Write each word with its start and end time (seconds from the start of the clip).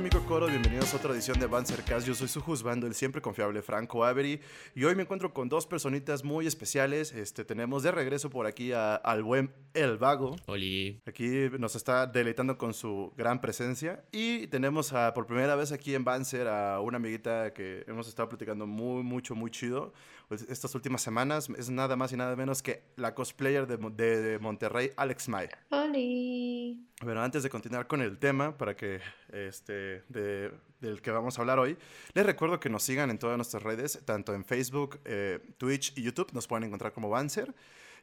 De 0.00 0.04
Micocoro, 0.04 0.46
bienvenidos 0.46 0.94
a 0.94 0.96
otra 0.96 1.12
edición 1.12 1.38
de 1.38 1.44
Bancercast. 1.44 2.06
Yo 2.06 2.14
soy 2.14 2.26
su 2.26 2.40
juzgando, 2.40 2.86
el 2.86 2.94
siempre 2.94 3.20
confiable 3.20 3.60
Franco 3.60 4.02
Avery. 4.02 4.40
Y 4.74 4.84
hoy 4.84 4.94
me 4.94 5.02
encuentro 5.02 5.34
con 5.34 5.50
dos 5.50 5.66
personitas 5.66 6.24
muy 6.24 6.46
especiales. 6.46 7.12
Este, 7.12 7.44
tenemos 7.44 7.82
de 7.82 7.90
regreso 7.90 8.30
por 8.30 8.46
aquí 8.46 8.72
al 8.72 9.22
buen 9.22 9.52
El 9.74 9.98
Vago. 9.98 10.36
Oli. 10.46 11.02
Aquí 11.04 11.50
nos 11.58 11.76
está 11.76 12.06
deleitando 12.06 12.56
con 12.56 12.72
su 12.72 13.12
gran 13.14 13.42
presencia. 13.42 14.02
Y 14.10 14.46
tenemos 14.46 14.94
a, 14.94 15.12
por 15.12 15.26
primera 15.26 15.54
vez 15.54 15.70
aquí 15.70 15.94
en 15.94 16.02
Bancer 16.02 16.48
a 16.48 16.80
una 16.80 16.96
amiguita 16.96 17.52
que 17.52 17.84
hemos 17.86 18.08
estado 18.08 18.30
platicando 18.30 18.66
muy, 18.66 19.02
mucho, 19.02 19.34
muy 19.34 19.50
chido. 19.50 19.92
Pues, 20.30 20.46
estas 20.48 20.72
últimas 20.76 21.02
semanas 21.02 21.48
es 21.58 21.70
nada 21.70 21.96
más 21.96 22.12
y 22.12 22.16
nada 22.16 22.36
menos 22.36 22.62
que 22.62 22.84
la 22.94 23.16
cosplayer 23.16 23.66
de, 23.66 23.76
de, 23.76 24.38
Monterrey, 24.38 24.92
Alex 24.94 25.28
May. 25.28 25.48
Oli. 25.70 26.86
Bueno, 27.02 27.20
antes 27.20 27.42
de 27.42 27.50
continuar 27.50 27.88
con 27.88 28.00
el 28.00 28.16
tema, 28.16 28.56
para 28.56 28.76
que 28.76 29.00
este, 29.32 30.04
del 30.08 31.02
que 31.02 31.10
vamos 31.10 31.36
a 31.36 31.40
hablar 31.42 31.58
hoy, 31.58 31.76
les 32.14 32.24
recuerdo 32.24 32.60
que 32.60 32.70
nos 32.70 32.84
sigan 32.84 33.10
en 33.10 33.18
todas 33.18 33.36
nuestras 33.36 33.64
redes, 33.64 34.02
tanto 34.04 34.32
en 34.32 34.44
Facebook, 34.44 35.00
eh, 35.04 35.40
Twitch 35.58 35.98
y 35.98 36.02
YouTube, 36.02 36.32
nos 36.32 36.46
pueden 36.46 36.62
encontrar 36.62 36.92
como 36.92 37.10
Banzer, 37.10 37.52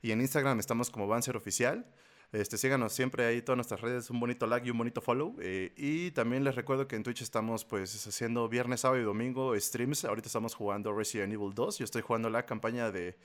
y 0.02 0.12
en 0.12 0.20
Instagram 0.20 0.60
estamos 0.60 0.90
como 0.90 1.08
Banzer 1.08 1.38
Oficial. 1.38 1.86
Este, 2.34 2.58
síganos 2.58 2.92
siempre 2.92 3.26
ahí 3.26 3.42
todas 3.42 3.56
nuestras 3.56 3.80
redes, 3.80 4.10
un 4.10 4.20
bonito 4.20 4.48
like 4.48 4.68
y 4.68 4.72
un 4.72 4.78
bonito 4.78 5.00
follow. 5.00 5.36
Eh, 5.40 5.72
y 5.78 6.12
también 6.12 6.44
les 6.44 6.56
recuerdo 6.56 6.86
que 6.86 6.98
en 6.98 7.04
Twitch 7.04 7.22
estamos 7.22 7.64
pues 7.64 8.06
haciendo 8.06 8.50
viernes, 8.50 8.82
sábado 8.82 9.02
y 9.02 9.06
domingo 9.06 9.58
streams. 9.58 10.04
Ahorita 10.04 10.28
estamos 10.28 10.54
jugando 10.54 10.94
Resident 10.94 11.32
Evil 11.32 11.54
2. 11.54 11.78
Yo 11.78 11.86
estoy 11.86 12.02
jugando 12.02 12.30
la 12.30 12.46
campaña 12.46 12.92
de 12.92 13.18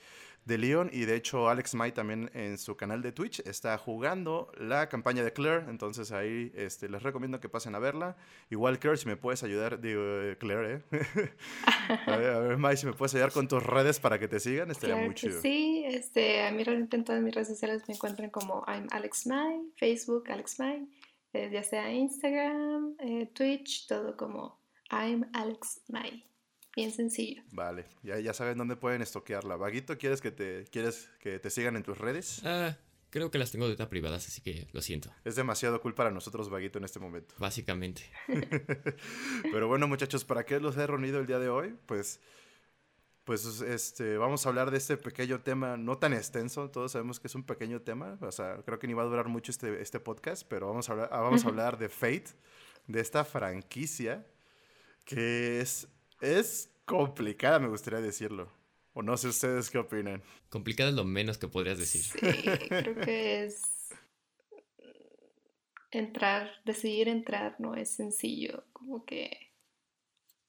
de 0.45 0.57
Leon 0.57 0.89
y 0.91 1.05
de 1.05 1.15
hecho 1.15 1.49
Alex 1.49 1.73
May 1.75 1.91
también 1.91 2.29
en 2.33 2.57
su 2.57 2.75
canal 2.75 3.01
de 3.01 3.11
Twitch 3.11 3.39
está 3.41 3.77
jugando 3.77 4.51
la 4.57 4.89
campaña 4.89 5.23
de 5.23 5.31
Claire, 5.31 5.65
entonces 5.69 6.11
ahí 6.11 6.51
este, 6.55 6.89
les 6.89 7.01
recomiendo 7.01 7.39
que 7.39 7.49
pasen 7.49 7.75
a 7.75 7.79
verla. 7.79 8.17
Igual 8.49 8.79
Claire, 8.79 8.97
si 8.97 9.07
me 9.07 9.15
puedes 9.15 9.43
ayudar, 9.43 9.79
digo 9.79 10.01
eh, 10.03 10.37
Claire, 10.39 10.75
¿eh? 10.75 10.81
a, 12.07 12.17
ver, 12.17 12.29
a 12.31 12.39
ver, 12.39 12.57
May, 12.57 12.77
si 12.77 12.85
me 12.85 12.93
puedes 12.93 13.13
ayudar 13.13 13.31
con 13.31 13.47
tus 13.47 13.63
redes 13.63 13.99
para 13.99 14.19
que 14.19 14.27
te 14.27 14.39
sigan, 14.39 14.69
estaría 14.71 14.97
muy 14.97 15.15
chido. 15.15 15.41
Sí, 15.41 15.83
este, 15.87 16.45
a 16.45 16.51
mí 16.51 16.63
realmente 16.63 16.97
en 16.97 17.03
todas 17.03 17.21
mis 17.21 17.33
redes 17.33 17.47
sociales 17.47 17.83
me 17.87 17.93
encuentran 17.93 18.29
como 18.29 18.63
I'm 18.67 18.87
Alex 18.91 19.27
May, 19.27 19.61
Facebook 19.77 20.29
Alex 20.29 20.59
May, 20.59 20.87
eh, 21.33 21.49
ya 21.51 21.63
sea 21.63 21.91
Instagram, 21.91 22.95
eh, 22.99 23.29
Twitch, 23.33 23.87
todo 23.87 24.17
como 24.17 24.59
I'm 24.91 25.29
Alex 25.33 25.81
May. 25.87 26.32
Bien 26.75 26.91
sencillo. 26.91 27.43
Vale, 27.51 27.85
ya, 28.01 28.19
ya 28.19 28.33
saben 28.33 28.57
dónde 28.57 28.75
pueden 28.75 29.01
estoquearla. 29.01 29.57
Vaguito, 29.57 29.97
¿quieres 29.97 30.21
que 30.21 30.31
te, 30.31 30.65
¿quieres 30.71 31.09
que 31.19 31.37
te 31.39 31.49
sigan 31.49 31.75
en 31.75 31.83
tus 31.83 31.97
redes? 31.97 32.41
Ah, 32.43 32.75
creo 33.11 33.29
que 33.29 33.37
las 33.37 33.51
tengo 33.51 33.69
de 33.69 33.85
privadas, 33.85 34.27
así 34.27 34.41
que 34.41 34.67
lo 34.71 34.81
siento. 34.81 35.11
Es 35.23 35.35
demasiado 35.35 35.79
cool 35.81 35.93
para 35.93 36.09
nosotros, 36.09 36.49
Vaguito, 36.49 36.79
en 36.79 36.85
este 36.85 36.99
momento. 36.99 37.35
Básicamente. 37.37 38.09
Pero 39.51 39.67
bueno, 39.67 39.87
muchachos, 39.87 40.25
¿para 40.25 40.45
qué 40.45 40.59
los 40.59 40.75
he 40.77 40.87
reunido 40.87 41.19
el 41.19 41.27
día 41.27 41.37
de 41.37 41.49
hoy? 41.49 41.75
Pues, 41.85 42.19
pues 43.23 43.61
este, 43.61 44.17
vamos 44.17 44.45
a 44.45 44.49
hablar 44.49 44.71
de 44.71 44.77
este 44.77 44.97
pequeño 44.97 45.41
tema, 45.41 45.77
no 45.77 45.99
tan 45.99 46.13
extenso, 46.13 46.71
todos 46.71 46.93
sabemos 46.93 47.19
que 47.19 47.27
es 47.27 47.35
un 47.35 47.43
pequeño 47.43 47.81
tema, 47.81 48.17
o 48.19 48.31
sea, 48.31 48.63
creo 48.65 48.79
que 48.79 48.87
ni 48.87 48.93
va 48.93 49.03
a 49.03 49.05
durar 49.05 49.27
mucho 49.27 49.51
este, 49.51 49.79
este 49.79 49.99
podcast, 49.99 50.43
pero 50.49 50.67
vamos 50.67 50.89
a 50.89 50.93
hablar, 50.93 51.09
vamos 51.11 51.45
a 51.45 51.47
hablar 51.49 51.77
de 51.77 51.89
Fate, 51.89 52.31
de 52.87 52.99
esta 52.99 53.23
franquicia 53.23 54.25
que 55.05 55.61
es 55.61 55.87
es 56.23 56.71
complicada, 56.85 57.59
me 57.59 57.67
gustaría 57.67 58.01
decirlo. 58.01 58.51
O 58.93 59.01
no 59.01 59.17
sé 59.17 59.27
ustedes 59.27 59.69
qué 59.69 59.79
opinan. 59.79 60.23
Complicada 60.49 60.89
es 60.89 60.95
lo 60.95 61.03
menos 61.03 61.37
que 61.37 61.47
podrías 61.47 61.79
decir. 61.79 62.03
Sí, 62.03 62.19
creo 62.19 62.95
que 62.95 63.45
es 63.45 63.61
entrar, 65.91 66.51
decidir 66.65 67.07
entrar 67.07 67.55
no 67.59 67.75
es 67.75 67.89
sencillo, 67.89 68.63
como 68.73 69.05
que 69.05 69.51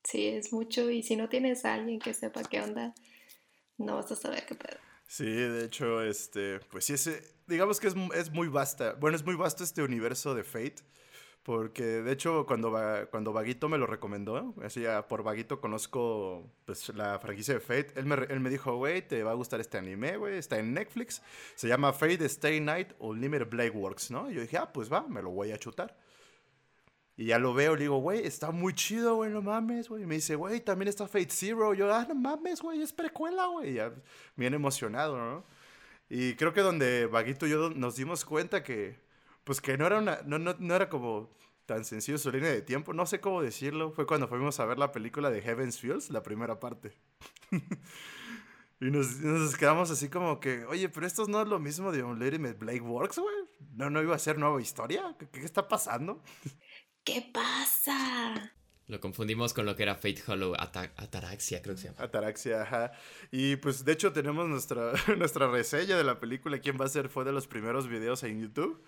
sí 0.02 0.26
es 0.28 0.52
mucho 0.52 0.90
y 0.90 1.02
si 1.02 1.16
no 1.16 1.28
tienes 1.28 1.64
a 1.64 1.74
alguien 1.74 1.98
que 1.98 2.14
sepa 2.14 2.42
qué 2.44 2.60
onda, 2.60 2.94
no 3.78 3.96
vas 3.96 4.10
a 4.12 4.16
saber 4.16 4.44
qué 4.46 4.54
pedo. 4.54 4.78
Sí, 5.06 5.24
de 5.24 5.64
hecho, 5.64 6.02
este, 6.02 6.60
pues 6.70 6.84
sí, 6.86 6.94
ese, 6.94 7.22
digamos 7.46 7.80
que 7.80 7.88
es, 7.88 7.94
es 8.14 8.30
muy 8.30 8.48
vasta, 8.48 8.94
bueno, 8.94 9.16
es 9.16 9.24
muy 9.24 9.36
vasto 9.36 9.64
este 9.64 9.82
universo 9.82 10.34
de 10.34 10.44
Fate 10.44 10.82
porque 11.44 11.84
de 11.84 12.10
hecho 12.12 12.47
cuando, 12.47 12.72
cuando 13.10 13.32
Vaguito 13.32 13.69
me 13.69 13.77
lo 13.77 13.87
recomendó, 13.87 14.55
así 14.62 14.84
por 15.09 15.22
Vaguito 15.22 15.60
conozco 15.60 16.50
pues, 16.65 16.88
la 16.94 17.19
franquicia 17.19 17.55
de 17.55 17.60
Fate, 17.60 17.93
él 17.97 18.06
me, 18.06 18.15
él 18.15 18.41
me 18.41 18.49
dijo, 18.49 18.77
güey, 18.77 19.06
te 19.06 19.22
va 19.22 19.32
a 19.32 19.34
gustar 19.34 19.60
este 19.60 19.77
anime, 19.77 20.16
güey, 20.16 20.38
está 20.38 20.59
en 20.59 20.72
Netflix, 20.72 21.22
se 21.55 21.69
llama 21.69 21.93
Fate 21.93 22.25
Stay 22.25 22.60
Night 22.60 22.94
Unlimited 22.99 23.49
Blade 23.49 23.71
Works, 23.71 24.10
¿no? 24.10 24.31
Y 24.31 24.34
yo 24.34 24.41
dije, 24.41 24.56
ah, 24.56 24.72
pues 24.72 24.91
va, 24.91 25.06
me 25.06 25.21
lo 25.21 25.31
voy 25.31 25.53
a 25.53 25.59
chutar. 25.59 25.94
Y 27.16 27.27
ya 27.27 27.38
lo 27.38 27.55
veo, 27.55 27.76
le 27.76 27.82
digo, 27.82 27.99
güey, 27.99 28.26
está 28.26 28.50
muy 28.50 28.75
chido, 28.75 29.16
güey, 29.16 29.31
no 29.31 29.41
mames, 29.41 29.88
güey. 29.88 30.03
Y 30.03 30.06
me 30.06 30.16
dice, 30.16 30.34
güey, 30.34 30.61
también 30.61 30.88
está 30.88 31.06
Fate 31.06 31.28
Zero. 31.31 31.72
Yo, 31.72 31.93
ah, 31.94 32.05
no 32.09 32.15
mames, 32.16 32.61
güey, 32.61 32.82
es 32.82 32.93
precuela, 32.93 33.47
güey. 33.47 33.75
Ya 33.75 33.93
bien 34.34 34.53
emocionado, 34.53 35.16
¿no? 35.16 35.44
Y 36.09 36.34
creo 36.34 36.53
que 36.53 36.61
donde 36.61 37.06
Vaguito 37.06 37.47
y 37.47 37.50
yo 37.50 37.71
nos 37.71 37.97
dimos 37.97 38.25
cuenta 38.25 38.65
que 38.65 39.03
pues 39.44 39.60
que 39.60 39.77
no 39.78 39.87
era 39.87 39.99
una, 39.99 40.21
no, 40.25 40.38
no, 40.38 40.56
no 40.59 40.75
era 40.75 40.88
como 40.88 41.31
tan 41.66 41.84
sencillo 41.84 42.19
su 42.19 42.31
línea 42.31 42.50
de 42.50 42.62
tiempo, 42.62 42.93
no 42.93 43.06
sé 43.06 43.21
cómo 43.21 43.43
decirlo, 43.43 43.91
fue 43.93 44.06
cuando 44.06 44.28
fuimos 44.28 44.60
a 44.60 44.66
ver 44.66 44.78
la 44.78 44.93
película 44.93 45.31
de 45.31 45.41
Heaven's 45.41 45.78
Fields, 45.78 46.10
la 46.10 46.22
primera 46.22 46.60
parte. 46.60 46.93
y 48.81 48.91
nos, 48.91 49.19
nos, 49.21 49.56
quedamos 49.56 49.91
así 49.91 50.09
como 50.09 50.41
que, 50.41 50.65
oye, 50.66 50.88
pero 50.88 51.06
esto 51.06 51.27
no 51.27 51.43
es 51.43 51.49
lo 51.49 51.59
mismo 51.59 51.93
de 51.93 52.03
Unlimited 52.03 52.59
Blake 52.59 52.81
Works, 52.81 53.19
güey. 53.19 53.34
No, 53.75 53.88
no 53.91 54.03
iba 54.03 54.15
a 54.15 54.19
ser 54.19 54.38
nueva 54.38 54.60
historia. 54.60 55.16
¿Qué, 55.19 55.28
¿Qué, 55.28 55.41
está 55.41 55.66
pasando? 55.66 56.22
¿Qué 57.03 57.31
pasa? 57.32 58.53
Lo 58.87 59.00
confundimos 59.00 59.55
con 59.55 59.65
lo 59.65 59.75
que 59.75 59.84
era 59.84 59.94
Fate 59.94 60.22
Hollow 60.26 60.55
Ataraxia, 60.59 61.62
creo 61.62 61.75
que 61.75 61.81
se 61.81 61.88
llama. 61.88 62.03
Ataraxia, 62.03 62.62
ajá. 62.62 62.93
Y 63.31 63.56
pues 63.56 63.84
de 63.87 63.93
hecho 63.93 64.12
tenemos 64.12 64.47
nuestra, 64.47 64.93
nuestra 65.16 65.50
reseña 65.50 65.97
de 65.97 66.05
la 66.05 66.21
película. 66.21 66.59
¿Quién 66.59 66.78
va 66.78 66.84
a 66.84 66.88
ser? 66.88 67.09
Fue 67.09 67.25
de 67.25 67.32
los 67.32 67.47
primeros 67.47 67.88
videos 67.88 68.22
en 68.25 68.43
YouTube 68.43 68.84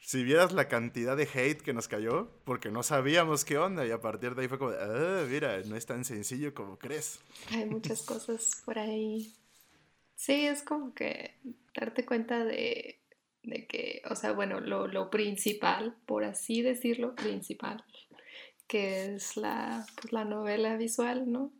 si 0.00 0.24
vieras 0.24 0.52
la 0.52 0.68
cantidad 0.68 1.16
de 1.16 1.28
hate 1.32 1.60
que 1.60 1.72
nos 1.72 1.88
cayó, 1.88 2.30
porque 2.44 2.70
no 2.70 2.82
sabíamos 2.82 3.44
qué 3.44 3.58
onda, 3.58 3.86
y 3.86 3.90
a 3.90 4.00
partir 4.00 4.34
de 4.34 4.42
ahí 4.42 4.48
fue 4.48 4.58
como, 4.58 4.70
ah, 4.70 5.24
mira, 5.28 5.60
no 5.66 5.76
es 5.76 5.86
tan 5.86 6.04
sencillo 6.04 6.54
como 6.54 6.78
crees. 6.78 7.20
Hay 7.50 7.66
muchas 7.66 8.02
cosas 8.02 8.62
por 8.64 8.78
ahí. 8.78 9.32
Sí, 10.14 10.46
es 10.46 10.62
como 10.62 10.94
que 10.94 11.34
darte 11.74 12.04
cuenta 12.04 12.44
de, 12.44 13.00
de 13.42 13.66
que, 13.66 14.02
o 14.10 14.16
sea, 14.16 14.32
bueno, 14.32 14.60
lo, 14.60 14.86
lo, 14.86 15.10
principal, 15.10 15.96
por 16.06 16.24
así 16.24 16.62
decirlo, 16.62 17.14
principal, 17.14 17.84
que 18.66 19.14
es 19.14 19.36
la, 19.36 19.86
pues, 20.00 20.12
la 20.12 20.24
novela 20.24 20.76
visual, 20.76 21.30
¿no? 21.30 21.52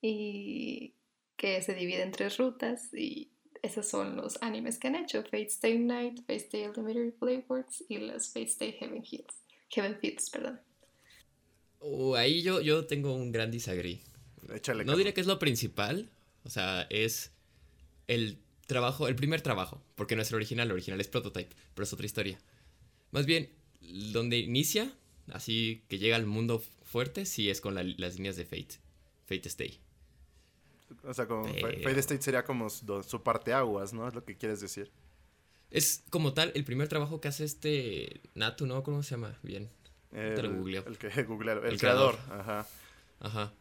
Y 0.00 0.94
que 1.36 1.62
se 1.62 1.74
divide 1.74 2.02
en 2.02 2.12
tres 2.12 2.38
rutas 2.38 2.92
y 2.92 3.33
esos 3.64 3.88
son 3.88 4.16
los 4.16 4.40
animes 4.42 4.78
que 4.78 4.88
han 4.88 4.94
hecho, 4.94 5.22
Fate 5.22 5.46
Stay 5.46 5.78
Night, 5.78 6.18
Fate 6.20 6.36
Stay 6.36 6.70
Limited 6.76 7.14
Playworks 7.14 7.84
y 7.88 7.98
los 7.98 8.28
Fate 8.28 8.46
Stay 8.46 8.72
Heaven 8.72 9.02
Hills. 9.10 9.34
Heaven 9.70 9.98
Fields, 9.98 10.30
perdón. 10.30 10.60
Uh, 11.80 12.14
ahí 12.14 12.42
yo, 12.42 12.60
yo 12.60 12.86
tengo 12.86 13.14
un 13.14 13.32
gran 13.32 13.50
disagree. 13.50 14.02
Échale 14.54 14.84
no 14.84 14.96
diría 14.96 15.14
que 15.14 15.22
es 15.22 15.26
lo 15.26 15.38
principal, 15.38 16.10
o 16.44 16.50
sea, 16.50 16.86
es 16.90 17.32
el 18.06 18.38
trabajo, 18.66 19.08
el 19.08 19.16
primer 19.16 19.40
trabajo, 19.40 19.82
porque 19.94 20.14
no 20.14 20.22
es 20.22 20.28
el 20.30 20.36
original, 20.36 20.66
el 20.66 20.72
original 20.72 21.00
es 21.00 21.08
Prototype, 21.08 21.54
pero 21.74 21.84
es 21.84 21.92
otra 21.92 22.04
historia. 22.04 22.38
Más 23.10 23.24
bien, 23.24 23.48
donde 24.12 24.38
inicia, 24.38 24.92
así 25.32 25.84
que 25.88 25.98
llega 25.98 26.16
al 26.16 26.26
mundo 26.26 26.62
fuerte, 26.82 27.24
sí 27.24 27.48
es 27.48 27.62
con 27.62 27.74
las 27.74 28.16
líneas 28.16 28.36
de 28.36 28.44
Fate, 28.44 28.78
Fate 29.26 29.48
Stay. 29.48 29.80
O 31.02 31.14
sea, 31.14 31.26
como 31.26 31.46
Fate 31.46 31.98
State 32.00 32.22
sería 32.22 32.44
como 32.44 32.68
su, 32.70 33.22
parte 33.22 33.52
aguas, 33.52 33.92
¿no? 33.92 34.06
Es 34.06 34.14
lo 34.14 34.24
que 34.24 34.36
quieres 34.36 34.60
decir. 34.60 34.90
Es 35.70 36.04
como 36.10 36.34
tal 36.34 36.52
el 36.54 36.64
primer 36.64 36.88
trabajo 36.88 37.20
que 37.20 37.28
hace 37.28 37.44
este 37.44 38.20
Natu, 38.34 38.66
¿no? 38.66 38.82
¿Cómo 38.82 39.02
se 39.02 39.12
llama? 39.12 39.38
Bien. 39.42 39.70
El, 40.12 40.38
el 40.86 40.96
que 40.96 41.08
el, 41.08 41.76
creador. 41.76 42.16
Ajá. 42.30 42.68
Ajá. 43.18 43.52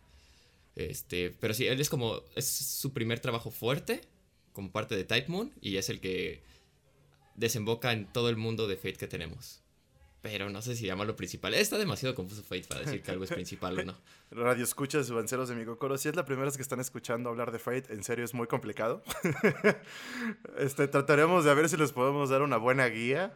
Este, 0.76 1.32
pero 1.40 1.56
sí, 1.56 1.66
él 1.66 1.82
es 1.82 1.90
como, 1.90 2.22
es 2.36 2.46
su 2.46 2.94
primer 2.94 3.20
trabajo 3.20 3.50
fuerte, 3.50 4.02
como 4.52 4.72
parte 4.72 4.96
de 4.96 5.04
Type 5.04 5.30
Moon, 5.30 5.52
y 5.62 5.78
es 5.78 5.90
el 5.90 6.00
que 6.00 6.44
desemboca 7.34 7.92
en 7.92 8.06
todo 8.06 8.30
el 8.30 8.38
mundo 8.38 8.68
de 8.68 8.76
Fate 8.76 8.98
que 8.98 9.08
tenemos. 9.08 9.63
Pero 10.24 10.50
no 10.50 10.62
sé 10.62 10.78
si 10.78 10.86
llamarlo 10.86 11.18
principal. 11.18 11.54
Está 11.54 11.78
demasiado 11.78 12.16
confuso 12.16 12.44
Fate 12.44 12.64
para 12.64 12.80
decir 12.80 13.02
que 13.02 13.12
algo 13.12 13.26
es 13.26 13.30
principal 13.30 13.78
o 13.78 13.84
no. 13.84 13.94
Radio 14.32 14.64
escuchas, 14.64 15.12
banceros 15.12 15.50
de 15.50 15.56
mi 15.56 15.66
cocoro. 15.66 15.98
Si 15.98 16.08
es 16.08 16.16
la 16.16 16.24
primera 16.24 16.46
vez 16.46 16.56
que 16.56 16.62
están 16.62 16.80
escuchando 16.80 17.30
hablar 17.30 17.52
de 17.52 17.60
Fate, 17.60 17.94
en 17.94 18.06
serio 18.06 18.24
es 18.24 18.34
muy 18.34 18.48
complicado. 18.48 19.04
este, 20.58 20.88
trataremos 20.88 21.44
de 21.44 21.54
ver 21.54 21.68
si 21.68 21.76
les 21.76 21.92
podemos 21.92 22.30
dar 22.30 22.42
una 22.42 22.56
buena 22.56 22.88
guía. 22.88 23.34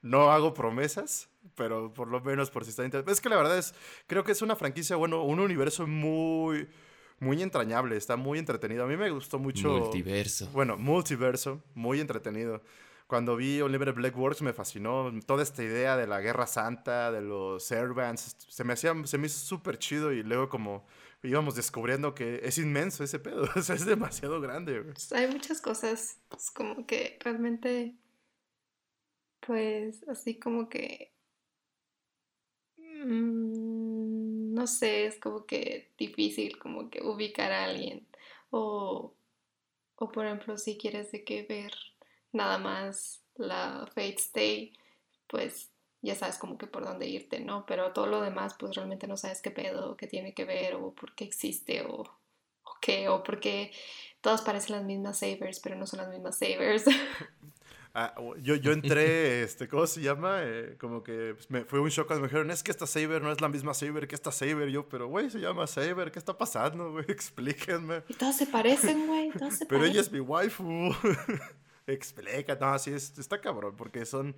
No 0.00 0.30
hago 0.30 0.54
promesas, 0.54 1.28
pero 1.56 1.92
por 1.92 2.06
lo 2.06 2.20
menos 2.20 2.52
por 2.52 2.62
si 2.62 2.70
están 2.70 2.84
interesados. 2.84 3.18
Es 3.18 3.20
que 3.20 3.28
la 3.28 3.36
verdad 3.36 3.58
es, 3.58 3.74
creo 4.06 4.22
que 4.22 4.30
es 4.30 4.42
una 4.42 4.54
franquicia, 4.54 4.94
bueno, 4.94 5.24
un 5.24 5.40
universo 5.40 5.88
muy, 5.88 6.68
muy 7.18 7.42
entrañable. 7.42 7.96
Está 7.96 8.14
muy 8.14 8.38
entretenido. 8.38 8.84
A 8.84 8.86
mí 8.86 8.96
me 8.96 9.10
gustó 9.10 9.40
mucho. 9.40 9.70
Multiverso. 9.70 10.48
Bueno, 10.52 10.76
multiverso, 10.76 11.64
muy 11.74 11.98
entretenido 11.98 12.62
cuando 13.12 13.36
vi 13.36 13.60
Oliver 13.60 13.92
Blackworks 13.92 14.40
me 14.40 14.54
fascinó 14.54 15.12
toda 15.26 15.42
esta 15.42 15.62
idea 15.62 15.98
de 15.98 16.06
la 16.06 16.22
Guerra 16.22 16.46
Santa, 16.46 17.12
de 17.12 17.20
los 17.20 17.62
Servants. 17.62 18.38
Se 18.48 18.64
me, 18.64 18.72
hacía, 18.72 18.94
se 19.04 19.18
me 19.18 19.26
hizo 19.26 19.38
súper 19.38 19.78
chido 19.78 20.14
y 20.14 20.22
luego 20.22 20.48
como 20.48 20.86
íbamos 21.22 21.54
descubriendo 21.54 22.14
que 22.14 22.40
es 22.42 22.56
inmenso 22.56 23.04
ese 23.04 23.18
pedo, 23.18 23.44
es 23.54 23.84
demasiado 23.84 24.40
grande. 24.40 24.80
Pues 24.80 25.12
hay 25.12 25.28
muchas 25.28 25.60
cosas, 25.60 26.22
pues 26.30 26.50
como 26.50 26.86
que 26.86 27.18
realmente, 27.20 27.96
pues 29.46 30.08
así 30.08 30.38
como 30.38 30.70
que, 30.70 31.12
mm, 32.78 34.54
no 34.54 34.66
sé, 34.66 35.04
es 35.04 35.18
como 35.18 35.44
que 35.44 35.92
difícil 35.98 36.58
como 36.58 36.88
que 36.88 37.02
ubicar 37.02 37.52
a 37.52 37.64
alguien 37.64 38.06
o, 38.48 39.14
o 39.96 40.12
por 40.12 40.24
ejemplo 40.24 40.56
si 40.56 40.78
quieres 40.78 41.12
de 41.12 41.24
qué 41.24 41.42
ver 41.42 41.74
nada 42.32 42.58
más 42.58 43.22
la 43.36 43.86
Fate 43.94 44.16
Stay, 44.18 44.72
pues 45.26 45.70
ya 46.02 46.14
sabes 46.14 46.36
como 46.38 46.58
que 46.58 46.66
por 46.66 46.84
dónde 46.84 47.06
irte, 47.06 47.40
¿no? 47.40 47.64
Pero 47.66 47.92
todo 47.92 48.06
lo 48.06 48.20
demás, 48.20 48.54
pues 48.58 48.74
realmente 48.74 49.06
no 49.06 49.16
sabes 49.16 49.40
qué 49.40 49.50
pedo, 49.50 49.96
qué 49.96 50.06
tiene 50.06 50.34
que 50.34 50.44
ver, 50.44 50.74
o 50.74 50.92
por 50.92 51.14
qué 51.14 51.24
existe, 51.24 51.82
o, 51.82 52.00
o 52.00 52.74
qué, 52.80 53.08
o 53.08 53.22
por 53.22 53.38
qué 53.38 53.72
todas 54.20 54.42
parecen 54.42 54.76
las 54.76 54.84
mismas 54.84 55.18
savers, 55.18 55.60
pero 55.60 55.76
no 55.76 55.86
son 55.86 56.00
las 56.00 56.08
mismas 56.08 56.38
savers. 56.38 56.84
Ah, 57.94 58.14
yo, 58.40 58.54
yo 58.54 58.72
entré, 58.72 59.42
este, 59.42 59.68
¿cómo 59.68 59.86
se 59.86 60.00
llama? 60.00 60.38
Eh, 60.42 60.76
como 60.80 61.02
que 61.02 61.34
pues, 61.34 61.50
me 61.50 61.66
fue 61.66 61.78
un 61.78 61.90
shock 61.90 62.06
cuando 62.06 62.22
me 62.22 62.28
dijeron, 62.28 62.50
es 62.50 62.62
que 62.62 62.70
esta 62.70 62.86
Saber 62.86 63.20
no 63.20 63.30
es 63.30 63.42
la 63.42 63.50
misma 63.50 63.74
Saber 63.74 64.08
que 64.08 64.14
esta 64.14 64.32
Saber. 64.32 64.70
Yo, 64.70 64.88
pero 64.88 65.08
güey, 65.08 65.28
se 65.28 65.40
llama 65.40 65.66
Saber, 65.66 66.10
¿qué 66.10 66.18
está 66.18 66.38
pasando, 66.38 66.90
güey? 66.90 67.04
Explíquenme. 67.08 68.02
Y 68.08 68.14
todas 68.14 68.38
se 68.38 68.46
parecen, 68.46 69.06
güey, 69.06 69.30
todas 69.32 69.58
se 69.58 69.66
Pero 69.66 69.84
ella 69.84 70.00
es 70.00 70.10
mi 70.10 70.20
waifu. 70.20 70.64
Explica, 71.92 72.56
no, 72.60 72.78
sí, 72.78 72.92
está 72.92 73.40
cabrón, 73.40 73.76
porque 73.76 74.04
son... 74.06 74.34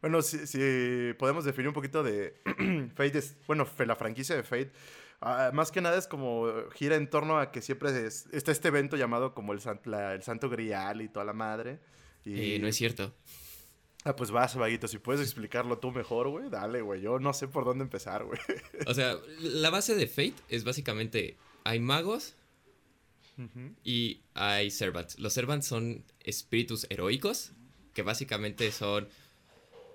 Bueno, 0.00 0.20
si, 0.22 1.14
podemos 1.18 1.44
definir 1.44 1.68
un 1.68 1.74
poquito 1.74 2.02
de 2.02 2.40
Fate, 2.94 3.22
bueno, 3.46 3.66
la 3.78 3.96
franquicia 3.96 4.36
de 4.36 4.42
Fate, 4.42 4.72
ah, 5.20 5.50
más 5.54 5.72
que 5.72 5.80
nada 5.80 5.96
es 5.96 6.06
como 6.06 6.46
gira 6.74 6.96
en 6.96 7.08
torno 7.08 7.38
a 7.38 7.50
que 7.50 7.62
siempre 7.62 8.06
está 8.06 8.52
este 8.52 8.68
evento 8.68 8.96
llamado 8.96 9.34
como 9.34 9.52
el, 9.52 9.60
el 9.60 10.22
Santo 10.22 10.50
Grial 10.50 11.00
y 11.00 11.08
toda 11.08 11.24
la 11.24 11.32
madre. 11.32 11.80
Y 12.24 12.58
no 12.58 12.68
es 12.68 12.76
cierto. 12.76 13.14
Ah, 14.04 14.14
pues 14.14 14.30
vas, 14.30 14.54
vaguito, 14.54 14.86
si 14.86 14.98
puedes 14.98 15.20
explicarlo 15.20 15.78
tú 15.78 15.90
mejor, 15.90 16.28
güey, 16.28 16.48
dale, 16.48 16.80
güey, 16.80 17.00
yo 17.00 17.18
no 17.18 17.32
sé 17.32 17.48
por 17.48 17.64
dónde 17.64 17.82
empezar, 17.82 18.24
güey. 18.24 18.38
O 18.86 18.94
sea, 18.94 19.16
la 19.40 19.70
base 19.70 19.96
de 19.96 20.06
Fate 20.06 20.34
es 20.48 20.62
básicamente, 20.62 21.36
hay 21.64 21.80
magos 21.80 22.36
y 23.84 24.20
hay 24.34 24.70
servants. 24.70 25.18
Los 25.18 25.32
servants 25.32 25.66
son 25.66 26.04
espíritus 26.20 26.86
heroicos, 26.90 27.52
que 27.92 28.02
básicamente 28.02 28.72
son 28.72 29.08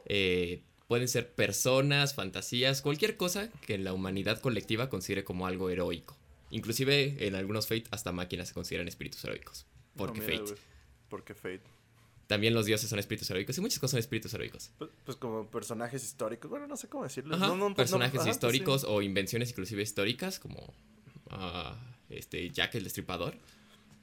eh, 0.05 0.61
pueden 0.87 1.07
ser 1.07 1.31
personas, 1.31 2.13
fantasías, 2.13 2.81
cualquier 2.81 3.15
cosa 3.15 3.49
que 3.65 3.77
la 3.77 3.93
humanidad 3.93 4.41
colectiva 4.41 4.89
considere 4.89 5.23
como 5.23 5.47
algo 5.47 5.69
heroico. 5.69 6.17
Inclusive 6.49 7.15
en 7.25 7.35
algunos 7.35 7.67
Fate 7.67 7.85
hasta 7.91 8.11
máquinas 8.11 8.49
se 8.49 8.53
consideran 8.53 8.87
espíritus 8.87 9.23
heroicos. 9.23 9.65
Porque 9.95 10.21
Fate. 10.21 10.55
Porque 11.07 11.33
Fate. 11.33 11.63
También 12.27 12.53
los 12.53 12.65
dioses 12.65 12.89
son 12.89 12.99
espíritus 12.99 13.29
heroicos 13.29 13.57
y 13.57 13.61
muchas 13.61 13.79
cosas 13.79 13.91
son 13.91 13.99
espíritus 13.99 14.33
heroicos. 14.33 14.71
Pues, 14.77 14.89
pues 15.05 15.17
como 15.17 15.47
personajes 15.47 16.03
históricos, 16.03 16.49
bueno, 16.49 16.67
no 16.67 16.75
sé 16.75 16.87
cómo 16.89 17.03
decirlo. 17.03 17.37
Pues 17.37 17.75
personajes 17.75 18.21
pues 18.21 18.27
históricos 18.27 18.83
o 18.83 19.01
invenciones 19.01 19.49
inclusive 19.51 19.81
históricas 19.81 20.39
como 20.39 20.73
uh, 21.31 21.75
este 22.11 22.49
Jack 22.49 22.75
el 22.75 22.83
Destripador. 22.83 23.35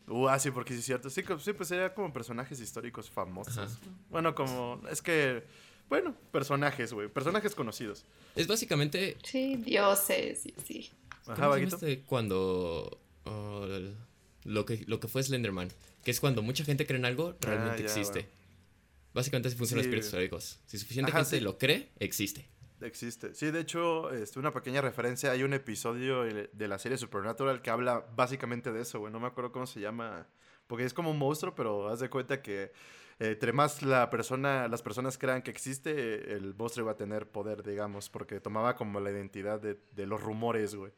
Uh, 0.08 0.28
ah, 0.28 0.38
sí, 0.38 0.50
porque 0.50 0.72
sí 0.72 0.80
es 0.80 0.86
cierto. 0.86 1.10
Sí, 1.10 1.22
sí, 1.40 1.52
pues 1.52 1.68
sería 1.68 1.92
como 1.92 2.12
personajes 2.12 2.60
históricos 2.60 3.10
famosos. 3.10 3.78
Bueno, 4.10 4.34
como, 4.34 4.80
es 4.90 5.02
que 5.02 5.44
bueno, 5.88 6.14
personajes, 6.30 6.92
güey. 6.92 7.08
Personajes 7.08 7.54
conocidos. 7.54 8.04
Es 8.36 8.46
básicamente. 8.46 9.16
Sí, 9.22 9.56
dioses, 9.56 10.40
sí, 10.42 10.54
sí. 10.64 10.90
Ajá, 11.26 11.50
cuando. 12.06 13.00
Oh, 13.24 13.66
lo, 14.44 14.66
que, 14.66 14.84
lo 14.86 15.00
que 15.00 15.08
fue 15.08 15.22
Slenderman. 15.22 15.68
Que 16.04 16.10
es 16.10 16.20
cuando 16.20 16.42
mucha 16.42 16.64
gente 16.64 16.86
cree 16.86 16.98
en 16.98 17.04
algo, 17.04 17.30
ah, 17.30 17.36
realmente 17.40 17.82
existe. 17.82 18.28
Básicamente 19.14 19.48
así 19.48 19.56
funcionan 19.56 19.80
los 19.80 19.86
espíritus 19.86 20.06
históricos. 20.06 20.60
Si 20.66 20.78
suficiente 20.78 21.10
gente 21.10 21.40
lo 21.40 21.58
cree, 21.58 21.88
existe. 21.98 22.46
Existe. 22.80 23.34
Sí, 23.34 23.50
de 23.50 23.60
hecho, 23.60 24.10
este, 24.12 24.38
una 24.38 24.52
pequeña 24.52 24.80
referencia. 24.80 25.30
Hay 25.30 25.42
un 25.42 25.52
episodio 25.52 26.22
de 26.22 26.68
la 26.68 26.78
serie 26.78 26.98
Supernatural 26.98 27.60
que 27.62 27.70
habla 27.70 28.06
básicamente 28.14 28.72
de 28.72 28.82
eso, 28.82 29.00
güey. 29.00 29.12
No 29.12 29.20
me 29.20 29.26
acuerdo 29.26 29.52
cómo 29.52 29.66
se 29.66 29.80
llama. 29.80 30.26
Porque 30.66 30.84
es 30.84 30.94
como 30.94 31.10
un 31.10 31.18
monstruo, 31.18 31.54
pero 31.54 31.88
haz 31.88 32.00
de 32.00 32.10
cuenta 32.10 32.42
que 32.42 32.72
entre 33.18 33.52
más 33.52 33.82
la 33.82 34.10
persona, 34.10 34.68
las 34.68 34.82
personas 34.82 35.18
crean 35.18 35.42
que 35.42 35.50
existe, 35.50 36.34
el 36.34 36.54
monstruo 36.54 36.84
iba 36.84 36.92
a 36.92 36.96
tener 36.96 37.28
poder, 37.28 37.62
digamos, 37.64 38.08
porque 38.10 38.38
tomaba 38.40 38.76
como 38.76 39.00
la 39.00 39.10
identidad 39.10 39.60
de, 39.60 39.78
de 39.92 40.06
los 40.06 40.22
rumores, 40.22 40.74
güey. 40.74 40.92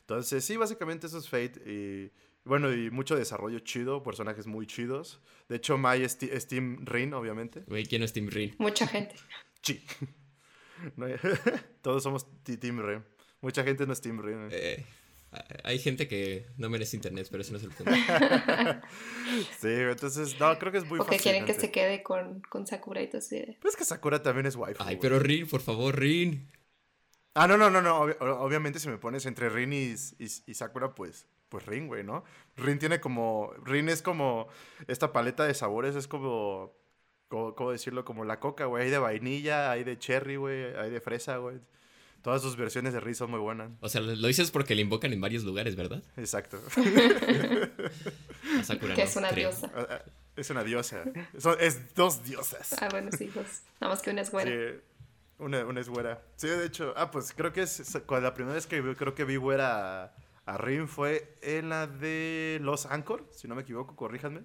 Entonces, 0.00 0.44
sí, 0.44 0.56
básicamente 0.56 1.06
eso 1.06 1.18
es 1.18 1.28
Fate. 1.28 1.62
Y 1.66 2.12
bueno, 2.44 2.72
y 2.72 2.90
mucho 2.90 3.16
desarrollo 3.16 3.58
chido, 3.60 4.02
personajes 4.02 4.46
muy 4.46 4.66
chidos. 4.66 5.20
De 5.48 5.56
hecho, 5.56 5.78
Mai 5.78 6.02
es, 6.02 6.18
Team 6.18 6.84
Rin, 6.84 7.14
obviamente. 7.14 7.64
Güey, 7.66 7.86
¿quién 7.86 8.02
es 8.02 8.12
Team 8.12 8.28
Rin? 8.28 8.54
Mucha 8.58 8.86
gente. 8.86 9.16
Sí. 9.62 9.84
todos 11.82 12.02
somos 12.02 12.26
Team 12.42 12.80
Rin. 12.80 13.04
Mucha 13.40 13.62
gente 13.62 13.86
no 13.86 13.92
es 13.92 14.00
Team 14.00 14.20
Rin. 14.20 14.48
Eh, 14.50 14.84
hay 15.64 15.78
gente 15.78 16.06
que 16.08 16.46
no 16.56 16.68
merece 16.70 16.96
internet, 16.96 17.28
pero 17.30 17.42
eso 17.42 17.52
no 17.52 17.58
es 17.58 17.64
el 17.64 17.70
punto. 17.70 17.92
sí, 19.60 19.68
entonces, 19.68 20.38
no, 20.38 20.58
creo 20.58 20.72
que 20.72 20.78
es 20.78 20.86
muy 20.86 20.98
Porque 20.98 21.18
quieren 21.18 21.44
que 21.44 21.54
se 21.54 21.70
quede 21.70 22.02
con, 22.02 22.40
con 22.48 22.66
Sakura 22.66 23.02
y 23.02 23.08
todo 23.08 23.18
así. 23.18 23.56
Pues 23.60 23.76
que 23.76 23.84
Sakura 23.84 24.22
también 24.22 24.46
es 24.46 24.56
waifu. 24.56 24.82
Ay, 24.82 24.98
pero 25.00 25.18
Rin, 25.18 25.46
por 25.48 25.60
favor, 25.60 25.98
Rin. 25.98 26.48
Ah, 27.34 27.48
no, 27.48 27.56
no, 27.56 27.68
no, 27.68 27.82
no. 27.82 28.00
obviamente 28.00 28.78
si 28.78 28.88
me 28.88 28.98
pones 28.98 29.26
entre 29.26 29.48
Rin 29.48 29.72
y, 29.72 29.94
y, 30.18 30.54
Sakura, 30.54 30.94
pues, 30.94 31.26
pues 31.48 31.66
Rin, 31.66 31.88
güey, 31.88 32.04
¿no? 32.04 32.24
Rin 32.56 32.78
tiene 32.78 33.00
como, 33.00 33.52
Rin 33.64 33.88
es 33.88 34.02
como, 34.02 34.48
esta 34.86 35.12
paleta 35.12 35.44
de 35.44 35.54
sabores 35.54 35.96
es 35.96 36.06
como, 36.06 36.76
¿cómo, 37.54 37.70
decirlo? 37.70 38.04
Como 38.04 38.24
la 38.24 38.40
coca, 38.40 38.66
güey. 38.66 38.84
Hay 38.84 38.90
de 38.90 38.98
vainilla, 38.98 39.70
hay 39.70 39.84
de 39.84 39.98
cherry, 39.98 40.36
güey, 40.36 40.76
hay 40.76 40.90
de 40.90 41.00
fresa, 41.00 41.38
güey. 41.38 41.56
Todas 42.22 42.40
sus 42.40 42.56
versiones 42.56 42.94
de 42.94 43.00
Riz 43.00 43.18
son 43.18 43.30
muy 43.30 43.40
buenas. 43.40 43.70
O 43.80 43.88
sea, 43.88 44.00
lo 44.00 44.26
dices 44.26 44.50
porque 44.50 44.74
le 44.74 44.80
invocan 44.80 45.12
en 45.12 45.20
varios 45.20 45.44
lugares, 45.44 45.76
¿verdad? 45.76 46.02
Exacto. 46.16 46.58
que 48.94 49.02
es 49.02 49.16
una 49.16 49.30
diosa. 49.30 49.70
Ah, 49.74 49.86
ah, 49.90 50.02
es 50.34 50.48
una 50.48 50.64
diosa. 50.64 51.04
es 51.60 51.94
dos 51.94 52.24
diosas. 52.24 52.74
Ah, 52.80 52.88
bueno, 52.90 53.10
sí, 53.12 53.26
dos. 53.26 53.62
Nada 53.78 53.92
más 53.92 54.00
que 54.00 54.10
una 54.10 54.22
es 54.22 54.30
güera. 54.30 54.50
Sí, 54.50 54.80
una, 55.38 55.66
una 55.66 55.80
es 55.80 55.90
güera. 55.90 56.22
Sí, 56.36 56.48
de 56.48 56.64
hecho. 56.64 56.94
Ah, 56.96 57.10
pues 57.10 57.34
creo 57.34 57.52
que 57.52 57.60
es. 57.60 57.94
La 58.08 58.32
primera 58.32 58.54
vez 58.54 58.66
que 58.66 58.80
vi, 58.80 58.94
creo 58.94 59.14
que 59.14 59.24
vi 59.24 59.36
güera 59.36 60.04
a, 60.04 60.14
a 60.46 60.56
Rin 60.56 60.88
fue 60.88 61.36
en 61.42 61.68
la 61.68 61.86
de 61.86 62.58
Los 62.62 62.86
Anchor, 62.86 63.28
si 63.32 63.48
no 63.48 63.54
me 63.54 63.60
equivoco, 63.62 63.96
corríjanme. 63.96 64.40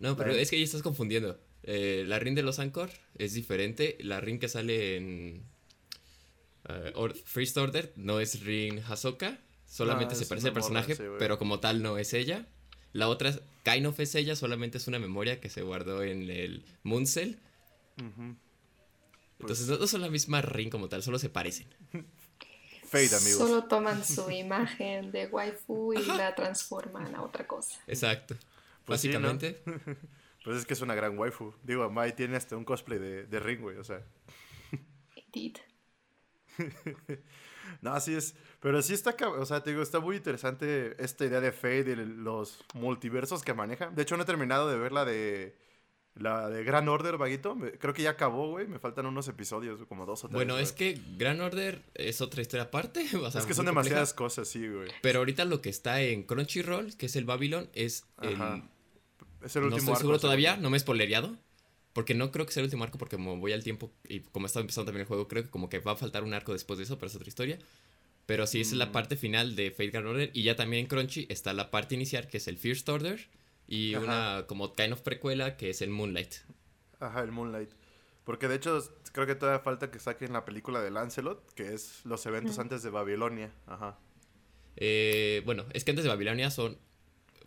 No, 0.00 0.16
pero 0.16 0.32
es 0.32 0.50
que 0.50 0.56
ahí 0.56 0.62
estás 0.62 0.82
confundiendo. 0.82 1.38
Eh, 1.62 2.04
la 2.06 2.18
Rin 2.18 2.34
de 2.34 2.42
Los 2.42 2.58
Anchor 2.58 2.90
es 3.16 3.34
diferente. 3.34 3.98
La 4.00 4.20
Rin 4.20 4.38
que 4.38 4.48
sale 4.48 4.96
en 4.96 5.44
uh, 6.96 7.08
First 7.24 7.56
Order 7.58 7.92
no 7.96 8.18
es 8.18 8.42
Rin 8.42 8.80
Hasoka, 8.80 9.38
solamente 9.66 10.14
se 10.14 10.26
parece 10.26 10.48
al 10.48 10.54
personaje, 10.54 10.96
pero 11.18 11.38
como 11.38 11.60
tal 11.60 11.82
no 11.82 11.98
es 11.98 12.14
ella. 12.14 12.48
La 12.92 13.08
otra, 13.08 13.38
kind 13.62 13.86
of 13.86 14.00
es 14.00 14.14
ella, 14.14 14.34
solamente 14.34 14.78
es 14.78 14.88
una 14.88 14.98
memoria 14.98 15.38
que 15.38 15.48
se 15.48 15.62
guardó 15.62 16.02
en 16.02 16.28
el 16.28 16.64
Mooncell. 16.82 17.38
Entonces 19.38 19.68
no 19.68 19.86
son 19.86 20.00
la 20.00 20.08
misma 20.08 20.40
Rin 20.40 20.70
como 20.70 20.88
tal, 20.88 21.02
solo 21.02 21.18
se 21.18 21.28
parecen. 21.28 21.68
Fade, 22.90 23.14
amigos. 23.14 23.38
Solo 23.38 23.64
toman 23.64 24.04
su 24.04 24.28
imagen 24.32 25.12
de 25.12 25.26
waifu 25.26 25.92
y 25.92 26.04
la 26.06 26.34
transforman 26.34 27.14
a 27.14 27.22
otra 27.22 27.46
cosa. 27.46 27.78
Exacto. 27.86 28.34
Pues 28.90 29.04
Básicamente. 29.04 29.62
pues 30.44 30.56
es 30.56 30.66
que 30.66 30.74
es 30.74 30.80
una 30.80 30.96
gran 30.96 31.16
waifu. 31.16 31.54
Digo, 31.62 31.88
Mai 31.90 32.16
tiene 32.16 32.36
hasta 32.36 32.56
un 32.56 32.64
cosplay 32.64 32.98
de, 32.98 33.24
de 33.24 33.38
Ring, 33.38 33.60
güey, 33.60 33.76
o 33.76 33.84
sea. 33.84 34.02
Indeed. 35.14 35.58
no, 37.82 37.92
así 37.92 38.16
es. 38.16 38.34
Pero 38.58 38.82
sí 38.82 38.94
está, 38.94 39.14
o 39.28 39.46
sea, 39.46 39.62
te 39.62 39.70
digo, 39.70 39.80
está 39.80 40.00
muy 40.00 40.16
interesante 40.16 40.96
esta 41.02 41.24
idea 41.24 41.40
de 41.40 41.52
Fate 41.52 41.92
y 41.92 41.94
los 41.94 42.64
multiversos 42.74 43.44
que 43.44 43.54
maneja. 43.54 43.90
De 43.90 44.02
hecho, 44.02 44.16
no 44.16 44.24
he 44.24 44.26
terminado 44.26 44.68
de 44.68 44.76
ver 44.76 44.90
la 44.90 45.04
de 45.04 45.56
la 46.14 46.50
de 46.50 46.64
Gran 46.64 46.88
Order, 46.88 47.16
vaguito. 47.16 47.56
Creo 47.78 47.94
que 47.94 48.02
ya 48.02 48.10
acabó, 48.10 48.50
güey. 48.50 48.66
Me 48.66 48.80
faltan 48.80 49.06
unos 49.06 49.28
episodios, 49.28 49.84
como 49.88 50.04
dos 50.04 50.24
o 50.24 50.28
tres. 50.28 50.34
Bueno, 50.34 50.58
es 50.58 50.72
que 50.72 51.00
Gran 51.16 51.40
Order 51.40 51.80
es 51.94 52.20
otra 52.20 52.42
historia 52.42 52.64
aparte. 52.64 53.02
es 53.34 53.46
que 53.46 53.54
son 53.54 53.66
demasiadas 53.66 54.14
cosas, 54.14 54.48
sí, 54.48 54.66
güey. 54.66 54.88
Pero 55.00 55.20
ahorita 55.20 55.44
lo 55.44 55.62
que 55.62 55.70
está 55.70 56.00
en 56.02 56.24
Crunchyroll, 56.24 56.96
que 56.96 57.06
es 57.06 57.14
el 57.14 57.24
Babylon, 57.24 57.68
es 57.72 58.04
el. 58.20 58.36
Es 59.42 59.56
el 59.56 59.64
último 59.64 59.76
no 59.76 59.76
estoy 59.76 59.96
seguro 59.96 60.18
todavía, 60.18 60.56
no 60.56 60.70
me 60.70 60.76
he 60.76 60.80
spoilereado. 60.80 61.36
Porque 61.92 62.14
no 62.14 62.30
creo 62.30 62.46
que 62.46 62.52
sea 62.52 62.60
el 62.60 62.66
último 62.66 62.84
arco, 62.84 62.98
porque 62.98 63.16
como 63.16 63.36
voy 63.38 63.52
al 63.52 63.64
tiempo 63.64 63.90
y 64.08 64.20
como 64.20 64.46
está 64.46 64.60
empezando 64.60 64.86
también 64.86 65.00
el 65.00 65.08
juego, 65.08 65.26
creo 65.26 65.42
que 65.42 65.50
como 65.50 65.68
que 65.68 65.80
va 65.80 65.92
a 65.92 65.96
faltar 65.96 66.22
un 66.22 66.32
arco 66.34 66.52
después 66.52 66.78
de 66.78 66.84
eso, 66.84 66.98
pero 66.98 67.08
es 67.08 67.16
otra 67.16 67.28
historia. 67.28 67.58
Pero 68.26 68.46
sí, 68.46 68.60
esa 68.60 68.72
es 68.72 68.78
la 68.78 68.86
mm. 68.86 68.92
parte 68.92 69.16
final 69.16 69.56
de 69.56 69.72
Fate 69.72 69.90
Grand 69.90 70.06
Order. 70.06 70.30
Y 70.32 70.44
ya 70.44 70.54
también 70.54 70.82
en 70.82 70.86
Crunchy 70.86 71.26
está 71.28 71.52
la 71.52 71.72
parte 71.72 71.96
inicial, 71.96 72.28
que 72.28 72.36
es 72.36 72.46
el 72.46 72.58
First 72.58 72.88
Order. 72.88 73.28
Y 73.66 73.96
una 73.96 74.44
como 74.46 74.72
kind 74.72 74.92
of 74.92 75.00
precuela, 75.00 75.56
que 75.56 75.70
es 75.70 75.82
el 75.82 75.90
Moonlight. 75.90 76.34
Ajá, 77.00 77.22
el 77.22 77.32
Moonlight. 77.32 77.70
Porque 78.24 78.46
de 78.46 78.54
hecho, 78.54 78.80
creo 79.12 79.26
que 79.26 79.34
todavía 79.34 79.60
falta 79.60 79.90
que 79.90 79.98
saquen 79.98 80.32
la 80.32 80.44
película 80.44 80.80
de 80.80 80.92
Lancelot, 80.92 81.52
que 81.54 81.74
es 81.74 82.04
los 82.04 82.24
eventos 82.26 82.60
antes 82.60 82.84
de 82.84 82.90
Babilonia. 82.90 83.50
Ajá. 83.66 83.98
Eh, 84.76 85.42
bueno, 85.44 85.66
es 85.72 85.84
que 85.84 85.90
antes 85.90 86.04
de 86.04 86.10
Babilonia 86.10 86.50
son. 86.50 86.78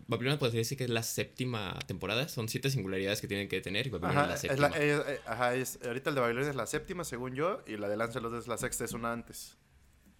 Babilonia 0.07 0.37
podría 0.39 0.59
decir 0.59 0.77
que 0.77 0.83
es 0.83 0.89
la 0.89 1.03
séptima 1.03 1.77
temporada. 1.87 2.27
Son 2.27 2.49
siete 2.49 2.69
singularidades 2.69 3.21
que 3.21 3.27
tienen 3.27 3.47
que 3.47 3.61
tener 3.61 3.87
y 3.87 3.89
Babilonia 3.89 4.21
es 4.21 4.27
la 4.27 4.33
Ajá, 4.33 4.53
es 4.53 4.59
la- 4.59 4.69
séptima. 4.71 5.11
eh, 5.13 5.21
ajá, 5.25 5.55
es- 5.55 5.79
ahorita 5.85 6.09
el 6.09 6.15
de 6.15 6.21
Babilonia 6.21 6.49
es 6.49 6.55
la 6.55 6.65
séptima, 6.65 7.03
según 7.03 7.33
yo, 7.35 7.61
y 7.67 7.77
la 7.77 7.87
de 7.87 7.95
Lancelot 7.97 8.33
es 8.35 8.47
la 8.47 8.57
sexta, 8.57 8.83
es 8.85 8.93
una 8.93 9.11
antes. 9.13 9.57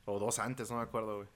O 0.06 0.20
dos 0.20 0.40
antes, 0.40 0.70
no 0.70 0.78
me 0.78 0.84
acuerdo, 0.84 1.18
güey. 1.18 1.28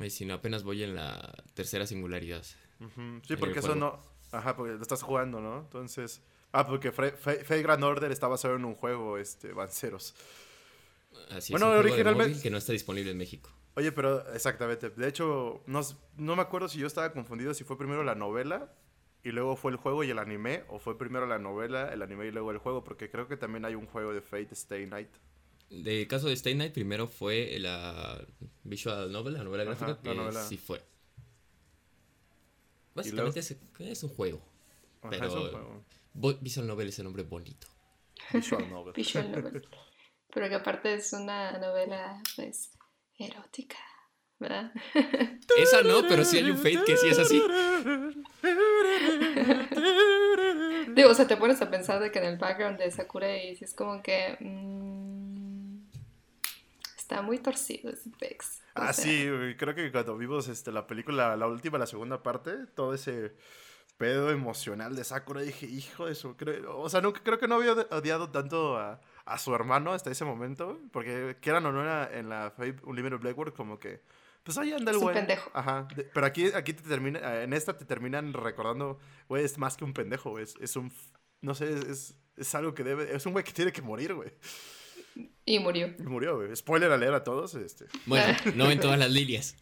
Y 0.00 0.10
si 0.10 0.24
no, 0.24 0.34
apenas 0.34 0.62
voy 0.64 0.82
en 0.82 0.94
la 0.94 1.32
tercera 1.54 1.86
singularidad. 1.86 2.44
Ujú, 2.80 3.20
Sí, 3.26 3.36
porque 3.36 3.60
eso 3.60 3.74
no. 3.74 4.00
Ajá, 4.32 4.56
porque 4.56 4.72
lo 4.72 4.82
estás 4.82 5.02
jugando, 5.02 5.40
¿no? 5.40 5.60
Entonces. 5.60 6.20
Ah, 6.52 6.66
porque 6.66 6.90
Fe- 6.92 7.12
Fate 7.12 7.62
Grand 7.62 7.82
Order 7.84 8.10
está 8.12 8.26
basado 8.28 8.56
en 8.56 8.64
un 8.64 8.74
juego, 8.74 9.18
este, 9.18 9.52
Banceros. 9.52 10.14
Así 11.30 11.52
Bueno, 11.52 11.66
es. 11.66 11.70
un 11.70 11.70
juego 11.70 11.72
de 11.74 11.78
originalmente- 11.80 12.28
móvil 12.30 12.42
que 12.42 12.50
no 12.50 12.58
está 12.58 12.72
disponible 12.72 13.10
en 13.12 13.18
México. 13.18 13.50
Oye, 13.76 13.90
pero 13.92 14.32
exactamente. 14.32 14.90
De 14.90 15.08
hecho, 15.08 15.62
no, 15.66 15.80
no 16.16 16.36
me 16.36 16.42
acuerdo 16.42 16.68
si 16.68 16.78
yo 16.78 16.86
estaba 16.86 17.12
confundido 17.12 17.54
si 17.54 17.64
fue 17.64 17.76
primero 17.76 18.04
la 18.04 18.14
novela 18.14 18.72
y 19.24 19.30
luego 19.32 19.56
fue 19.56 19.72
el 19.72 19.76
juego 19.78 20.04
y 20.04 20.10
el 20.10 20.18
anime, 20.18 20.64
o 20.68 20.78
fue 20.78 20.96
primero 20.98 21.26
la 21.26 21.38
novela, 21.38 21.92
el 21.92 22.02
anime 22.02 22.26
y 22.26 22.30
luego 22.30 22.50
el 22.52 22.58
juego, 22.58 22.84
porque 22.84 23.10
creo 23.10 23.26
que 23.26 23.36
también 23.36 23.64
hay 23.64 23.74
un 23.74 23.86
juego 23.86 24.12
de 24.12 24.20
Fate 24.20 24.48
Stay 24.52 24.86
Night. 24.86 25.08
De 25.70 26.06
caso 26.06 26.28
de 26.28 26.34
Stay 26.34 26.54
Night, 26.54 26.72
primero 26.72 27.08
fue 27.08 27.56
la 27.58 28.24
visual 28.62 29.10
novel, 29.10 29.34
la 29.34 29.44
novela 29.44 29.62
Ajá, 29.64 29.86
gráfica, 29.86 29.98
la 30.04 30.12
que 30.12 30.18
novela. 30.18 30.42
sí 30.44 30.56
fue. 30.58 30.80
Básicamente 32.94 33.40
es, 33.40 33.56
es 33.80 34.02
un 34.04 34.10
juego. 34.10 34.40
Ajá, 35.02 35.10
Pero- 35.10 35.26
es 35.26 35.34
un 35.34 35.50
juego. 35.50 35.84
Bo- 36.12 36.34
Visual 36.40 36.66
novel 36.66 36.88
es 36.88 36.98
el 36.98 37.04
nombre 37.04 37.24
bonito. 37.24 37.66
Visual 38.32 38.70
novel. 38.70 38.92
Visual 38.96 39.32
novel. 39.32 39.66
Pero 40.32 40.48
que 40.48 40.54
aparte 40.54 40.94
es 40.94 41.12
una 41.12 41.58
novela, 41.58 42.22
pues, 42.36 42.70
erótica, 43.18 43.76
¿verdad? 44.38 44.72
Esa 45.56 45.82
no, 45.82 46.02
pero 46.08 46.24
sí 46.24 46.38
hay 46.38 46.50
un 46.50 46.56
Fate 46.56 46.82
que 46.86 46.96
sí 46.96 47.08
es 47.08 47.18
así. 47.18 47.42
Digo, 50.94 51.10
o 51.10 51.14
sea, 51.14 51.26
te 51.26 51.36
pones 51.36 51.60
a 51.62 51.70
pensar 51.70 52.00
de 52.00 52.10
que 52.10 52.18
en 52.18 52.26
el 52.26 52.38
background 52.38 52.78
de 52.78 52.90
Sakura 52.90 53.36
y 53.36 53.56
es 53.60 53.74
como 53.74 54.02
que... 54.02 54.36
mm, 54.40 55.78
está 56.96 57.22
muy 57.22 57.38
torcido 57.38 57.90
ese 57.90 58.10
pex. 58.18 58.60
O 58.76 58.80
Ah, 58.82 58.92
sea, 58.92 59.04
sí, 59.04 59.28
creo 59.58 59.74
que 59.74 59.90
cuando 59.92 60.16
vimos 60.16 60.48
este, 60.48 60.72
la 60.72 60.86
película, 60.86 61.36
la 61.36 61.46
última, 61.46 61.78
la 61.78 61.86
segunda 61.86 62.22
parte, 62.22 62.66
todo 62.74 62.94
ese 62.94 63.34
pedo 63.98 64.30
emocional 64.30 64.96
de 64.96 65.04
Sakura, 65.04 65.42
dije, 65.42 65.66
hijo 65.66 66.06
de 66.06 66.12
eso, 66.12 66.36
creo, 66.36 66.78
o 66.78 66.88
sea, 66.88 67.00
nunca, 67.00 67.20
creo 67.22 67.38
que 67.38 67.46
no 67.46 67.56
había 67.56 67.72
odiado 67.72 68.30
tanto 68.30 68.76
a, 68.76 69.00
a 69.26 69.38
su 69.38 69.54
hermano 69.54 69.92
hasta 69.92 70.10
ese 70.10 70.24
momento, 70.24 70.80
porque 70.92 71.36
quieran 71.40 71.64
o 71.66 71.72
no 71.72 71.82
era 71.82 72.10
en 72.12 72.28
la 72.28 72.52
Fate 72.56 72.76
Unlimited 72.84 73.18
Blackboard, 73.18 73.54
como 73.54 73.78
que, 73.78 74.02
pues 74.42 74.58
ahí 74.58 74.72
anda 74.72 74.90
el 74.90 74.96
Es 74.96 75.02
un 75.02 75.02
güey. 75.04 75.14
pendejo. 75.16 75.50
Ajá, 75.54 75.88
de- 75.96 76.04
pero 76.04 76.26
aquí, 76.26 76.46
aquí 76.54 76.72
te 76.74 76.82
termina, 76.82 77.42
en 77.42 77.52
esta 77.52 77.76
te 77.76 77.84
terminan 77.84 78.32
recordando, 78.34 78.98
güey, 79.28 79.44
es 79.44 79.56
más 79.58 79.76
que 79.76 79.84
un 79.84 79.94
pendejo, 79.94 80.30
güey, 80.30 80.44
es, 80.44 80.54
es 80.60 80.76
un, 80.76 80.92
no 81.40 81.54
sé, 81.54 81.72
es, 81.72 81.84
es, 81.88 82.16
es 82.36 82.54
algo 82.54 82.74
que 82.74 82.84
debe, 82.84 83.14
es 83.14 83.24
un 83.26 83.32
güey 83.32 83.44
que 83.44 83.52
tiene 83.52 83.72
que 83.72 83.80
morir, 83.82 84.12
güey. 84.14 84.32
Y 85.46 85.58
murió. 85.60 85.94
Y 85.98 86.02
murió, 86.02 86.36
güey. 86.36 86.54
Spoiler 86.56 86.90
a 86.90 86.96
leer 86.96 87.14
a 87.14 87.22
todos, 87.22 87.54
este, 87.54 87.84
Bueno, 88.06 88.36
no 88.56 88.70
en 88.70 88.80
todas 88.80 88.98
las 88.98 89.10
líneas. 89.10 89.56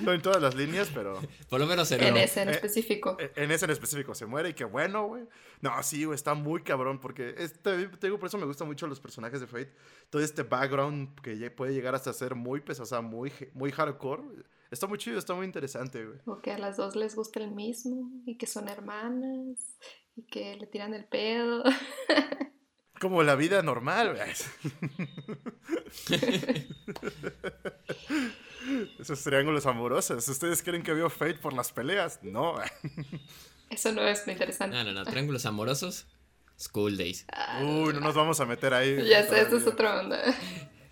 No 0.00 0.12
en 0.12 0.22
todas 0.22 0.40
las 0.42 0.54
líneas, 0.54 0.90
pero... 0.94 1.20
Por 1.48 1.60
lo 1.60 1.66
menos 1.66 1.90
en 1.92 2.16
ese 2.16 2.42
en 2.42 2.48
Eh, 2.48 2.52
específico. 2.52 3.16
E- 3.18 3.32
En 3.36 3.50
ese 3.50 3.64
en 3.64 3.70
específico 3.72 4.14
se 4.14 4.26
muere 4.26 4.50
y 4.50 4.54
qué 4.54 4.64
bueno, 4.64 5.06
güey. 5.06 5.24
No, 5.60 5.82
sí, 5.82 6.04
güey, 6.04 6.14
está 6.14 6.34
muy 6.34 6.62
cabrón 6.62 7.00
porque 7.00 7.34
este, 7.38 7.88
te 7.88 8.06
digo, 8.06 8.18
por 8.18 8.28
eso 8.28 8.38
me 8.38 8.46
gustan 8.46 8.68
mucho 8.68 8.86
los 8.86 9.00
personajes 9.00 9.40
de 9.40 9.46
Fate. 9.46 9.72
Todo 10.10 10.22
este 10.22 10.42
background 10.42 11.18
que 11.20 11.50
puede 11.50 11.72
llegar 11.74 11.94
hasta 11.94 12.12
ser 12.12 12.34
muy 12.34 12.60
pesado, 12.60 12.84
o 12.84 12.86
sea, 12.86 13.00
muy, 13.00 13.32
muy 13.54 13.72
hardcore. 13.72 14.22
Está 14.70 14.86
muy 14.86 14.98
chido, 14.98 15.18
está 15.18 15.34
muy 15.34 15.46
interesante, 15.46 16.04
güey. 16.04 16.18
O 16.26 16.40
que 16.40 16.52
a 16.52 16.58
las 16.58 16.76
dos 16.76 16.96
les 16.96 17.14
gusta 17.14 17.40
el 17.40 17.50
mismo 17.52 18.10
y 18.26 18.36
que 18.36 18.46
son 18.46 18.68
hermanas 18.68 19.76
y 20.16 20.22
que 20.22 20.56
le 20.56 20.66
tiran 20.66 20.92
el 20.94 21.04
pedo. 21.04 21.62
Como 23.00 23.22
la 23.22 23.34
vida 23.36 23.62
normal, 23.62 24.16
güey. 24.16 24.32
Esos 28.98 29.22
triángulos 29.22 29.66
amorosos. 29.66 30.26
¿Ustedes 30.28 30.62
creen 30.62 30.82
que 30.82 30.92
veo 30.92 31.10
Fate 31.10 31.34
por 31.34 31.52
las 31.52 31.72
peleas? 31.72 32.20
No. 32.22 32.56
Eso 33.70 33.92
no 33.92 34.02
es 34.06 34.26
lo 34.26 34.32
interesante. 34.32 34.76
No, 34.76 34.84
no, 34.84 34.92
no. 34.92 35.04
Triángulos 35.04 35.46
amorosos. 35.46 36.06
School 36.58 36.96
Days. 36.96 37.26
Ah, 37.32 37.60
Uy, 37.62 37.92
no 37.92 38.00
nos 38.00 38.14
vamos 38.14 38.40
a 38.40 38.46
meter 38.46 38.72
ahí. 38.72 39.06
ya 39.06 39.26
sé, 39.26 39.42
eso 39.42 39.58
es 39.58 39.66
otra 39.66 40.00
onda. 40.00 40.22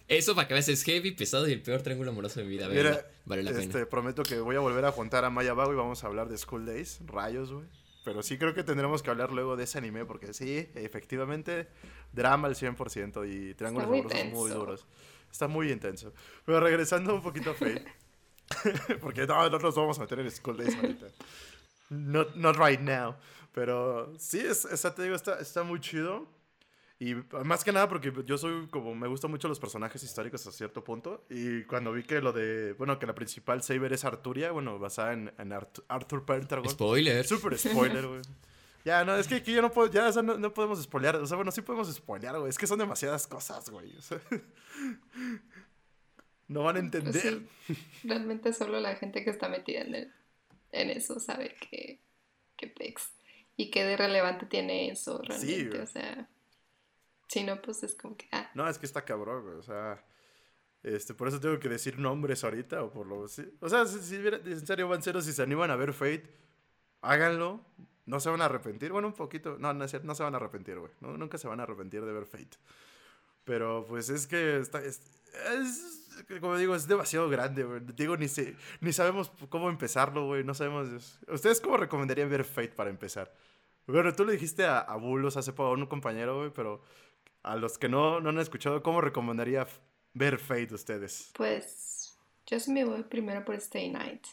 Eso 0.08 0.34
para 0.34 0.46
que 0.46 0.52
veas 0.54 0.68
es 0.68 0.82
heavy, 0.84 1.12
pesado 1.12 1.48
y 1.48 1.52
el 1.52 1.62
peor 1.62 1.80
triángulo 1.80 2.10
amoroso 2.10 2.40
de 2.40 2.44
mi 2.44 2.50
vida. 2.50 2.68
Mira, 2.68 3.06
vale 3.24 3.42
la 3.42 3.50
este, 3.52 3.68
pena. 3.72 3.86
prometo 3.86 4.22
que 4.22 4.38
voy 4.40 4.56
a 4.56 4.60
volver 4.60 4.84
a 4.84 4.92
juntar 4.92 5.24
a 5.24 5.30
Maya 5.30 5.54
Bago 5.54 5.72
y 5.72 5.76
vamos 5.76 6.04
a 6.04 6.06
hablar 6.08 6.28
de 6.28 6.36
School 6.36 6.66
Days. 6.66 7.00
Rayos, 7.06 7.50
güey. 7.52 7.64
Pero 8.04 8.22
sí 8.22 8.36
creo 8.36 8.52
que 8.52 8.62
tendremos 8.62 9.02
que 9.02 9.08
hablar 9.08 9.32
luego 9.32 9.56
de 9.56 9.64
ese 9.64 9.78
anime 9.78 10.04
porque 10.04 10.34
sí, 10.34 10.68
efectivamente, 10.74 11.68
drama 12.12 12.48
al 12.48 12.54
100% 12.54 13.26
y 13.26 13.54
triángulos 13.54 13.88
muy 13.88 14.00
amorosos 14.00 14.24
muy 14.26 14.28
intenso. 14.28 14.58
duros. 14.58 14.86
Está 15.34 15.48
muy 15.48 15.72
intenso. 15.72 16.14
Pero 16.46 16.60
regresando 16.60 17.12
un 17.12 17.20
poquito 17.20 17.50
a 17.50 17.54
Fate. 17.54 17.84
porque 19.00 19.26
no, 19.26 19.50
no 19.50 19.58
nos 19.58 19.74
vamos 19.74 19.98
a 19.98 20.02
meter 20.02 20.20
en 20.20 20.30
School 20.30 20.56
Days 20.58 20.76
ahorita. 20.76 21.06
Not, 21.90 22.36
not 22.36 22.56
right 22.56 22.78
now. 22.78 23.16
Pero 23.52 24.12
sí, 24.16 24.38
es, 24.38 24.64
esa, 24.64 24.94
te 24.94 25.02
digo, 25.02 25.16
está, 25.16 25.40
está 25.40 25.64
muy 25.64 25.80
chido. 25.80 26.28
Y 27.00 27.14
más 27.44 27.64
que 27.64 27.72
nada 27.72 27.88
porque 27.88 28.12
yo 28.24 28.38
soy 28.38 28.68
como, 28.68 28.94
me 28.94 29.08
gustan 29.08 29.28
mucho 29.32 29.48
los 29.48 29.58
personajes 29.58 30.00
históricos 30.04 30.46
a 30.46 30.52
cierto 30.52 30.84
punto. 30.84 31.24
Y 31.28 31.64
cuando 31.64 31.92
vi 31.92 32.04
que 32.04 32.20
lo 32.20 32.32
de, 32.32 32.74
bueno, 32.74 32.96
que 33.00 33.06
la 33.06 33.14
principal 33.16 33.60
Saber 33.60 33.92
es 33.92 34.04
Arturia, 34.04 34.52
bueno, 34.52 34.78
basada 34.78 35.14
en, 35.14 35.32
en 35.36 35.52
Art- 35.52 35.80
Arthur 35.88 36.24
Pendragon. 36.24 36.70
Spoiler. 36.70 37.26
Súper 37.26 37.58
spoiler, 37.58 38.06
güey. 38.06 38.22
Ya, 38.84 39.04
no, 39.04 39.16
es 39.16 39.26
que 39.26 39.36
aquí 39.36 39.54
ya 39.54 39.62
no 39.62 39.72
puedo, 39.72 39.90
ya, 39.90 40.08
o 40.08 40.12
sea, 40.12 40.22
no, 40.22 40.36
no 40.36 40.52
podemos 40.52 40.82
spoilear. 40.82 41.16
O 41.16 41.26
sea, 41.26 41.36
bueno, 41.36 41.50
sí 41.50 41.62
podemos 41.62 41.92
spoilear, 41.92 42.38
güey. 42.38 42.50
Es 42.50 42.58
que 42.58 42.66
son 42.66 42.78
demasiadas 42.78 43.26
cosas, 43.26 43.70
güey. 43.70 43.96
o 43.96 44.02
sea, 44.02 44.20
no 46.48 46.62
van 46.64 46.76
a 46.76 46.80
entender. 46.80 47.42
Sí, 47.66 47.76
realmente 48.04 48.52
solo 48.52 48.78
la 48.80 48.96
gente 48.96 49.24
que 49.24 49.30
está 49.30 49.48
metida 49.48 49.80
en, 49.80 49.94
el- 49.94 50.12
en 50.72 50.90
eso 50.90 51.18
sabe 51.18 51.54
que, 51.70 52.00
que 52.56 52.66
pex. 52.68 53.10
Y 53.56 53.70
qué 53.70 53.84
de 53.84 53.96
relevante 53.96 54.46
tiene 54.46 54.90
eso 54.90 55.20
realmente. 55.22 55.68
güey. 55.68 55.80
o 55.80 55.86
sea, 55.86 56.28
si 57.28 57.44
no, 57.44 57.62
pues 57.62 57.82
es 57.84 57.94
como 57.94 58.16
que, 58.16 58.28
ah, 58.32 58.50
No, 58.54 58.68
es 58.68 58.78
que 58.78 58.86
está 58.86 59.04
cabrón, 59.04 59.44
güey. 59.44 59.56
O 59.56 59.62
sea, 59.62 60.04
este, 60.82 61.14
por 61.14 61.28
eso 61.28 61.40
tengo 61.40 61.58
que 61.58 61.68
decir 61.68 61.98
nombres 61.98 62.44
ahorita. 62.44 62.82
O 62.82 62.92
por 62.92 63.06
lo 63.06 63.26
sí. 63.28 63.44
O 63.60 63.68
sea, 63.68 63.86
si, 63.86 63.98
si 64.00 64.16
en 64.16 64.66
serio, 64.66 64.88
Banceros, 64.88 65.24
si 65.24 65.32
se 65.32 65.42
animan 65.42 65.70
a 65.70 65.76
ver 65.76 65.92
Fate, 65.94 66.28
háganlo. 67.00 67.64
No 68.06 68.20
se 68.20 68.28
van 68.30 68.42
a 68.42 68.46
arrepentir. 68.46 68.92
Bueno, 68.92 69.08
un 69.08 69.14
poquito. 69.14 69.56
No, 69.58 69.72
no, 69.72 69.84
no 70.02 70.14
se 70.14 70.22
van 70.22 70.34
a 70.34 70.36
arrepentir, 70.36 70.78
güey. 70.78 70.92
No, 71.00 71.16
nunca 71.16 71.38
se 71.38 71.48
van 71.48 71.60
a 71.60 71.62
arrepentir 71.62 72.04
de 72.04 72.12
ver 72.12 72.26
Fate. 72.26 72.56
Pero 73.44 73.84
pues 73.88 74.08
es 74.08 74.26
que 74.26 74.58
está, 74.58 74.82
es, 74.82 75.02
como 76.40 76.56
digo, 76.56 76.74
es 76.74 76.86
demasiado 76.88 77.28
grande, 77.28 77.64
güey. 77.64 77.80
Digo, 77.94 78.16
ni, 78.16 78.28
se, 78.28 78.56
ni 78.80 78.92
sabemos 78.92 79.30
cómo 79.48 79.68
empezarlo, 79.68 80.26
güey. 80.26 80.44
No 80.44 80.54
sabemos. 80.54 80.88
es- 80.88 81.18
¿Ustedes 81.28 81.60
cómo 81.60 81.76
recomendarían 81.76 82.30
ver 82.30 82.44
Fate 82.44 82.68
para 82.68 82.90
empezar? 82.90 83.34
Bueno, 83.86 84.12
tú 84.14 84.24
le 84.24 84.32
dijiste 84.32 84.64
a, 84.64 84.78
a 84.78 84.96
Bulos 84.96 85.36
hace 85.36 85.52
poco, 85.52 85.68
a 85.70 85.72
un 85.74 85.86
compañero, 85.86 86.38
güey, 86.38 86.50
pero 86.50 86.82
a 87.42 87.56
los 87.56 87.76
que 87.76 87.88
no, 87.90 88.20
no 88.20 88.30
han 88.30 88.38
escuchado, 88.38 88.82
¿cómo 88.82 89.02
recomendaría 89.02 89.66
ver 90.14 90.38
Fate 90.38 90.72
ustedes? 90.74 91.30
pues 91.34 92.16
yo 92.46 92.58
sí 92.60 92.72
me 92.72 92.84
voy 92.84 93.02
primero 93.02 93.44
por 93.44 93.54
Stay 93.56 93.90
Night. 93.90 94.24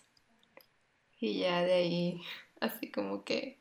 Y 1.20 1.40
ya 1.40 1.62
de 1.64 1.74
ahí, 1.74 2.22
así 2.62 2.90
como 2.92 3.24
que, 3.26 3.60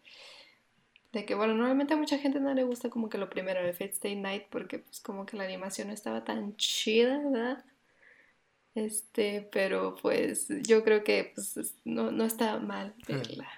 de 1.13 1.25
que, 1.27 1.35
bueno, 1.35 1.55
normalmente 1.55 1.95
a 1.95 1.97
mucha 1.97 2.19
gente 2.19 2.41
no 2.41 2.53
le 2.55 2.65
gusta 2.65 2.91
como 2.91 3.09
que 3.09 3.19
lo 3.19 3.31
primero 3.31 3.63
de 3.63 3.73
Fate 3.73 3.91
Stay 3.93 4.17
Night 4.17 4.45
porque 4.51 4.79
pues 4.81 5.01
como 5.01 5.27
que 5.27 5.37
la 5.37 5.45
animación 5.45 5.89
no 5.89 5.95
estaba 5.95 6.25
tan 6.25 6.57
chida, 6.57 7.19
¿verdad? 7.19 7.65
Este, 8.75 9.49
pero 9.53 9.97
pues 10.01 10.47
yo 10.63 10.85
creo 10.85 11.03
que 11.03 11.33
pues 11.35 11.57
es- 11.57 11.75
no, 11.85 12.11
no 12.13 12.25
está 12.25 12.59
mal 12.59 12.95
verla. 13.07 13.49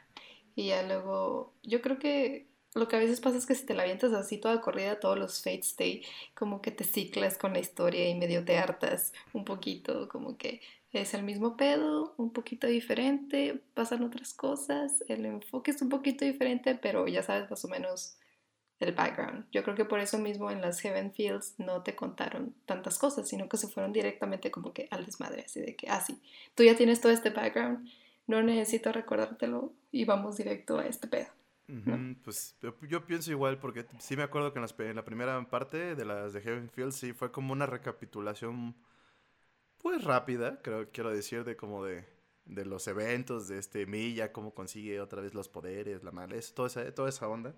Y 0.55 0.69
ya 0.69 0.83
luego, 0.83 1.55
yo 1.63 1.83
creo 1.83 1.99
que 1.99 2.49
lo 2.75 2.89
que 2.89 2.97
a 2.97 2.99
veces 2.99 3.21
pasa 3.21 3.37
es 3.39 3.47
que 3.47 3.55
si 3.55 3.67
te 3.67 3.75
la 3.75 3.83
avientas 3.83 4.13
así 4.15 4.39
toda 4.39 4.61
corrida, 4.63 5.01
todos 5.01 5.19
los 5.19 5.39
Fate 5.43 5.61
Stay, 5.61 6.05
como 6.35 6.63
que 6.63 6.71
te 6.71 6.85
ciclas 6.85 7.37
con 7.39 7.53
la 7.53 7.59
historia 7.61 8.09
y 8.09 8.15
medio 8.15 8.45
te 8.45 8.57
hartas 8.59 9.13
un 9.35 9.45
poquito, 9.45 10.09
como 10.09 10.37
que 10.39 10.61
es 10.93 11.15
el 11.15 11.23
mismo 11.23 11.57
pedo, 11.57 12.15
un 12.17 12.33
poquito 12.33 12.67
diferente, 12.67 13.61
pasan 13.75 14.03
otras 14.03 14.35
cosas, 14.35 15.03
el 15.09 15.25
enfoque 15.25 15.71
es 15.71 15.81
un 15.81 15.89
poquito 15.89 16.25
diferente, 16.25 16.75
pero 16.75 17.09
ya 17.09 17.23
sabes 17.23 17.51
más 17.51 17.65
o 17.65 17.69
menos 17.69 18.19
el 18.79 18.93
background. 18.93 19.47
Yo 19.53 19.63
creo 19.63 19.75
que 19.75 19.85
por 19.85 20.01
eso 20.01 20.19
mismo 20.19 20.51
en 20.51 20.61
las 20.61 20.81
Heaven 20.81 21.13
Fields 21.13 21.55
no 21.59 21.83
te 21.83 21.95
contaron 21.95 22.55
tantas 22.67 22.99
cosas, 22.99 23.29
sino 23.29 23.49
que 23.49 23.57
se 23.57 23.69
fueron 23.69 23.93
directamente 23.93 24.51
como 24.51 24.73
que 24.73 24.89
al 24.91 25.07
desmadre, 25.07 25.45
así 25.47 25.61
de 25.61 25.77
que, 25.77 25.89
ah, 25.89 26.01
sí, 26.01 26.21
tú 26.55 26.63
ya 26.63 26.77
tienes 26.77 27.01
todo 27.01 27.13
este 27.13 27.31
background, 27.31 27.89
no 28.27 28.43
necesito 28.43 28.93
recordártelo 28.93 29.73
y 29.91 30.05
vamos 30.05 30.37
directo 30.37 30.79
a 30.79 30.87
este 30.87 31.09
pedo. 31.09 31.29
Pues 32.25 32.55
yo, 32.61 33.07
pienso 33.07 33.31
igual, 33.31 33.59
porque 33.59 33.87
sí 33.99 34.15
me 34.17 34.23
acuerdo 34.23 34.53
que 34.53 34.59
en, 34.59 34.97
la 34.97 35.05
primera 35.05 35.43
parte 35.49 35.95
de 35.95 36.05
las 36.05 36.35
de 36.35 36.43
Heaven 36.43 36.69
Field 36.69 36.93
sí 36.93 37.13
fue 37.15 37.33
como 37.33 37.53
una 37.53 37.65
recapitulación, 37.65 38.75
pues 39.83 40.05
rápida, 40.05 40.63
creo 40.63 40.91
quiero 40.93 41.11
decir, 41.11 41.45
de 41.45 41.57
como 41.57 41.85
de, 41.85 42.05
de 42.47 42.65
los 42.65 42.87
eventos 42.89 43.49
de 43.49 43.59
este 43.59 43.87
Milla, 43.87 44.33
cómo 44.33 44.55
consigue 44.55 45.01
otra 45.01 45.23
vez 45.23 45.35
los 45.35 45.49
poderes, 45.49 46.05
la 46.05 46.13
maleza, 46.13 46.55
toda 46.55 46.69
esa, 46.69 46.95
toda 46.95 47.09
esa 47.09 47.29
onda. 47.29 47.55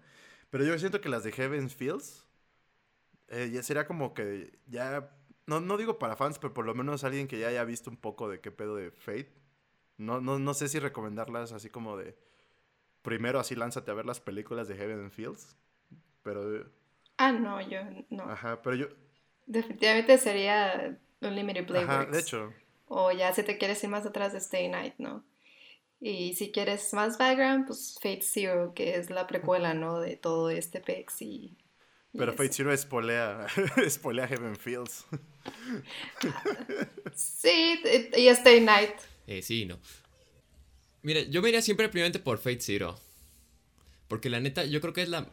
Pero 0.51 0.65
yo 0.65 0.79
siento 0.79 1.01
que 1.01 1.09
las 1.09 1.25
de 1.25 1.33
Heaven 1.33 1.71
Fields 1.71 2.27
eh, 3.29 3.51
ya 3.53 3.63
sería 3.63 3.87
como 3.87 4.15
que 4.15 4.59
ya, 4.67 5.11
no, 5.47 5.61
no 5.61 5.77
digo 5.77 5.99
para 5.99 6.17
fans, 6.17 6.39
pero 6.39 6.55
por 6.55 6.67
lo 6.67 6.75
menos 6.75 7.05
alguien 7.05 7.29
que 7.29 7.39
ya 7.39 7.49
haya 7.49 7.65
visto 7.65 7.91
un 7.91 7.97
poco 7.97 8.29
de 8.29 8.41
qué 8.41 8.51
pedo 8.51 8.77
de 8.77 8.91
Fate. 8.91 9.33
No, 9.99 10.21
no, 10.21 10.39
no 10.39 10.55
sé 10.55 10.69
si 10.69 10.79
recomendarlas 10.79 11.53
así 11.53 11.71
como 11.71 11.97
de 11.97 12.17
primero 13.03 13.41
así 13.41 13.55
lánzate 13.57 13.91
a 13.91 13.95
ver 13.95 14.07
las 14.07 14.21
películas 14.21 14.69
de 14.69 14.77
Heaven 14.77 15.01
and 15.01 15.13
Fields. 15.13 15.57
Pero, 16.23 16.67
Ah, 17.17 17.33
no, 17.33 17.61
yo 17.61 17.79
no. 18.11 18.25
ajá, 18.25 18.61
pero 18.63 18.77
yo, 18.77 18.87
Definitivamente 19.47 20.19
sería 20.19 20.99
Unlimited 21.29 21.67
Blade 21.67 21.85
ajá, 21.85 21.99
Works. 22.01 22.13
de 22.13 22.21
hecho, 22.21 22.53
O 22.87 23.11
ya 23.13 23.33
si 23.35 23.43
te 23.43 23.59
quieres 23.59 23.83
ir 23.85 23.91
más 23.91 24.05
atrás 24.07 24.33
de 24.33 24.39
Stay 24.39 24.69
Night, 24.69 24.95
¿no? 24.99 25.25
Y 26.01 26.35
si 26.35 26.51
quieres 26.53 26.93
más 26.93 27.17
background, 27.19 27.67
pues 27.67 27.95
Fate 28.03 28.23
Zero, 28.23 28.75
que 28.75 28.97
es 28.97 29.09
la 29.11 29.27
precuela, 29.27 29.73
¿no? 29.75 30.01
De 30.01 30.17
todo 30.17 30.51
este 30.51 30.81
pex 30.81 31.23
y... 31.23 31.27
y 32.13 32.19
pero 32.19 32.33
eso. 32.33 32.37
Fate 32.43 32.53
Zero 32.53 32.73
espolea, 32.73 33.47
espolea 33.85 34.29
Heaven 34.29 34.57
Fields. 34.57 35.07
Sí, 37.15 37.81
y 38.17 38.29
Stay 38.29 38.61
Night. 38.61 38.95
Eh, 39.27 39.43
sí, 39.43 39.67
no. 39.67 39.79
Mira, 41.03 41.21
yo 41.23 41.43
me 41.43 41.49
iría 41.51 41.63
siempre 41.63 41.89
primeramente 41.89 42.19
por 42.19 42.39
Fate 42.39 42.61
Zero. 42.61 42.99
Porque 44.09 44.29
la 44.31 44.41
neta, 44.41 44.65
yo 44.65 44.81
creo 44.81 44.93
que 44.93 45.03
es 45.03 45.09
la 45.09 45.29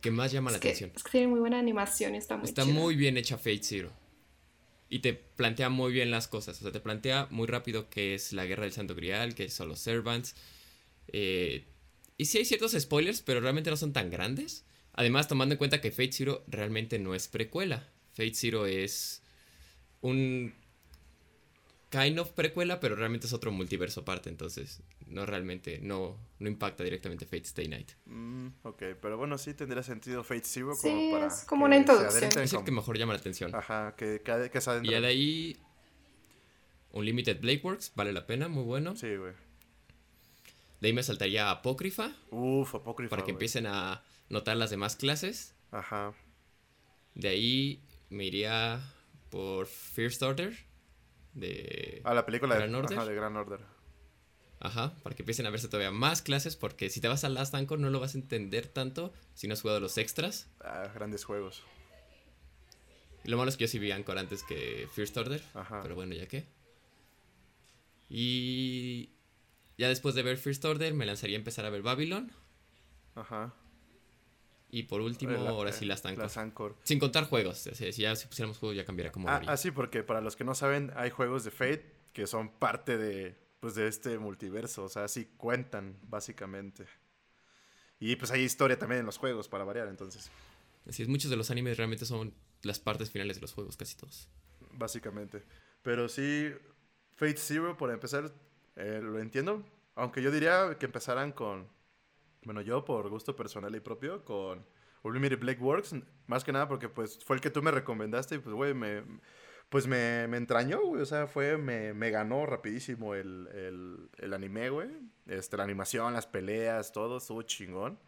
que 0.00 0.10
más 0.10 0.32
llama 0.32 0.50
la 0.50 0.56
Es 0.56 0.60
que, 0.62 0.68
atención. 0.68 0.92
es 0.96 1.02
que 1.02 1.10
tiene 1.10 1.26
muy 1.28 1.40
buena 1.40 1.58
animación 1.58 2.14
y 2.14 2.18
está 2.18 2.36
muy 2.36 2.46
Está 2.48 2.64
chida. 2.64 2.74
muy 2.74 2.96
bien 2.96 3.16
hecha 3.16 3.36
Fate 3.36 3.60
Zero. 3.62 3.92
Y 4.90 4.98
te 4.98 5.14
plantea 5.14 5.70
muy 5.70 5.92
bien 5.92 6.10
las 6.10 6.28
cosas. 6.28 6.58
O 6.58 6.62
sea, 6.62 6.72
te 6.72 6.80
plantea 6.80 7.28
muy 7.30 7.46
rápido 7.46 7.88
qué 7.88 8.14
es 8.14 8.32
la 8.34 8.44
guerra 8.44 8.64
del 8.64 8.72
Santo 8.72 8.94
Grial, 8.94 9.34
qué 9.34 9.48
son 9.48 9.68
los 9.68 9.78
Servants. 9.78 10.34
Eh, 11.08 11.64
y 12.18 12.26
sí 12.26 12.38
hay 12.38 12.44
ciertos 12.44 12.72
spoilers, 12.72 13.22
pero 13.22 13.40
realmente 13.40 13.70
no 13.70 13.76
son 13.76 13.92
tan 13.92 14.10
grandes. 14.10 14.66
Además, 14.92 15.28
tomando 15.28 15.54
en 15.54 15.58
cuenta 15.58 15.80
que 15.80 15.92
Fate 15.92 16.12
Zero 16.12 16.44
realmente 16.48 16.98
no 16.98 17.14
es 17.14 17.28
precuela. 17.28 17.88
Fate 18.12 18.34
Zero 18.34 18.66
es 18.66 19.22
un 20.00 20.52
kind 21.90 22.18
of 22.18 22.30
precuela, 22.30 22.80
pero 22.80 22.96
realmente 22.96 23.26
es 23.26 23.32
otro 23.32 23.52
multiverso 23.52 24.00
aparte. 24.00 24.30
Entonces, 24.30 24.82
no 25.06 25.26
realmente, 25.26 25.80
no, 25.82 26.16
no 26.38 26.48
impacta 26.48 26.84
directamente 26.84 27.26
Fate 27.26 27.42
Stay 27.42 27.68
Night. 27.68 27.90
Mm, 28.06 28.48
ok, 28.62 28.82
pero 29.02 29.18
bueno, 29.18 29.36
sí 29.36 29.54
tendría 29.54 29.82
sentido 29.82 30.24
Fate 30.24 30.44
Zero 30.44 30.74
Sí, 30.74 30.88
como 30.88 31.10
para 31.12 31.26
es 31.26 31.44
como 31.44 31.64
una 31.66 31.76
introducción. 31.76 32.30
Es 32.42 32.52
el 32.52 32.64
que 32.64 32.70
mejor 32.70 32.96
llama 32.96 33.12
la 33.12 33.18
atención. 33.18 33.54
Ajá, 33.54 33.94
que, 33.96 34.22
que, 34.24 34.50
que 34.50 34.60
se 34.60 34.80
Y 34.82 34.90
ya 34.90 35.00
de 35.00 35.06
ahí, 35.06 35.56
Unlimited 36.92 37.40
Blade 37.40 37.60
Works, 37.62 37.92
vale 37.94 38.12
la 38.12 38.26
pena, 38.26 38.48
muy 38.48 38.64
bueno. 38.64 38.96
Sí, 38.96 39.14
güey. 39.16 39.34
De 40.80 40.88
ahí 40.88 40.94
me 40.94 41.02
saltaría 41.02 41.50
Apócrifa, 41.50 42.12
Uf, 42.30 42.74
apócrifa, 42.74 43.10
para 43.10 43.24
que 43.24 43.32
empiecen 43.32 43.66
a 43.66 44.02
notar 44.30 44.56
las 44.56 44.70
demás 44.70 44.96
clases. 44.96 45.54
Ajá. 45.72 46.14
De 47.14 47.28
ahí 47.28 47.82
me 48.08 48.24
iría 48.24 48.80
por 49.28 49.66
First 49.66 50.22
Order, 50.22 50.56
de... 51.34 52.00
Ah, 52.04 52.14
la 52.14 52.26
película 52.26 52.54
de 52.54 52.60
Gran 52.62 52.74
Order. 52.74 52.98
Ajá, 52.98 53.08
de 53.08 53.14
Gran 53.14 53.36
Order. 53.36 53.60
Ajá, 54.60 54.94
para 55.02 55.16
que 55.16 55.22
empiecen 55.22 55.46
a 55.46 55.50
verse 55.50 55.68
todavía 55.68 55.90
más 55.90 56.20
clases, 56.20 56.54
porque 56.54 56.90
si 56.90 57.00
te 57.00 57.08
vas 57.08 57.24
a 57.24 57.30
Last 57.30 57.54
Anchor 57.54 57.78
no 57.78 57.88
lo 57.88 57.98
vas 57.98 58.14
a 58.14 58.18
entender 58.18 58.66
tanto 58.66 59.12
si 59.34 59.48
no 59.48 59.54
has 59.54 59.62
jugado 59.62 59.80
los 59.80 59.96
extras. 59.96 60.50
Ah, 60.60 60.90
grandes 60.94 61.24
juegos. 61.24 61.62
Lo 63.24 63.36
malo 63.38 63.48
es 63.48 63.56
que 63.56 63.64
yo 63.64 63.68
sí 63.68 63.78
vi 63.78 63.90
Anchor 63.90 64.18
antes 64.18 64.42
que 64.42 64.88
First 64.94 65.16
Order, 65.16 65.42
Ajá. 65.54 65.80
pero 65.82 65.94
bueno, 65.94 66.14
ya 66.14 66.26
que. 66.26 66.46
Y 68.08 69.10
ya 69.78 69.88
después 69.88 70.14
de 70.14 70.22
ver 70.22 70.36
First 70.36 70.64
Order 70.64 70.92
me 70.92 71.06
lanzaría 71.06 71.36
a 71.36 71.38
empezar 71.38 71.64
a 71.64 71.70
ver 71.70 71.82
Babylon. 71.82 72.30
Ajá. 73.14 73.54
Y 74.70 74.84
por 74.84 75.00
último, 75.00 75.32
la- 75.32 75.50
ahora 75.50 75.72
sí 75.72 75.84
Last 75.84 76.06
Anchor. 76.06 76.22
Las 76.24 76.36
Anchor. 76.36 76.76
Sin 76.84 76.98
contar 76.98 77.24
juegos. 77.24 77.58
sea, 77.58 77.74
si 77.74 78.02
ya 78.02 78.14
si 78.16 78.26
pusiéramos 78.28 78.58
juegos 78.58 78.76
ya 78.76 78.84
cambiaría 78.84 79.10
como 79.12 79.28
Ah, 79.28 79.42
ah, 79.46 79.56
sí, 79.56 79.70
porque 79.70 80.02
para 80.02 80.20
los 80.20 80.36
que 80.36 80.44
no 80.44 80.54
saben, 80.54 80.92
hay 80.96 81.10
juegos 81.10 81.44
de 81.44 81.50
Fate 81.50 81.92
que 82.12 82.26
son 82.26 82.48
parte 82.50 82.96
de, 82.98 83.36
pues, 83.60 83.74
de 83.74 83.88
este 83.88 84.18
multiverso. 84.18 84.84
O 84.84 84.88
sea, 84.88 85.08
sí 85.08 85.26
cuentan, 85.36 85.98
básicamente. 86.02 86.86
Y 87.98 88.16
pues 88.16 88.30
hay 88.30 88.42
historia 88.42 88.78
también 88.78 89.00
en 89.00 89.06
los 89.06 89.18
juegos, 89.18 89.48
para 89.48 89.64
variar, 89.64 89.88
entonces. 89.88 90.30
Así 90.88 91.02
es, 91.02 91.08
muchos 91.08 91.30
de 91.30 91.36
los 91.36 91.50
animes 91.50 91.76
realmente 91.76 92.06
son 92.06 92.32
las 92.62 92.78
partes 92.78 93.10
finales 93.10 93.36
de 93.36 93.42
los 93.42 93.52
juegos, 93.52 93.76
casi 93.76 93.96
todos. 93.96 94.28
Básicamente. 94.72 95.42
Pero 95.82 96.08
sí, 96.08 96.50
Fate 97.16 97.36
Zero, 97.36 97.76
por 97.76 97.90
empezar, 97.90 98.32
eh, 98.76 99.00
lo 99.02 99.18
entiendo. 99.18 99.64
Aunque 99.96 100.22
yo 100.22 100.30
diría 100.30 100.76
que 100.78 100.86
empezaran 100.86 101.32
con. 101.32 101.68
Bueno, 102.44 102.60
yo 102.62 102.84
por 102.84 103.08
gusto 103.08 103.36
personal 103.36 103.74
y 103.74 103.80
propio, 103.80 104.24
con 104.24 104.64
Unlimited 105.02 105.38
Black 105.38 105.60
Works. 105.62 105.94
Más 106.26 106.42
que 106.44 106.52
nada 106.52 106.68
porque 106.68 106.88
pues 106.88 107.18
fue 107.24 107.36
el 107.36 107.42
que 107.42 107.50
tú 107.50 107.62
me 107.62 107.70
recomendaste 107.70 108.36
y 108.36 108.38
pues, 108.38 108.54
güey, 108.54 108.74
me. 108.74 109.02
Pues 109.68 109.86
me, 109.86 110.26
me 110.26 110.36
entrañó, 110.36 110.80
güey. 110.80 111.02
O 111.02 111.06
sea, 111.06 111.26
fue. 111.28 111.56
Me, 111.56 111.94
me 111.94 112.10
ganó 112.10 112.44
rapidísimo 112.46 113.14
el, 113.14 113.48
el, 113.54 114.10
el 114.18 114.34
anime, 114.34 114.68
güey. 114.70 114.88
Este, 115.26 115.56
la 115.56 115.62
animación, 115.64 116.12
las 116.12 116.26
peleas, 116.26 116.92
todo, 116.92 117.18
estuvo 117.18 117.42
chingón. 117.42 117.98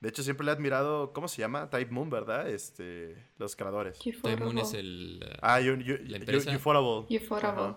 De 0.00 0.08
hecho, 0.08 0.22
siempre 0.22 0.44
le 0.46 0.52
he 0.52 0.54
admirado. 0.54 1.12
¿Cómo 1.12 1.28
se 1.28 1.40
llama? 1.42 1.68
Type 1.68 1.90
Moon, 1.90 2.08
¿verdad? 2.10 2.48
Este. 2.48 3.16
Los 3.38 3.54
creadores. 3.56 3.98
Time 3.98 4.36
Moon 4.46 4.58
es 4.58 4.72
el... 4.74 5.38
Ah, 5.42 5.60
you, 5.60 5.74
you, 5.76 5.96
La 5.96 6.02
you- 6.08 6.14
empresa. 6.16 6.50
Ufotable. 7.10 7.76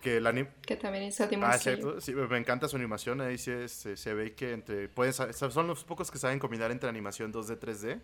Que 0.00 0.16
el 0.16 0.26
anime... 0.26 0.50
Que 0.62 0.76
también 0.76 1.04
hizo 1.04 1.26
Demon 1.26 1.50
Ah, 1.50 1.58
Slayer. 1.58 2.00
Sí, 2.00 2.14
me 2.14 2.38
encanta 2.38 2.68
su 2.68 2.76
animación. 2.76 3.20
Ahí 3.20 3.36
sí, 3.38 3.50
este, 3.50 3.96
se 3.96 4.14
ve 4.14 4.34
que 4.34 4.52
entre... 4.52 4.88
Pueden, 4.88 5.12
son 5.12 5.66
los 5.66 5.84
pocos 5.84 6.10
que 6.10 6.18
saben 6.18 6.38
combinar 6.38 6.70
entre 6.70 6.88
animación 6.88 7.32
2D, 7.32 7.58
3D. 7.58 8.00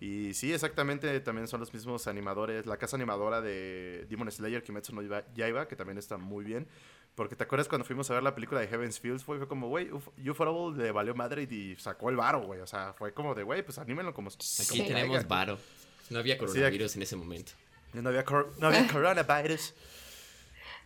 Y 0.00 0.34
sí, 0.34 0.52
exactamente, 0.52 1.20
también 1.20 1.46
son 1.48 1.60
los 1.60 1.72
mismos 1.72 2.06
animadores. 2.08 2.66
La 2.66 2.76
casa 2.76 2.96
animadora 2.96 3.40
de 3.40 4.06
Demon 4.08 4.30
Slayer, 4.30 4.62
Kimetsu 4.62 4.94
no 4.94 5.02
Yaiba- 5.02 5.66
que 5.66 5.76
también 5.76 5.98
está 5.98 6.16
muy 6.16 6.44
bien. 6.44 6.66
Porque 7.14 7.36
te 7.36 7.44
acuerdas 7.44 7.68
cuando 7.68 7.84
fuimos 7.84 8.10
a 8.10 8.14
ver 8.14 8.22
la 8.22 8.34
película 8.34 8.60
de 8.60 8.68
Heaven's 8.68 8.98
Fields, 8.98 9.22
fue, 9.22 9.36
fue 9.38 9.46
como, 9.46 9.68
güey, 9.68 9.90
Uf- 9.90 10.10
Ufotable 10.30 10.82
le 10.82 10.90
valió 10.92 11.14
madre 11.14 11.42
y 11.42 11.76
sacó 11.76 12.08
el 12.10 12.16
varo, 12.16 12.40
güey. 12.42 12.60
O 12.60 12.66
sea, 12.66 12.94
fue 12.94 13.12
como 13.12 13.34
de, 13.34 13.42
güey, 13.42 13.62
pues 13.62 13.78
anímenlo 13.78 14.14
como... 14.14 14.28
Aquí 14.30 14.38
Sí. 14.40 14.84
tenemos 14.86 15.28
varo. 15.28 15.58
No 16.10 16.18
había 16.20 16.38
coronavirus 16.38 16.96
en 16.96 17.02
ese 17.02 17.16
momento. 17.16 17.52
No 17.92 18.08
había, 18.08 18.24
cor- 18.24 18.52
no 18.58 18.68
había 18.68 18.86
coronavirus. 18.92 19.74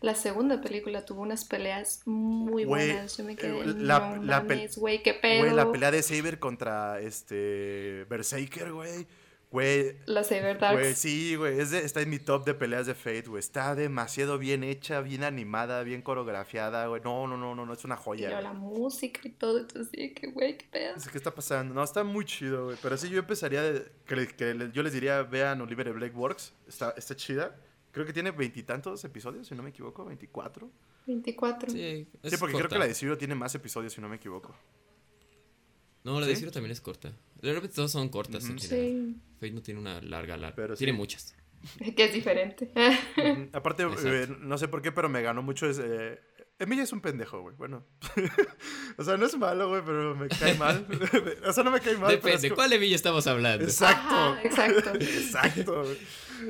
La 0.00 0.14
segunda 0.14 0.60
película 0.60 1.04
tuvo 1.04 1.22
unas 1.22 1.44
peleas 1.44 2.02
muy 2.04 2.64
buenas. 2.64 3.16
Yo 3.16 3.24
me 3.24 3.34
quedé, 3.36 3.58
eh, 3.60 3.64
la- 3.78 4.16
no 4.16 4.22
la 4.22 4.40
mames, 4.40 4.76
güey, 4.76 5.02
qué 5.02 5.14
pedo. 5.14 5.40
Güey, 5.44 5.54
la 5.54 5.70
pelea 5.72 5.90
de 5.90 6.02
Saber 6.02 6.38
contra 6.38 7.00
este 7.00 8.04
Berserker, 8.08 8.72
güey. 8.72 9.06
Güey, 9.48 9.96
La 10.06 10.24
Saber 10.24 10.58
Darks. 10.58 10.78
güey, 10.78 10.94
sí, 10.94 11.36
güey, 11.36 11.60
es 11.60 11.72
está 11.72 12.02
en 12.02 12.10
mi 12.10 12.18
top 12.18 12.44
de 12.44 12.52
peleas 12.52 12.84
de 12.86 12.94
Fate, 12.94 13.22
güey. 13.28 13.38
Está 13.38 13.74
demasiado 13.76 14.38
bien 14.38 14.64
hecha, 14.64 15.00
bien 15.00 15.22
animada, 15.22 15.82
bien 15.84 16.02
coreografiada, 16.02 16.88
güey. 16.88 17.00
No, 17.02 17.26
no, 17.28 17.36
no, 17.38 17.54
no, 17.54 17.64
no, 17.64 17.72
es 17.72 17.84
una 17.84 17.96
joya. 17.96 18.30
güey. 18.30 18.42
la 18.42 18.52
música 18.52 19.20
y 19.24 19.30
todo. 19.30 19.60
Entonces, 19.60 19.88
sí, 19.94 20.12
que 20.12 20.26
güey, 20.26 20.58
qué 20.58 20.66
pedo. 20.70 20.94
Qué 21.10 21.16
está 21.16 21.32
pasando. 21.34 21.72
No, 21.74 21.82
está 21.84 22.02
muy 22.04 22.24
chido, 22.24 22.66
güey. 22.66 22.76
Pero 22.82 22.96
sí, 22.98 23.08
yo 23.08 23.20
empezaría. 23.20 23.62
de- 23.62 23.86
que, 24.04 24.26
que 24.26 24.70
yo 24.74 24.82
les 24.82 24.92
diría, 24.92 25.22
vean 25.22 25.60
Oliver 25.60 25.90
Black 25.92 26.14
Works. 26.16 26.52
Está, 26.68 26.92
está 26.96 27.14
chida. 27.14 27.56
Creo 27.96 28.04
que 28.04 28.12
tiene 28.12 28.30
veintitantos 28.30 29.02
episodios, 29.06 29.46
si 29.46 29.54
no 29.54 29.62
me 29.62 29.70
equivoco. 29.70 30.04
¿24? 30.04 30.68
24. 31.06 31.70
Sí, 31.70 32.06
Sí, 32.24 32.36
porque 32.38 32.54
creo 32.54 32.68
que 32.68 32.78
la 32.78 32.86
de 32.86 32.92
Zero 32.92 33.16
tiene 33.16 33.34
más 33.34 33.54
episodios, 33.54 33.94
si 33.94 34.02
no 34.02 34.08
me 34.10 34.16
equivoco. 34.16 34.54
No, 36.04 36.20
la 36.20 36.26
de. 36.26 36.36
Zero 36.36 36.52
también 36.52 36.72
es 36.72 36.82
corta. 36.82 37.10
De 37.40 37.54
repente 37.54 37.74
todas 37.74 37.90
son 37.90 38.10
cortas. 38.10 38.44
Sí. 38.58 39.16
Fate 39.40 39.50
no 39.50 39.62
tiene 39.62 39.80
una 39.80 40.02
larga, 40.02 40.36
larga. 40.36 40.54
Pero 40.54 40.76
tiene 40.76 40.92
sí. 40.92 40.98
muchas. 40.98 41.34
Que 41.96 42.04
es 42.04 42.12
diferente. 42.12 42.70
Aparte, 43.54 43.84
eh, 43.84 44.28
no 44.40 44.58
sé 44.58 44.68
por 44.68 44.82
qué, 44.82 44.92
pero 44.92 45.08
me 45.08 45.22
ganó 45.22 45.42
mucho. 45.42 45.66
Es, 45.66 45.80
eh, 45.82 46.20
Emilia 46.58 46.84
es 46.84 46.92
un 46.92 47.00
pendejo, 47.00 47.40
güey. 47.40 47.56
Bueno. 47.56 47.82
o 48.98 49.04
sea, 49.04 49.16
no 49.16 49.24
es 49.24 49.38
malo, 49.38 49.70
güey, 49.70 49.80
pero 49.82 50.14
me 50.14 50.28
cae 50.28 50.54
mal. 50.58 50.86
o 51.46 51.52
sea, 51.54 51.64
no 51.64 51.70
me 51.70 51.80
cae 51.80 51.96
mal. 51.96 52.08
pero 52.08 52.16
Depende, 52.16 52.34
es 52.36 52.42
como- 52.42 52.56
¿cuál 52.56 52.74
Emilla 52.74 52.94
estamos 52.94 53.26
hablando? 53.26 53.64
Exacto. 53.64 54.14
Ajá, 54.14 54.42
exacto. 54.44 54.92
Exacto, 54.96 55.82
güey. 55.82 55.98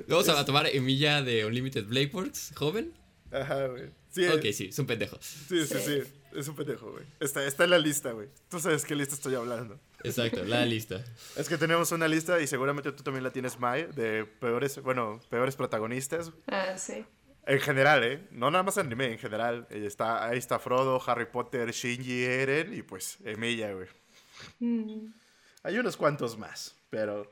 Vamos 0.09 0.29
a 0.29 0.45
tomar 0.45 0.67
Emilla 0.67 1.23
de 1.23 1.45
Unlimited 1.47 1.85
Blade 1.87 2.11
Works, 2.13 2.53
joven. 2.55 2.93
Ajá, 3.33 3.67
güey. 3.67 3.91
Sí, 4.11 4.27
Ok, 4.29 4.47
sí, 4.53 4.67
es 4.71 4.79
un 4.79 4.87
pendejo. 4.87 5.19
sí, 5.21 5.67
sí, 5.67 5.77
sí. 5.85 6.03
Es 6.35 6.49
un 6.49 6.55
pendejo, 6.57 6.91
güey. 6.93 7.05
Está, 7.21 7.45
está 7.47 7.65
en 7.65 7.71
la 7.71 7.79
lista, 7.79 8.13
güey. 8.13 8.29
Tú 8.51 8.61
sabes 8.61 8.85
qué 8.85 8.95
lista 8.95 9.15
estoy 9.15 9.35
hablando. 9.35 9.79
Exacto, 10.05 10.45
la 10.45 10.65
lista. 10.67 11.03
Es 11.37 11.49
que 11.49 11.57
tenemos 11.57 11.93
una 11.93 12.09
lista 12.09 12.41
y 12.41 12.47
seguramente 12.47 12.93
tú 12.93 13.03
también 13.03 13.25
la 13.25 13.31
tienes, 13.31 13.59
Mai, 13.59 13.87
de 13.95 14.25
peores, 14.25 14.81
bueno, 14.83 15.21
peores 15.31 15.57
protagonistas. 15.57 16.33
Ah, 16.47 16.77
sí. 16.77 17.05
En 17.47 17.61
general, 17.61 18.05
¿eh? 18.05 18.27
No 18.33 18.51
nada 18.51 18.65
más 18.65 18.77
anime, 18.77 19.13
en 19.13 19.19
general. 19.19 19.67
Eh, 19.71 19.85
Está, 19.87 20.27
ahí 20.29 20.37
está 20.39 20.59
Frodo, 20.59 21.01
Harry 21.07 21.27
Potter, 21.27 21.71
Shinji, 21.73 22.25
Eren 22.25 22.75
y 22.75 22.83
pues 22.83 23.19
Emilia, 23.25 23.73
güey. 23.73 23.87
Mm, 24.61 25.13
Hay 25.63 25.79
unos 25.79 25.97
cuantos 25.97 26.37
más, 26.39 26.75
pero... 26.91 27.31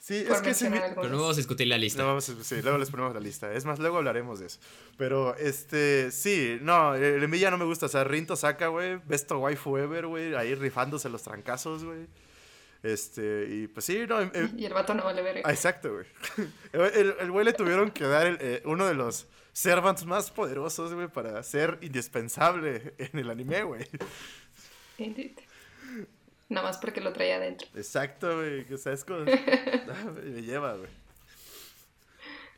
Sí, 0.00 0.24
por 0.26 0.36
es 0.36 0.42
que 0.42 0.54
se 0.54 0.64
me... 0.70 0.70
mencionar 0.78 0.94
Pero 1.02 1.14
no 1.16 1.20
vamos 1.22 1.36
a 1.36 1.40
discutir 1.40 1.66
la 1.66 1.76
lista. 1.76 2.00
No, 2.02 2.08
vamos 2.08 2.28
a- 2.28 2.44
sí, 2.44 2.62
luego 2.62 2.78
les 2.78 2.90
ponemos 2.90 3.12
la 3.14 3.20
lista. 3.20 3.52
Es 3.52 3.64
más, 3.64 3.78
luego 3.78 3.98
hablaremos 3.98 4.38
de 4.40 4.46
eso. 4.46 4.60
Pero, 4.96 5.36
este, 5.36 6.10
sí, 6.12 6.58
no, 6.62 6.94
el 6.94 7.22
Emilia 7.22 7.50
no 7.50 7.58
me 7.58 7.64
gusta. 7.64 7.86
O 7.86 7.88
sea, 7.88 8.04
Rinto 8.04 8.36
saca, 8.36 8.68
güey, 8.68 8.96
best 9.06 9.30
waifu 9.32 9.76
ever, 9.76 10.06
güey, 10.06 10.34
ahí 10.34 10.54
rifándose 10.54 11.08
los 11.08 11.22
trancazos, 11.22 11.84
güey. 11.84 12.06
Este, 12.84 13.48
y 13.50 13.66
pues 13.66 13.84
sí, 13.86 14.04
no, 14.08 14.20
em- 14.20 14.30
em- 14.34 14.52
Y 14.56 14.64
el 14.66 14.72
vato 14.72 14.94
no 14.94 15.02
vale 15.04 15.20
ver. 15.20 15.42
ah, 15.44 15.50
exacto, 15.52 15.92
güey. 15.92 16.06
El- 16.72 16.80
El 16.94 17.14
el 17.20 17.30
güey 17.32 17.44
le 17.44 17.52
tuvieron 17.52 17.90
que 17.90 18.04
dar 18.04 18.26
el, 18.28 18.38
eh, 18.40 18.62
uno 18.64 18.86
de 18.86 18.94
los 18.94 19.26
servants 19.52 20.06
más 20.06 20.30
poderosos, 20.30 20.94
güey, 20.94 21.08
para 21.08 21.42
ser 21.42 21.76
indispensable 21.82 22.94
en 22.98 23.18
el 23.18 23.28
anime, 23.30 23.64
güey. 23.64 23.84
Nada 26.48 26.66
más 26.66 26.78
porque 26.78 27.00
lo 27.00 27.12
traía 27.12 27.36
adentro. 27.36 27.68
Exacto, 27.74 28.36
güey. 28.36 28.72
O 28.72 28.78
sea, 28.78 28.92
es 28.92 29.04
como... 29.04 29.20
Ah, 29.90 30.12
me 30.22 30.42
lleva, 30.42 30.74
güey. 30.76 30.90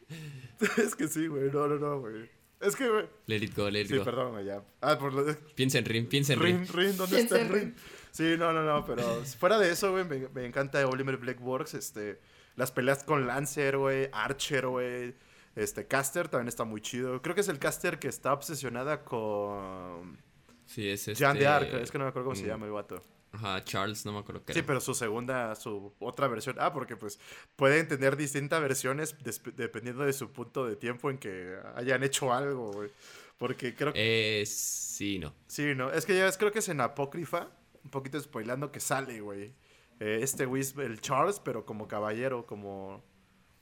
Es 0.77 0.95
que 0.95 1.09
sí, 1.09 1.27
güey. 1.27 1.51
No, 1.51 1.67
no, 1.69 1.77
no, 1.77 2.01
güey. 2.01 2.29
Es 2.61 2.77
que, 2.77 2.89
güey. 2.89 3.07
Let 3.27 3.37
it 3.37 3.57
go, 3.57 3.71
let 3.71 3.83
it 3.83 3.89
Sí, 3.89 3.97
go. 3.97 4.05
perdón, 4.05 4.33
güey, 4.33 4.45
ya. 4.45 4.63
Ah, 4.81 4.99
por 4.99 5.15
lo 5.15 5.25
de... 5.25 5.35
Piensa 5.35 5.79
en 5.79 5.85
Rin, 5.87 6.07
piensa 6.09 6.35
en 6.35 6.41
Rin. 6.41 6.59
Rin, 6.59 6.69
Rin, 6.69 6.97
¿dónde 6.97 7.17
Piensa 7.17 7.37
está 7.37 7.41
en 7.41 7.53
Rin? 7.53 7.63
Rin. 7.63 7.75
Sí, 8.11 8.35
no, 8.37 8.53
no, 8.53 8.63
no, 8.65 8.85
pero 8.85 9.03
fuera 9.39 9.59
de 9.59 9.71
eso, 9.71 9.93
güey, 9.93 10.05
me, 10.05 10.29
me 10.29 10.45
encanta 10.45 10.85
Oliver 10.87 11.17
Blackworks, 11.17 11.75
este, 11.75 12.21
las 12.57 12.73
peleas 12.73 13.05
con 13.05 13.27
Lancer, 13.27 13.79
güey, 13.79 14.09
Archer, 14.13 14.67
güey, 14.67 15.15
este, 15.55 15.87
Caster 15.87 16.29
también 16.29 16.49
está 16.49 16.65
muy 16.65 16.81
chido. 16.81 17.23
Creo 17.23 17.35
que 17.35 17.41
es 17.41 17.49
el 17.49 17.59
Caster 17.61 17.99
que 17.99 18.09
está 18.09 18.33
obsesionada 18.33 19.05
con 19.05 20.19
Sí, 20.67 20.89
es 20.89 21.09
este... 21.09 21.15
Jean 21.15 21.39
de 21.39 21.47
Arc, 21.47 21.73
es 21.75 21.91
que 21.91 21.99
no 21.99 22.05
me 22.05 22.11
acuerdo 22.11 22.27
cómo 22.31 22.37
se 22.37 22.45
mm, 22.45 22.47
llama 22.47 22.67
el 22.67 22.73
vato. 22.73 23.03
Ajá, 23.33 23.63
Charles, 23.65 24.05
no 24.05 24.13
me 24.13 24.19
acuerdo 24.19 24.45
qué 24.45 24.53
Sí, 24.53 24.59
era. 24.59 24.67
pero 24.67 24.81
su 24.81 24.93
segunda, 24.95 25.55
su 25.55 25.93
otra 26.01 26.27
versión. 26.27 26.57
Ah, 26.59 26.73
porque 26.73 26.97
pues 26.97 27.21
pueden 27.57 27.87
tener 27.87 28.17
distintas 28.17 28.61
versiones 28.61 29.15
dependiendo 29.57 30.05
de 30.05 30.13
su 30.13 30.33
punto 30.33 30.67
de 30.67 30.75
tiempo 30.77 31.11
en 31.11 31.19
que 31.19 31.57
hayan 31.77 32.03
hecho 32.03 32.33
algo, 32.33 32.73
güey. 32.73 32.91
Porque 33.39 33.75
creo 33.75 33.93
que... 33.93 34.43
Eh, 34.43 34.47
sí, 34.47 35.19
no. 35.19 35.33
Sí, 35.47 35.75
¿no? 35.75 35.91
Es 35.93 36.05
que 36.07 36.15
ya 36.17 36.25
ves, 36.25 36.37
creo 36.37 36.53
que 36.53 36.59
es 36.59 36.69
en 36.69 36.81
Apócrifa, 36.81 37.49
un 37.85 37.91
poquito 37.91 38.21
spoilando 38.21 38.71
que 38.73 38.81
sale, 38.81 39.21
güey. 39.21 39.55
Eh, 40.01 40.19
este 40.23 40.45
Whis, 40.47 40.75
el 40.77 41.01
Charles, 41.01 41.41
pero 41.41 41.65
como 41.65 41.87
caballero, 41.89 42.47
como... 42.47 43.03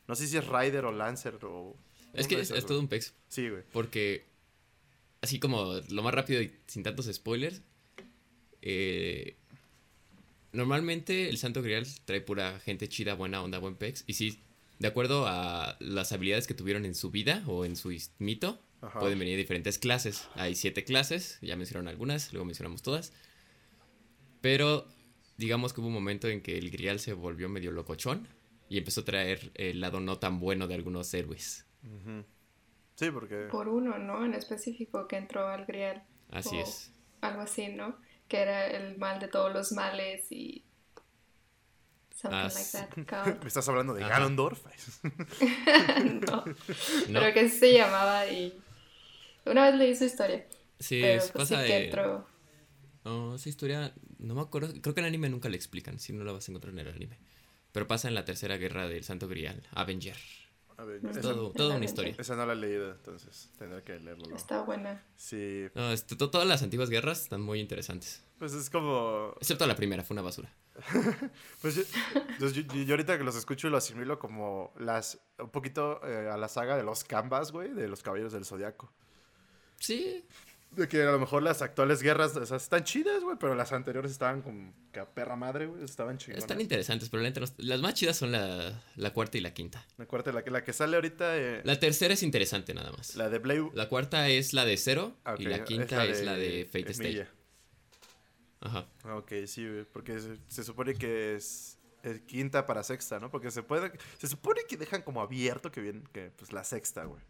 No 0.09 0.15
sé 0.17 0.27
si 0.27 0.37
es 0.37 0.47
Rider 0.49 0.85
o 0.87 0.93
Lancer 0.93 1.39
o... 1.45 1.77
Es 2.15 2.27
que 2.27 2.41
es, 2.41 2.51
es 2.51 2.65
todo 2.65 2.79
güey. 2.79 2.85
un 2.85 2.89
pex. 2.89 3.15
Sí, 3.29 3.49
güey. 3.51 3.63
Porque, 3.71 4.27
así 5.21 5.39
como 5.39 5.75
lo 5.91 6.03
más 6.03 6.15
rápido 6.15 6.41
y 6.43 6.59
sin 6.67 6.83
tantos 6.83 7.07
spoilers, 7.13 7.63
eh, 8.63 9.37
normalmente 10.53 11.29
el 11.29 11.39
Santo 11.39 11.63
Grial 11.63 11.87
trae 12.05 12.21
pura 12.21 12.59
gente 12.61 12.89
chida, 12.89 13.15
buena 13.15 13.43
onda, 13.43 13.59
buen 13.59 13.77
pex. 13.77 14.05
Y 14.07 14.15
sí, 14.15 14.43
de 14.79 14.89
acuerdo 14.89 15.27
a 15.27 15.77
las 15.81 16.13
habilidades 16.13 16.47
que 16.47 16.55
tuvieron 16.55 16.85
en 16.85 16.95
su 16.95 17.11
vida 17.11 17.43
o 17.47 17.65
en 17.65 17.77
su 17.77 17.93
mito, 18.19 18.61
Ajá. 18.81 19.01
pueden 19.01 19.19
venir 19.19 19.37
diferentes 19.37 19.79
clases. 19.79 20.29
Hay 20.35 20.55
siete 20.55 20.85
clases, 20.85 21.39
ya 21.43 21.57
mencionaron 21.57 21.89
algunas, 21.89 22.33
luego 22.33 22.45
mencionamos 22.45 22.83
todas. 22.83 23.13
Pero 24.41 24.87
digamos 25.37 25.73
que 25.73 25.81
hubo 25.81 25.89
un 25.89 25.95
momento 25.95 26.29
en 26.29 26.43
que 26.43 26.59
el 26.59 26.71
Grial 26.71 27.01
se 27.01 27.13
volvió 27.13 27.49
medio 27.49 27.73
locochón 27.73 28.29
y 28.69 28.79
empezó 28.79 29.01
a 29.01 29.05
traer 29.05 29.51
el 29.55 29.81
lado 29.81 30.01
no 30.01 30.19
tan 30.19 30.41
bueno 30.41 30.67
de 30.69 30.75
algunos 30.75 31.13
héroes. 31.15 31.65
Sí, 32.95 33.11
porque... 33.11 33.49
Por 33.51 33.69
uno, 33.69 33.99
¿no? 33.99 34.25
En 34.25 34.35
específico 34.35 35.09
que 35.09 35.17
entró 35.17 35.47
al 35.49 35.65
Grial. 35.65 36.05
Así 36.31 36.57
o 36.57 36.61
es. 36.61 36.93
Algo 37.21 37.43
así, 37.43 37.69
¿no? 37.69 37.97
Que 38.29 38.39
era 38.41 38.67
el 38.67 38.99
mal 38.99 39.19
de 39.21 39.29
todos 39.29 39.53
los 39.53 39.73
males 39.73 40.31
y. 40.31 40.65
Something 42.15 42.37
Ah, 42.37 42.43
like 42.45 42.55
sí. 42.59 42.79
that. 43.07 43.39
¿Me 43.43 43.49
estás 43.49 43.69
hablando 43.69 43.95
de 43.95 44.03
Ajá. 44.05 44.15
Ganondorf? 44.15 44.65
no. 46.31 46.45
No, 46.45 47.21
Pero 47.21 47.33
que 47.35 47.41
así 47.41 47.59
se 47.59 47.73
llamaba 47.75 48.27
y. 48.27 48.59
Una 49.47 49.71
vez 49.71 49.75
leí 49.77 49.97
su 49.97 50.05
historia. 50.05 50.47
sí, 50.79 51.01
pero 51.01 51.23
es- 51.23 51.31
pues 51.31 51.49
sí 51.49 51.55
pasa 51.55 51.67
que 51.67 51.73
de- 51.73 51.85
entró. 51.87 52.27
No, 53.05 53.37
esa 53.37 53.49
historia, 53.49 53.95
no 54.19 54.35
me 54.35 54.43
acuerdo, 54.43 54.75
creo 54.83 54.95
que 54.95 55.01
en 55.01 55.07
anime 55.07 55.31
nunca 55.31 55.49
la 55.49 55.57
explican, 55.57 55.99
si 55.99 56.13
no 56.13 56.25
la 56.25 56.33
vas 56.33 56.47
a 56.47 56.53
encontrar 56.53 56.75
en 56.75 56.81
el 56.81 56.89
anime. 56.89 57.19
Pero 57.73 57.87
pasa 57.87 58.09
en 58.09 58.15
la 58.15 58.25
tercera 58.27 58.57
guerra 58.59 58.87
del 58.89 59.05
Santo 59.05 59.29
Grial, 59.29 59.63
Avenger. 59.73 60.17
A 60.79 60.85
ver, 60.85 61.01
Todo, 61.21 61.51
toda 61.51 61.75
una 61.77 61.85
historia. 61.85 62.15
esa 62.17 62.37
no 62.37 62.47
la 62.47 62.53
he 62.53 62.57
leído, 62.57 62.93
entonces 62.93 63.51
tendré 63.59 63.83
que 63.83 63.99
leerlo. 63.99 64.27
¿no? 64.29 64.37
Está 64.37 64.63
buena. 64.63 65.05
Sí, 65.17 65.67
No, 65.75 65.91
este, 65.91 66.15
to- 66.15 66.31
todas 66.31 66.47
las 66.47 66.63
antiguas 66.63 66.89
guerras 66.89 67.21
están 67.23 67.41
muy 67.43 67.59
interesantes. 67.61 68.23
pues 68.39 68.53
es 68.53 68.71
como... 68.71 69.35
Excepto 69.41 69.67
la 69.67 69.75
primera, 69.75 70.05
fue 70.05 70.15
una 70.15 70.23
basura. 70.23 70.55
Pues 71.61 71.75
yo, 71.75 71.83
pues 72.39 72.53
yo- 72.55 72.63
yo- 72.63 72.83
yo 72.85 72.93
ahorita 72.95 73.19
que 73.19 73.25
los 73.25 73.35
escucho 73.35 73.69
lo 73.69 73.77
asimilo 73.77 74.21
como 74.21 74.73
las... 74.79 75.19
Un 75.41 75.51
poquito 75.51 76.01
eh, 76.07 76.31
a 76.33 76.37
la 76.37 76.47
saga 76.47 76.77
de 76.77 76.85
los 76.85 77.03
Canvas, 77.03 77.51
güey, 77.51 77.71
de 77.73 77.89
los 77.89 78.03
Caballeros 78.05 78.33
del 78.33 78.45
Zodiaco. 78.45 78.93
Sí, 79.81 80.25
De 80.71 80.87
que 80.87 81.03
a 81.03 81.11
lo 81.11 81.19
mejor 81.19 81.43
las 81.43 81.63
actuales 81.63 82.03
guerras 82.03 82.37
o 82.37 82.45
sea, 82.45 82.57
están 82.59 82.85
chidas, 82.85 83.23
güey, 83.23 83.37
pero 83.41 83.55
las 83.55 83.73
anteriores 83.73 84.13
estaban 84.13 84.43
como 84.43 84.73
que 84.93 85.01
a 85.01 85.07
perra 85.09 85.35
madre, 85.35 85.67
güey, 85.67 85.83
estaban 85.83 86.19
chingonas. 86.19 86.45
están 86.45 86.61
interesantes, 86.61 87.09
pero 87.09 87.23
la 87.23 87.29
no- 87.29 87.55
las 87.59 87.81
más 87.81 87.95
chidas 87.95 88.17
son 88.17 88.33
la, 88.33 88.81
la 88.97 89.13
cuarta 89.13 89.39
y 89.39 89.41
la 89.41 89.55
quinta. 89.55 89.85
La 89.97 90.07
que, 90.45 90.51
la 90.51 90.63
que 90.63 90.73
sale 90.73 90.97
ahorita, 90.97 91.37
eh, 91.37 91.63
la, 91.65 91.73
La 91.75 91.81
tercera 91.81 92.15
es 92.15 92.23
interesante 92.23 92.75
nada 92.75 92.93
más. 92.93 93.17
La, 93.17 93.29
de 93.29 93.39
Blade... 93.39 93.71
cuarta 93.89 94.29
es 94.29 94.53
la 94.53 94.65
de 94.65 94.77
Zero 94.77 95.17
Ah, 95.25 95.35
ok, 95.35 95.41
y 95.41 95.45
la 95.47 95.65
quinta 95.65 96.05
es 96.05 96.23
la 96.23 96.35
de, 96.35 96.65
Fate 96.71 96.93
Stay. 96.93 97.27
Ajá. 98.61 98.87
Ah, 99.05 99.17
Ok, 99.17 99.33
sí, 99.47 99.67
güey, 99.69 99.85
porque 99.85 100.21
se, 100.21 100.37
se 100.49 100.65
supone 100.65 100.95
que 100.95 101.35
es, 101.37 101.79
quinta 102.27 102.67
para 102.67 102.83
sexta, 102.83 103.19
¿no? 103.19 103.31
Porque 103.31 103.51
se 103.51 103.63
puede, 103.63 103.93
se 104.19 104.29
supone 104.29 104.61
que 104.69 104.77
dejan 104.77 105.03
como 105.03 105.21
abierto 105.23 105.71
que 105.71 105.81
viene, 105.81 106.03
que 106.13 106.31
pues 106.37 106.53
la 106.53 106.65
sexta, 106.65 107.05
güey. 107.05 107.23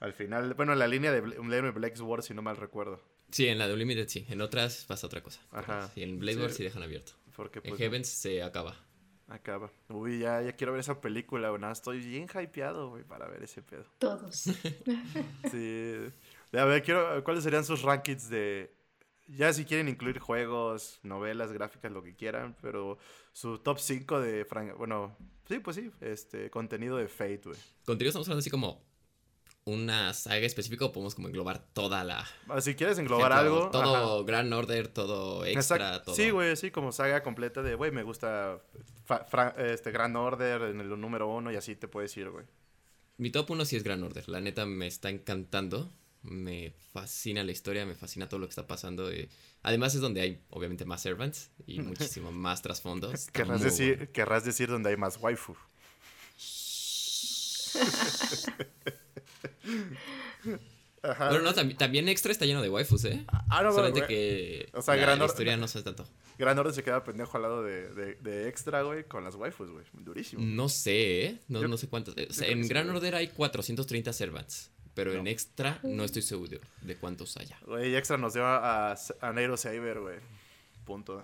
Al 0.00 0.12
final, 0.12 0.54
bueno, 0.54 0.72
en 0.74 0.78
la 0.78 0.86
línea 0.88 1.10
de 1.12 1.20
Blade 1.20 1.70
Black 1.70 1.96
Sword, 1.96 2.22
si 2.22 2.34
no 2.34 2.42
mal 2.42 2.56
recuerdo. 2.56 3.00
Sí, 3.30 3.48
en 3.48 3.58
la 3.58 3.66
de 3.66 3.72
Unlimited 3.72 4.08
sí, 4.08 4.26
en 4.28 4.40
otras 4.40 4.84
pasa 4.86 5.06
otra 5.06 5.22
cosa. 5.22 5.40
Ajá. 5.50 5.88
Sí, 5.94 6.02
en 6.02 6.18
Blade 6.18 6.36
Sí. 6.36 6.42
Wars 6.42 6.54
sí 6.54 6.62
dejan 6.64 6.82
abierto. 6.82 7.12
Porque 7.34 7.58
En 7.60 7.70
pues 7.70 7.80
Heavens 7.80 8.08
se 8.08 8.42
acaba. 8.42 8.76
acaba. 9.28 9.70
Uy, 9.88 10.20
ya, 10.20 10.42
ya 10.42 10.52
quiero 10.52 10.72
ver 10.72 10.80
esa 10.80 11.00
película. 11.00 11.56
Nada, 11.58 11.72
estoy 11.72 11.98
bien 12.00 12.26
hypeado, 12.32 12.90
güey, 12.90 13.04
para 13.04 13.26
ver 13.28 13.42
ese 13.42 13.62
pedo. 13.62 13.84
Todos. 13.98 14.44
Sí. 15.50 15.96
A 16.52 16.64
ver, 16.64 16.82
quiero, 16.82 17.22
¿cuáles 17.24 17.42
serían 17.44 17.64
sus 17.64 17.82
rankings 17.82 18.28
de... 18.30 18.72
Ya 19.28 19.52
si 19.52 19.64
quieren 19.64 19.88
incluir 19.88 20.20
juegos, 20.20 21.00
novelas, 21.02 21.52
gráficas, 21.52 21.90
lo 21.90 22.02
que 22.02 22.14
quieran, 22.14 22.56
pero 22.62 22.96
su 23.32 23.58
top 23.58 23.78
5 23.80 24.20
de... 24.20 24.46
fran- 24.46 24.76
Bueno, 24.78 25.16
sí, 25.48 25.58
pues 25.58 25.76
sí, 25.76 25.90
este, 26.00 26.48
contenido 26.48 26.96
de 26.96 27.08
Fate, 27.08 27.40
güey. 27.44 27.58
Contigo 27.84 28.08
estamos 28.08 28.28
hablando 28.28 28.40
así 28.40 28.50
como 28.50 28.80
una 29.66 30.14
saga 30.14 30.46
específica 30.46 30.84
o 30.84 30.92
podemos 30.92 31.16
como 31.16 31.26
englobar 31.26 31.58
toda 31.58 32.04
la... 32.04 32.24
Ah, 32.48 32.60
Si 32.60 32.76
quieres 32.76 32.98
englobar 32.98 33.32
ejemplo, 33.32 33.64
algo... 33.64 33.70
Todo 33.70 34.24
Grand 34.24 34.52
Order, 34.54 34.86
todo 34.86 35.44
extra, 35.44 35.76
Exacto. 35.76 36.04
todo... 36.04 36.14
Sí, 36.14 36.30
güey, 36.30 36.56
sí, 36.56 36.70
como 36.70 36.92
saga 36.92 37.24
completa 37.24 37.62
de, 37.62 37.74
güey, 37.74 37.90
me 37.90 38.04
gusta 38.04 38.60
este 39.58 39.90
Grand 39.90 40.16
Order 40.16 40.62
en 40.62 40.80
el 40.80 40.88
número 41.00 41.28
uno 41.28 41.50
y 41.50 41.56
así 41.56 41.74
te 41.74 41.88
puedes 41.88 42.16
ir, 42.16 42.30
güey. 42.30 42.46
Mi 43.18 43.30
top 43.30 43.50
1 43.50 43.64
sí 43.64 43.74
es 43.76 43.82
Grand 43.82 44.04
Order. 44.04 44.28
La 44.28 44.40
neta 44.40 44.66
me 44.66 44.86
está 44.86 45.10
encantando. 45.10 45.90
Me 46.22 46.72
fascina 46.92 47.42
la 47.42 47.50
historia, 47.52 47.86
me 47.86 47.94
fascina 47.94 48.28
todo 48.28 48.38
lo 48.40 48.46
que 48.46 48.50
está 48.50 48.66
pasando. 48.68 49.10
Además 49.62 49.94
es 49.96 50.00
donde 50.00 50.20
hay 50.20 50.42
obviamente 50.50 50.84
más 50.84 51.02
servants 51.02 51.50
y 51.66 51.80
muchísimo 51.82 52.30
más 52.30 52.62
trasfondo. 52.62 53.10
Está 53.12 53.32
Querrás 53.32 53.62
decir, 53.62 53.96
bueno. 53.96 54.12
querrás 54.12 54.44
decir 54.44 54.68
donde 54.68 54.90
hay 54.90 54.96
más 54.96 55.16
waifu. 55.20 55.56
Ajá. 61.02 61.28
Pero 61.30 61.42
no, 61.42 61.52
tambi- 61.54 61.76
también 61.76 62.08
extra 62.08 62.32
está 62.32 62.46
lleno 62.46 62.62
de 62.62 62.68
waifus, 62.68 63.04
¿eh? 63.04 63.24
Ah, 63.28 63.62
no, 63.62 63.70
Solamente 63.70 64.00
güey. 64.00 64.08
que 64.08 64.68
O 64.72 64.82
sea, 64.82 64.96
la, 64.96 65.24
Or- 65.24 65.26
historia 65.30 65.56
no 65.56 65.68
sé 65.68 65.82
tanto. 65.82 66.08
Gran 66.38 66.58
Orden 66.58 66.74
se 66.74 66.82
queda 66.82 67.04
pendejo 67.04 67.36
al 67.36 67.42
lado 67.42 67.62
de, 67.62 67.90
de, 67.94 68.14
de 68.16 68.48
extra, 68.48 68.82
güey, 68.82 69.04
con 69.04 69.22
las 69.22 69.36
waifus, 69.36 69.70
güey. 69.70 69.84
Durísimo. 69.92 70.42
No 70.44 70.68
sé, 70.68 71.26
¿eh? 71.26 71.38
No, 71.48 71.60
Yo- 71.62 71.68
no 71.68 71.76
sé 71.76 71.88
o 72.30 72.32
sea, 72.32 72.46
que 72.46 72.52
en 72.52 72.66
Gran. 72.66 72.90
Order 72.90 73.14
hay 73.14 73.28
430 73.28 74.12
servants. 74.12 74.70
Pero 74.94 75.12
No. 75.12 75.20
en 75.20 75.26
extra 75.26 75.78
no 75.82 76.04
estoy 76.04 76.22
seguro 76.22 76.58
de 76.80 76.96
cuántos 76.96 77.36
haya. 77.36 77.58
Güey, 77.66 77.94
extra 77.94 78.16
nos 78.16 78.34
lleva 78.34 78.90
a, 78.92 78.96
a 79.20 79.32
Nairo 79.32 79.56
Saber, 79.58 80.00
güey. 80.00 80.16
Punto. 80.86 81.22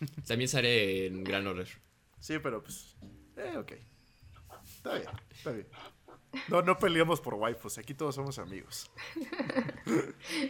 También 0.26 0.48
sale 0.48 1.06
en 1.06 1.22
Gran 1.22 1.46
Order. 1.46 1.68
Sí, 2.18 2.38
pero 2.42 2.62
pues. 2.62 2.96
Eh, 3.36 3.56
ok. 3.58 3.72
Está 4.64 4.94
bien, 4.94 5.08
está 5.30 5.50
bien. 5.52 5.66
No, 6.48 6.62
no 6.62 6.78
peleamos 6.78 7.20
por 7.20 7.34
waifus, 7.34 7.78
aquí 7.78 7.94
todos 7.94 8.14
somos 8.14 8.38
amigos. 8.38 8.90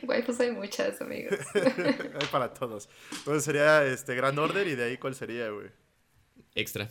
Pues 0.06 0.40
hay 0.40 0.52
muchas, 0.52 1.00
amigos. 1.00 1.38
Hay 1.54 2.26
para 2.30 2.54
todos. 2.54 2.88
Entonces 3.10 3.44
sería 3.44 3.84
este 3.84 4.14
Gran 4.14 4.38
Order 4.38 4.66
y 4.68 4.74
de 4.74 4.84
ahí 4.84 4.96
cuál 4.96 5.14
sería, 5.14 5.50
güey. 5.50 5.68
Extra. 6.54 6.88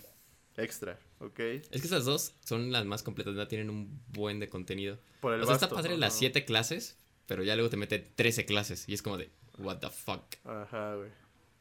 Extra, 0.57 0.99
ok. 1.19 1.39
Es 1.39 1.69
que 1.81 1.87
esas 1.87 2.05
dos 2.05 2.35
son 2.43 2.71
las 2.71 2.85
más 2.85 3.01
completas, 3.01 3.33
¿no? 3.33 3.47
Tienen 3.47 3.69
un 3.69 4.01
buen 4.09 4.39
de 4.39 4.49
contenido. 4.49 4.99
Por 5.19 5.33
el 5.33 5.41
o 5.41 5.45
sea, 5.45 5.55
está 5.55 5.69
padre 5.69 5.91
¿no? 5.91 5.97
las 5.97 6.13
siete 6.13 6.45
clases, 6.45 6.97
pero 7.25 7.43
ya 7.43 7.55
luego 7.55 7.69
te 7.69 7.77
mete 7.77 7.99
13 7.99 8.45
clases 8.45 8.87
y 8.87 8.93
es 8.93 9.01
como 9.01 9.17
de, 9.17 9.31
what 9.57 9.79
the 9.79 9.89
fuck. 9.89 10.23
Ajá, 10.43 10.95
güey. 10.95 11.09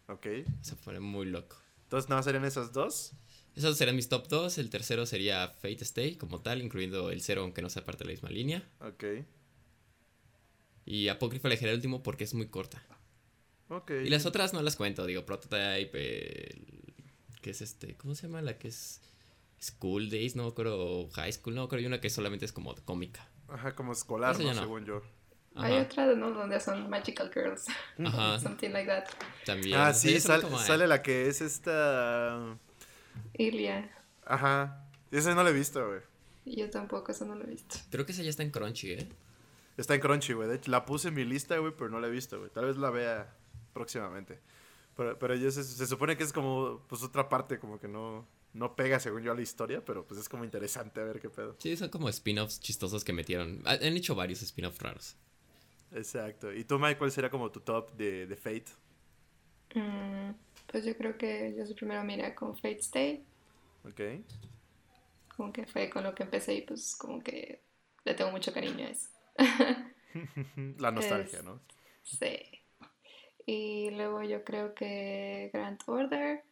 Ok. 0.09 0.47
Se 0.61 0.77
pone 0.77 1.01
muy 1.01 1.27
loco. 1.27 1.57
Entonces, 1.85 2.09
¿nada 2.11 2.19
más 2.19 2.25
serían 2.25 2.45
esas 2.45 2.73
dos? 2.73 3.13
Esos 3.57 3.77
serían 3.77 3.97
mis 3.97 4.09
top 4.09 4.29
2. 4.29 4.59
El 4.59 4.71
tercero 4.71 5.05
sería 5.07 5.49
Fate 5.49 5.83
Stay 5.85 6.17
como 6.17 6.41
tal, 6.41 6.63
incluyendo 6.63 7.11
el 7.11 7.21
cero, 7.23 7.43
aunque 7.43 7.61
no 7.63 7.69
sea 7.71 7.85
parte 7.85 8.05
de 8.05 8.07
la 8.07 8.13
misma 8.13 8.31
línea. 8.31 8.63
Ok. 8.81 9.05
Y 10.85 11.09
Apócrifa 11.09 11.49
elegiré 11.49 11.71
el 11.71 11.77
último 11.77 12.03
porque 12.03 12.25
es 12.25 12.35
muy 12.35 12.47
corta. 12.49 12.83
Ok. 13.69 13.91
Y 14.05 14.09
las 14.11 14.27
otras 14.27 14.53
no 14.53 14.63
las 14.63 14.77
cuento, 14.77 15.07
digo, 15.07 15.25
Prototype, 15.25 15.91
el- 16.51 16.83
que 17.41 17.51
es 17.51 17.63
este, 17.63 17.95
¿cómo 17.97 18.15
se 18.15 18.27
llama? 18.27 18.43
La 18.43 18.59
que 18.59 18.69
es 18.69 19.01
School 19.61 20.11
Days, 20.11 20.37
no 20.37 20.45
me 20.45 20.49
acuerdo, 20.51 20.79
o 20.79 21.11
High 21.11 21.33
School, 21.33 21.55
no 21.55 21.63
acuerdo, 21.63 21.83
y 21.85 21.87
una 21.87 22.01
que 22.01 22.11
solamente 22.11 22.45
es 22.45 22.53
como 22.53 22.75
cómica. 22.85 23.29
Ajá, 23.49 23.75
como 23.75 23.93
escolar, 23.93 24.39
¿no? 24.39 24.55
Según 24.55 24.85
yo. 24.85 25.03
Hay 25.55 25.75
otra, 25.79 26.07
¿no? 26.15 26.31
Donde 26.31 26.59
son 26.61 26.89
Magical 26.89 27.31
Girls. 27.33 27.67
ajá, 28.05 28.39
Something 28.41 28.71
like 28.71 28.87
that. 28.89 29.05
también. 29.45 29.77
Ah, 29.79 29.93
sí, 29.93 30.19
sal- 30.21 30.43
como, 30.43 30.61
eh, 30.61 30.65
sale 30.65 30.87
la 30.87 31.03
que 31.03 31.29
es 31.29 31.41
esta... 31.43 32.59
Ilia. 33.35 33.91
Ajá. 34.25 34.87
Ese 35.11 35.35
no 35.35 35.43
lo 35.43 35.51
he 35.51 35.53
visto, 35.53 35.87
güey. 35.87 36.01
Yo 36.45 36.71
tampoco, 36.71 37.13
eso 37.13 37.25
no 37.25 37.35
lo 37.35 37.45
he 37.45 37.49
visto. 37.51 37.77
Creo 37.91 38.05
que 38.07 38.13
esa 38.13 38.23
ya 38.23 38.31
está 38.31 38.43
en 38.43 38.51
Crunchy, 38.51 38.93
¿eh? 38.93 39.09
Está 39.77 39.95
en 39.95 40.01
Crunchy, 40.01 40.33
güey. 40.33 40.49
De 40.49 40.57
hecho, 40.57 40.71
la 40.71 40.85
puse 40.85 41.09
en 41.09 41.15
mi 41.15 41.25
lista, 41.25 41.57
güey, 41.59 41.73
pero 41.77 41.91
no 41.91 42.01
la 42.01 42.09
he 42.09 42.11
visto, 42.11 42.39
güey. 42.39 42.51
Tal 42.51 42.67
vez 42.67 42.77
la 42.77 42.91
vea 42.91 43.35
próximamente. 43.73 44.41
Pero, 44.97 45.19
pero 45.19 45.35
yo 45.35 45.51
se, 45.51 45.65
se 45.65 45.87
supone 45.87 46.17
que 46.17 46.25
es 46.25 46.33
como, 46.33 46.85
pues, 46.89 47.03
otra 47.03 47.29
parte, 47.29 47.59
como 47.59 47.79
que 47.81 47.89
no, 47.89 48.27
no 48.53 48.75
pega, 48.77 49.01
según 49.01 49.23
yo, 49.23 49.33
a 49.33 49.35
la 49.35 49.41
historia, 49.43 49.83
pero 49.85 50.07
pues 50.07 50.21
es 50.21 50.29
como 50.29 50.45
interesante 50.45 51.01
a 51.01 51.05
ver 51.05 51.21
qué 51.21 51.31
pedo. 51.31 51.57
Sí, 51.59 51.77
son 51.77 51.89
como 51.89 52.09
spin-offs 52.11 52.61
chistosos 52.61 53.03
que 53.05 53.13
metieron. 53.15 53.63
Ha- 53.65 53.73
Han 53.75 53.97
hecho 53.97 54.15
varios 54.15 54.43
spin-offs 54.43 54.79
raros. 54.81 55.17
Exacto. 55.93 56.53
¿Y 56.53 56.65
tú, 56.65 56.79
Mike, 56.79 56.99
cuál 56.99 57.11
sería 57.13 57.31
como 57.31 57.51
tu 57.51 57.61
top 57.61 57.93
de, 57.97 58.27
de 58.27 58.37
Fate? 58.37 58.67
Mm, 59.75 60.31
pues 60.73 60.85
yo 60.85 60.97
creo 60.97 61.17
que 61.19 61.55
yo 61.57 61.67
sí 61.67 61.75
primero 61.75 62.03
miré 62.05 62.35
con 62.35 62.57
Fate 62.57 62.81
Stay. 62.81 63.25
Ok. 63.85 64.01
Como 65.37 65.53
que 65.53 65.67
fue 65.67 65.91
con 65.91 66.05
lo 66.05 66.15
que 66.15 66.23
empecé 66.25 66.55
y 66.55 66.63
pues 66.63 66.97
como 66.97 67.23
que 67.23 67.61
le 68.05 68.15
tengo 68.15 68.31
mucho 68.31 68.53
cariño 68.53 68.87
a 68.87 68.91
eso. 68.91 69.09
La 70.79 70.91
nostalgia, 70.93 71.39
Es- 71.39 71.45
¿no? 71.45 71.61
Sí. 72.03 72.39
Y 73.47 73.91
luego 73.91 74.23
yo 74.23 74.45
creo 74.45 74.75
que 74.75 75.51
Grand 75.53 75.81
Order. 75.87 76.45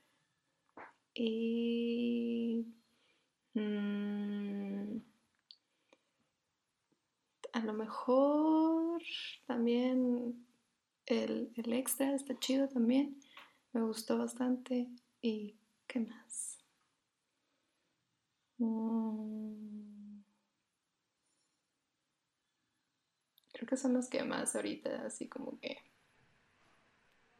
Y. 1.15 2.67
mm, 3.55 4.99
a 7.53 7.61
lo 7.61 7.73
mejor 7.73 9.03
también 9.47 10.47
el, 11.07 11.53
el 11.57 11.73
extra 11.73 12.15
está 12.15 12.39
chido 12.39 12.69
también. 12.69 13.17
Me 13.73 13.83
gustó 13.83 14.17
bastante. 14.19 14.89
¿Y 15.21 15.57
qué 15.89 16.01
más? 16.01 16.59
Mm, 18.59 20.21
creo 23.53 23.69
que 23.69 23.77
son 23.77 23.95
los 23.95 24.09
que 24.09 24.23
más 24.25 24.55
ahorita, 24.57 25.05
así 25.07 25.29
como 25.29 25.59
que. 25.61 25.79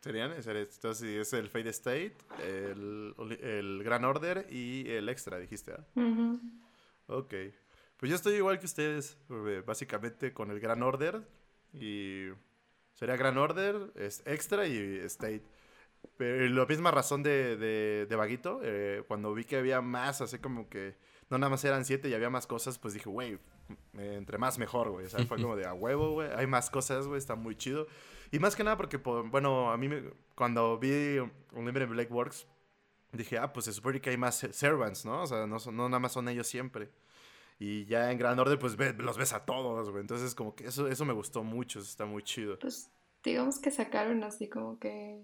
Serían, 0.01 0.43
sería- 0.43 0.63
entonces 0.63 1.03
es 1.03 1.33
el 1.35 1.49
Fate 1.51 1.69
State, 1.71 2.17
el, 2.43 3.15
el 3.43 3.83
Gran 3.85 4.05
Order 4.05 4.47
y 4.51 4.89
el 4.89 5.09
Extra, 5.11 5.39
dijiste. 5.39 5.75
Ujú. 5.95 6.41
Ok. 7.09 7.35
Pues 7.99 8.09
yo 8.09 8.17
estoy 8.17 8.35
igual 8.37 8.59
que 8.59 8.65
ustedes, 8.67 9.19
eh, 9.29 9.63
básicamente 9.67 10.33
con 10.33 10.51
el 10.51 10.59
Gran 10.61 10.83
Order. 10.83 11.23
Y 11.75 12.29
sería 12.95 13.17
Gran 13.17 13.37
Order, 13.37 13.93
es 13.95 14.23
Extra 14.27 14.67
y 14.67 14.99
State. 15.05 15.43
Pero 16.17 16.47
la 16.49 16.67
misma 16.67 16.91
razón 16.91 17.23
de, 17.23 17.57
de, 17.57 18.07
de 18.09 18.17
Vaguito, 18.17 18.61
eh, 18.63 19.03
cuando 19.09 19.33
vi 19.35 19.45
que 19.45 19.57
había 19.57 19.81
más, 19.81 20.21
así 20.21 20.39
como 20.39 20.69
que 20.69 20.97
no 21.31 21.39
nada 21.39 21.49
más 21.51 21.65
eran 21.65 21.85
siete 21.85 22.09
y 22.09 22.15
había 22.15 22.29
más 22.31 22.47
cosas, 22.47 22.79
pues 22.79 22.93
dije, 22.95 23.09
güey, 23.09 23.39
eh, 23.99 24.15
entre 24.17 24.37
más 24.37 24.59
mejor, 24.59 24.91
güey. 24.91 25.07
O 25.07 25.09
sea, 25.09 25.25
fue 25.27 25.41
como 25.41 25.57
de 25.57 25.67
a 25.67 25.73
huevo, 25.73 26.13
güey. 26.13 26.29
Hay 26.35 26.47
más 26.47 26.69
cosas, 26.71 27.07
güey, 27.07 27.19
está 27.19 27.37
muy 27.37 27.57
chido. 27.57 27.87
Y 28.33 28.39
más 28.39 28.55
que 28.57 28.65
nada 28.65 28.77
porque, 28.77 28.99
po- 28.99 29.25
bueno, 29.25 29.71
a 29.73 29.77
mí 29.77 29.89
me- 29.89 30.11
cuando 30.35 30.79
vi 30.79 31.19
Unlimited 31.53 31.89
Black 31.89 32.11
Works, 32.11 32.47
dije, 33.13 33.39
ah, 33.39 33.53
pues 33.53 33.65
se 33.67 33.73
supone 33.73 34.01
que 34.01 34.11
hay 34.11 34.17
más 34.17 34.37
se- 34.39 34.53
servants, 34.53 35.05
¿no? 35.05 35.23
O 35.23 35.27
sea, 35.27 35.47
no, 35.47 35.59
son- 35.59 35.77
no 35.77 35.89
nada 35.89 36.01
más 36.01 36.13
son 36.13 36.29
ellos 36.29 36.47
siempre. 36.47 36.91
Y 37.59 37.85
ya 37.87 38.11
en 38.11 38.19
Gran 38.19 38.39
Order, 38.39 38.59
pues 38.59 38.77
los 38.99 39.19
ves 39.19 39.33
a 39.33 39.45
todos, 39.45 39.91
güey. 39.91 40.01
Entonces, 40.01 40.35
como 40.35 40.55
que 40.55 40.67
eso, 40.67 40.89
eso 40.89 41.05
me 41.05 41.13
gustó 41.13 41.43
mucho, 41.45 41.81
está 41.81 42.05
muy 42.07 42.23
chido. 42.23 42.59
Pues 42.59 42.91
digamos 43.23 43.59
que 43.59 43.71
sacaron 43.71 44.23
así 44.25 44.49
como 44.49 44.79
que... 44.79 45.23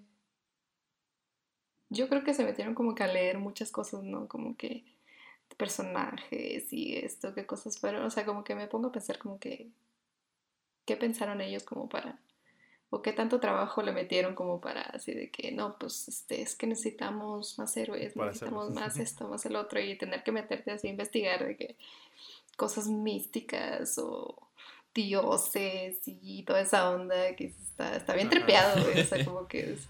Yo 1.88 2.08
creo 2.08 2.24
que 2.24 2.34
se 2.34 2.44
metieron 2.44 2.74
como 2.74 2.94
que 2.94 3.04
a 3.04 3.08
leer 3.08 3.38
muchas 3.38 3.70
cosas, 3.70 4.02
¿no? 4.02 4.28
Como 4.28 4.56
que 4.56 4.84
personajes 5.56 6.72
y 6.72 6.96
esto, 6.96 7.34
qué 7.34 7.46
cosas 7.46 7.78
fueron. 7.78 8.04
O 8.04 8.10
sea, 8.10 8.24
como 8.24 8.44
que 8.44 8.54
me 8.54 8.66
pongo 8.66 8.88
a 8.88 8.92
pensar 8.92 9.18
como 9.18 9.38
que... 9.38 9.68
¿Qué 10.84 10.96
pensaron 10.96 11.40
ellos 11.40 11.64
como 11.64 11.88
para... 11.88 12.18
o 12.90 13.02
qué 13.02 13.12
tanto 13.12 13.40
trabajo 13.40 13.82
le 13.82 13.92
metieron 13.92 14.34
como 14.34 14.60
para 14.60 14.82
así 14.82 15.12
de 15.12 15.30
que, 15.30 15.50
no, 15.50 15.76
pues 15.78 16.08
este, 16.08 16.42
es 16.42 16.54
que 16.54 16.66
necesitamos 16.66 17.58
más 17.58 17.76
héroes, 17.76 18.14
Para 18.14 18.28
necesitamos 18.28 18.70
más 18.70 18.96
esto, 19.00 19.28
más 19.28 19.44
el 19.46 19.56
otro 19.56 19.80
y 19.80 19.96
tener 19.96 20.22
que 20.22 20.32
meterte 20.32 20.70
así 20.70 20.86
a 20.86 20.90
investigar 20.90 21.44
de 21.44 21.56
que 21.56 21.76
cosas 22.56 22.86
místicas 22.86 23.98
o 23.98 24.36
dioses 24.94 25.98
y 26.06 26.42
toda 26.44 26.60
esa 26.60 26.90
onda 26.90 27.34
que 27.36 27.46
está, 27.46 27.96
está 27.96 28.14
bien 28.14 28.30
trepeado, 28.30 28.82
o 28.88 29.04
sea, 29.04 29.24
como 29.24 29.46
que 29.46 29.72
es... 29.72 29.88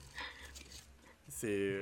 Sí. 1.36 1.76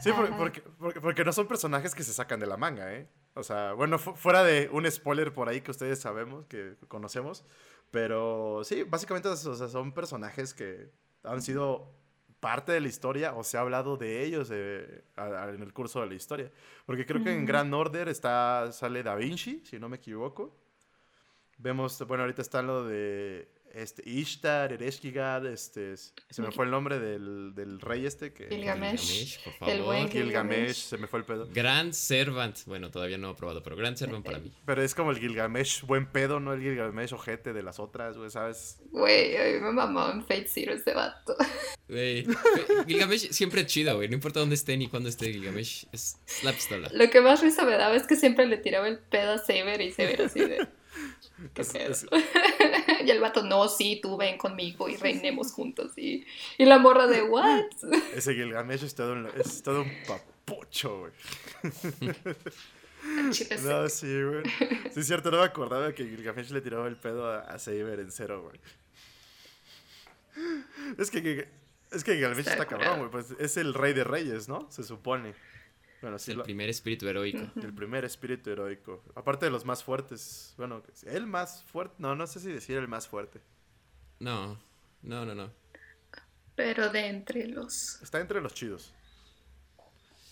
Sí, 0.00 0.10
porque, 0.12 0.62
porque, 0.78 1.00
porque 1.00 1.24
no 1.24 1.32
son 1.32 1.46
personajes 1.46 1.94
que 1.94 2.02
se 2.02 2.12
sacan 2.12 2.40
de 2.40 2.46
la 2.46 2.56
manga, 2.56 2.92
¿eh? 2.92 3.08
O 3.34 3.42
sea, 3.42 3.72
bueno, 3.72 3.98
fu- 3.98 4.14
fuera 4.14 4.42
de 4.42 4.68
un 4.72 4.90
spoiler 4.90 5.32
por 5.32 5.48
ahí 5.48 5.60
que 5.60 5.70
ustedes 5.70 6.00
sabemos, 6.00 6.44
que 6.46 6.74
conocemos, 6.88 7.44
pero 7.90 8.62
sí, 8.64 8.82
básicamente 8.82 9.28
o 9.28 9.36
sea, 9.36 9.68
son 9.68 9.92
personajes 9.92 10.54
que 10.54 10.90
han 11.22 11.40
sido 11.40 11.94
parte 12.40 12.72
de 12.72 12.80
la 12.80 12.88
historia 12.88 13.34
o 13.34 13.44
se 13.44 13.56
ha 13.56 13.60
hablado 13.60 13.96
de 13.96 14.24
ellos 14.24 14.50
a- 15.16 15.22
a- 15.22 15.50
en 15.50 15.62
el 15.62 15.72
curso 15.72 16.00
de 16.00 16.08
la 16.08 16.14
historia. 16.14 16.50
Porque 16.84 17.06
creo 17.06 17.22
que 17.22 17.30
en 17.32 17.38
Ujú. 17.44 17.46
Gran 17.46 17.72
Order 17.72 18.08
está, 18.08 18.72
sale 18.72 19.02
Da 19.04 19.14
Vinci, 19.14 19.62
si 19.64 19.78
no 19.78 19.88
me 19.88 19.96
equivoco. 19.98 20.58
Vemos, 21.58 22.04
bueno, 22.08 22.24
ahorita 22.24 22.42
está 22.42 22.60
lo 22.60 22.84
de 22.84 23.48
este, 23.74 24.02
Ishtar, 24.08 24.72
Ereshkigal, 24.72 25.46
este, 25.46 25.96
se 25.96 26.42
me 26.42 26.50
fue 26.52 26.64
el 26.66 26.70
nombre 26.70 26.98
del, 26.98 27.54
del 27.54 27.80
rey 27.80 28.06
este 28.06 28.32
que... 28.32 28.48
Gilgamesh. 28.48 29.42
por 29.44 29.52
favor. 29.54 29.74
El 29.74 29.82
buen 29.82 30.08
Gilgamesh, 30.10 30.56
Gilgamesh. 30.56 30.76
se 30.76 30.98
me 30.98 31.06
fue 31.06 31.18
el 31.20 31.24
pedo. 31.24 31.48
Grand 31.52 31.92
Servant. 31.92 32.58
Bueno, 32.66 32.90
todavía 32.90 33.18
no 33.18 33.30
he 33.30 33.34
probado, 33.34 33.62
pero 33.62 33.76
Grand 33.76 33.96
Servant 33.96 34.24
para 34.24 34.38
mí. 34.38 34.52
Pero 34.66 34.82
es 34.82 34.94
como 34.94 35.10
el 35.10 35.18
Gilgamesh 35.18 35.82
buen 35.82 36.06
pedo, 36.06 36.38
no 36.40 36.52
el 36.52 36.60
Gilgamesh 36.60 37.12
ojete 37.14 37.52
de 37.52 37.62
las 37.62 37.78
otras, 37.80 38.16
güey, 38.18 38.30
¿sabes? 38.30 38.78
Güey, 38.90 39.36
a 39.36 39.44
mí 39.54 39.60
me 39.64 39.72
mamó 39.72 40.10
en 40.10 40.20
Fate 40.22 40.46
Zero 40.48 40.72
ese 40.74 40.92
vato. 40.94 41.36
Güey, 41.88 42.24
Gilgamesh 42.86 43.30
siempre 43.32 43.60
es 43.62 43.66
chido, 43.66 43.94
güey. 43.96 44.08
No 44.08 44.14
importa 44.14 44.40
dónde 44.40 44.54
esté 44.54 44.76
ni 44.78 44.88
cuándo 44.88 45.10
esté 45.10 45.30
Gilgamesh. 45.30 45.86
Es, 45.92 46.16
es 46.26 46.42
la 46.44 46.52
pistola. 46.52 46.88
Lo 46.92 47.10
que 47.10 47.20
más 47.20 47.42
risa 47.42 47.64
me 47.66 47.72
daba 47.76 47.94
es 47.96 48.06
que 48.06 48.16
siempre 48.16 48.46
le 48.46 48.56
tiraba 48.56 48.88
el 48.88 48.98
pedo 48.98 49.32
a 49.32 49.38
Saber 49.38 49.80
y 49.82 49.92
Saber 49.92 50.22
así 50.22 50.40
de... 50.40 50.66
¿Qué 51.54 51.62
Es- 51.62 51.72
pedo? 51.72 51.90
es- 51.92 52.06
y 53.06 53.10
el 53.10 53.20
vato, 53.20 53.42
no, 53.42 53.68
sí, 53.68 53.98
tú 54.02 54.16
ven 54.16 54.38
conmigo 54.38 54.88
y 54.88 54.96
reinemos 54.96 55.52
juntos. 55.52 55.92
Y, 55.96 56.24
y 56.58 56.64
la 56.64 56.78
morra 56.78 57.06
de, 57.06 57.22
¿what? 57.22 57.64
ese 58.14 58.34
Gilgamesh 58.34 58.84
es 58.84 58.94
todo 58.94 59.12
un, 59.12 59.28
es 59.36 59.62
todo 59.62 59.82
un 59.82 59.92
papucho, 60.06 61.00
güey. 61.00 61.12
Sí. 63.32 63.48
No, 63.64 63.88
sí, 63.88 64.22
güey. 64.22 64.44
Sí, 64.92 65.00
es 65.00 65.06
cierto, 65.06 65.30
no 65.30 65.38
me 65.38 65.44
acordaba 65.44 65.92
que 65.92 66.04
Gilgamesh 66.04 66.50
le 66.50 66.60
tiraba 66.60 66.86
el 66.86 66.96
pedo 66.96 67.26
a, 67.26 67.40
a 67.40 67.58
Saber 67.58 67.98
en 67.98 68.12
cero, 68.12 68.42
güey. 68.42 68.60
Es 70.98 71.10
que, 71.10 71.48
es 71.90 72.04
que 72.04 72.14
Gilgamesh 72.14 72.38
Está 72.38 72.52
está 72.52 72.66
cabrón, 72.66 72.98
güey. 73.00 73.10
Pues 73.10 73.34
es 73.38 73.56
el 73.56 73.74
rey 73.74 73.92
de 73.92 74.04
reyes, 74.04 74.48
¿no? 74.48 74.70
Se 74.70 74.84
supone. 74.84 75.34
Bueno, 76.02 76.16
Es 76.16 76.22
sí, 76.22 76.32
el 76.32 76.38
lo- 76.38 76.44
primer 76.44 76.68
espíritu 76.68 77.08
heroico. 77.08 77.38
el 77.62 77.72
primer 77.72 78.04
espíritu 78.04 78.50
heroico. 78.50 79.02
Aparte 79.14 79.46
de 79.46 79.52
los 79.52 79.64
más 79.64 79.82
fuertes. 79.82 80.52
Bueno, 80.58 80.82
el 81.04 81.26
más 81.26 81.62
fuerte. 81.64 81.94
No, 81.98 82.14
no 82.14 82.26
sé 82.26 82.40
si 82.40 82.52
decir 82.52 82.76
el 82.76 82.88
más 82.88 83.08
fuerte. 83.08 83.40
No, 84.18 84.58
no, 85.02 85.24
no, 85.24 85.34
no. 85.34 85.50
Pero 86.54 86.90
de 86.90 87.06
entre 87.06 87.46
los... 87.48 88.02
Está 88.02 88.20
entre 88.20 88.40
los 88.40 88.52
chidos. 88.52 88.92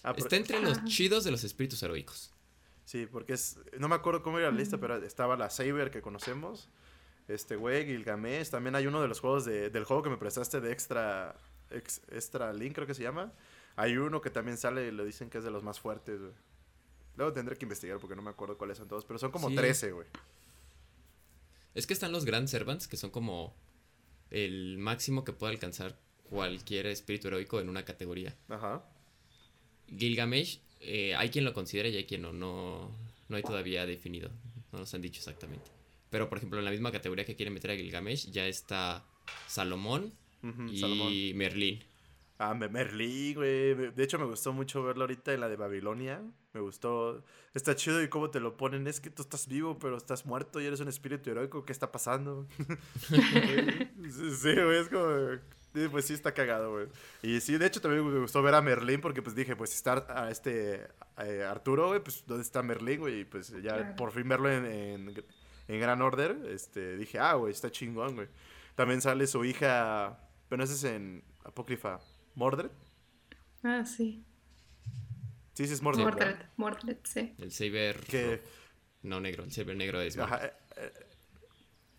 Ah, 0.03 0.13
Está 0.17 0.37
entre 0.37 0.61
los 0.61 0.83
chidos 0.85 1.25
de 1.25 1.31
los 1.31 1.45
espíritus 1.45 1.83
heroicos. 1.83 2.33
Sí, 2.85 3.07
porque 3.07 3.35
es. 3.35 3.59
No 3.79 3.89
me 3.89 3.95
acuerdo 3.95 4.23
cómo 4.23 4.39
era 4.39 4.51
la 4.51 4.57
lista, 4.57 4.79
pero 4.79 4.97
estaba 4.97 5.37
la 5.37 5.49
Saber 5.51 5.91
que 5.91 6.03
conocemos. 6.03 6.69
Este 7.29 7.55
güey, 7.55 7.85
Gilgamesh. 7.87 8.49
También 8.51 8.75
hay 8.75 8.87
uno 8.87 9.01
de 9.01 9.07
los 9.09 9.21
juegos 9.21 9.45
de- 9.45 9.71
del 9.71 9.85
juego 9.85 10.03
que 10.03 10.11
me 10.11 10.17
prestaste 10.17 10.61
de 10.61 10.73
extra. 10.73 11.37
ex- 11.71 12.01
extra 12.11 12.53
Link, 12.53 12.75
creo 12.75 12.87
que 12.87 12.95
se 12.95 13.03
llama. 13.03 13.33
Hay 13.81 13.97
uno 13.97 14.21
que 14.21 14.29
también 14.29 14.59
sale 14.59 14.89
y 14.89 14.91
le 14.91 15.07
dicen 15.07 15.31
que 15.31 15.39
es 15.39 15.45
de 15.45 15.51
los 15.51 15.63
más 15.63 15.81
fuertes, 15.81 16.21
güey. 16.21 16.33
Luego 17.17 17.33
tendré 17.33 17.57
que 17.57 17.65
investigar 17.65 17.99
porque 17.99 18.15
no 18.15 18.21
me 18.21 18.29
acuerdo 18.29 18.59
cuáles 18.59 18.77
son 18.77 18.89
todos. 18.89 19.07
Pero 19.07 19.19
son 19.19 19.31
como 19.31 19.49
Sí. 19.49 19.57
13, 19.57 19.93
güey. 19.93 20.07
Es 21.75 21.87
que 21.87 21.95
están 21.95 22.13
los 22.13 22.27
Grand 22.27 22.47
Servants, 22.47 22.87
que 22.89 22.99
son 22.99 23.11
como 23.11 23.55
el 24.31 24.77
máximo 24.77 25.25
que 25.25 25.33
puede 25.33 25.55
alcanzar 25.55 25.99
cualquier 26.29 26.87
espíritu 26.87 27.29
heroico 27.29 27.59
en 27.59 27.71
una 27.71 27.85
categoría. 27.87 28.37
Ajá. 28.51 28.85
Gilgamesh, 29.97 30.61
eh, 30.81 31.15
hay 31.17 31.31
quien 31.31 31.45
lo 31.47 31.55
considera 31.55 31.89
y 31.89 31.97
hay 31.97 32.05
quien 32.05 32.21
no, 32.23 32.33
no. 32.35 32.91
No 33.29 33.37
hay 33.37 33.43
todavía 33.43 33.87
definido. 33.87 34.31
No 34.73 34.81
nos 34.81 34.93
han 34.93 35.01
dicho 35.01 35.19
exactamente. 35.21 35.71
Pero, 36.11 36.29
por 36.29 36.37
ejemplo, 36.39 36.59
en 36.59 36.65
la 36.67 36.71
misma 36.71 36.93
categoría 36.93 37.25
que 37.25 37.35
quieren 37.37 37.55
meter 37.55 37.71
a 37.71 37.77
Gilgamesh 37.77 38.31
ya 38.31 38.47
está 38.47 39.07
Salomón 39.47 40.13
y 40.71 40.79
Salomón. 40.79 41.13
Merlín. 41.37 41.83
Ah, 42.43 42.55
me- 42.55 42.71
Merlí, 42.71 43.35
güey. 43.35 43.75
De 43.75 44.03
hecho, 44.03 44.19
me 44.19 44.25
gustó 44.25 44.53
mucho 44.55 44.83
verlo 44.83 45.03
ahorita 45.03 45.35
en 45.35 45.41
la 45.41 45.49
de 45.51 45.57
Babilonia. 45.57 46.23
Me 46.55 46.61
gustó. 46.61 47.23
Está 47.53 47.77
chido 47.77 48.03
y 48.03 48.09
cómo 48.09 48.31
te 48.31 48.41
lo 48.41 48.57
ponen. 48.57 48.87
Es 48.87 48.99
que 48.99 49.11
tú 49.11 49.21
estás 49.23 49.47
vivo, 49.47 49.79
pero 49.79 49.99
estás 49.99 50.25
muerto 50.25 50.59
y 50.61 50.65
eres 50.65 50.81
un 50.81 50.89
espíritu 50.89 51.31
heroico. 51.31 51.65
¿Qué 51.67 51.73
está 51.73 51.93
pasando? 51.93 52.47
sí, 53.11 54.55
güey. 54.55 54.79
Es 54.79 54.89
como. 54.89 55.37
sí, 55.75 55.89
Pues 55.91 56.07
sí, 56.07 56.15
está 56.15 56.33
cagado, 56.33 56.73
güey. 56.73 56.87
Y 57.23 57.41
sí, 57.41 57.59
de 57.59 57.67
hecho, 57.67 57.81
también 57.81 58.11
me 58.11 58.21
gustó 58.21 58.43
ver 58.43 58.55
a 58.55 58.63
Merlín 58.63 59.01
porque, 59.01 59.23
pues 59.23 59.35
dije, 59.37 59.55
pues 59.57 59.75
está 59.75 60.07
a 60.09 60.31
este 60.31 60.89
eh, 61.19 61.45
Arturo, 61.45 61.89
güey. 61.89 62.01
Pues, 62.03 62.25
¿dónde 62.27 62.43
está 62.43 62.63
Merlín, 62.63 63.01
güey? 63.01 63.21
Y 63.21 63.25
pues 63.25 63.51
ya 63.63 63.77
Claro. 63.77 63.97
por 63.97 64.13
fin 64.13 64.29
verlo 64.29 64.51
en, 64.51 64.65
en, 64.65 65.25
en 65.69 65.81
Gran 65.81 66.01
Order. 66.03 66.39
Este, 66.49 66.97
dije, 66.97 67.19
ah, 67.19 67.35
güey, 67.35 67.53
está 67.53 67.71
chingón, 67.71 68.15
güey. 68.15 68.29
También 68.75 69.01
sale 69.03 69.27
su 69.27 69.45
hija. 69.45 70.19
Pero 70.49 70.65
ese 70.65 70.73
es 70.75 70.85
en 70.85 71.23
Apócrifa. 71.45 72.01
¿Mordred? 72.41 72.71
Ah, 73.63 73.85
sí. 73.85 74.25
Sí, 75.53 75.67
sí, 75.67 75.75
es 75.75 75.83
Mordred. 75.83 76.03
Mordred, 76.05 76.37
Mordred, 76.57 76.97
sí. 77.05 77.35
El 77.37 77.53
Saber. 77.53 78.01
Que. 78.01 78.41
No 79.03 79.21
negro, 79.21 79.45
el 79.45 79.53
Saber 79.53 79.77
negro 79.77 80.01
es. 80.01 80.17
ajá, 80.17 80.47
eh, 80.47 80.53
eh, 80.77 80.93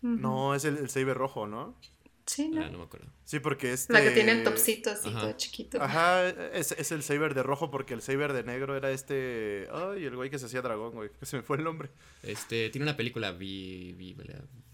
no, 0.02 0.56
es 0.56 0.64
el, 0.64 0.78
el 0.78 0.90
saber 0.90 1.16
rojo, 1.16 1.46
¿no? 1.46 1.78
Sí, 2.26 2.50
Ah, 2.56 2.62
¿no? 2.66 2.70
no 2.72 2.78
me 2.78 2.84
acuerdo. 2.84 3.06
Sí, 3.24 3.38
porque 3.38 3.72
este... 3.72 3.92
La 3.92 4.02
que 4.02 4.10
tiene 4.10 4.32
el 4.32 4.42
topsito 4.42 4.90
así, 4.90 5.08
Ajá. 5.08 5.20
todo 5.20 5.32
chiquito. 5.34 5.80
Ajá, 5.80 6.28
es, 6.28 6.72
es 6.72 6.90
el 6.90 7.04
saber 7.04 7.34
de 7.34 7.44
rojo 7.44 7.70
porque 7.70 7.94
el 7.94 8.02
saber 8.02 8.32
de 8.32 8.42
negro 8.42 8.76
era 8.76 8.90
este... 8.90 9.68
Ay, 9.72 10.04
el 10.04 10.16
güey 10.16 10.28
que 10.28 10.40
se 10.40 10.46
hacía 10.46 10.60
dragón, 10.60 10.92
güey. 10.92 11.10
que 11.20 11.24
Se 11.26 11.36
me 11.36 11.42
fue 11.44 11.56
el 11.58 11.62
nombre. 11.64 11.90
Este, 12.24 12.68
tiene 12.70 12.84
una 12.84 12.96
película, 12.96 13.30
vi, 13.30 13.92
vi, 13.92 14.16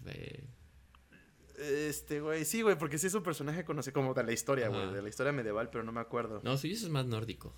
eh, 0.07 0.43
Este, 1.59 2.21
güey, 2.21 2.45
sí, 2.45 2.61
güey, 2.61 2.77
porque 2.77 2.97
sí 2.97 3.07
es 3.07 3.13
un 3.13 3.23
personaje 3.23 3.63
conocido 3.63 3.93
como 3.93 4.13
de 4.13 4.23
la 4.23 4.31
historia, 4.31 4.69
güey. 4.69 4.91
De 4.93 5.01
la 5.01 5.09
historia 5.09 5.31
medieval, 5.31 5.69
pero 5.69 5.83
no 5.83 5.91
me 5.91 5.99
acuerdo. 5.99 6.41
No, 6.43 6.57
sí, 6.57 6.71
eso 6.71 6.85
es 6.85 6.91
más 6.91 7.05
nórdico. 7.05 7.53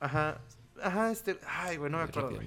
Ajá, 0.00 0.40
ajá, 0.82 1.10
este... 1.10 1.38
Ay, 1.46 1.76
güey, 1.76 1.90
no 1.90 1.98
me 1.98 2.04
acuerdo. 2.04 2.38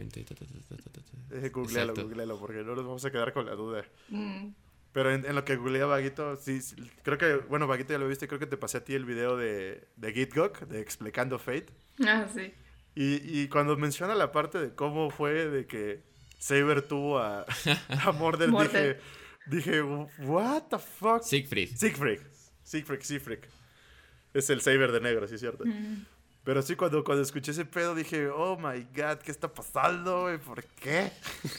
Eh, 1.32 1.50
googlealo, 1.50 1.94
googlealo, 1.94 2.40
porque 2.40 2.64
no 2.64 2.76
nos 2.76 2.86
vamos 2.86 3.06
a 3.06 3.12
quedar 3.12 3.34
con 3.34 3.46
la 3.46 3.54
duda. 3.56 3.86
Mm. 4.10 4.50
Pero 4.92 5.12
en, 5.12 5.26
en 5.26 5.36
lo 5.36 5.44
que 5.44 5.58
googlea 5.58 5.86
Vaguito, 5.86 6.38
sí, 6.38 6.62
sí, 6.62 6.76
creo 7.04 7.18
que, 7.18 7.36
bueno, 7.50 7.68
Vaguito 7.68 7.92
ya 7.92 8.00
lo 8.00 8.08
viste, 8.08 8.30
creo 8.30 8.40
que 8.40 8.48
te 8.48 8.56
pasé 8.56 8.78
a 8.78 8.84
ti 8.86 8.94
el 8.94 9.04
video 9.04 9.36
de, 9.36 9.90
de 9.98 10.14
GitGok, 10.14 10.62
de 10.62 10.80
explicando 10.80 11.38
Fate. 11.38 11.68
Ah, 12.08 12.28
sí. 12.34 12.54
Y, 12.96 13.42
y 13.42 13.50
cuando 13.50 13.76
menciona 13.76 14.16
la 14.16 14.32
parte 14.32 14.58
de 14.58 14.74
cómo 14.74 15.10
fue 15.10 15.50
de 15.50 15.68
que 15.68 16.02
Saber 16.40 16.82
tuvo 16.82 17.20
a, 17.20 17.46
a 18.06 18.12
Mordred. 18.14 18.50
dije, 18.50 19.00
dije, 19.45 19.81
what 20.19 20.63
the 20.69 20.79
fuck? 20.79 21.23
Siegfried. 21.23 21.75
Siegfried, 21.75 22.21
Siegfried, 22.63 23.01
Siegfried. 23.01 23.39
Es 24.34 24.49
el 24.49 24.62
Saber 24.62 24.91
de 24.91 24.99
negro, 24.99 25.27
sí 25.27 25.36
es 25.36 25.41
cierto. 25.41 25.65
Mm. 25.65 26.05
Pero 26.43 26.62
sí, 26.62 26.75
cuando, 26.75 27.03
cuando 27.03 27.23
escuché 27.23 27.51
ese 27.51 27.65
pedo 27.65 27.95
dije, 27.95 28.27
oh 28.27 28.58
my 28.58 28.81
god, 28.95 29.17
¿qué 29.23 29.31
está 29.31 29.51
pasando, 29.51 30.23
güey? 30.23 30.38
¿Por 30.38 30.63
qué? 30.63 31.12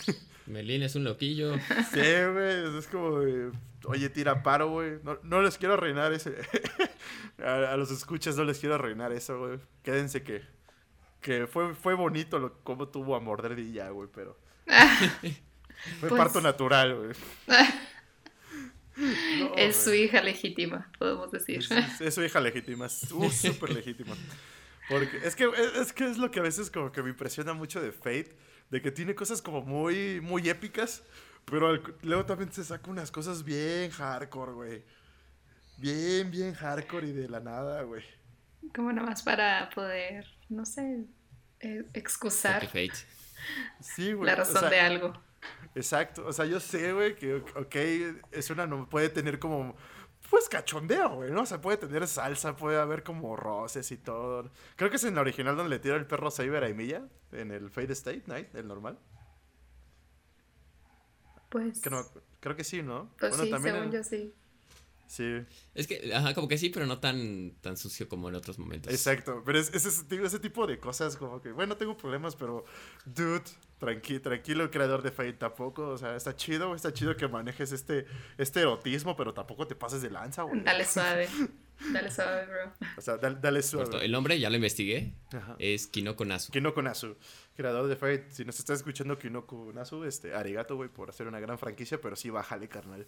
Melín 0.46 0.82
es 0.82 0.94
un 0.94 1.02
loquillo. 1.02 1.54
Sí, 1.92 2.00
güey, 2.32 2.78
es 2.78 2.86
como, 2.86 3.18
oye, 3.86 4.08
tira 4.10 4.42
paro, 4.44 4.70
güey. 4.70 5.00
No, 5.02 5.18
no 5.24 5.42
les 5.42 5.58
quiero 5.58 5.74
arruinar 5.74 6.12
ese. 6.12 6.36
a, 7.44 7.72
a 7.72 7.76
los 7.76 7.90
escuchas 7.90 8.36
no 8.36 8.44
les 8.44 8.58
quiero 8.58 8.76
arruinar 8.76 9.12
eso, 9.12 9.38
güey. 9.38 9.58
Quédense 9.82 10.22
que, 10.22 10.42
que 11.20 11.48
fue, 11.48 11.74
fue 11.74 11.94
bonito 11.94 12.38
lo, 12.38 12.60
cómo 12.62 12.88
tuvo 12.88 13.16
a 13.16 13.20
morder 13.20 13.58
y 13.58 13.72
ya, 13.72 13.90
güey, 13.90 14.08
pero 14.14 14.38
fue 16.00 16.08
Pues- 16.08 16.18
parto 16.20 16.40
natural, 16.40 16.94
güey. 16.96 17.10
No, 18.96 19.54
es 19.56 19.76
su 19.76 19.92
hija 19.92 20.22
legítima, 20.22 20.90
podemos 20.98 21.30
decir. 21.30 21.58
Es, 21.58 21.70
es- 21.70 22.00
es 22.00 22.14
su 22.14 22.22
hija 22.24 22.40
legítima, 22.40 22.86
es 22.86 23.10
uh, 23.12 23.30
súper 23.30 23.70
legítima. 23.70 24.16
Porque 24.88 25.18
es 25.22 25.36
que, 25.36 25.44
es, 25.44 25.74
es 25.76 25.92
que 25.92 26.08
es 26.10 26.16
lo 26.16 26.30
que 26.30 26.38
a 26.40 26.42
veces 26.42 26.70
como 26.70 26.90
que 26.92 27.02
me 27.02 27.10
impresiona 27.10 27.52
mucho 27.52 27.82
de 27.82 27.92
Fate, 27.92 28.34
de 28.70 28.80
que 28.80 28.90
tiene 28.90 29.14
cosas 29.14 29.42
como 29.42 29.60
muy, 29.60 30.20
muy 30.22 30.48
épicas, 30.48 31.02
pero 31.44 31.68
al- 31.68 31.82
luego 32.02 32.24
también 32.24 32.50
se 32.52 32.64
saca 32.64 32.90
unas 32.90 33.10
cosas 33.10 33.44
bien 33.44 33.90
hardcore, 33.90 34.52
güey. 34.52 34.84
Bien, 35.76 36.30
bien 36.30 36.54
hardcore 36.54 37.08
y 37.08 37.12
de 37.12 37.28
la 37.28 37.40
nada, 37.40 37.82
güey. 37.82 38.02
Como 38.74 38.92
nomás 38.92 39.22
para 39.22 39.68
poder, 39.74 40.26
no 40.48 40.64
sé, 40.64 41.04
eh, 41.60 41.84
excusar 41.92 42.64
Fate. 42.64 42.92
Sí, 43.82 44.12
güey. 44.14 44.26
la 44.26 44.32
o 44.32 44.36
razón 44.36 44.60
sea, 44.60 44.70
de 44.70 44.80
algo. 44.80 45.22
Exacto, 45.76 46.26
o 46.26 46.32
sea, 46.32 46.46
yo 46.46 46.58
sé, 46.58 46.92
güey, 46.94 47.14
que, 47.14 47.34
ok, 47.36 47.74
es 48.32 48.50
una, 48.50 48.66
no 48.66 48.88
puede 48.88 49.10
tener 49.10 49.38
como, 49.38 49.76
pues, 50.30 50.48
cachondeo, 50.48 51.16
güey, 51.16 51.30
¿no? 51.30 51.42
O 51.42 51.46
sea, 51.46 51.60
puede 51.60 51.76
tener 51.76 52.08
salsa, 52.08 52.56
puede 52.56 52.78
haber 52.80 53.02
como 53.02 53.36
roces 53.36 53.92
y 53.92 53.98
todo. 53.98 54.50
Creo 54.76 54.88
que 54.88 54.96
es 54.96 55.04
en 55.04 55.14
la 55.14 55.20
original 55.20 55.54
donde 55.54 55.68
le 55.70 55.78
tira 55.78 55.96
el 55.96 56.06
perro 56.06 56.30
Saber 56.30 56.64
a 56.64 56.68
Emilia, 56.68 57.06
en 57.30 57.50
el 57.50 57.70
Fade 57.70 57.92
State 57.92 58.22
Night, 58.26 58.54
el 58.54 58.66
normal. 58.66 58.98
Pues, 61.50 61.80
creo 62.40 62.56
que 62.56 62.64
sí, 62.64 62.82
¿no? 62.82 63.10
pues 63.18 63.30
Bueno, 63.32 63.44
sí, 63.44 63.50
también 63.50 63.74
según 63.74 63.88
en- 63.88 63.92
yo 63.92 64.02
sí. 64.04 64.34
Sí, 65.08 65.46
Es 65.74 65.86
que, 65.86 66.12
ajá, 66.12 66.34
como 66.34 66.48
que 66.48 66.58
sí, 66.58 66.68
pero 66.70 66.84
no 66.84 66.98
tan, 66.98 67.52
tan 67.60 67.76
sucio 67.76 68.08
como 68.08 68.28
en 68.28 68.34
otros 68.34 68.58
momentos. 68.58 68.92
exacto, 68.92 69.42
pero 69.46 69.58
es, 69.60 69.72
es 69.72 69.86
ese 69.86 70.38
tipo 70.40 70.66
de 70.66 70.80
cosas 70.80 71.16
como 71.16 71.40
que, 71.40 71.52
bueno, 71.52 71.76
tengo 71.76 71.96
problemas, 71.96 72.34
pero, 72.34 72.64
dude, 73.04 73.44
tranqui, 73.78 74.20
tranquilo, 74.20 74.70
creador 74.70 75.02
de 75.02 75.10
Fate, 75.10 75.34
tampoco, 75.34 75.88
o 75.88 75.98
sea, 75.98 76.16
está 76.16 76.34
chido, 76.34 76.74
está 76.74 76.92
chido 76.92 77.16
que 77.16 77.28
manejes 77.28 77.72
este, 77.72 78.06
este 78.38 78.60
erotismo, 78.60 79.16
pero 79.16 79.34
tampoco 79.34 79.66
te 79.66 79.74
pases 79.74 80.02
de 80.02 80.10
lanza, 80.10 80.42
güey. 80.42 80.60
Dale 80.62 80.84
suave. 80.84 81.28
Dale 81.92 82.10
suave, 82.10 82.46
bro. 82.46 82.72
O 82.96 83.00
sea, 83.02 83.18
dale, 83.18 83.36
dale 83.38 83.62
cierto, 83.62 83.90
suave. 83.90 84.06
el 84.06 84.12
nombre 84.12 84.40
ya 84.40 84.48
lo 84.48 84.56
investigué. 84.56 85.12
Ajá. 85.30 85.56
Es 85.58 85.86
Kinoko 85.86 86.24
Nasu. 86.24 86.50
Kinoko 86.50 86.80
Nasu, 86.80 87.18
creador 87.54 87.86
de 87.86 87.96
Fate. 87.96 88.30
Si 88.30 88.46
nos 88.46 88.58
estás 88.58 88.78
escuchando 88.78 89.18
Kinoko 89.18 89.72
Nasu, 89.74 90.04
este, 90.04 90.34
arigato, 90.34 90.76
güey, 90.76 90.88
por 90.88 91.10
hacer 91.10 91.26
una 91.26 91.38
gran 91.38 91.58
franquicia, 91.58 92.00
pero 92.00 92.16
sí, 92.16 92.30
bájale, 92.30 92.68
carnal. 92.68 93.06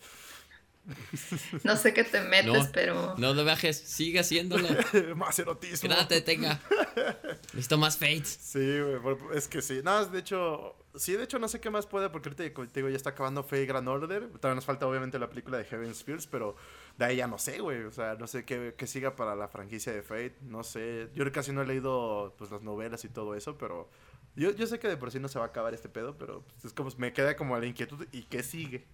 No 1.64 1.77
sé 1.77 1.92
qué 1.92 2.05
te 2.05 2.20
metes, 2.22 2.53
No, 2.53 2.72
pero 2.72 3.14
No 3.18 3.35
lo 3.35 3.44
bajes, 3.44 3.77
sigue 3.79 4.20
haciéndolo. 4.20 4.68
Más 5.16 5.38
erotismo. 5.38 5.81
Que 5.81 5.88
nada 5.88 6.09
te 6.09 6.16
detenga. 6.16 6.61
Necesito 7.53 7.79
más 7.79 7.96
Fate. 7.96 8.24
Sí, 8.24 8.81
güey, 8.81 9.16
es 9.35 9.48
que 9.48 9.62
sí. 9.62 9.81
No, 9.83 10.05
de 10.05 10.18
hecho, 10.18 10.77
sí, 10.94 11.12
de 11.12 11.24
hecho 11.24 11.38
no 11.38 11.48
sé 11.48 11.61
qué 11.61 11.70
más 11.70 11.87
puede, 11.87 12.11
porque 12.11 12.29
ahorita 12.29 12.66
te 12.66 12.81
digo, 12.81 12.88
ya 12.88 12.96
está 12.96 13.11
acabando 13.11 13.42
Fate 13.42 13.66
Grand 13.66 13.88
Order. 13.88 14.29
Todavía 14.29 14.55
nos 14.55 14.64
falta 14.64 14.87
obviamente 14.87 15.18
la 15.18 15.29
película 15.29 15.59
de 15.59 15.64
Heaven's 15.64 16.05
Fields, 16.05 16.27
pero 16.27 16.57
de 16.96 17.05
ahí 17.05 17.16
ya 17.16 17.27
no 17.27 17.38
sé, 17.38 17.61
güey. 17.61 17.85
O 17.85 17.92
sea, 17.92 18.14
no 18.14 18.27
sé 18.27 18.44
qué, 18.44 18.74
qué 18.77 18.87
siga 18.87 19.16
para 19.16 19.35
la 19.37 19.48
franquicia 19.48 19.92
de 19.92 20.03
Fate, 20.03 20.37
no 20.42 20.62
sé. 20.62 21.11
Yo 21.14 21.31
casi 21.33 21.53
no 21.53 21.62
he 21.62 21.66
leído 21.66 22.35
pues 22.38 22.51
las 22.51 22.62
novelas 22.62 23.05
y 23.05 23.09
todo 23.09 23.35
eso, 23.35 23.57
pero 23.59 23.90
yo, 24.37 24.53
yo 24.53 24.66
sé 24.66 24.79
que 24.79 24.88
de 24.88 24.96
por 24.96 25.11
sí 25.11 25.18
no 25.18 25.29
se 25.29 25.38
va 25.38 25.46
a 25.46 25.48
acabar 25.48 25.74
este 25.74 25.88
pedo, 25.88 26.16
pero 26.16 26.42
pues, 26.42 26.66
es 26.66 26.72
como, 26.72 26.90
me 26.98 27.12
queda 27.12 27.37
como 27.37 27.59
la 27.59 27.66
inquietud, 27.66 28.07
¿y 28.12 28.22
qué 28.22 28.42
sigue? 28.42 28.87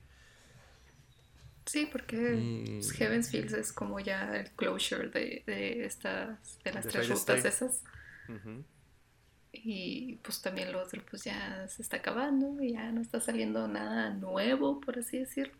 Sí, 1.67 1.89
porque 1.91 2.65
pues, 2.67 2.93
Heaven's 2.93 3.31
Fields 3.31 3.53
es 3.53 3.73
como 3.73 4.01
ya 4.01 4.37
el 4.37 4.51
closure 4.53 5.09
de, 5.09 5.43
de 5.47 5.85
estas, 5.85 6.59
de 6.65 6.73
las 6.73 6.85
De 6.85 6.91
tres 6.91 7.09
rutas 7.09 7.45
Stay. 7.45 7.51
esas. 7.51 7.83
Y 9.53 10.17
pues 10.23 10.43
también 10.43 10.73
lo 10.73 10.83
otro 10.83 11.01
pues 11.09 11.25
ya 11.25 11.67
se 11.69 11.83
está 11.83 11.99
acabando, 11.99 12.61
y 12.63 12.73
ya 12.73 12.91
no 12.91 13.01
está 13.01 13.21
saliendo 13.21 13.69
nada 13.69 14.11
nuevo, 14.11 14.81
por 14.81 14.99
así 14.99 15.19
decirlo. 15.19 15.55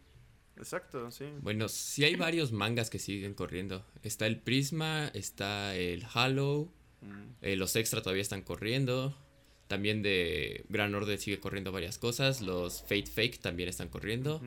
Exacto, 0.57 1.11
sí. 1.11 1.27
Bueno, 1.41 1.69
sí 1.69 2.05
hay 2.05 2.17
varios 2.17 2.53
mangas 2.53 2.91
que 2.91 2.99
siguen 2.99 3.35
corriendo. 3.35 3.85
Está 4.03 4.27
el 4.27 4.41
Prisma, 4.41 5.09
está 5.15 5.75
el 5.75 6.05
Halo, 6.13 6.73
Mm. 7.01 7.35
eh, 7.43 7.57
los 7.57 7.77
Extra 7.77 8.01
todavía 8.01 8.23
están 8.23 8.41
corriendo. 8.43 9.15
También 9.69 10.03
de 10.03 10.65
Gran 10.71 10.95
Orden 10.95 11.19
sigue 11.19 11.39
corriendo 11.39 11.71
varias 11.71 11.99
cosas. 11.99 12.41
Los 12.41 12.81
Fate 12.83 13.07
Fake 13.07 13.41
también 13.41 13.69
están 13.69 13.89
corriendo. 13.89 14.41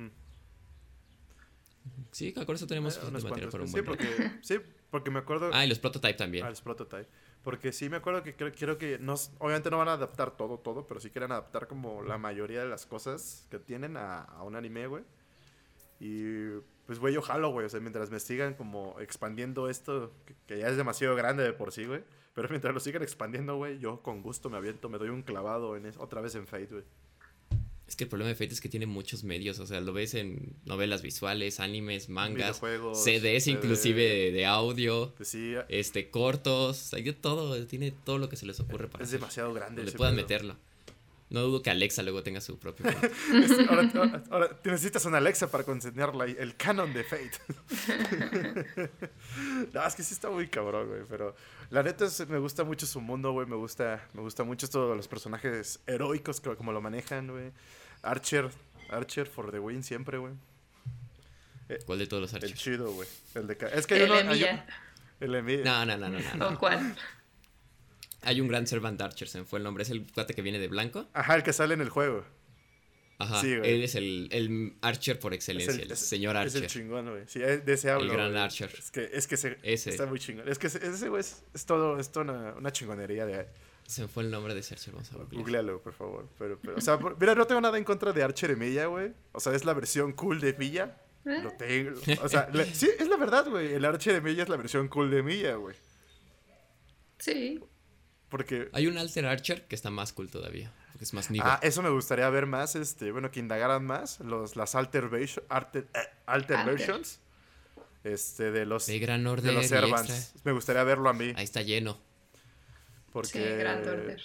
Sí, 2.12 2.34
con 2.34 2.56
eso 2.56 2.68
tenemos 2.68 2.94
Eh, 2.98 3.00
suficiente 3.02 3.10
unos 3.10 3.24
material 3.24 3.50
cuantos. 3.50 3.52
para 3.52 3.64
un 3.64 3.68
sí, 3.70 4.06
buen 4.08 4.18
porque, 4.18 4.40
sí, 4.42 4.60
porque 4.90 5.12
me 5.12 5.20
acuerdo... 5.20 5.50
Ah, 5.54 5.66
y 5.66 5.70
los 5.70 5.80
Prototype 5.80 6.14
también. 6.16 6.46
Ah, 6.46 6.50
los 6.50 6.62
prototype. 6.62 7.08
Porque 7.44 7.72
sí 7.72 7.88
me 7.90 7.98
acuerdo 7.98 8.24
que 8.24 8.36
creo, 8.36 8.78
que 8.78 8.98
no, 9.00 9.16
obviamente 9.40 9.70
no 9.70 9.78
van 9.78 9.88
a 9.88 9.94
adaptar 9.94 10.36
todo, 10.36 10.58
todo, 10.60 10.86
pero 10.88 11.00
sí 11.00 11.10
quieren 11.12 11.32
adaptar 11.32 11.68
como 11.68 12.02
la 12.04 12.18
mayoría 12.18 12.62
de 12.62 12.68
las 12.70 12.86
cosas 12.86 13.48
que 13.50 13.60
tienen 13.60 13.96
a, 13.98 14.22
a 14.24 14.44
un 14.44 14.56
anime, 14.56 14.88
güey. 14.88 15.04
Y 16.00 16.50
pues, 16.86 17.00
güey, 17.00 17.16
ojalá, 17.18 17.48
güey. 17.48 17.66
O 17.66 17.70
sea, 17.70 17.80
mientras 17.80 18.10
me 18.12 18.20
sigan 18.20 18.54
como 18.54 19.00
expandiendo 19.00 19.70
esto, 19.70 20.14
que, 20.26 20.36
que 20.46 20.60
ya 20.60 20.68
es 20.68 20.78
demasiado 20.78 21.16
grande 21.16 21.44
de 21.44 21.54
por 21.54 21.72
sí, 21.72 21.86
güey. 21.86 22.04
Pero 22.34 22.50
mientras 22.50 22.74
lo 22.74 22.80
sigan 22.80 23.02
expandiendo, 23.02 23.56
güey, 23.56 23.80
yo 23.80 24.02
con 24.04 24.22
gusto 24.22 24.50
me 24.50 24.58
aviento, 24.58 24.90
me 24.90 24.98
doy 24.98 25.10
un 25.10 25.24
clavado 25.24 25.76
en 25.76 25.86
es- 25.88 25.98
otra 25.98 26.22
vez 26.22 26.36
en 26.36 26.46
Fate, 26.48 26.68
güey. 26.68 26.84
Es 27.88 27.96
que 27.96 28.04
el 28.04 28.10
problema 28.10 28.28
de 28.28 28.36
Fate 28.36 28.54
es 28.54 28.60
que 28.60 28.68
tiene 28.68 28.86
muchos 28.86 29.24
medios, 29.24 29.60
o 29.60 29.66
sea, 29.66 29.80
lo 29.80 29.94
ves 29.94 30.14
en 30.14 30.54
novelas 30.66 31.02
visuales, 31.02 31.60
animes, 31.62 32.10
mangas, 32.10 32.60
Videojuegos, 32.62 33.02
CDs 33.04 33.46
CD. 33.46 33.52
inclusive 33.52 34.02
de, 34.04 34.32
de 34.34 34.46
audio, 34.46 35.14
Pues 35.16 35.30
sí, 35.30 35.54
este, 35.70 36.10
cortos, 36.10 36.94
hay 36.94 37.04
de 37.04 37.14
todo, 37.14 37.66
tiene 37.66 37.92
todo 37.92 38.18
lo 38.18 38.28
que 38.28 38.36
se 38.36 38.46
les 38.46 38.60
ocurre 38.60 38.88
para 38.90 39.04
es 39.06 39.10
hacer, 39.10 39.20
demasiado 39.22 39.54
grande. 39.54 39.78
donde 39.78 39.90
ese 39.90 39.98
puedan 39.98 40.16
pedo. 40.16 40.24
meterlo. 40.26 40.58
No 41.30 41.42
dudo 41.42 41.62
que 41.62 41.70
Alexa 41.70 42.04
luego 42.04 42.24
tenga 42.24 42.40
su 42.40 42.58
propio 42.58 42.86
ahora, 43.70 44.24
ahora- 44.32 44.60
necesitas 44.64 45.04
una 45.06 45.18
Alexa 45.18 45.52
para 45.52 45.66
la- 46.16 46.24
el 46.26 46.56
canon 46.56 46.94
de 46.94 47.04
Fate. 47.04 47.32
no, 49.74 49.86
es 49.86 49.96
que 49.96 50.04
sí 50.04 50.14
está 50.14 50.30
muy 50.30 50.48
cabrón, 50.48 50.88
güey. 50.88 51.02
Pero 51.10 51.36
la 51.70 51.84
neta 51.84 52.06
es- 52.06 52.28
me 52.28 52.38
gusta 52.40 52.64
mucho 52.64 52.86
su 52.86 53.02
mundo, 53.02 53.32
güey. 53.32 53.46
Me 53.48 53.56
gusta, 53.56 54.08
me 54.14 54.22
gusta 54.22 54.44
mucho 54.44 54.66
esto 54.66 54.96
los 54.96 55.08
personajes 55.08 55.80
heroicos, 55.88 56.40
que- 56.42 56.56
como 56.56 56.72
lo 56.72 56.82
manejan, 56.82 57.28
güey. 57.28 57.52
Archer, 58.04 58.50
Archer 58.90 59.28
for 59.28 59.52
the 59.52 59.60
win 59.60 59.84
siempre, 59.84 60.18
güey. 60.18 60.34
¿Cuál 61.86 62.00
de 62.00 62.08
todos 62.08 62.22
los 62.22 62.32
El 62.32 62.38
archivos? 62.38 62.60
chido, 62.64 62.92
güey. 62.94 63.08
El 63.36 63.48
de 63.48 63.58
Es 63.74 63.86
que 63.88 63.96
hay 63.96 64.02
El 64.02 64.12
uno. 64.12 64.16
hay 64.16 64.24
un- 64.26 64.32
Emilia. 64.32 64.66
el 65.20 65.32
Emi- 65.36 65.64
No, 65.64 65.86
no, 65.86 65.98
no, 65.98 66.10
no, 66.10 66.20
no, 66.20 66.36
no. 66.36 66.48
¿O 66.56 66.60
cuál? 66.60 66.96
Hay 68.22 68.40
un 68.42 68.48
gran 68.48 68.66
Servant 68.68 69.00
Archer, 69.02 69.28
se 69.28 69.40
me 69.40 69.46
fue 69.46 69.60
el 69.60 69.64
nombre, 69.64 69.84
es 69.84 69.90
el 69.90 70.06
cuate 70.12 70.34
que 70.34 70.42
viene 70.42 70.60
de 70.60 70.68
blanco. 70.70 71.08
Ajá, 71.14 71.36
el 71.36 71.44
que 71.44 71.54
sale 71.54 71.74
en 71.74 71.82
el 71.82 71.90
juego. 71.90 72.24
Ajá, 73.20 73.42
Sí, 73.42 73.58
güey. 73.58 73.74
él 73.74 73.84
es 73.84 73.96
el, 73.96 74.30
el 74.32 74.76
Archer 74.82 75.20
por 75.20 75.34
Es 75.34 75.38
excelencia, 75.38 75.74
el, 75.84 75.92
es- 75.92 76.00
señor 76.00 76.36
Es 76.36 76.42
Archer. 76.44 76.64
el 76.64 76.70
chingón, 76.70 77.10
güey. 77.10 77.24
Sí, 77.28 77.40
de 77.40 77.74
ese 77.74 77.90
hablo. 77.90 78.14
gran 78.14 78.30
güey. 78.32 78.44
Archer. 78.44 78.70
Es 78.78 78.92
que, 78.92 79.10
es 79.12 79.26
que 79.28 79.38
se- 79.38 79.58
Ese. 79.64 79.90
está 79.90 80.06
muy 80.06 80.20
chingón. 80.20 80.48
Es 80.48 80.60
que 80.60 80.68
ese 80.68 80.86
ese 80.88 81.10
güey 81.10 81.22
es, 81.22 81.44
es 81.54 81.66
todo, 81.66 82.00
es 82.00 82.12
toda 82.12 82.26
una, 82.26 82.54
una 82.54 82.72
chingonería 82.72 83.26
de. 83.26 83.48
Se 83.88 84.02
me 84.04 84.08
fue 84.08 84.22
el 84.24 84.30
nombre 84.30 84.54
de 84.54 84.60
ese 84.60 84.76
Archer, 84.76 84.94
vamos 84.94 85.12
a. 85.14 85.16
Googlealo, 85.36 85.82
por 85.82 85.94
favor. 85.94 86.28
Pero, 86.38 86.60
pero, 86.62 86.78
o 86.78 86.82
sea, 86.82 87.00
por- 87.00 87.20
mira, 87.20 87.34
no 87.34 87.48
tengo 87.48 87.62
nada 87.62 87.78
en 87.78 87.84
contra 87.84 88.14
de 88.14 88.22
Archer 88.22 88.52
Emilia, 88.52 88.86
güey. 88.86 89.12
O 89.32 89.40
sea, 89.40 89.54
es 89.56 89.66
la 89.66 89.74
versión 89.74 90.14
cool 90.14 90.40
de 90.40 90.50
Emilia. 90.50 90.98
¿Eh? 91.26 91.40
Lo 91.44 91.52
tengo. 91.54 92.00
O 92.22 92.30
sea, 92.30 92.50
sí, 92.74 92.88
es 93.00 93.08
la 93.08 93.18
verdad, 93.18 93.50
güey. 93.50 93.74
El 93.74 93.84
Archer 93.84 94.16
Emilia 94.16 94.44
es 94.44 94.50
la 94.50 94.58
versión 94.58 94.88
cool 94.90 95.10
de 95.10 95.18
Emilia, 95.20 95.56
güey. 95.56 95.76
Sí. 97.18 97.60
Porque. 98.30 98.70
Hay 98.74 98.88
un 98.88 98.98
Alter 98.98 99.26
Archer 99.26 99.66
que 99.68 99.76
está 99.76 99.90
más 99.90 100.12
cool 100.14 100.30
todavía, 100.30 100.72
porque 100.92 101.06
es 101.06 101.14
más 101.14 101.30
nivel. 101.32 101.48
Ah, 101.50 101.60
eso 101.64 101.82
me 101.82 101.90
gustaría 101.90 102.30
ver 102.30 102.46
más, 102.46 102.76
este, 102.76 103.12
bueno, 103.12 103.32
que 103.32 103.40
indagaran 103.40 103.86
más 103.86 104.20
los, 104.20 104.56
las 104.56 104.76
alter, 104.76 105.10
version- 105.10 105.44
alter, 105.50 105.88
eh, 105.94 106.00
alter 106.26 106.58
Alter. 106.58 106.76
versions 106.78 107.20
este, 108.04 108.52
de 108.52 108.66
los, 108.66 108.86
de 108.88 109.00
Gran 109.00 109.24
de 109.24 109.30
Order 109.30 109.54
los 109.54 109.66
y 109.66 109.68
Servants. 109.70 110.10
extra. 110.10 110.42
Me 110.44 110.52
gustaría 110.52 110.84
verlo 110.84 111.10
a 111.10 111.14
mí. 111.14 111.32
Ahí 111.36 111.44
está 111.46 111.62
lleno. 111.62 111.98
Porque, 113.14 113.30
Sí, 113.52 113.58
Grand 113.58 113.88
Order. 113.88 114.22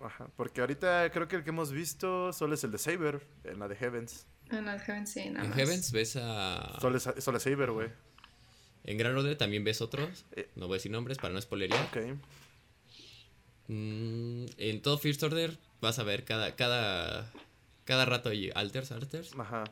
Ajá, 0.00 0.28
porque 0.36 0.60
ahorita 0.62 1.10
creo 1.10 1.28
que 1.28 1.36
el 1.36 1.44
que 1.44 1.50
hemos 1.50 1.72
visto 1.72 2.32
solo 2.32 2.54
es 2.54 2.64
el 2.64 2.70
de 2.70 2.78
Saber, 2.78 3.26
en 3.44 3.58
la 3.58 3.68
de 3.68 3.76
Heavens. 3.76 4.26
En 4.50 4.66
el 4.68 4.80
Heavens 4.80 5.10
sí, 5.12 5.28
nada 5.30 5.44
En 5.44 5.50
más. 5.50 5.58
Heavens 5.58 5.92
ves 5.92 6.16
a... 6.16 6.78
Solo 6.80 6.96
es, 6.96 7.08
solo 7.18 7.36
es 7.38 7.42
Saber, 7.44 7.70
güey. 7.70 7.88
En 8.84 8.96
Gran 8.98 9.14
Order 9.16 9.36
también 9.36 9.62
ves 9.62 9.80
otros. 9.82 10.24
Eh. 10.32 10.48
No 10.56 10.66
voy 10.68 10.74
a 10.74 10.78
decir 10.78 10.90
nombres 10.90 11.18
para 11.18 11.34
no 11.34 11.40
spoilerear. 11.40 11.84
Ok. 11.86 11.96
Mm, 13.72 14.46
en 14.58 14.82
todo 14.82 14.98
First 14.98 15.22
Order 15.22 15.56
vas 15.80 15.98
a 15.98 16.02
ver 16.02 16.24
cada, 16.24 16.56
cada, 16.56 17.30
cada 17.84 18.04
rato 18.04 18.28
hay 18.30 18.50
alters, 18.54 18.90
alters. 18.92 19.32
Ajá. 19.38 19.64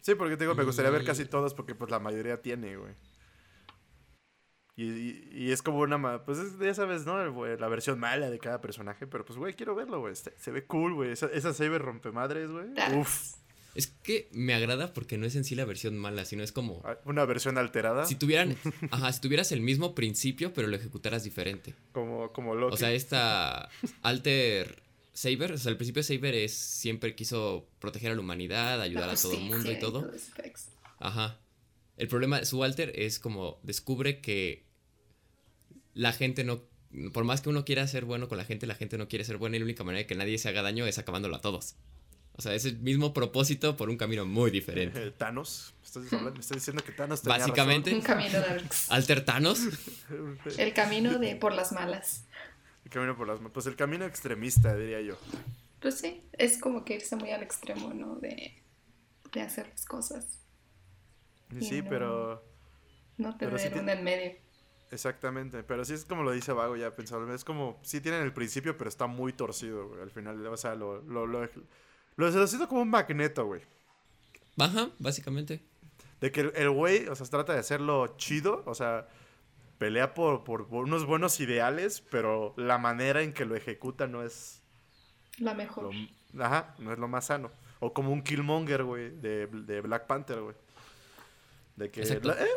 Sí, 0.00 0.14
porque 0.14 0.36
te 0.38 0.44
digo, 0.44 0.54
me 0.54 0.64
gustaría 0.64 0.90
ver 0.90 1.04
casi 1.04 1.26
todos 1.26 1.52
porque 1.52 1.74
pues 1.74 1.90
la 1.90 1.98
mayoría 1.98 2.40
tiene, 2.40 2.76
güey. 2.76 2.94
Y, 4.76 4.84
y- 4.84 5.28
y 5.32 5.52
es 5.52 5.60
como 5.62 5.80
una... 5.80 5.98
ma- 5.98 6.24
Pues 6.24 6.38
es- 6.38 6.58
ya 6.58 6.72
sabes, 6.72 7.04
¿no? 7.04 7.30
Güey, 7.34 7.58
La 7.58 7.68
versión 7.68 7.98
mala 8.00 8.30
de 8.30 8.38
cada 8.38 8.62
personaje. 8.62 9.06
Pero 9.06 9.26
pues, 9.26 9.38
güey, 9.38 9.52
quiero 9.52 9.74
verlo, 9.74 10.00
güey. 10.00 10.16
Se, 10.16 10.32
se 10.38 10.50
ve 10.50 10.64
cool, 10.64 10.94
güey. 10.94 11.10
Esa, 11.12 11.26
esa 11.26 11.52
Saber 11.52 11.82
rompemadres, 11.82 12.50
güey. 12.50 12.72
That's- 12.74 12.96
Uf. 12.98 13.34
Es 13.74 13.86
que 14.02 14.28
me 14.32 14.54
agrada 14.54 14.92
porque 14.92 15.16
no 15.16 15.26
es 15.26 15.36
en 15.36 15.44
sí 15.44 15.54
la 15.54 15.64
versión 15.64 15.96
mala, 15.96 16.24
sino 16.24 16.42
es 16.42 16.52
como... 16.52 16.82
Ah, 16.84 16.98
Una 17.04 17.24
versión 17.24 17.56
alterada. 17.58 18.04
Si 18.06 18.16
tuvieran... 18.16 18.56
Ajá, 18.90 19.12
si 19.12 19.20
tuvieras 19.20 19.52
el 19.52 19.60
mismo 19.60 19.94
principio, 19.94 20.52
pero 20.52 20.68
lo 20.68 20.76
ejecutaras 20.76 21.24
diferente. 21.24 21.74
Como, 21.92 22.32
como 22.32 22.54
Loki. 22.54 22.74
O 22.74 22.76
sea, 22.76 22.92
esta 22.92 23.68
Alter 24.02 24.82
Saber, 25.12 25.52
o 25.52 25.58
sea, 25.58 25.70
el 25.70 25.76
principio 25.76 26.02
de 26.02 26.16
Saber 26.16 26.34
es 26.34 26.54
siempre 26.54 27.14
quiso 27.14 27.68
proteger 27.78 28.12
a 28.12 28.14
la 28.14 28.20
humanidad, 28.20 28.80
ayudar 28.80 29.06
La 29.06 29.12
a 29.12 29.16
todo 29.16 29.34
el 29.34 29.40
mundo 29.40 29.70
y 29.70 29.78
todo. 29.78 30.10
Ajá. 30.98 31.38
El 31.96 32.08
problema, 32.08 32.44
su 32.44 32.64
Alter 32.64 32.92
es 32.96 33.18
como 33.18 33.60
descubre 33.62 34.20
que 34.20 34.64
la 35.94 36.12
gente 36.12 36.44
no, 36.44 36.62
por 37.12 37.24
más 37.24 37.40
que 37.40 37.50
uno 37.50 37.64
quiera 37.64 37.86
ser 37.86 38.04
bueno 38.04 38.28
con 38.28 38.38
la 38.38 38.44
gente, 38.44 38.66
la 38.66 38.74
gente 38.74 38.96
no 38.96 39.08
quiere 39.08 39.24
ser 39.24 39.36
buena 39.36 39.56
y 39.56 39.58
la 39.58 39.64
única 39.64 39.84
manera 39.84 39.98
de 39.98 40.06
que 40.06 40.14
nadie 40.14 40.38
se 40.38 40.48
haga 40.48 40.62
daño 40.62 40.86
es 40.86 40.98
acabándolo 40.98 41.36
a 41.36 41.40
todos. 41.40 41.76
O 42.40 42.42
sea, 42.42 42.54
es 42.54 42.64
el 42.64 42.78
mismo 42.78 43.12
propósito 43.12 43.76
por 43.76 43.90
un 43.90 43.98
camino 43.98 44.24
muy 44.24 44.50
diferente. 44.50 45.10
Thanos. 45.18 45.74
¿Me 45.80 45.84
estás, 45.86 46.04
hablando- 46.06 46.32
me 46.32 46.40
estás 46.40 46.56
diciendo 46.56 46.82
que 46.82 46.92
Thanos 46.92 47.20
tenía 47.20 47.36
Básicamente, 47.36 47.94
Un 47.94 48.00
camino 48.00 48.40
darks. 48.40 48.90
Alter 48.90 49.22
Thanos, 49.26 49.60
razón? 49.66 50.38
El 50.58 50.72
camino 50.72 51.18
de 51.18 51.36
por 51.36 51.52
las 51.52 51.72
malas. 51.72 52.24
El 52.86 52.90
camino 52.90 53.14
por 53.14 53.28
las... 53.28 53.40
Pues 53.52 53.66
el 53.66 53.76
camino 53.76 54.06
extremista, 54.06 54.74
diría 54.74 55.02
yo. 55.02 55.18
Pues 55.82 55.98
sí, 55.98 56.22
es 56.32 56.56
como 56.56 56.82
que 56.86 56.94
irse 56.94 57.14
muy 57.14 57.30
al 57.30 57.42
extremo, 57.42 57.92
¿no? 57.92 58.14
De, 58.14 58.54
de 59.32 59.40
hacer 59.42 59.68
las 59.68 59.84
cosas. 59.84 60.38
Y 61.54 61.62
Sí, 61.62 61.82
no. 61.82 61.90
pero... 61.90 62.44
No 63.18 63.36
Pero 63.36 63.56
tener 63.56 63.74
sí 63.74 63.78
un 63.80 63.88
en 63.90 64.02
medio. 64.02 64.32
Exactamente, 64.90 65.62
pero 65.62 65.84
sí 65.84 65.92
es 65.92 66.06
como 66.06 66.22
lo 66.22 66.32
dice 66.32 66.52
Vago 66.52 66.74
ya 66.74 66.96
pensado, 66.96 67.32
es 67.34 67.44
como, 67.44 67.78
sí 67.82 68.00
tienen 68.00 68.22
el 68.22 68.32
principio, 68.32 68.78
pero 68.78 68.88
está 68.88 69.06
muy 69.06 69.34
torcido, 69.34 69.88
güey, 69.88 70.00
al 70.00 70.10
final, 70.10 70.44
o 70.46 70.56
sea, 70.56 70.74
lo, 70.74 71.02
lo, 71.02 71.26
lo, 71.26 71.46
lo, 72.16 72.28
lo 72.30 72.46
siento 72.46 72.68
como 72.68 72.82
un 72.82 72.90
magneto, 72.90 73.46
güey, 73.46 73.62
baja, 74.56 74.90
básicamente. 74.98 75.62
de 76.20 76.30
que 76.32 76.40
el- 76.54 76.70
güey, 76.70 77.06
o 77.08 77.14
sea, 77.14 77.26
trata 77.26 77.52
de 77.54 77.60
hacerlo 77.60 78.14
chido, 78.16 78.62
o 78.66 78.74
sea, 78.74 79.08
pelea 79.78 80.12
por, 80.14 80.44
por, 80.44 80.66
por 80.68 80.84
unos 80.84 81.06
buenos 81.06 81.40
ideales, 81.40 82.02
pero 82.10 82.52
la 82.56 82.76
manera 82.78 83.22
en 83.22 83.32
que 83.32 83.44
lo 83.46 83.56
ejecuta 83.56 84.06
no 84.06 84.22
es 84.22 84.60
La 85.38 85.54
mejor. 85.54 85.94
lo, 86.34 86.44
ajá, 86.44 86.74
no 86.78 86.92
es 86.92 86.98
lo 86.98 87.08
más 87.08 87.26
sano, 87.26 87.50
o 87.78 87.92
como 87.94 88.12
un 88.12 88.22
Killmonger, 88.22 88.84
güey, 88.84 89.10
de, 89.10 89.46
de 89.46 89.80
Black 89.80 90.06
Panther, 90.06 90.40
güey, 90.42 90.56
de 91.76 91.90
que, 91.90 92.04
la- 92.22 92.34
eh, 92.34 92.48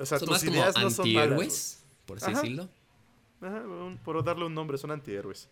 o 0.00 0.06
sea, 0.06 0.18
Son 0.18 0.26
tus 0.28 0.34
más 0.36 0.44
como 0.44 0.56
ideas 0.56 0.76
no 0.78 0.90
son 0.90 1.12
malas, 1.12 1.84
por 2.06 2.16
así 2.16 2.30
Ajá. 2.32 2.40
decirlo. 2.40 2.68
Ajá, 3.40 3.60
un- 3.60 3.98
por 4.04 4.24
darle 4.24 4.44
un 4.46 4.54
nombre, 4.54 4.76
son 4.78 4.90
antihéroes. 4.90 5.48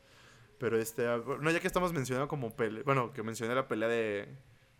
Pero 0.58 0.78
este, 0.80 1.06
ah, 1.06 1.20
no, 1.40 1.50
ya 1.50 1.60
que 1.60 1.66
estamos 1.66 1.92
mencionando 1.92 2.28
como 2.28 2.54
pelea, 2.56 2.82
bueno, 2.84 3.12
que 3.12 3.22
mencioné 3.22 3.54
la 3.54 3.68
pelea 3.68 3.88
de, 3.88 4.28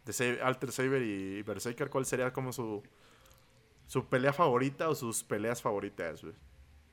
de 0.05 0.13
Sa- 0.13 0.47
Alter 0.47 0.73
Saber 0.73 1.03
y 1.03 1.43
Berserker, 1.43 1.91
¿cuál 1.91 2.07
sería 2.07 2.33
como 2.33 2.53
su, 2.53 2.83
su 3.87 4.07
pelea 4.07 4.33
favorita 4.33 4.89
o 4.89 4.95
sus 4.95 5.23
peleas 5.23 5.61
favoritas, 5.61 6.23
güey, 6.23 6.35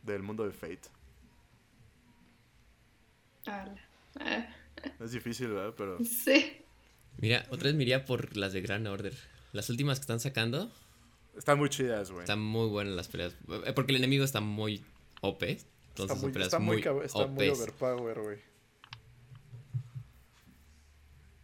del 0.01 0.21
mundo 0.21 0.43
de 0.45 0.51
Fate? 0.51 0.89
Ah, 3.47 3.65
Es 4.99 5.11
difícil, 5.11 5.49
¿verdad? 5.49 5.73
Pero 5.77 5.97
sí. 6.03 6.57
Mira, 7.17 7.45
otra 7.49 7.65
vez 7.67 7.75
me 7.75 7.83
iría 7.83 8.05
por 8.05 8.35
las 8.37 8.53
de 8.53 8.61
Grand 8.61 8.87
Order. 8.87 9.13
Las 9.51 9.69
últimas 9.69 9.99
que 9.99 10.03
están 10.03 10.19
sacando 10.19 10.71
están 11.37 11.57
muy 11.57 11.69
chidas, 11.69 12.11
güey. 12.11 12.23
están 12.23 12.39
muy 12.41 12.67
buenas 12.69 12.95
las 12.95 13.07
peleas. 13.07 13.35
Eh, 13.65 13.73
Porque 13.73 13.91
el 13.91 13.97
enemigo 13.97 14.23
está 14.23 14.41
muy 14.41 14.83
OP. 15.21 15.43
Entonces 15.43 15.65
Está 15.95 16.15
son 16.15 16.21
muy, 16.21 16.31
peleas 16.33 16.47
está 16.47 16.59
muy, 16.59 16.83
muy, 16.83 17.05
está 17.05 17.27
muy 17.27 17.49
overpower, 17.49 18.19
güey. 18.21 18.39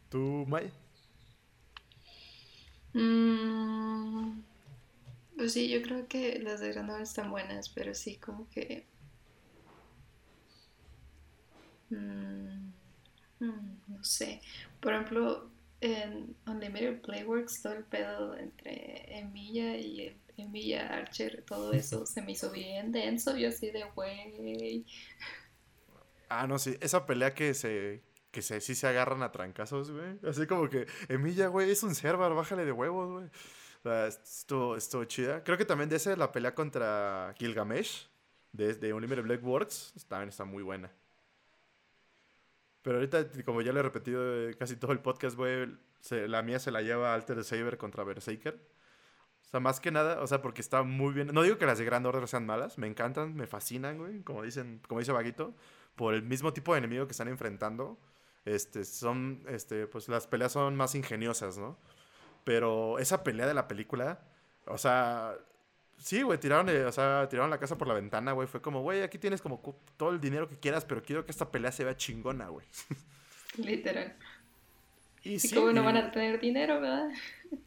¿Tú, 0.10 0.46
Mai? 0.48 0.72
Mm, 2.94 4.42
pues 5.38 5.54
sí, 5.54 5.70
yo 5.70 5.82
creo 5.82 6.08
que 6.08 6.40
las 6.40 6.60
de 6.62 6.72
Grandor 6.74 7.02
están 7.02 7.32
buenas, 7.32 7.70
pero 7.70 7.94
sí, 7.96 8.18
como 8.18 8.50
que. 8.50 8.88
mm, 11.90 12.72
mm, 13.40 13.82
no 13.88 14.04
sé. 14.04 14.42
Por 14.82 14.94
ejemplo, 14.94 15.52
en 15.82 16.36
Unlimited 16.48 17.02
Playworks, 17.02 17.62
todo 17.62 17.74
el 17.74 17.86
pedo 17.86 18.38
entre 18.38 19.20
Emilia 19.20 19.78
y 19.78 20.02
el- 20.08 20.22
Emilia 20.38 20.88
Archer, 20.88 21.44
todo 21.48 21.74
eso 21.74 22.06
se 22.08 22.22
me 22.22 22.34
hizo 22.34 22.52
bien 22.52 22.92
denso. 22.92 23.38
Yo 23.38 23.50
así 23.50 23.72
de, 23.72 23.84
güey. 23.96 24.86
Ah, 26.30 26.48
no, 26.48 26.60
sí. 26.60 26.78
Esa 26.82 27.06
pelea 27.06 27.34
que 27.34 27.54
se. 27.54 28.04
Que 28.32 28.42
se, 28.42 28.62
sí 28.62 28.76
se 28.76 28.88
agarran 28.88 29.24
a 29.24 29.32
trancazos, 29.32 29.92
güey. 29.92 30.20
Así 30.28 30.46
como 30.46 30.70
que, 30.70 30.88
Emilia, 31.08 31.48
güey, 31.48 31.72
es 31.72 31.82
un 31.84 31.96
Cervar, 31.96 32.34
bájale 32.34 32.66
de 32.66 32.72
huevos, 32.72 33.12
güey. 33.12 33.26
O 33.26 33.82
sea, 33.84 34.08
estuvo, 34.08 34.76
estuvo 34.76 35.06
chida. 35.06 35.44
Creo 35.44 35.58
que 35.58 35.66
también 35.66 35.90
de 35.90 35.96
esa 35.96 36.16
la 36.16 36.32
pelea 36.32 36.54
contra 36.54 37.34
Gilgamesh, 37.38 38.08
de, 38.52 38.76
de 38.76 38.94
Unlimited 38.94 39.24
Black 39.24 39.44
Words, 39.44 39.94
también 40.08 40.30
está 40.30 40.46
muy 40.46 40.64
buena. 40.64 40.92
Pero 42.82 42.98
ahorita, 42.98 43.26
como 43.46 43.62
ya 43.62 43.74
lo 43.74 43.80
he 43.80 43.84
repetido 43.84 44.50
eh, 44.50 44.56
casi 44.58 44.76
todo 44.76 44.92
el 44.92 45.00
podcast, 45.00 45.36
güey, 45.36 45.68
la 46.12 46.42
mía 46.42 46.60
se 46.60 46.72
la 46.72 46.82
lleva 46.82 47.14
Alter 47.14 47.44
Saber 47.44 47.78
contra 47.78 48.04
Berserker. 48.04 48.60
O 49.44 49.50
sea, 49.50 49.60
más 49.60 49.80
que 49.80 49.92
nada, 49.92 50.22
o 50.22 50.28
sea, 50.28 50.42
porque 50.42 50.62
está 50.62 50.84
muy 50.84 51.14
bien. 51.14 51.28
No 51.34 51.42
digo 51.42 51.58
que 51.58 51.66
las 51.66 51.80
de 51.80 51.86
Grand 51.86 52.06
Order 52.06 52.28
sean 52.28 52.46
malas, 52.46 52.78
me 52.78 52.88
encantan, 52.88 53.36
me 53.36 53.48
fascinan, 53.48 53.98
güey, 53.98 54.22
como 54.22 54.44
dicen, 54.44 54.82
como 54.88 55.00
dice 55.00 55.12
Vaguito, 55.12 55.56
por 55.96 56.14
el 56.14 56.24
mismo 56.24 56.54
tipo 56.54 56.74
de 56.74 56.80
enemigo 56.80 57.08
que 57.08 57.12
están 57.12 57.28
enfrentando. 57.28 58.00
Este, 58.56 58.84
son, 58.86 59.44
este, 59.48 59.88
pues 59.88 60.08
las 60.08 60.28
peleas 60.28 60.52
son 60.52 60.76
más 60.76 60.96
ingeniosas, 60.96 61.58
¿no? 61.58 61.78
Pero 62.44 63.00
esa 63.00 63.24
pelea 63.24 63.48
de 63.48 63.54
la 63.54 63.68
película, 63.68 64.22
o 64.66 64.78
sea, 64.78 65.36
sí, 65.98 66.22
güey, 66.22 66.40
tiraron, 66.40 66.70
o 66.86 66.92
sea, 66.92 67.28
tiraron 67.30 67.50
la 67.50 67.60
casa 67.60 67.78
por 67.78 67.88
la 67.88 67.94
ventana, 67.94 68.32
güey. 68.32 68.48
Fue 68.48 68.62
como, 68.62 68.82
güey, 68.82 69.04
aquí 69.04 69.18
tienes 69.18 69.42
como 69.42 69.62
todo 69.98 70.12
el 70.12 70.20
dinero 70.20 70.48
que 70.48 70.58
quieras, 70.58 70.86
pero 70.86 71.04
quiero 71.04 71.26
que 71.26 71.32
esta 71.32 71.52
pelea 71.52 71.72
se 71.72 71.84
vea 71.84 71.96
chingona, 71.98 72.50
güey. 72.50 72.66
Literal. 73.58 74.16
Y, 75.24 75.40
sí, 75.40 75.54
como 75.54 75.72
no 75.72 75.84
van 75.84 75.98
a 75.98 76.12
tener 76.12 76.40
dinero, 76.40 76.80
¿verdad? 76.80 77.10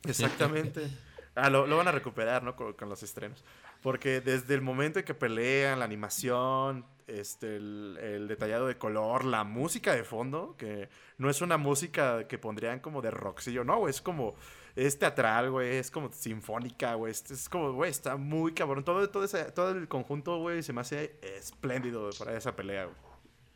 Exactamente. 0.05 0.87
Ah, 1.35 1.49
lo, 1.49 1.77
van 1.77 1.89
a 1.89 1.93
recuperar, 1.93 2.43
¿no? 2.43 2.57
Con, 2.57 2.89
los 2.89 3.03
estrenos. 3.03 3.43
Porque 3.81 4.21
desde 4.21 4.55
el 4.55 4.61
momento 4.61 4.99
en 4.99 5.05
que 5.05 5.15
pelean, 5.15 5.79
la 5.79 5.85
animación, 5.85 6.85
este, 7.07 7.57
el, 7.57 8.27
detallado 8.29 8.67
de 8.67 8.77
color, 8.77 9.25
la 9.25 9.43
música 9.43 9.95
de 9.95 10.05
fondo, 10.05 10.55
que 10.59 10.89
no 11.19 11.31
es 11.31 11.41
una 11.41 11.57
música 11.57 12.29
que 12.29 12.39
pondrían 12.39 12.81
como 12.81 13.01
de 13.01 13.11
rockcillo, 13.11 13.65
no, 13.65 13.89
es 13.89 14.03
como, 14.03 14.35
es 14.77 14.99
teatral, 14.99 15.51
güey, 15.51 15.77
es 15.77 15.91
como 15.91 16.13
sinfónica, 16.13 16.95
güey, 16.95 17.13
es, 17.13 17.49
como, 17.49 17.73
güey, 17.73 17.91
está 17.91 18.17
muy 18.17 18.53
cabrón. 18.53 18.85
Todo, 18.85 19.09
todo, 19.09 19.25
ese, 19.25 19.45
todo 19.53 19.71
el 19.71 19.89
conjunto, 19.89 20.39
güey, 20.39 20.63
se 20.63 20.73
me 20.73 20.83
hace 20.83 21.19
espléndido 21.23 22.11
para 22.19 22.37
esa 22.37 22.55
pelea, 22.55 22.85
güey. 22.85 22.97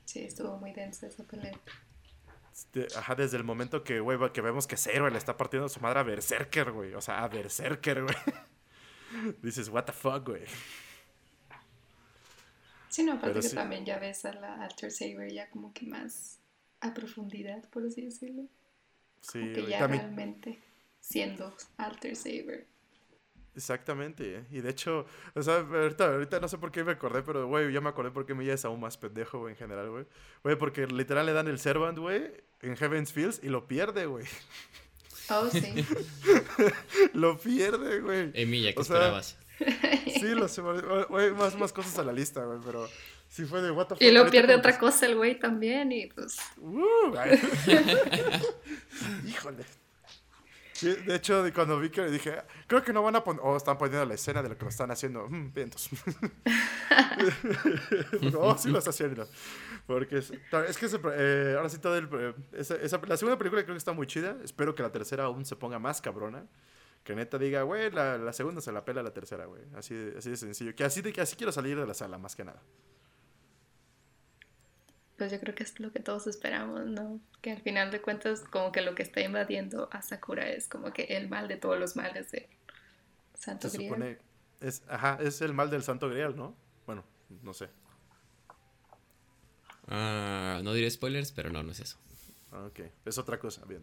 Sí, 0.07 0.21
estuvo 0.21 0.57
muy 0.57 0.73
densa 0.73 1.09
esa 1.09 1.25
pelea. 1.25 1.53
Ajá, 2.97 3.15
desde 3.15 3.37
el 3.37 3.45
momento 3.45 3.85
que, 3.85 4.01
güey, 4.01 4.19
que 4.33 4.41
vemos 4.41 4.67
que 4.67 4.77
Zero 4.77 5.09
le 5.11 5.19
está 5.19 5.37
partiendo 5.37 5.69
su 5.69 5.81
madre 5.81 6.01
a 6.01 6.03
Berserker, 6.03 6.73
güey. 6.73 6.95
O 6.95 7.01
sea, 7.01 7.23
a 7.23 7.29
Berserker, 7.29 8.03
güey. 8.03 8.17
Dices, 9.43 9.69
what 9.69 9.85
the 9.85 9.93
fuck, 9.93 10.27
güey. 10.27 10.45
Sí, 12.89 13.03
no, 13.03 13.15
aparte 13.15 13.41
que 13.41 13.49
también 13.51 13.85
ya 13.85 13.99
ves 13.99 14.25
a 14.25 14.33
la 14.33 14.63
Alter 14.63 14.91
Saber 14.91 15.31
ya 15.31 15.51
como 15.51 15.73
que 15.73 15.87
más 15.87 16.39
a 16.81 16.95
profundidad, 16.95 17.69
por 17.69 17.85
así 17.85 18.03
decirlo. 18.03 18.45
Sí, 19.21 19.41
como 19.41 19.53
que 19.53 19.67
ya 19.67 19.87
realmente 19.87 20.59
siendo 21.01 21.55
Alter 21.77 22.17
Saber. 22.17 22.67
Exactamente. 23.57 24.45
Y 24.51 24.61
de 24.61 24.71
hecho, 24.71 25.07
o 25.35 25.43
sea, 25.43 25.61
ahorita, 25.61 26.13
ahorita 26.13 26.41
no 26.41 26.49
sé 26.49 26.59
por 26.59 26.71
qué 26.71 26.85
me 26.85 26.93
acordé, 26.93 27.23
pero, 27.23 27.47
güey, 27.47 27.73
ya 27.73 27.81
me 27.81 27.89
acordé 27.89 28.11
por 28.11 28.27
qué 28.27 28.35
me 28.35 28.47
es 28.51 28.67
aún 28.67 28.81
más 28.81 28.99
pendejo, 28.99 29.41
güey, 29.41 29.55
en 29.55 29.59
general, 29.59 29.89
güey. 29.89 30.05
Güey, 30.43 30.57
porque 30.57 30.87
literal 30.87 31.25
le 31.25 31.33
dan 31.33 31.49
el 31.49 31.59
Servant, 31.59 31.99
güey, 31.99 32.31
en 32.61 32.77
Heaven's 32.77 33.13
Fields 33.13 33.41
y 33.43 33.49
lo 33.49 33.67
pierde, 33.67 34.05
güey. 34.07 34.27
Oh, 35.31 35.49
sí. 35.51 35.87
lo 37.15 37.39
pierde, 37.39 38.01
güey. 38.01 38.31
Emilia, 38.35 38.75
¿qué 38.75 38.83
esperabas? 38.83 39.39
sí, 40.05 40.35
lo 40.35 40.49
sé, 40.49 40.61
güey, 40.61 41.31
más, 41.33 41.59
más 41.59 41.73
cosas 41.73 41.99
a 41.99 42.05
la 42.05 42.13
lista, 42.13 42.45
güey, 42.45 42.59
pero 42.63 42.87
sí 43.27 43.47
fue 43.47 43.63
de 43.63 43.71
what 43.71 43.87
the 43.87 43.95
fuck. 43.95 44.03
Y 44.03 44.13
lo 44.13 44.31
pierde 44.31 44.55
otra 44.55 44.79
cosa 44.79 45.07
el 45.07 45.17
güey 45.17 45.39
también 45.39 45.93
y 45.93 46.09
pues... 46.09 46.37
Uh, 46.59 47.15
Híjole 49.27 49.65
de 50.83 51.15
hecho, 51.15 51.45
cuando 51.55 51.79
vi 51.79 51.91
que 51.91 52.05
dije, 52.07 52.43
creo 52.67 52.83
que 52.83 52.93
no 52.93 53.03
van 53.03 53.17
a 53.17 53.25
poner, 53.25 53.41
o 53.45 53.57
están 53.57 53.79
poniendo 53.79 54.05
la 54.05 54.15
escena 54.15 54.43
de 54.43 54.51
lo 54.51 54.57
que 54.57 54.65
lo 54.65 54.69
están 54.69 54.91
haciendo, 54.91 55.29
mm, 55.29 55.53
vientos. 55.53 55.89
oh, 58.39 58.57
sí 58.59 58.71
lo 58.71 58.79
está 58.79 58.91
haciendo. 58.91 59.29
Porque 59.87 60.19
es, 60.19 60.31
que 60.31 60.87
eh, 61.15 61.55
ahora 61.57 61.69
sí 61.69 61.79
todo 61.79 61.97
el, 61.97 62.09
eh, 62.13 62.35
la 63.07 63.17
segunda 63.17 63.39
película 63.39 63.63
creo 63.63 63.75
que 63.75 63.79
está 63.79 63.93
muy 63.93 64.07
chida. 64.07 64.37
Espero 64.45 64.75
que 64.75 64.83
la 64.83 64.91
tercera 64.91 65.25
aún 65.25 65.45
se 65.45 65.57
ponga 65.57 65.79
más 65.79 66.01
cabrona. 66.01 66.47
Que 67.05 67.15
neta 67.15 67.39
diga, 67.39 67.63
güey, 67.63 67.91
la, 67.91 68.19
la, 68.19 68.33
segunda 68.33 68.61
se 68.61 68.73
la 68.73 68.85
pela 68.85 69.03
la 69.03 69.13
tercera, 69.13 69.47
güey. 69.47 69.63
Así, 69.77 69.95
así 70.19 70.31
de 70.31 70.37
sencillo. 70.37 70.75
Que 70.75 70.85
así, 70.85 71.03
de, 71.03 71.13
que 71.13 71.21
así 71.21 71.37
quiero 71.37 71.53
salir 71.53 71.79
de 71.79 71.87
la 71.87 71.95
sala, 71.95 72.19
más 72.19 72.35
que 72.35 72.45
nada 72.45 72.61
pues 75.17 75.33
yo 75.33 75.41
creo 75.41 75.55
que 75.55 75.63
es 75.63 75.79
lo 75.81 75.93
que 75.93 76.01
todos 76.01 76.27
esperamos, 76.27 76.87
¿no? 76.87 77.21
Que 77.41 77.53
al 77.53 77.63
final 77.63 77.91
de 77.91 78.01
cuentas 78.01 78.41
como 78.41 78.73
que 78.73 78.83
lo 78.83 78.95
que 78.95 79.03
está 79.03 79.21
invadiendo 79.21 79.89
a 79.93 80.03
Sakura 80.03 80.49
es 80.49 80.69
como 80.69 80.93
que 80.93 81.05
el 81.05 81.29
mal 81.29 81.49
de 81.49 81.57
todos 81.57 81.79
los 81.79 81.97
males 81.97 82.31
de 82.31 82.49
Santo 83.35 83.69
Se 83.69 83.79
Supone, 83.79 84.19
es, 84.61 84.83
ajá, 84.89 85.19
es 85.21 85.41
el 85.41 85.53
mal 85.53 85.71
del 85.71 85.83
Santo 85.83 86.09
Grial, 86.09 86.37
¿no? 86.37 86.55
Bueno, 86.87 87.05
no 87.43 87.55
sé. 87.55 87.69
Ah, 89.89 90.61
no 90.63 90.73
diré 90.75 90.91
spoilers, 90.91 91.33
pero 91.33 91.51
no, 91.51 91.63
no 91.63 91.73
es 91.73 91.81
eso. 91.81 91.99
Ah, 92.53 92.67
ok, 92.67 92.81
es 93.05 93.19
otra 93.19 93.39
cosa, 93.39 93.65
bien. 93.65 93.83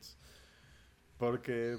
Porque 1.18 1.78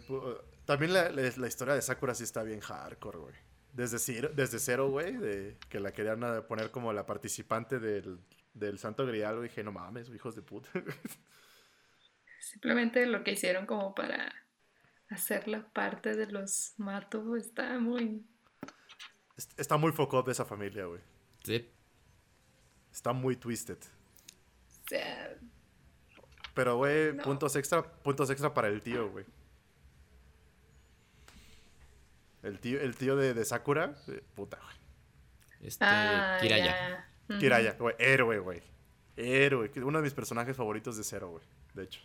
también 0.64 0.92
la, 0.92 1.10
la, 1.10 1.46
historia 1.46 1.74
de 1.74 1.82
Sakura 1.82 2.14
sí 2.14 2.24
está 2.24 2.42
bien 2.42 2.60
hardcore, 2.60 3.18
güey. 3.18 3.34
Desde 3.72 3.98
cero, 3.98 4.30
desde 4.34 4.58
cero, 4.58 4.88
güey, 4.88 5.16
de 5.16 5.56
que 5.68 5.80
la 5.80 5.92
querían 5.92 6.20
poner 6.48 6.70
como 6.70 6.92
la 6.92 7.06
participante 7.06 7.80
del, 7.80 8.20
del 8.54 8.78
Santo 8.78 9.04
Grial, 9.04 9.42
dije, 9.42 9.62
no 9.62 9.72
mames, 9.72 10.08
hijos 10.08 10.34
de 10.34 10.42
puta. 10.42 10.70
Simplemente 12.40 13.04
lo 13.06 13.24
que 13.24 13.32
hicieron 13.32 13.66
como 13.66 13.94
para 13.94 14.32
hacerla 15.08 15.68
parte 15.72 16.14
de 16.14 16.26
los 16.26 16.74
Mato 16.78 17.36
está 17.36 17.78
muy... 17.78 18.24
Está 19.56 19.76
muy 19.76 19.92
foco 19.92 20.22
de 20.22 20.32
esa 20.32 20.44
familia, 20.44 20.84
güey. 20.84 21.00
Sí. 21.42 21.68
Está 22.92 23.12
muy 23.12 23.36
twisted. 23.36 23.78
Pero, 26.54 26.76
güey, 26.76 27.16
puntos 27.16 27.56
extra, 27.56 27.82
puntos 27.82 28.30
extra 28.30 28.54
para 28.54 28.68
el 28.68 28.80
tío, 28.80 29.10
güey. 29.10 29.24
El 32.42 32.60
tío, 32.60 32.80
el 32.80 32.94
tío 32.94 33.16
de, 33.16 33.44
Sakura, 33.44 33.94
puta, 34.36 34.58
güey. 34.62 34.76
Este, 35.60 35.84
ah, 35.84 36.38
Kiraya. 36.40 37.08
Kiraya, 37.38 37.76
güey, 37.78 37.94
héroe, 37.98 38.38
güey. 38.38 38.62
Héroe. 39.16 39.70
Uno 39.76 39.98
de 39.98 40.04
mis 40.04 40.14
personajes 40.14 40.56
favoritos 40.56 40.96
de 40.96 41.04
Zero, 41.04 41.30
güey. 41.30 41.44
De 41.74 41.84
hecho. 41.84 42.00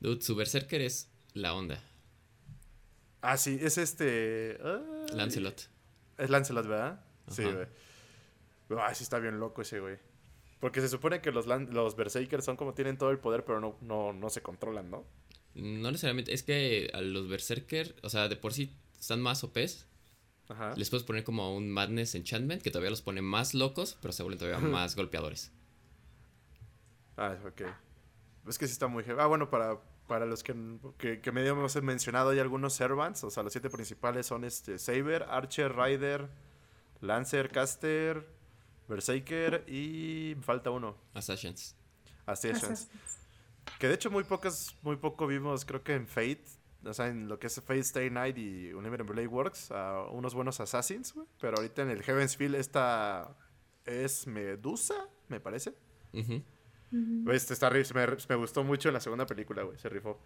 Dude, 0.00 0.20
su 0.22 0.34
Berserker 0.34 0.80
es 0.80 1.10
la 1.32 1.54
onda. 1.54 1.82
Ah, 3.22 3.36
sí, 3.36 3.58
es 3.60 3.78
este. 3.78 4.58
Lancelot. 5.12 5.68
Es 6.18 6.30
Lancelot, 6.30 6.66
¿verdad? 6.66 7.04
Sí, 7.28 7.44
güey. 7.44 7.66
Ah, 8.80 8.94
sí 8.94 9.04
está 9.04 9.18
bien 9.18 9.38
loco 9.40 9.62
ese, 9.62 9.80
güey. 9.80 9.98
Porque 10.60 10.80
se 10.80 10.88
supone 10.88 11.20
que 11.20 11.30
los, 11.30 11.46
los 11.46 11.96
Berserkers 11.96 12.44
son 12.44 12.56
como 12.56 12.74
tienen 12.74 12.98
todo 12.98 13.10
el 13.10 13.18
poder, 13.18 13.44
pero 13.44 13.60
no, 13.60 13.76
no, 13.80 14.12
no 14.12 14.30
se 14.30 14.42
controlan, 14.42 14.90
¿no? 14.90 15.04
No 15.54 15.90
necesariamente. 15.90 16.32
Es 16.34 16.42
que 16.42 16.90
a 16.92 17.00
los 17.00 17.28
Berserker, 17.28 17.94
o 18.02 18.10
sea, 18.10 18.28
de 18.28 18.36
por 18.36 18.52
sí 18.52 18.76
están 18.98 19.20
más 19.20 19.44
OPs. 19.44 19.86
Les 20.76 20.90
puedes 20.90 21.04
poner 21.04 21.24
como 21.24 21.56
un 21.56 21.70
Madness 21.70 22.14
Enchantment 22.14 22.62
que 22.62 22.70
todavía 22.70 22.90
los 22.90 23.02
pone 23.02 23.22
más 23.22 23.54
locos, 23.54 23.98
pero 24.00 24.12
se 24.12 24.22
vuelven 24.22 24.38
todavía 24.38 24.60
más 24.60 24.94
golpeadores. 24.94 25.52
Ah, 27.16 27.36
ok. 27.44 27.62
Es 28.46 28.58
que 28.58 28.66
sí 28.66 28.72
está 28.72 28.86
muy 28.86 29.04
Ah, 29.18 29.26
bueno, 29.26 29.50
para, 29.50 29.80
para 30.06 30.26
los 30.26 30.42
que, 30.42 30.54
que, 30.98 31.20
que 31.20 31.32
medio 31.32 31.52
hemos 31.52 31.74
mencionado, 31.82 32.30
hay 32.30 32.38
algunos 32.38 32.74
Servants. 32.74 33.24
O 33.24 33.30
sea, 33.30 33.42
los 33.42 33.52
siete 33.52 33.70
principales 33.70 34.26
son 34.26 34.44
este 34.44 34.78
Saber, 34.78 35.24
Archer, 35.24 35.74
Rider, 35.74 36.28
Lancer, 37.00 37.50
Caster, 37.50 38.28
Berserker 38.88 39.64
y 39.66 40.36
falta 40.42 40.70
uno. 40.70 40.96
Assassins. 41.14 41.74
Assassins. 42.24 42.88
Que 43.78 43.88
de 43.88 43.94
hecho 43.94 44.10
muy 44.10 44.24
pocas, 44.24 44.76
muy 44.82 44.96
poco 44.96 45.26
vimos, 45.26 45.64
creo 45.64 45.82
que 45.82 45.94
en 45.94 46.06
Fate 46.06 46.44
o 46.86 46.94
sea, 46.94 47.08
en 47.08 47.28
lo 47.28 47.38
que 47.38 47.46
es 47.48 47.60
Fate 47.60 47.80
Stay 47.80 48.10
Night 48.10 48.38
y 48.38 48.72
Unlimited 48.72 49.04
Blade 49.04 49.26
Works, 49.26 49.70
a 49.70 50.02
unos 50.04 50.34
buenos 50.34 50.60
Assassins, 50.60 51.12
güey. 51.14 51.26
Pero 51.40 51.56
ahorita 51.56 51.82
en 51.82 51.90
el 51.90 52.02
Heaven's 52.02 52.36
Field 52.36 52.54
esta 52.54 53.36
es 53.84 54.26
Medusa, 54.26 55.08
me 55.28 55.40
parece. 55.40 55.74
Este 56.12 57.52
está, 57.52 57.70
me, 57.70 58.06
me, 58.28 58.34
gustó 58.36 58.64
mucho 58.64 58.88
en 58.88 58.94
la 58.94 59.00
segunda 59.00 59.26
película, 59.26 59.62
güey, 59.62 59.78
se 59.78 59.88
rifó. 59.88 60.20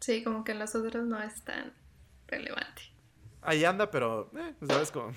Sí, 0.00 0.22
como 0.22 0.44
que 0.44 0.52
en 0.52 0.58
los 0.58 0.74
otros 0.74 1.06
no 1.06 1.22
es 1.22 1.42
tan 1.42 1.72
relevante. 2.26 2.82
Ahí 3.42 3.64
anda, 3.64 3.90
pero, 3.90 4.30
eh, 4.36 4.54
¿sabes 4.66 4.90
cómo? 4.90 5.12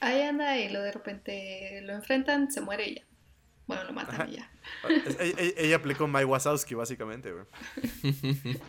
Ahí 0.00 0.22
anda 0.22 0.58
y 0.58 0.68
lo 0.70 0.82
de 0.82 0.92
repente 0.92 1.80
lo 1.82 1.92
enfrentan, 1.92 2.50
se 2.50 2.60
muere 2.60 2.88
ella. 2.88 3.04
Bueno, 3.66 3.84
lo 3.84 3.92
matan 3.92 4.28
y 4.28 4.36
ya. 4.36 4.50
ella, 5.56 5.76
aplicó 5.76 6.06
My 6.06 6.24
Wazowski, 6.24 6.74
básicamente, 6.74 7.32
güey. 7.32 7.46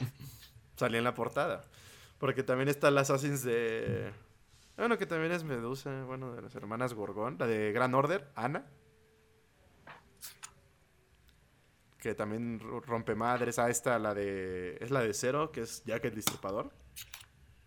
Salía 0.75 0.99
en 0.99 1.03
la 1.03 1.13
portada. 1.13 1.63
Porque 2.17 2.43
también 2.43 2.69
está 2.69 2.87
el 2.87 2.97
Assassins 2.97 3.43
de. 3.43 4.11
Bueno, 4.77 4.97
que 4.97 5.05
también 5.05 5.31
es 5.31 5.43
Medusa, 5.43 6.03
bueno, 6.03 6.33
de 6.33 6.41
las 6.41 6.55
hermanas 6.55 6.93
Gorgón. 6.93 7.37
La 7.39 7.47
de 7.47 7.71
Gran 7.71 7.93
Order, 7.93 8.29
Ana. 8.35 8.65
Que 11.99 12.13
también 12.13 12.59
rompe 12.59 13.15
madres. 13.15 13.59
Ah, 13.59 13.69
esta, 13.69 13.99
la 13.99 14.13
de. 14.13 14.77
Es 14.79 14.91
la 14.91 15.01
de 15.01 15.13
Cero, 15.13 15.51
que 15.51 15.61
es 15.61 15.83
Jack 15.85 16.05
el 16.05 16.15
Distripador. 16.15 16.71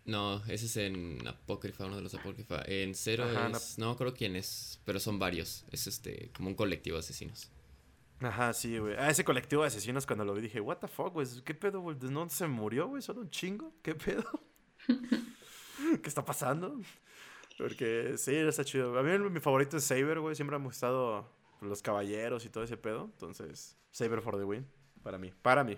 No, 0.09 0.43
ese 0.47 0.65
es 0.65 0.77
en 0.77 1.27
Apócrifa, 1.27 1.85
uno 1.85 1.97
de 1.97 2.01
los 2.01 2.15
Apócrifa. 2.15 2.63
En 2.65 2.95
Cero 2.95 3.25
es... 3.53 3.77
No 3.77 3.95
creo 3.95 4.13
quién 4.13 4.35
es, 4.35 4.79
pero 4.83 4.99
son 4.99 5.19
varios. 5.19 5.65
Es 5.71 5.85
este, 5.85 6.31
como 6.35 6.49
un 6.49 6.55
colectivo 6.55 6.95
de 6.95 7.01
asesinos. 7.01 7.51
Ajá, 8.19 8.51
sí, 8.53 8.79
güey. 8.79 8.95
Ah, 8.97 9.09
ese 9.09 9.23
colectivo 9.23 9.61
de 9.61 9.67
asesinos 9.67 10.07
cuando 10.07 10.25
lo 10.25 10.33
vi 10.33 10.41
dije, 10.41 10.59
what 10.59 10.77
the 10.77 10.87
fuck, 10.87 11.13
güey, 11.13 11.27
¿qué 11.45 11.53
pedo, 11.53 11.81
güey? 11.81 11.95
¿No 12.01 12.27
se 12.27 12.47
murió, 12.47 12.87
güey? 12.87 13.03
¿Solo 13.03 13.21
un 13.21 13.29
chingo? 13.29 13.71
¿Qué 13.83 13.93
pedo? 13.93 14.23
¿Qué 16.01 16.09
está 16.09 16.25
pasando? 16.25 16.79
Porque 17.57 18.15
sí, 18.17 18.35
está 18.35 18.63
chido. 18.63 18.97
A 18.97 19.03
mí 19.03 19.17
mi 19.29 19.39
favorito 19.39 19.77
es 19.77 19.83
Saber, 19.83 20.19
güey. 20.19 20.35
Siempre 20.35 20.57
me 20.57 20.63
ha 20.63 20.65
gustado 20.65 21.29
los 21.61 21.81
caballeros 21.81 22.45
y 22.45 22.49
todo 22.49 22.63
ese 22.63 22.77
pedo. 22.77 23.09
Entonces, 23.13 23.77
Saber 23.91 24.21
for 24.21 24.37
the 24.37 24.43
win. 24.43 24.65
Para 25.03 25.17
mí. 25.17 25.31
Para 25.41 25.63
mí. 25.63 25.77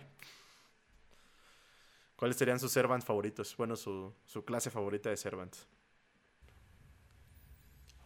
¿Cuáles 2.21 2.37
serían 2.37 2.59
sus 2.59 2.71
Servant 2.71 3.03
favoritos? 3.03 3.57
Bueno, 3.57 3.75
su, 3.75 4.13
su 4.27 4.45
clase 4.45 4.69
favorita 4.69 5.09
de 5.09 5.17
Servant. 5.17 5.55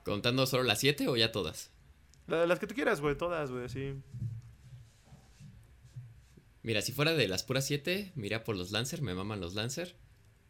¿Contando 0.05 0.45
solo 0.47 0.63
las 0.63 0.79
7 0.79 1.09
o 1.09 1.17
ya 1.17 1.33
todas? 1.33 1.69
La- 2.27 2.45
las 2.47 2.57
que 2.59 2.65
tú 2.65 2.73
quieras, 2.75 3.01
güey. 3.01 3.17
Todas, 3.17 3.51
güey. 3.51 3.67
Sí. 3.67 3.93
Mira, 6.63 6.81
si 6.81 6.93
fuera 6.93 7.11
de 7.13 7.27
las 7.27 7.43
puras 7.43 7.65
7, 7.67 8.13
mira 8.15 8.45
por 8.45 8.55
los 8.55 8.71
Lancer, 8.71 9.01
me 9.01 9.13
maman 9.13 9.41
los 9.41 9.53
Lancer. 9.53 9.97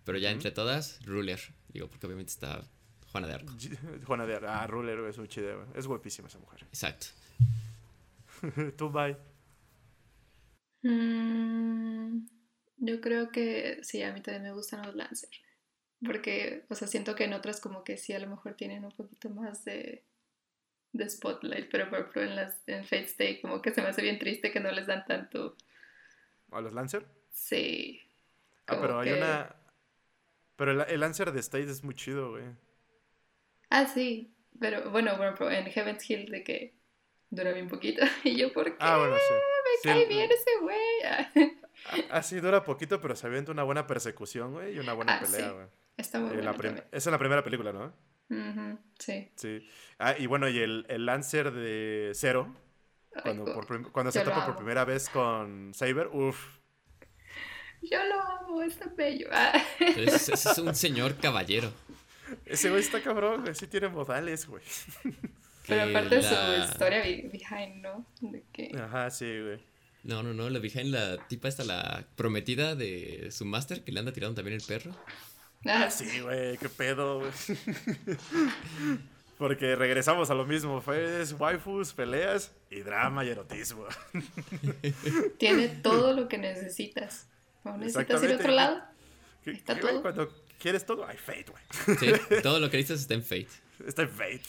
Pero 0.03 0.19
ya 0.19 0.29
entre 0.29 0.51
todas, 0.51 1.03
Ruler. 1.03 1.39
Digo, 1.69 1.89
porque 1.89 2.05
obviamente 2.05 2.31
está 2.33 2.69
Juana 3.11 3.25
de 3.25 3.33
Arco. 3.33 3.51
Juana 4.05 4.27
de 4.27 4.35
Ar- 4.35 4.45
Ah, 4.45 4.67
Ruler, 4.67 4.99
güey. 4.99 5.09
Es 5.09 5.17
muy 5.17 5.27
chida, 5.27 5.55
güey. 5.55 5.67
Es 5.73 5.87
guapísima 5.87 6.27
esa 6.27 6.37
mujer. 6.37 6.67
Exacto. 6.69 7.07
tú, 8.77 8.91
bye. 8.91 9.17
Mm, 10.83 12.27
yo 12.77 13.01
creo 13.01 13.29
que 13.31 13.79
sí, 13.83 14.01
a 14.03 14.11
mí 14.13 14.21
también 14.21 14.43
me 14.43 14.53
gustan 14.53 14.85
los 14.85 14.95
Lancer. 14.95 15.29
Porque, 16.05 16.65
o 16.69 16.75
sea, 16.75 16.87
siento 16.87 17.15
que 17.15 17.23
en 17.23 17.33
otras 17.33 17.59
como 17.61 17.83
que 17.83 17.97
sí 17.97 18.13
a 18.13 18.19
lo 18.19 18.27
mejor 18.27 18.55
tienen 18.55 18.83
un 18.85 18.91
poquito 18.91 19.29
más 19.29 19.63
de, 19.65 20.03
de 20.91 21.09
spotlight, 21.09 21.69
pero 21.71 21.89
por 21.89 21.99
ejemplo 21.99 22.21
en 22.21 22.35
las 22.35 22.57
en 22.67 22.83
Fate 22.83 23.05
Stay 23.05 23.41
como 23.41 23.61
que 23.61 23.71
se 23.73 23.81
me 23.81 23.87
hace 23.87 24.01
bien 24.01 24.19
triste 24.19 24.51
que 24.51 24.59
no 24.59 24.71
les 24.71 24.87
dan 24.87 25.05
tanto. 25.05 25.55
¿A 26.51 26.61
los 26.61 26.73
Lancer? 26.73 27.05
Sí. 27.31 28.01
Ah, 28.67 28.77
pero 28.81 28.99
hay 28.99 29.11
una. 29.13 29.55
Pero 30.57 30.71
el, 30.71 30.81
el 30.89 30.99
Lancer 30.99 31.31
de 31.31 31.39
State 31.39 31.69
es 31.69 31.83
muy 31.83 31.95
chido, 31.95 32.31
güey. 32.31 32.43
Ah, 33.69 33.85
sí. 33.87 34.31
Pero 34.59 34.89
bueno, 34.91 35.15
por 35.17 35.25
ejemplo, 35.25 35.51
en 35.51 35.65
Heaven's 35.65 36.09
Hill 36.09 36.29
de 36.31 36.43
que 36.43 36.73
dura 37.29 37.51
bien 37.51 37.67
poquito. 37.67 38.03
Y 38.23 38.37
yo, 38.37 38.53
¿por 38.53 38.65
qué? 38.65 38.77
Ah, 38.79 38.97
bueno, 38.97 39.15
sí. 39.17 39.33
me 39.33 39.77
Sí, 39.81 39.87
cae 39.89 40.03
el- 40.03 40.09
bien 40.09 40.29
ese 40.31 40.51
güey. 40.61 41.55
Ah, 42.09 42.23
sí, 42.23 42.39
dura 42.39 42.63
poquito, 42.63 42.99
pero 43.01 43.15
se 43.15 43.27
avienta 43.27 43.51
una 43.51 43.63
buena 43.63 43.85
persecución, 43.87 44.53
güey, 44.53 44.75
y 44.75 44.79
una 44.79 44.93
buena 44.93 45.17
Ah, 45.17 45.19
pelea, 45.21 45.47
sí. 45.49 45.53
güey. 45.53 45.67
Está 45.97 46.19
muy 46.19 46.41
también. 46.41 46.83
Es 46.91 47.05
en 47.05 47.11
la 47.11 47.17
primera 47.19 47.43
película, 47.43 47.71
¿no? 47.71 47.93
Sí. 48.99 49.31
Sí. 49.35 49.67
Ah, 49.99 50.15
y 50.17 50.25
bueno, 50.25 50.49
y 50.49 50.57
el, 50.59 50.85
el 50.89 51.05
Lancer 51.05 51.51
de 51.51 52.11
Zero, 52.15 52.53
Ay, 53.13 53.21
cuando, 53.23 53.45
por 53.53 53.91
cuando 53.91 54.11
se 54.11 54.21
topa 54.21 54.45
por 54.47 54.55
primera 54.57 54.83
vez 54.83 55.09
con 55.09 55.73
Saber, 55.73 56.07
uff. 56.11 56.57
Yo 57.81 58.03
lo 58.03 58.19
amo, 58.19 58.61
está 58.63 58.87
bello. 58.97 59.29
Ese 59.79 60.33
es 60.33 60.57
un 60.57 60.73
señor 60.73 61.15
caballero. 61.17 61.71
Ese 62.45 62.69
güey 62.71 62.81
está 62.81 63.01
cabrón, 63.01 63.41
güey. 63.43 63.53
Sí 63.53 63.67
tiene 63.67 63.87
modales, 63.89 64.47
güey. 64.47 64.63
Pero 65.67 65.83
aparte 65.83 66.21
la- 66.21 66.65
su 66.65 66.71
historia 66.71 66.99
be- 67.03 67.29
behind, 67.31 67.83
¿no? 67.83 68.05
De 68.21 68.43
que... 68.51 68.71
Ajá, 68.77 69.09
sí, 69.11 69.25
güey. 69.39 69.59
No, 70.05 70.23
no, 70.23 70.33
no, 70.33 70.49
la 70.49 70.59
behind 70.59 70.93
la 70.93 71.17
tipa 71.27 71.47
esta, 71.49 71.63
la 71.63 72.05
prometida 72.15 72.75
de 72.75 73.29
su 73.31 73.43
máster, 73.43 73.83
que 73.83 73.91
le 73.91 73.99
anda 73.99 74.13
tirando 74.13 74.35
también 74.35 74.55
el 74.55 74.63
perro. 74.65 74.91
Ah, 75.67 75.85
Ah, 75.85 75.89
sí, 75.91 76.19
güey, 76.19 76.57
qué 76.59 76.69
pedo, 76.69 77.19
güey. 77.19 77.31
Porque 79.37 79.75
regresamos 79.75 80.29
a 80.29 80.33
lo 80.35 80.45
mismo, 80.45 80.79
fue 80.79 81.21
es 81.21 81.33
waifus, 81.33 81.91
peleas 81.93 82.53
y 82.69 82.79
drama 82.81 83.25
y 83.25 83.29
erotismo. 83.29 83.85
Tiene 85.39 85.67
todo 85.67 86.13
lo 86.13 86.27
que 86.29 86.37
necesitas. 86.37 87.27
¿No 87.63 87.77
necesitas 87.77 88.23
ir 88.23 88.31
a 88.31 88.35
otro 88.35 88.51
lado? 88.51 88.81
¿Qué- 89.43 89.51
Está 89.51 89.75
qué, 89.75 89.81
todo. 89.81 90.01
Cuando 90.01 90.33
quieres 90.59 90.85
todo, 90.85 91.05
hay 91.05 91.17
Fate, 91.17 91.45
güey. 91.49 91.97
Sí, 91.99 92.41
todo 92.43 92.59
lo 92.59 92.69
que 92.69 92.77
necesitas 92.77 93.01
está 93.01 93.13
en 93.15 93.23
Fate. 93.23 93.47
Está 93.85 94.03
en 94.03 94.09
Fate. 94.09 94.41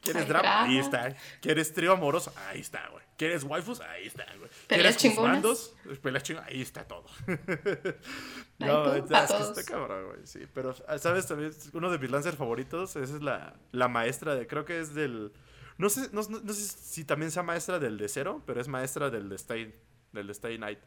¿Quieres 0.00 0.26
drama? 0.26 0.64
Ahí 0.64 0.78
está. 0.78 1.14
¿Quieres 1.40 1.72
trío 1.72 1.92
amoroso? 1.92 2.32
Ahí 2.48 2.60
está, 2.60 2.88
güey. 2.88 3.04
¿Quieres 3.20 3.44
waifus? 3.44 3.80
Ahí 3.82 4.06
está, 4.06 4.24
güey. 4.38 4.48
¿Peleas 4.66 4.96
¿Quieres 4.96 4.96
chingonas? 4.96 5.42
juzgandos? 5.42 5.74
Peleas 6.00 6.22
chingonas. 6.22 6.48
Ahí 6.50 6.62
está 6.62 6.84
todo. 6.88 7.04
No, 8.58 8.82
todo 8.82 8.94
es 8.96 9.02
pa' 9.04 9.26
que 9.26 9.32
todos. 9.32 9.58
está 9.58 9.72
cabrón, 9.72 10.06
güey. 10.06 10.20
Sí, 10.26 10.40
pero, 10.54 10.74
ah, 10.88 10.98
¿sabes? 10.98 11.26
También 11.26 11.50
uno 11.72 11.90
de 11.90 11.98
mis 11.98 12.10
lancers 12.10 12.36
favoritos, 12.36 12.96
esa 12.96 13.16
es 13.16 13.22
la, 13.22 13.54
la 13.72 13.88
maestra 13.88 14.34
de, 14.34 14.46
creo 14.46 14.64
que 14.64 14.80
es 14.80 14.94
del... 14.94 15.32
No 15.78 15.88
sé, 15.88 16.08
no, 16.12 16.20
no- 16.28 16.40
no 16.40 16.52
sé 16.52 16.62
si 16.62 17.04
también 17.04 17.30
sea 17.30 17.42
maestra 17.42 17.78
del 17.78 17.96
de 17.98 18.08
Cero, 18.08 18.42
pero 18.46 18.60
es 18.60 18.68
maestra 18.68 19.08
del 19.10 19.28
de 19.30 19.36
Stay, 19.36 19.74
del 20.12 20.26
de 20.26 20.32
Stay 20.32 20.58
Night. 20.58 20.78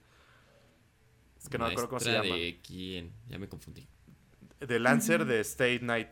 Es 1.41 1.49
que 1.49 1.57
no 1.57 1.65
me 1.65 1.71
acuerdo 1.71 1.89
cómo 1.89 1.99
se 1.99 2.11
llama. 2.11 2.35
de 2.35 2.59
quién? 2.65 3.11
Ya 3.27 3.37
me 3.39 3.47
confundí. 3.49 3.87
De 4.59 4.79
Lancer 4.79 5.25
de 5.25 5.39
State 5.41 5.79
Night. 5.81 6.09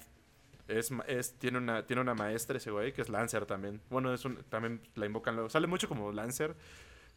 Es, 0.80 1.38
tiene, 1.38 1.58
una, 1.58 1.86
tiene 1.86 2.02
una 2.02 2.14
maestra 2.14 2.58
ese 2.58 2.72
güey 2.72 2.94
que 2.94 3.02
es 3.02 3.10
Lancer 3.10 3.46
también. 3.46 3.82
Bueno, 3.90 4.14
es 4.14 4.24
un, 4.26 4.38
también 4.50 4.82
la 4.96 5.06
invocan 5.06 5.36
luego. 5.36 5.50
Sale 5.50 5.68
mucho 5.68 5.88
como 5.90 6.12
Lancer. 6.12 6.56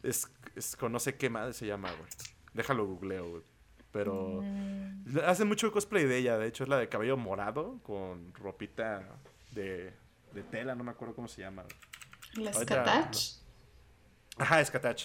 Es, 0.03 0.29
es 0.55 0.75
con 0.75 0.91
no 0.91 0.99
sé 0.99 1.15
qué 1.15 1.29
madre 1.29 1.53
se 1.53 1.65
llama, 1.65 1.89
güey. 1.91 2.09
Déjalo 2.53 2.85
googleo, 2.85 3.29
güey. 3.29 3.43
Pero 3.91 4.41
Mm, 4.43 5.19
hace 5.25 5.45
mucho 5.45 5.71
cosplay 5.71 6.03
de 6.05 6.17
ella. 6.17 6.37
De 6.37 6.47
hecho, 6.47 6.63
es 6.63 6.69
la 6.69 6.77
de 6.77 6.89
cabello 6.89 7.15
morado 7.17 7.79
con 7.83 8.33
ropita 8.33 9.07
de, 9.51 9.93
de 10.33 10.43
tela. 10.43 10.75
No 10.75 10.83
me 10.83 10.91
acuerdo 10.91 11.15
cómo 11.15 11.27
se 11.29 11.41
llama. 11.41 11.63
güey. 11.63 12.45
¿Las 12.45 12.55
Ahorita- 12.57 12.83
Katach? 12.83 13.17
Ajá, 14.37 14.59
es 14.61 14.69
Katach. 14.69 15.03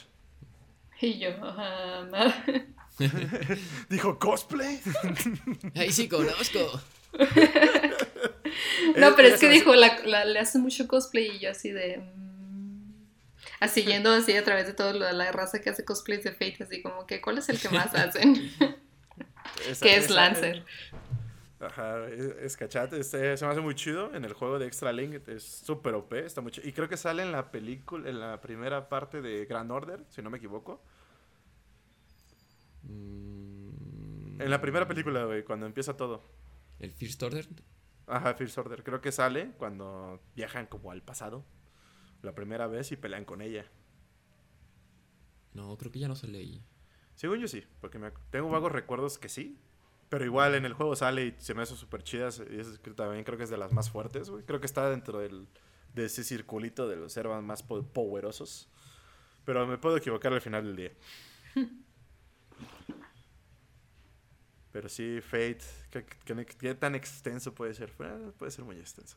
Y 1.01 1.18
yo, 1.18 1.30
ajá, 1.42 2.34
Dijo, 3.88 4.18
¿cosplay? 4.18 4.80
¡Ay, 5.76 5.92
sí, 5.92 6.09
conozco! 6.09 6.59
No, 8.96 9.08
Eh, 9.08 9.12
pero 9.16 9.28
es 9.28 9.40
que 9.40 9.48
dijo, 9.48 9.74
la, 9.74 9.98
la- 10.04 10.24
le 10.24 10.38
hace 10.38 10.58
mucho 10.58 10.86
cosplay 10.88 11.36
y 11.36 11.38
yo 11.40 11.50
así 11.50 11.70
de... 11.70 11.98
mm, 11.98 12.92
Así 13.60 13.84
yendo 13.84 14.10
así 14.10 14.34
a 14.36 14.42
través 14.44 14.66
de 14.66 14.72
toda 14.72 14.92
la, 14.94 15.12
la 15.12 15.30
raza 15.32 15.60
que 15.60 15.68
hace 15.70 15.84
cosplays 15.84 16.24
de 16.24 16.32
Fate, 16.32 16.64
así 16.64 16.80
como 16.82 17.06
que, 17.06 17.20
¿cuál 17.20 17.38
es 17.38 17.48
el 17.48 17.58
que 17.60 17.68
más 17.68 17.94
hacen? 17.94 18.50
Esa- 19.68 19.84
que 19.84 19.96
es 19.96 20.04
esa- 20.06 20.14
Lancer. 20.14 20.64
Ajá, 21.60 22.06
es, 22.08 22.20
es 22.40 22.56
cachate, 22.56 22.98
este, 22.98 23.36
se 23.36 23.44
me 23.44 23.52
hace 23.52 23.60
muy 23.60 23.74
chido 23.74 24.14
en 24.14 24.24
el 24.24 24.32
juego 24.32 24.58
de 24.58 24.66
Extra 24.66 24.92
Link, 24.94 25.28
es 25.28 25.42
súper 25.44 25.92
OP, 25.94 26.14
está 26.24 26.40
muy 26.40 26.52
chido. 26.52 26.66
Y 26.66 26.72
creo 26.72 26.88
que 26.88 26.96
sale 26.96 27.22
en 27.22 27.32
la 27.32 27.50
película, 27.50 28.08
en 28.08 28.18
la 28.18 28.40
primera 28.40 28.88
parte 28.88 29.20
de 29.20 29.44
Grand 29.44 29.70
Order, 29.70 30.00
si 30.08 30.22
no 30.22 30.30
me 30.30 30.38
equivoco. 30.38 30.82
Mm, 32.84 34.40
En 34.40 34.50
la 34.50 34.60
primera 34.60 34.88
película, 34.88 35.24
güey, 35.24 35.44
cuando 35.44 35.66
empieza 35.66 35.96
todo. 35.96 36.22
¿El 36.78 36.92
First 36.92 37.22
Order? 37.22 37.46
Ajá, 38.11 38.34
First 38.34 38.58
Order, 38.58 38.82
creo 38.82 39.00
que 39.00 39.12
sale 39.12 39.52
cuando 39.58 40.20
viajan 40.34 40.66
como 40.66 40.90
al 40.90 41.02
pasado, 41.02 41.44
la 42.22 42.34
primera 42.34 42.66
vez 42.66 42.92
y 42.92 42.96
pelean 42.96 43.24
con 43.24 43.40
ella. 43.40 43.64
No, 45.54 45.76
creo 45.78 45.90
que 45.90 45.98
ya 45.98 46.08
no 46.08 46.16
sale 46.16 46.38
ahí. 46.38 46.64
Según 47.14 47.38
yo 47.40 47.48
sí, 47.48 47.64
porque 47.80 47.98
me 47.98 48.12
tengo 48.30 48.48
vagos 48.48 48.72
recuerdos 48.72 49.18
que 49.18 49.28
sí. 49.28 49.58
Pero 50.08 50.24
igual 50.24 50.56
en 50.56 50.64
el 50.64 50.72
juego 50.72 50.96
sale 50.96 51.26
y 51.26 51.34
se 51.38 51.54
me 51.54 51.62
hace 51.62 51.76
súper 51.76 52.02
chidas. 52.02 52.42
Y 52.50 52.58
es 52.58 52.80
también 52.96 53.22
creo 53.24 53.38
que 53.38 53.44
es 53.44 53.50
de 53.50 53.56
las 53.56 53.72
más 53.72 53.90
fuertes, 53.90 54.28
güey. 54.28 54.44
Creo 54.44 54.58
que 54.58 54.66
está 54.66 54.90
dentro 54.90 55.20
del, 55.20 55.46
de 55.94 56.06
ese 56.06 56.24
circulito 56.24 56.88
de 56.88 56.96
los 56.96 57.12
servas 57.12 57.42
más 57.44 57.62
po- 57.62 57.84
poderosos. 57.84 58.68
Pero 59.44 59.66
me 59.68 59.78
puedo 59.78 59.96
equivocar 59.96 60.32
al 60.32 60.40
final 60.40 60.64
del 60.64 60.76
día. 60.76 60.92
Pero 64.72 64.88
sí, 64.88 65.20
Fate. 65.20 65.60
¿Qué, 65.90 66.04
qué- 66.24 66.46
qué 66.46 66.74
tan 66.74 66.94
extenso 66.94 67.54
puede 67.54 67.74
ser? 67.74 67.92
Eh, 67.98 68.30
Puede 68.38 68.50
ser 68.52 68.64
muy 68.64 68.76
extenso. 68.78 69.16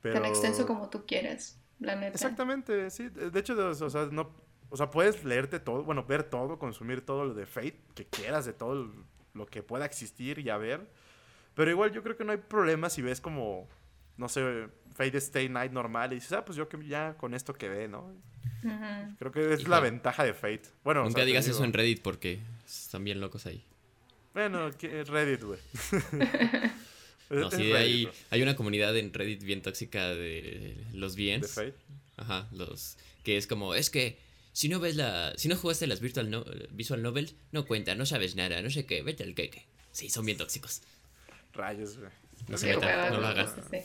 Pero... 0.00 0.14
Tan 0.20 0.26
extenso 0.26 0.66
como 0.66 0.88
tú 0.90 1.04
quieras, 1.06 1.58
la 1.78 1.94
neta. 1.94 2.14
Exactamente, 2.14 2.90
sí. 2.90 3.08
De 3.08 3.38
hecho, 3.38 3.54
o 3.56 3.90
sea, 3.90 4.06
no, 4.10 4.30
o 4.70 4.76
sea, 4.76 4.90
puedes 4.90 5.24
leerte 5.24 5.60
todo, 5.60 5.84
bueno, 5.84 6.04
ver 6.04 6.24
todo, 6.24 6.58
consumir 6.58 7.04
todo 7.04 7.24
lo 7.26 7.34
de 7.34 7.46
Fate 7.46 7.80
que 7.94 8.06
quieras, 8.06 8.46
de 8.46 8.52
todo 8.52 8.92
lo 9.34 9.46
que 9.46 9.62
pueda 9.62 9.84
existir 9.84 10.38
y 10.38 10.48
haber. 10.50 10.88
Pero 11.54 11.70
igual 11.70 11.92
yo 11.92 12.02
creo 12.02 12.16
que 12.16 12.24
no 12.24 12.32
hay 12.32 12.38
problema 12.38 12.88
si 12.90 13.02
ves 13.02 13.20
como, 13.20 13.68
no 14.16 14.28
sé, 14.28 14.68
Fate 14.94 15.18
Stay 15.18 15.48
Night 15.48 15.72
normal 15.72 16.12
y 16.12 16.16
dices, 16.16 16.32
ah, 16.32 16.44
pues 16.44 16.56
yo 16.56 16.68
que 16.68 16.84
ya 16.86 17.14
con 17.16 17.34
esto 17.34 17.52
quedé, 17.52 17.88
¿no? 17.88 18.12
Ujú. 18.62 19.16
Creo 19.18 19.32
que 19.32 19.52
es 19.52 19.68
la 19.68 19.80
ventaja 19.80 20.24
de 20.24 20.32
Fate. 20.34 20.62
Bueno, 20.84 21.00
o 21.00 21.04
Nunca 21.04 21.18
sea, 21.18 21.22
te 21.22 21.26
digas 21.26 21.44
digo, 21.44 21.56
eso 21.56 21.64
en 21.64 21.72
Reddit 21.72 22.02
porque 22.02 22.40
están 22.66 23.04
bien 23.04 23.20
locos 23.20 23.46
ahí. 23.46 23.64
Bueno, 24.34 24.70
que- 24.76 25.04
Reddit, 25.04 25.42
güey. 25.42 25.58
No, 27.30 27.48
sí, 27.48 27.72
Reddit, 27.72 27.74
hay, 27.76 28.08
hay 28.30 28.42
una 28.42 28.56
comunidad 28.56 28.96
en 28.96 29.12
Reddit 29.14 29.44
bien 29.44 29.62
tóxica 29.62 30.08
de 30.08 30.76
los 30.92 31.14
De 31.14 31.36
VNs. 31.38 31.52
Fate. 31.52 31.74
Ajá, 32.16 32.48
los 32.50 32.96
que 33.22 33.36
es 33.36 33.46
como, 33.46 33.74
es 33.76 33.88
que 33.88 34.18
si 34.52 34.68
no 34.68 34.80
ves 34.80 34.96
la, 34.96 35.32
si 35.36 35.46
no 35.46 35.54
jugaste 35.54 35.86
las 35.86 36.00
virtual 36.00 36.28
no- 36.28 36.44
visual 36.70 37.02
novels, 37.02 37.36
no 37.52 37.66
cuenta, 37.66 37.94
no 37.94 38.04
sabes 38.04 38.34
nada, 38.34 38.60
no 38.62 38.70
sé 38.70 38.84
qué, 38.84 39.02
vete 39.02 39.22
al 39.22 39.36
queque. 39.36 39.64
Sí, 39.92 40.10
son 40.10 40.26
bien 40.26 40.38
tóxicos. 40.38 40.82
Rayos, 41.52 41.98
güey. 41.98 42.10
No 42.48 42.58
se 42.58 42.76
hueva, 42.76 43.10
no 43.10 43.20
lo 43.20 43.46
sí. 43.46 43.78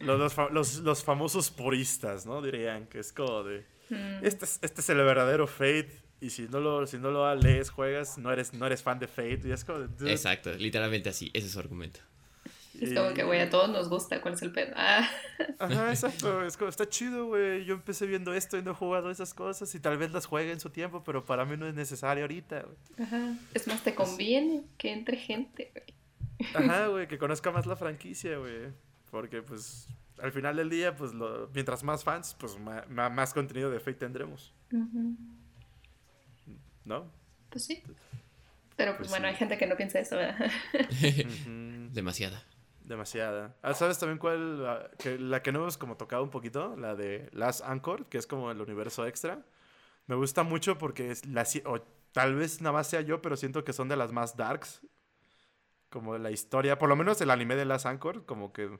Los, 0.00 0.18
los, 0.36 0.52
los- 0.52 0.74
los 0.76 1.02
famosos 1.02 1.50
puristas, 1.50 2.26
¿no? 2.26 2.40
Dirían 2.42 2.86
que 2.86 3.00
es 3.00 3.12
como 3.12 3.42
de... 3.42 3.64
Este 4.22 4.44
es, 4.44 4.58
este 4.62 4.82
es 4.82 4.88
el 4.90 4.98
verdadero 4.98 5.48
Fate. 5.48 5.90
Y 6.20 6.30
si 6.30 6.48
no 6.48 6.60
lo, 6.60 6.86
si 6.86 6.98
no 6.98 7.10
lo 7.10 7.32
lees, 7.36 7.70
juegas, 7.70 8.18
no 8.18 8.32
eres, 8.32 8.52
no 8.52 8.66
eres 8.66 8.82
fan 8.82 8.98
de 8.98 9.06
Fate. 9.06 9.40
Y 9.44 9.52
es 9.52 9.64
como. 9.64 9.84
Exacto, 10.06 10.52
literalmente 10.52 11.08
así, 11.08 11.30
ese 11.32 11.46
es 11.46 11.52
su 11.52 11.58
argumento. 11.58 12.00
Es 12.80 12.94
como 12.94 13.12
que, 13.12 13.24
güey, 13.24 13.40
a 13.40 13.50
todos 13.50 13.68
nos 13.70 13.88
gusta, 13.88 14.20
¿cuál 14.20 14.34
es 14.34 14.42
el 14.42 14.52
pedo? 14.52 14.72
Ah. 14.76 15.08
Ajá, 15.58 15.90
exacto, 15.90 16.44
es 16.44 16.56
como, 16.56 16.68
está 16.68 16.88
chido, 16.88 17.26
güey, 17.26 17.64
yo 17.64 17.74
empecé 17.74 18.06
viendo 18.06 18.32
esto 18.32 18.56
y 18.56 18.62
no 18.62 18.70
he 18.70 18.74
jugado 18.74 19.10
esas 19.10 19.34
cosas 19.34 19.74
y 19.74 19.80
tal 19.80 19.98
vez 19.98 20.12
las 20.12 20.26
juegue 20.26 20.52
en 20.52 20.60
su 20.60 20.70
tiempo, 20.70 21.02
pero 21.02 21.24
para 21.24 21.44
mí 21.44 21.56
no 21.56 21.66
es 21.66 21.74
necesario 21.74 22.22
ahorita, 22.22 22.62
güey. 22.62 22.76
Ajá, 23.06 23.34
es 23.52 23.66
más, 23.66 23.82
te 23.82 23.94
conviene 23.94 24.62
que 24.76 24.92
entre 24.92 25.16
gente, 25.16 25.72
güey. 25.74 26.54
Ajá, 26.54 26.86
güey, 26.88 27.08
que 27.08 27.18
conozca 27.18 27.50
más 27.50 27.66
la 27.66 27.74
franquicia, 27.74 28.38
güey, 28.38 28.68
porque 29.10 29.42
pues 29.42 29.88
al 30.22 30.32
final 30.32 30.56
del 30.56 30.70
día, 30.70 30.94
pues 30.94 31.14
lo, 31.14 31.48
mientras 31.52 31.82
más 31.82 32.04
fans, 32.04 32.36
pues 32.38 32.56
más 32.58 33.34
contenido 33.34 33.70
de 33.70 33.80
Fate 33.80 33.94
tendremos. 33.94 34.54
¿No? 36.88 37.12
Pues 37.50 37.66
sí. 37.66 37.82
Pero 38.76 38.92
pues, 38.92 38.98
pues 38.98 39.10
bueno, 39.10 39.28
hay 39.28 39.34
gente 39.34 39.58
que 39.58 39.66
no 39.66 39.76
piensa 39.76 39.98
eso, 39.98 40.16
¿verdad? 40.16 40.50
Demasiada. 41.92 42.42
Demasiada. 42.80 43.54
Ah, 43.60 43.74
¿Sabes 43.74 43.98
también 43.98 44.18
cuál? 44.18 44.62
La 44.62 44.90
que, 44.98 45.18
la 45.18 45.42
que 45.42 45.52
no 45.52 45.60
hemos 45.60 45.76
como 45.76 45.98
tocado 45.98 46.22
un 46.22 46.30
poquito, 46.30 46.74
la 46.76 46.94
de 46.96 47.28
Last 47.32 47.62
Anchor, 47.62 48.06
que 48.06 48.16
es 48.16 48.26
como 48.26 48.50
el 48.50 48.60
universo 48.60 49.06
extra. 49.06 49.44
Me 50.06 50.14
gusta 50.14 50.42
mucho 50.42 50.78
porque 50.78 51.10
es 51.10 51.26
la, 51.26 51.46
o 51.66 51.82
tal 52.12 52.36
vez 52.36 52.62
nada 52.62 52.72
más 52.72 52.86
sea 52.86 53.02
yo, 53.02 53.20
pero 53.20 53.36
siento 53.36 53.62
que 53.64 53.74
son 53.74 53.88
de 53.88 53.96
las 53.96 54.12
más 54.12 54.36
darks. 54.36 54.80
Como 55.90 56.14
de 56.14 56.20
la 56.20 56.30
historia, 56.30 56.78
por 56.78 56.88
lo 56.88 56.96
menos 56.96 57.20
el 57.20 57.30
anime 57.30 57.56
de 57.56 57.66
Last 57.66 57.84
Anchor, 57.84 58.24
como 58.24 58.54
que 58.54 58.78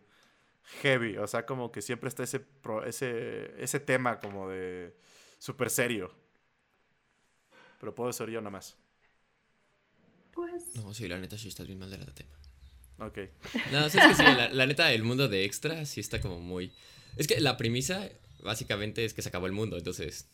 heavy. 0.81 1.19
O 1.19 1.27
sea, 1.27 1.45
como 1.45 1.71
que 1.71 1.83
siempre 1.83 2.09
está 2.09 2.23
ese, 2.23 2.47
ese, 2.87 3.63
ese 3.63 3.81
tema 3.81 4.21
como 4.21 4.49
de 4.49 4.97
súper 5.39 5.69
serio. 5.69 6.15
Pero 7.79 7.95
puedo 7.95 8.13
ser 8.13 8.31
yo 8.31 8.41
nada 8.41 8.51
más. 8.51 8.77
Pues. 10.33 10.75
No, 10.77 10.93
sí, 10.95 11.09
la 11.09 11.19
neta 11.19 11.39
sí 11.39 11.49
estás 11.49 11.67
bien 11.67 11.79
mal 11.79 11.91
de 11.91 11.99
la 11.99 12.07
tema. 12.07 12.39
Ok. 12.99 13.19
No, 13.73 13.87
es 13.87 13.93
que 13.93 14.15
sí, 14.15 14.23
la, 14.23 14.67
neta, 14.67 14.93
el 14.93 15.03
mundo 15.03 15.29
de 15.29 15.45
extra 15.45 15.85
sí 15.87 16.01
está 16.01 16.21
como 16.21 16.41
muy. 16.41 16.73
Es 17.17 17.27
que 17.27 17.41
la 17.41 17.57
premisa, 17.57 18.09
básicamente, 18.43 19.05
es 19.05 19.15
que 19.15 19.23
se 19.23 19.29
acabó 19.29 19.47
el 19.47 19.53
mundo, 19.53 19.77
entonces. 19.77 20.29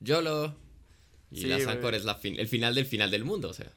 YOLO. 0.00 0.56
Y 1.30 1.46
la 1.46 1.58
Sancor 1.60 1.94
es 1.94 2.04
la 2.04 2.18
el 2.22 2.48
final 2.48 2.74
del 2.74 2.86
final 2.86 3.10
del 3.10 3.24
mundo, 3.24 3.50
o 3.50 3.52
sea. 3.52 3.72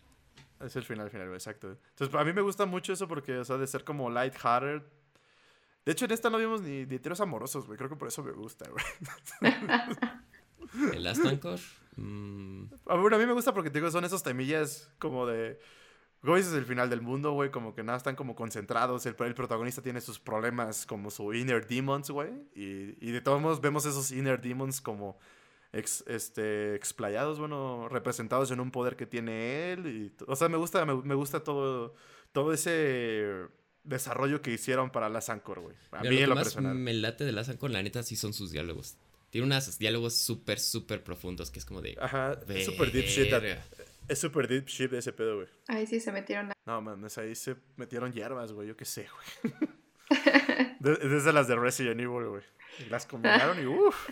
Es 0.59 0.75
el 0.75 0.83
final, 0.83 1.09
final, 1.09 1.33
exacto. 1.33 1.77
Entonces, 1.89 2.13
a 2.13 2.23
mí 2.23 2.33
me 2.33 2.41
gusta 2.41 2.65
mucho 2.65 2.93
eso 2.93 3.07
porque, 3.07 3.37
o 3.37 3.45
sea, 3.45 3.57
de 3.57 3.65
ser 3.65 3.83
como 3.83 4.09
light-hearted. 4.09 4.83
De 5.85 5.91
hecho, 5.91 6.05
en 6.05 6.11
esta 6.11 6.29
no 6.29 6.37
vimos 6.37 6.61
ni, 6.61 6.85
ni 6.85 6.99
tiros 6.99 7.21
amorosos, 7.21 7.65
güey. 7.65 7.77
Creo 7.77 7.89
que 7.89 7.95
por 7.95 8.09
eso 8.09 8.23
me 8.23 8.31
gusta, 8.31 8.69
güey. 8.69 8.85
¿El 10.93 11.03
Last 11.03 11.25
Anchor? 11.25 11.59
Mm. 11.99 12.65
A, 12.87 12.93
a 12.93 12.97
mí 12.97 13.25
me 13.25 13.33
gusta 13.33 13.53
porque, 13.53 13.69
te 13.69 13.79
digo, 13.79 13.91
son 13.91 14.05
esos 14.05 14.23
temillas 14.23 14.89
como 14.99 15.25
de... 15.25 15.59
Como 16.21 16.35
es 16.35 16.51
el 16.51 16.65
final 16.65 16.89
del 16.89 17.01
mundo, 17.01 17.31
güey, 17.31 17.49
como 17.49 17.73
que 17.73 17.81
nada, 17.81 17.97
están 17.97 18.17
como 18.17 18.35
concentrados. 18.35 19.05
El, 19.05 19.15
el, 19.17 19.33
protagonista 19.35 19.81
tiene 19.81 20.01
sus 20.01 20.19
problemas 20.19 20.85
como 20.85 21.11
su 21.11 21.33
inner 21.33 21.65
demons, 21.65 22.09
güey. 22.09 22.29
Y, 22.53 22.97
y 22.99 23.11
de 23.11 23.21
todos 23.21 23.41
modos 23.41 23.61
vemos 23.61 23.85
esos 23.85 24.11
inner 24.11 24.41
demons 24.41 24.81
como 24.81 25.17
ex, 25.73 26.03
este, 26.07 26.75
explayados, 26.75 27.39
bueno, 27.39 27.87
representados 27.89 28.51
en 28.51 28.59
un 28.59 28.71
poder 28.71 28.95
que 28.95 29.05
tiene 29.05 29.71
él. 29.71 29.87
Y, 29.87 30.23
o 30.27 30.35
sea, 30.35 30.49
me 30.49 30.57
gusta, 30.57 30.85
me, 30.85 31.15
gusta 31.15 31.43
todo, 31.43 31.95
todo 32.31 32.53
ese 32.53 33.47
desarrollo 33.83 34.41
que 34.41 34.51
hicieron 34.51 34.91
para 34.91 35.09
la 35.09 35.21
Sancor, 35.21 35.59
güey. 35.61 35.75
A 35.91 36.03
mí 36.03 36.25
lo, 36.25 36.35
más 36.35 36.55
me 36.57 36.93
late 36.93 37.23
de 37.23 37.31
la 37.31 37.43
Sancor, 37.43 37.71
la 37.71 37.83
neta, 37.83 38.03
sí 38.03 38.15
son 38.15 38.33
sus 38.33 38.51
diálogos. 38.51 38.97
Tiene 39.29 39.45
unos 39.45 39.77
diálogos 39.77 40.15
súper, 40.15 40.59
súper 40.59 41.03
profundos 41.03 41.51
que 41.51 41.59
es 41.59 41.65
como 41.65 41.81
de. 41.81 41.97
Ajá, 41.99 42.39
es 42.47 42.65
súper 42.65 42.91
deep 42.91 43.05
shit. 43.05 43.33
Es 44.07 44.19
súper 44.19 44.47
deep 44.47 44.65
shit 44.65 44.91
ese 44.93 45.13
pedo, 45.13 45.35
güey. 45.35 45.47
Ahí 45.67 45.85
sí 45.85 45.99
se 45.99 46.11
metieron. 46.11 46.51
No, 46.65 46.81
man, 46.81 47.05
ahí 47.17 47.35
se 47.35 47.55
metieron 47.75 48.11
hierbas, 48.11 48.51
güey, 48.51 48.67
yo 48.67 48.75
qué 48.75 48.85
sé, 48.85 49.07
güey. 49.41 49.53
Desde 50.79 51.31
las 51.33 51.47
de 51.47 51.55
Resident 51.55 51.99
Evil, 51.99 52.25
güey. 52.25 52.43
Las 52.89 53.05
combinaron 53.05 53.61
y 53.61 53.65
uff. 53.67 54.09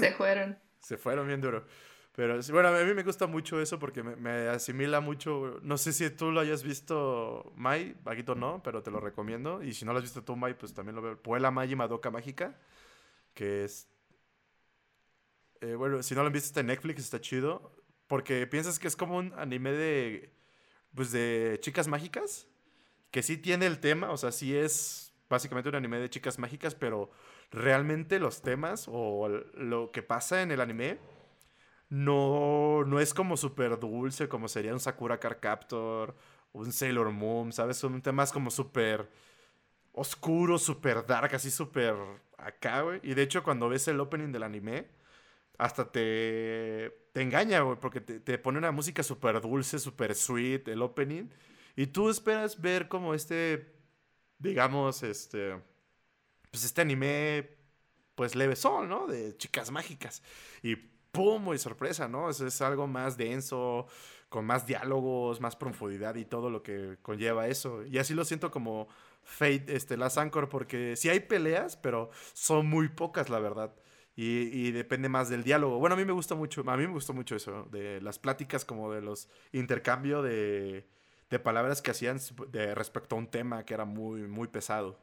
Se 0.00 0.12
fueron. 0.12 0.58
Se 0.80 0.98
fueron 0.98 1.26
bien 1.26 1.40
duro. 1.40 1.64
Pero 2.16 2.38
bueno, 2.52 2.68
a 2.68 2.84
mí 2.84 2.94
me 2.94 3.02
gusta 3.02 3.26
mucho 3.26 3.60
eso 3.60 3.78
porque 3.80 4.04
me, 4.04 4.48
asimila 4.48 5.00
mucho. 5.00 5.58
No 5.62 5.76
sé 5.78 5.92
si 5.92 6.08
tú 6.10 6.30
lo 6.30 6.40
hayas 6.40 6.62
visto, 6.62 7.52
Mai, 7.56 7.96
Vaguito 8.04 8.36
no, 8.36 8.62
pero 8.62 8.82
te 8.82 8.92
lo 8.92 9.00
recomiendo. 9.00 9.62
Y 9.62 9.72
si 9.72 9.84
no 9.84 9.92
lo 9.92 9.98
has 9.98 10.04
visto 10.04 10.22
tú, 10.22 10.36
Mai, 10.36 10.56
pues 10.56 10.74
también 10.74 10.94
lo 10.94 11.02
veo. 11.02 11.20
Puela 11.20 11.50
Mai 11.50 11.74
Madoka 11.74 12.10
Mágica, 12.10 12.56
que 13.34 13.64
es. 13.64 13.88
Eh, 15.60 15.74
bueno, 15.74 16.02
si 16.02 16.14
no 16.14 16.22
lo 16.22 16.28
han 16.28 16.32
visto, 16.32 16.46
está 16.46 16.60
en 16.60 16.66
Netflix, 16.66 17.00
está 17.00 17.20
chido. 17.20 17.72
Porque 18.06 18.46
piensas 18.46 18.78
que 18.78 18.88
es 18.88 18.96
como 18.96 19.16
un 19.16 19.32
anime 19.34 19.72
de. 19.72 20.32
Pues 20.94 21.10
de 21.10 21.58
chicas 21.60 21.88
mágicas. 21.88 22.46
Que 23.10 23.22
sí 23.22 23.36
tiene 23.36 23.66
el 23.66 23.78
tema, 23.78 24.10
o 24.10 24.16
sea, 24.16 24.32
sí 24.32 24.56
es 24.56 25.12
básicamente 25.28 25.68
un 25.68 25.76
anime 25.76 25.98
de 25.98 26.10
chicas 26.10 26.38
mágicas, 26.38 26.74
pero 26.74 27.10
realmente 27.50 28.18
los 28.18 28.42
temas 28.42 28.86
o 28.88 29.28
lo 29.28 29.92
que 29.92 30.02
pasa 30.02 30.42
en 30.42 30.50
el 30.50 30.60
anime 30.60 30.98
no, 31.88 32.84
no 32.84 33.00
es 33.00 33.14
como 33.14 33.36
súper 33.36 33.78
dulce 33.78 34.28
como 34.28 34.48
sería 34.48 34.72
un 34.72 34.80
Sakura 34.80 35.20
Car 35.20 35.38
Captor, 35.40 36.16
un 36.52 36.72
Sailor 36.72 37.10
Moon, 37.10 37.52
¿sabes? 37.52 37.76
Son 37.76 38.00
temas 38.02 38.32
como 38.32 38.50
súper 38.50 39.08
oscuros, 39.92 40.62
súper 40.62 41.06
dark, 41.06 41.34
así 41.34 41.50
súper 41.50 41.94
acá, 42.46 42.82
güey. 42.82 43.00
Y 43.02 43.14
de 43.14 43.22
hecho 43.22 43.42
cuando 43.42 43.68
ves 43.68 43.88
el 43.88 44.00
opening 44.00 44.32
del 44.32 44.42
anime, 44.42 44.86
hasta 45.58 45.90
te, 45.90 47.08
te 47.12 47.22
engaña, 47.22 47.60
güey, 47.60 47.78
porque 47.78 48.00
te, 48.00 48.20
te 48.20 48.38
pone 48.38 48.58
una 48.58 48.72
música 48.72 49.02
súper 49.02 49.40
dulce, 49.40 49.78
súper 49.78 50.14
sweet, 50.14 50.68
el 50.68 50.82
opening. 50.82 51.28
Y 51.76 51.86
tú 51.88 52.10
esperas 52.10 52.60
ver 52.60 52.88
como 52.88 53.14
este, 53.14 53.74
digamos, 54.38 55.02
este 55.02 55.60
pues 56.54 56.64
este 56.64 56.82
anime, 56.82 57.50
pues 58.14 58.36
leve 58.36 58.54
son, 58.54 58.88
¿no? 58.88 59.08
De 59.08 59.36
chicas 59.36 59.72
mágicas. 59.72 60.22
Y 60.62 60.76
¡pum! 60.76 61.52
Y 61.52 61.58
sorpresa, 61.58 62.06
¿no? 62.06 62.30
Es, 62.30 62.40
es 62.40 62.60
algo 62.62 62.86
más 62.86 63.16
denso, 63.16 63.88
con 64.28 64.44
más 64.44 64.64
diálogos, 64.64 65.40
más 65.40 65.56
profundidad 65.56 66.14
y 66.14 66.24
todo 66.24 66.50
lo 66.50 66.62
que 66.62 66.96
conlleva 67.02 67.48
eso. 67.48 67.84
Y 67.84 67.98
así 67.98 68.14
lo 68.14 68.24
siento 68.24 68.52
como 68.52 68.86
Fate, 69.24 69.64
este, 69.68 69.96
las 69.96 70.18
Anchor, 70.18 70.48
porque 70.48 70.96
sí 70.96 71.08
hay 71.08 71.20
peleas, 71.20 71.76
pero 71.76 72.10
son 72.32 72.66
muy 72.66 72.88
pocas, 72.88 73.30
la 73.30 73.38
verdad. 73.38 73.74
Y, 74.16 74.48
y, 74.52 74.70
depende 74.70 75.08
más 75.08 75.28
del 75.28 75.42
diálogo. 75.42 75.78
Bueno, 75.78 75.94
a 75.94 75.96
mí 75.98 76.04
me 76.04 76.12
gusta 76.12 76.36
mucho, 76.36 76.62
a 76.68 76.76
mí 76.76 76.86
me 76.86 76.92
gustó 76.92 77.12
mucho 77.12 77.34
eso, 77.34 77.68
de 77.72 78.00
las 78.00 78.20
pláticas 78.20 78.64
como 78.64 78.92
de 78.92 79.02
los 79.02 79.28
intercambio 79.52 80.22
de, 80.22 80.86
de 81.30 81.38
palabras 81.40 81.82
que 81.82 81.90
hacían 81.90 82.20
de, 82.52 82.74
respecto 82.74 83.16
a 83.16 83.18
un 83.18 83.26
tema 83.26 83.64
que 83.64 83.74
era 83.74 83.84
muy, 83.84 84.22
muy 84.22 84.46
pesado. 84.48 85.00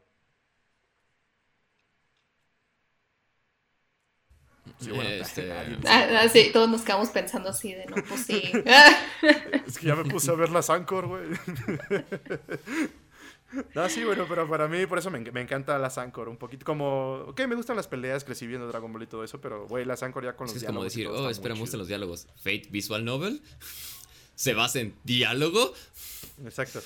Sí, 4.79 4.91
este, 5.03 5.51
ah, 5.51 6.21
ah, 6.21 6.29
sí, 6.29 6.49
todos 6.53 6.69
nos 6.69 6.81
quedamos 6.81 7.09
pensando 7.09 7.49
así 7.49 7.73
de 7.73 7.85
no, 7.85 7.95
pues 8.07 8.25
sí. 8.25 8.51
es 9.67 9.77
que 9.77 9.87
ya 9.87 9.95
me 9.95 10.05
puse 10.05 10.31
a 10.31 10.35
ver 10.35 10.49
las 10.49 10.69
Anchor, 10.69 11.07
güey. 11.07 11.25
no, 13.75 13.89
sí, 13.89 14.03
bueno, 14.03 14.25
pero 14.27 14.47
para 14.47 14.67
mí, 14.67 14.85
por 14.85 14.97
eso 14.97 15.09
me, 15.09 15.19
me, 15.19 15.41
encanta 15.41 15.77
las 15.77 15.97
Anchor. 15.97 16.29
Un 16.29 16.37
poquito 16.37 16.65
como. 16.65 17.25
Ok, 17.27 17.41
me 17.47 17.55
gustan 17.55 17.75
las 17.75 17.87
peleas, 17.87 18.23
crecí 18.23 18.47
viendo 18.47 18.67
Dragon 18.67 18.91
Ball 18.91 19.03
y 19.03 19.07
todo 19.07 19.23
eso, 19.23 19.41
pero, 19.41 19.67
güey, 19.67 19.85
las 19.85 20.03
Anchor 20.03 20.23
ya 20.23 20.35
con 20.35 20.47
los 20.47 20.55
es 20.55 20.61
diálogos. 20.61 20.87
Es 20.87 20.93
como 20.95 21.09
decir, 21.09 21.25
oh, 21.25 21.29
espera, 21.29 21.53
me 21.53 21.61
gustan 21.61 21.79
los 21.79 21.87
diálogos. 21.87 22.27
Fate 22.37 22.67
Visual 22.69 23.03
Novel 23.03 23.41
se 24.35 24.53
basa 24.53 24.79
en 24.79 24.95
diálogo. 25.03 25.73
Exacto. 26.43 26.81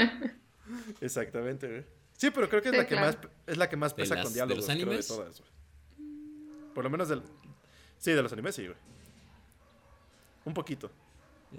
Exactamente, 1.00 1.68
güey. 1.68 1.84
Sí, 2.16 2.30
pero 2.30 2.48
creo 2.48 2.62
que 2.62 2.68
es, 2.68 2.76
la, 2.76 2.86
que 2.86 2.94
más, 2.94 3.18
es 3.46 3.56
la 3.56 3.68
que 3.68 3.76
más 3.76 3.94
pesa 3.94 4.22
con 4.22 4.32
diálogos. 4.32 4.66
¿De 4.66 4.74
los 4.74 4.82
animes? 4.82 5.08
de 5.08 5.14
todas, 5.14 5.42
por 6.74 6.84
lo 6.84 6.90
menos 6.90 7.08
del. 7.08 7.22
Sí, 7.98 8.12
de 8.12 8.22
los 8.22 8.32
animes, 8.32 8.54
sí, 8.54 8.66
güey. 8.66 8.76
Un 10.44 10.54
poquito. 10.54 10.90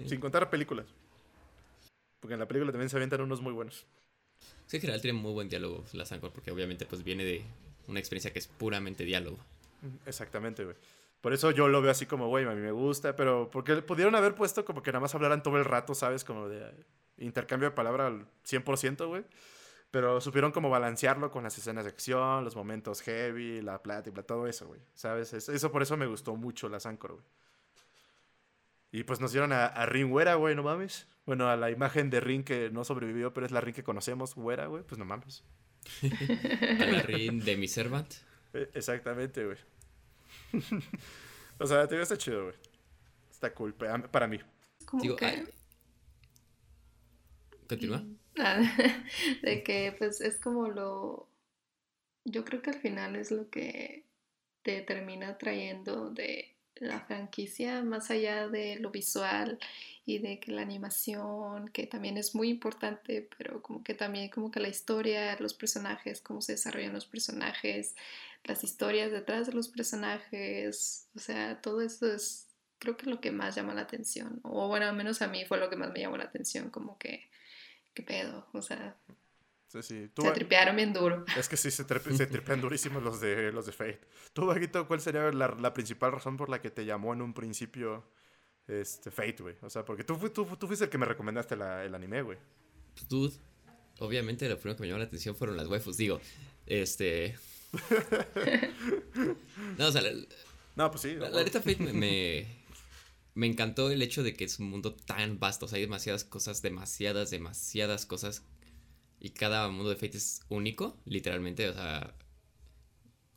Sin 0.06 0.20
contar 0.20 0.50
películas. 0.50 0.86
Porque 2.20 2.34
en 2.34 2.40
la 2.40 2.48
película 2.48 2.72
también 2.72 2.88
se 2.88 2.96
avientan 2.96 3.20
unos 3.20 3.40
muy 3.40 3.52
buenos. 3.52 3.86
Sí, 4.66 4.76
en 4.76 4.80
general 4.80 5.00
tiene 5.00 5.18
muy 5.18 5.32
buen 5.32 5.48
diálogo 5.48 5.84
la 5.92 6.06
Sancor, 6.06 6.32
porque 6.32 6.50
obviamente 6.50 6.86
pues 6.86 7.04
viene 7.04 7.24
de 7.24 7.44
una 7.86 8.00
experiencia 8.00 8.32
que 8.32 8.38
es 8.38 8.46
puramente 8.46 9.04
diálogo. 9.04 9.38
Exactamente, 10.06 10.64
güey. 10.64 10.76
Por 11.20 11.32
eso 11.32 11.50
yo 11.50 11.68
lo 11.68 11.80
veo 11.80 11.90
así 11.90 12.06
como, 12.06 12.28
güey, 12.28 12.44
a 12.44 12.50
mí 12.50 12.60
me 12.60 12.72
gusta, 12.72 13.16
pero 13.16 13.50
porque 13.50 13.76
pudieron 13.76 14.14
haber 14.14 14.34
puesto 14.34 14.64
como 14.64 14.82
que 14.82 14.92
nada 14.92 15.00
más 15.00 15.14
hablaran 15.14 15.42
todo 15.42 15.56
el 15.56 15.64
rato, 15.64 15.94
¿sabes? 15.94 16.22
Como 16.24 16.48
de 16.48 16.70
intercambio 17.18 17.70
de 17.70 17.74
palabra 17.74 18.08
al 18.08 18.26
100%, 18.46 19.06
güey. 19.06 19.24
Pero 19.90 20.20
supieron 20.20 20.52
como 20.52 20.70
balancearlo 20.70 21.30
con 21.30 21.44
las 21.44 21.56
escenas 21.56 21.84
de 21.84 21.90
acción, 21.90 22.44
los 22.44 22.56
momentos 22.56 23.00
heavy, 23.00 23.62
la 23.62 23.82
plática, 23.82 24.22
todo 24.22 24.46
eso, 24.46 24.66
güey. 24.66 24.80
¿Sabes? 24.94 25.32
Eso 25.32 25.72
por 25.72 25.82
eso 25.82 25.96
me 25.96 26.06
gustó 26.06 26.36
mucho 26.36 26.68
la 26.68 26.80
Sancor, 26.80 27.12
güey. 27.12 27.24
Y 28.94 29.02
pues 29.02 29.18
nos 29.18 29.32
dieron 29.32 29.52
a, 29.52 29.66
a 29.66 29.86
Rin 29.86 30.08
Güera, 30.08 30.36
güey, 30.36 30.54
no 30.54 30.62
mames. 30.62 31.08
Bueno, 31.26 31.48
a 31.48 31.56
la 31.56 31.68
imagen 31.72 32.10
de 32.10 32.20
Rin 32.20 32.44
que 32.44 32.70
no 32.70 32.84
sobrevivió, 32.84 33.34
pero 33.34 33.44
es 33.44 33.50
la 33.50 33.60
Rin 33.60 33.74
que 33.74 33.82
conocemos, 33.82 34.36
Güera, 34.36 34.68
güey, 34.68 34.84
pues 34.84 35.00
no 35.00 35.04
mames. 35.04 35.42
a 36.80 36.84
la 36.84 37.02
Rin 37.02 37.40
de 37.44 37.56
mi 37.56 37.66
servant. 37.66 38.14
E, 38.52 38.70
exactamente, 38.72 39.44
güey. 39.44 39.58
o 41.58 41.66
sea, 41.66 41.88
te 41.88 42.00
está 42.00 42.16
chido, 42.16 42.44
güey. 42.44 42.54
Está 43.32 43.52
cool, 43.52 43.74
para 43.74 44.28
mí. 44.28 44.38
Digo, 45.02 45.16
que... 45.16 45.44
Continúa. 47.66 48.04
De 49.42 49.64
que 49.64 49.92
pues 49.98 50.20
es 50.20 50.38
como 50.38 50.68
lo... 50.68 51.28
Yo 52.24 52.44
creo 52.44 52.62
que 52.62 52.70
al 52.70 52.78
final 52.78 53.16
es 53.16 53.32
lo 53.32 53.50
que 53.50 54.06
te 54.62 54.82
termina 54.82 55.36
trayendo 55.36 56.10
de 56.10 56.53
la 56.76 57.00
franquicia, 57.00 57.82
más 57.82 58.10
allá 58.10 58.48
de 58.48 58.76
lo 58.76 58.90
visual 58.90 59.58
y 60.06 60.18
de 60.18 60.38
que 60.40 60.52
la 60.52 60.62
animación, 60.62 61.68
que 61.68 61.86
también 61.86 62.16
es 62.18 62.34
muy 62.34 62.50
importante, 62.50 63.28
pero 63.38 63.62
como 63.62 63.82
que 63.82 63.94
también 63.94 64.28
como 64.28 64.50
que 64.50 64.60
la 64.60 64.68
historia, 64.68 65.36
los 65.40 65.54
personajes, 65.54 66.20
cómo 66.20 66.40
se 66.40 66.52
desarrollan 66.52 66.92
los 66.92 67.06
personajes, 67.06 67.94
las 68.44 68.64
historias 68.64 69.10
detrás 69.12 69.46
de 69.46 69.52
los 69.52 69.68
personajes, 69.68 71.08
o 71.16 71.18
sea, 71.18 71.60
todo 71.60 71.80
eso 71.80 72.12
es 72.12 72.48
creo 72.78 72.96
que 72.96 73.08
lo 73.08 73.20
que 73.20 73.30
más 73.30 73.54
llama 73.54 73.74
la 73.74 73.82
atención, 73.82 74.40
o 74.42 74.68
bueno, 74.68 74.86
al 74.86 74.96
menos 74.96 75.22
a 75.22 75.28
mí 75.28 75.44
fue 75.46 75.58
lo 75.58 75.70
que 75.70 75.76
más 75.76 75.90
me 75.92 76.00
llamó 76.00 76.18
la 76.18 76.24
atención, 76.24 76.70
como 76.70 76.98
que, 76.98 77.30
¿qué 77.94 78.02
pedo? 78.02 78.46
O 78.52 78.60
sea, 78.60 78.96
Sí, 79.82 79.82
sí. 79.82 80.10
se 80.22 80.30
tripearon 80.32 80.76
bien 80.76 80.92
duro. 80.92 81.24
Es 81.36 81.48
que 81.48 81.56
sí, 81.56 81.70
se, 81.70 81.84
se 81.84 82.26
tripean 82.26 82.60
durísimos 82.60 83.02
los 83.02 83.20
de, 83.20 83.50
los 83.52 83.66
de 83.66 83.72
Fate. 83.72 84.00
Tú, 84.32 84.46
Vaguito, 84.46 84.86
¿cuál 84.86 85.00
sería 85.00 85.30
la, 85.32 85.48
la 85.48 85.72
principal 85.74 86.12
razón 86.12 86.36
por 86.36 86.48
la 86.48 86.60
que 86.60 86.70
te 86.70 86.84
llamó 86.84 87.12
en 87.12 87.22
un 87.22 87.34
principio 87.34 88.04
este, 88.68 89.10
Fate, 89.10 89.36
güey? 89.40 89.56
O 89.62 89.70
sea, 89.70 89.84
porque 89.84 90.04
tú, 90.04 90.16
tú, 90.30 90.44
tú 90.56 90.66
fuiste 90.66 90.84
el 90.84 90.90
que 90.90 90.98
me 90.98 91.06
recomendaste 91.06 91.56
la- 91.56 91.84
el 91.84 91.94
anime, 91.94 92.22
güey. 92.22 92.38
Pues, 92.94 93.08
dude, 93.08 93.34
obviamente 93.98 94.48
lo 94.48 94.56
primero 94.58 94.76
que 94.76 94.82
me 94.82 94.88
llamó 94.88 94.98
la 95.00 95.06
atención 95.06 95.34
fueron 95.36 95.56
las 95.56 95.66
waifus. 95.68 95.96
Digo, 95.96 96.20
este. 96.66 97.36
no, 99.78 99.88
o 99.88 99.92
sea, 99.92 100.02
la, 100.02 100.10
No, 100.76 100.90
pues 100.90 101.02
sí. 101.02 101.14
la- 101.14 101.30
la 101.30 101.44
neta 101.44 101.60
Fate 101.60 101.76
me, 101.78 101.92
me, 101.92 102.46
me 103.34 103.46
encantó 103.46 103.90
el 103.90 104.02
hecho 104.02 104.22
de 104.22 104.34
que 104.34 104.44
es 104.44 104.58
un 104.58 104.70
mundo 104.70 104.94
tan 104.94 105.38
vasto. 105.38 105.66
O 105.66 105.68
sea, 105.68 105.76
hay 105.76 105.82
demasiadas 105.82 106.24
cosas, 106.24 106.62
demasiadas, 106.62 107.30
demasiadas 107.30 108.06
cosas. 108.06 108.42
Y 109.24 109.30
cada 109.30 109.70
mundo 109.70 109.88
de 109.88 109.96
Fate 109.96 110.18
es 110.18 110.42
único, 110.50 111.00
literalmente. 111.06 111.66
O 111.70 111.72
sea, 111.72 112.14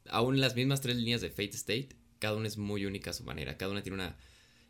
aún 0.09 0.41
las 0.41 0.53
mismas 0.53 0.81
tres 0.81 0.97
líneas 0.97 1.21
de 1.21 1.29
Fate 1.29 1.55
State, 1.55 1.89
cada 2.19 2.35
una 2.35 2.45
es 2.45 2.57
muy 2.57 2.85
única 2.85 3.11
a 3.11 3.13
su 3.13 3.23
manera. 3.23 3.57
Cada 3.57 3.71
una 3.71 3.81
tiene 3.83 3.95
una 3.95 4.17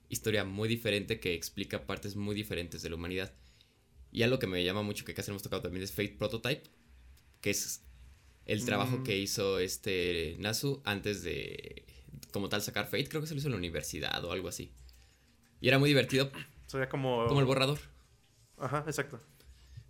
historia 0.09 0.43
muy 0.43 0.69
diferente 0.69 1.19
que 1.19 1.33
explica 1.33 1.87
partes 1.87 2.15
muy 2.15 2.35
diferentes 2.35 2.83
de 2.83 2.89
la 2.91 2.97
humanidad. 2.97 3.33
Y 4.11 4.21
algo 4.21 4.37
que 4.37 4.45
me 4.45 4.63
llama 4.63 4.83
mucho, 4.83 5.05
que 5.05 5.15
casi 5.15 5.31
no 5.31 5.33
hemos 5.33 5.41
tocado 5.41 5.63
también, 5.63 5.81
es 5.81 5.91
Fate 5.91 6.15
Prototype, 6.19 6.69
que 7.41 7.49
es 7.49 7.81
el 8.45 8.63
trabajo 8.63 8.97
Mm. 8.99 9.03
que 9.03 9.17
hizo 9.17 9.57
este 9.57 10.35
Nasu 10.37 10.83
antes 10.85 11.23
de, 11.23 11.83
como 12.31 12.47
tal, 12.47 12.61
sacar 12.61 12.85
Fate. 12.85 13.09
Creo 13.09 13.21
que 13.21 13.27
se 13.27 13.33
lo 13.33 13.39
hizo 13.39 13.47
en 13.47 13.53
la 13.53 13.57
universidad 13.57 14.23
o 14.23 14.31
algo 14.31 14.49
así. 14.49 14.71
Y 15.61 15.67
era 15.67 15.79
muy 15.79 15.89
divertido, 15.89 16.31
Sería 16.67 16.89
como... 16.89 17.25
como 17.25 17.39
el 17.39 17.47
borrador. 17.47 17.79
Ajá, 18.59 18.83
exacto. 18.85 19.19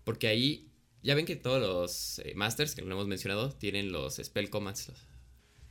Porque 0.06 0.28
ahí, 0.28 0.72
ya 1.04 1.16
ven 1.16 1.26
que 1.26 1.36
todos 1.36 1.62
los 1.62 2.20
eh, 2.20 2.34
Masters, 2.36 2.76
que 2.76 2.82
lo 2.82 2.92
hemos 2.92 3.08
mencionado, 3.08 3.52
tienen 3.52 3.92
los 3.92 4.16
Spell 4.18 4.50
Commands. 4.50 4.90
los- 4.90 5.08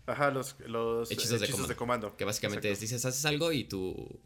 Ajá, 0.06 0.30
los, 0.30 0.54
los 0.66 1.10
Hechizos 1.10 1.40
de 1.40 1.48
comando. 1.48 1.76
comando. 1.76 2.16
Que 2.16 2.24
básicamente 2.24 2.68
dices, 2.68 3.04
haces 3.04 3.24
algo 3.24 3.50
y 3.52 3.64
tu 3.64 4.20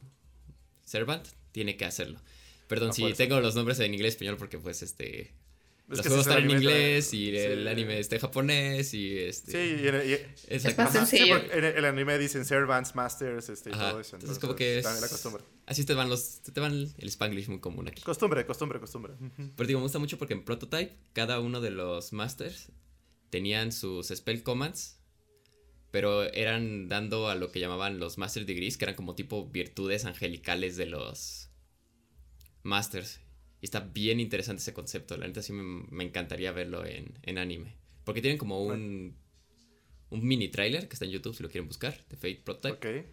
servant 0.85 1.27
tiene 1.53 1.77
que 1.77 1.85
hacerlo. 1.87 2.21
Perdón 2.69 2.93
si 2.93 3.13
tengo 3.15 3.41
los 3.41 3.55
nombres 3.55 3.81
en 3.81 3.93
inglés 3.95 4.13
y 4.13 4.17
español 4.17 4.37
porque 4.37 4.59
pues 4.59 4.83
este... 4.83 5.33
Es 5.91 5.99
los 5.99 6.07
juegos 6.07 6.27
es 6.27 6.33
están 6.33 6.45
en 6.45 6.51
inglés 6.51 7.15
y 7.15 7.37
el 7.37 7.67
anime 7.67 7.99
está 7.99 8.15
en 8.15 8.21
japonés 8.21 8.95
y 8.95 9.19
este... 9.19 9.53
Sí, 9.53 9.83
y 9.83 9.89
y- 10.13 10.55
Exacto. 10.55 10.83
más 10.83 10.93
sencillo. 10.93 11.37
en 11.53 11.65
el, 11.65 11.85
anime 11.85 12.19
dicen 12.19 12.45
servants, 12.45 12.95
masters, 12.95 13.49
este, 13.49 13.71
y 13.71 13.73
todo 13.73 14.01
eso. 14.01 14.17
entonces 14.17 14.39
como 14.39 14.55
que 14.55 14.79
es... 14.79 14.85
La 14.85 15.09
costumbre. 15.09 15.43
Así 15.67 15.85
te 15.85 15.95
van 15.95 16.09
los... 16.09 16.43
Te 16.43 16.61
van 16.61 16.73
el 16.97 17.09
spanglish 17.09 17.49
muy 17.49 17.61
común 17.61 17.89
aquí. 17.89 18.03
Costumbre, 18.03 18.47
costumbre, 18.47 18.79
costumbre. 18.79 19.15
Pero 19.57 19.67
digo, 19.67 19.81
me 19.81 19.85
gusta 19.85 19.99
mucho 19.99 20.17
porque 20.19 20.35
en 20.35 20.45
Prototype 20.45 20.97
cada 21.13 21.41
uno 21.41 21.61
de 21.61 21.71
los 21.71 22.13
masters 22.13 22.71
tenían 23.31 23.73
sus 23.73 24.09
spell 24.09 24.43
commands, 24.43 24.99
pero 25.91 26.25
eran 26.25 26.89
dando 26.89 27.29
a 27.29 27.35
lo 27.35 27.51
que 27.51 27.61
llamaban 27.61 27.99
los 27.99 28.19
master 28.19 28.45
degrees, 28.45 28.77
que 28.77 28.85
eran 28.85 28.95
como 28.95 29.15
tipo 29.15 29.49
virtudes 29.49 30.05
angelicales 30.05 30.77
de 30.77 30.87
los 30.87 31.51
masters. 32.63 33.20
Y 33.61 33.67
está 33.67 33.81
bien 33.81 34.21
interesante 34.21 34.61
ese 34.61 34.73
concepto, 34.73 35.17
la 35.17 35.27
neta 35.27 35.43
sí 35.43 35.53
me, 35.53 35.85
me 35.91 36.05
encantaría 36.05 36.51
verlo 36.53 36.85
en, 36.87 37.19
en 37.23 37.39
anime. 37.39 37.77
Porque 38.05 38.23
tienen 38.23 38.39
como 38.39 38.63
un, 38.65 39.17
un 40.11 40.27
mini 40.27 40.49
trailer 40.49 40.89
que 40.89 40.95
está 40.95 41.05
en 41.05 41.11
YouTube 41.11 41.35
si 41.37 41.43
lo 41.43 41.51
quieren 41.51 41.69
buscar, 41.69 42.05
de 42.09 42.17
Fate 42.17 42.43
Prototype. 42.45 43.01
Ok. 43.01 43.07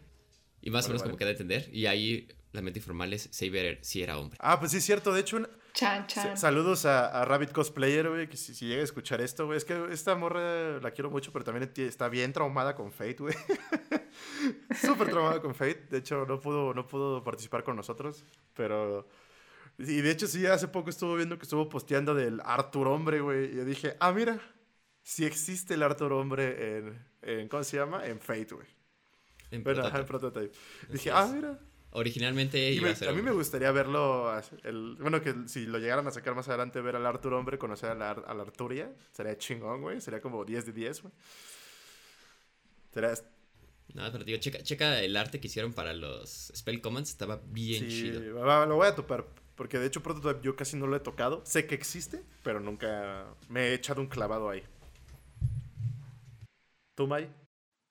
Y 0.61 0.69
más 0.71 0.85
o 0.85 0.87
Vale, 0.87 0.93
menos 0.93 1.01
vale. 1.01 1.09
como 1.11 1.17
queda 1.17 1.29
entender. 1.31 1.69
Y 1.73 1.85
ahí 1.85 2.27
la 2.53 2.61
mente 2.61 2.79
informal 2.79 3.11
es 3.13 3.29
Saber 3.31 3.79
si 3.81 4.01
era 4.01 4.17
hombre. 4.17 4.37
Ah, 4.41 4.59
pues 4.59 4.71
sí, 4.71 4.77
es 4.77 4.85
cierto. 4.85 5.13
De 5.13 5.21
hecho, 5.21 5.37
un- 5.37 5.47
Chan, 5.73 6.07
chan. 6.07 6.35
saludos 6.37 6.85
a, 6.85 7.21
a 7.21 7.23
Rabbit 7.25 7.51
Cosplayer, 7.51 8.09
güey, 8.09 8.27
que 8.27 8.35
si, 8.35 8.55
si 8.55 8.65
llega 8.65 8.81
a 8.81 8.83
escuchar 8.83 9.21
esto, 9.21 9.45
güey. 9.45 9.57
Es 9.59 9.65
que 9.65 9.79
esta 9.91 10.15
morra 10.15 10.79
la 10.79 10.89
quiero 10.91 11.11
mucho, 11.11 11.31
pero 11.31 11.45
también 11.45 11.71
está 11.77 12.09
bien 12.09 12.33
traumada 12.33 12.73
con 12.73 12.91
Fate, 12.91 13.17
güey. 13.19 13.35
Súper 14.81 15.09
traumada 15.09 15.41
con 15.41 15.53
Fate. 15.53 15.85
De 15.91 15.97
hecho, 15.99 16.25
no 16.25 16.39
pudo, 16.39 16.73
no 16.73 16.87
pudo 16.87 17.23
participar 17.23 17.63
con 17.63 17.75
nosotros, 17.75 18.23
pero... 18.55 19.07
Y 19.79 20.01
de 20.01 20.09
hecho, 20.11 20.27
sí, 20.27 20.45
hace 20.45 20.67
poco 20.67 20.89
estuvo 20.89 21.15
viendo 21.15 21.37
que 21.37 21.43
estuvo 21.43 21.69
posteando 21.69 22.15
del 22.15 22.41
Arthur 22.43 22.87
Hombre, 22.87 23.19
güey. 23.21 23.51
Y 23.51 23.55
yo 23.57 23.65
dije, 23.65 23.95
ah, 23.99 24.11
mira, 24.11 24.39
sí 25.03 25.23
existe 25.25 25.75
el 25.75 25.83
Arthur 25.83 26.13
Hombre 26.13 26.77
en, 26.77 27.05
en 27.21 27.47
¿cómo 27.47 27.63
se 27.63 27.77
llama? 27.77 28.05
En 28.05 28.19
Fate, 28.19 28.55
güey. 28.55 28.67
En 29.51 29.63
Bueno, 29.63 29.81
Prototype. 29.81 29.99
en 30.01 30.05
Prototype. 30.07 30.57
Dije, 30.89 31.11
ah, 31.11 31.31
mira. 31.33 31.59
Originalmente 31.91 32.71
iba 32.71 32.83
me- 32.87 32.89
a 32.91 32.95
ser 32.95 33.07
a 33.09 33.13
mí 33.13 33.21
me 33.21 33.31
gustaría 33.31 33.71
verlo, 33.71 34.29
el, 34.63 34.97
bueno, 34.99 35.21
que 35.21 35.33
si 35.47 35.65
lo 35.65 35.79
llegaran 35.79 36.05
a 36.05 36.11
sacar 36.11 36.35
más 36.35 36.47
adelante, 36.49 36.81
ver 36.81 36.95
al 36.97 37.05
Arthur 37.05 37.33
hombre, 37.33 37.57
conocer 37.57 37.89
a 37.91 37.95
la, 37.95 38.11
a 38.11 38.33
la 38.33 38.41
Arturia, 38.43 38.91
sería 39.13 39.37
chingón, 39.37 39.81
güey, 39.81 40.01
sería 40.01 40.19
como 40.19 40.43
10 40.43 40.65
de 40.65 40.73
10, 40.73 41.01
güey. 41.03 41.13
Sería, 42.93 43.13
No, 43.93 44.11
pero 44.11 44.23
digo, 44.25 44.37
checa, 44.39 44.61
checa 44.63 45.01
el 45.01 45.15
arte 45.15 45.39
que 45.39 45.47
hicieron 45.47 45.71
para 45.73 45.93
los 45.93 46.51
spell 46.55 46.81
commands, 46.81 47.09
estaba 47.11 47.41
bien 47.45 47.83
sí, 47.85 47.89
chido. 47.89 48.35
va- 48.35 48.65
lo 48.65 48.75
voy 48.75 48.87
a 48.87 48.95
topar, 48.95 49.25
porque 49.57 49.77
de 49.79 49.87
hecho 49.87 50.01
Prototype 50.01 50.41
yo 50.41 50.55
casi 50.55 50.77
no 50.77 50.87
lo 50.87 50.95
he 50.95 50.99
tocado, 51.01 51.41
sé 51.45 51.67
que 51.67 51.75
existe, 51.75 52.23
pero 52.43 52.61
nunca 52.61 53.25
me 53.49 53.67
he 53.67 53.73
echado 53.73 53.99
un 53.99 54.07
clavado 54.07 54.49
ahí. 54.49 54.63
¿Tú, 56.95 57.07
Mai? 57.07 57.29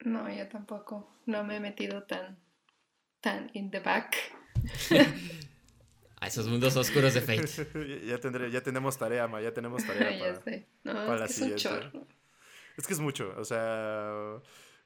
No, 0.04 0.28
yo 0.32 0.48
tampoco. 0.48 1.12
No 1.26 1.44
me 1.44 1.56
he 1.56 1.60
metido 1.60 2.02
tan, 2.04 2.38
tan 3.20 3.50
in 3.54 3.70
the 3.70 3.80
back. 3.80 4.16
A 6.18 6.28
esos 6.28 6.48
mundos 6.48 6.74
oscuros 6.76 7.12
de 7.12 7.20
Fate. 7.20 7.46
ya, 7.46 8.06
ya 8.14 8.18
tendré, 8.18 8.50
ya 8.50 8.62
tenemos 8.62 8.96
tarea, 8.96 9.28
Mai, 9.28 9.44
ya 9.44 9.52
tenemos 9.52 9.84
tarea 9.84 10.10
ya 10.16 10.18
para... 10.18 10.40
sé. 10.42 10.66
No, 10.82 10.92
para 10.94 11.18
la 11.18 11.26
es 11.26 11.34
que 11.38 11.44
es 11.44 11.52
un 11.52 11.58
siguiente. 11.58 11.90
chorro. 11.90 12.06
Es 12.78 12.86
que 12.86 12.92
es 12.94 13.00
mucho, 13.00 13.34
o 13.36 13.44
sea, 13.44 14.40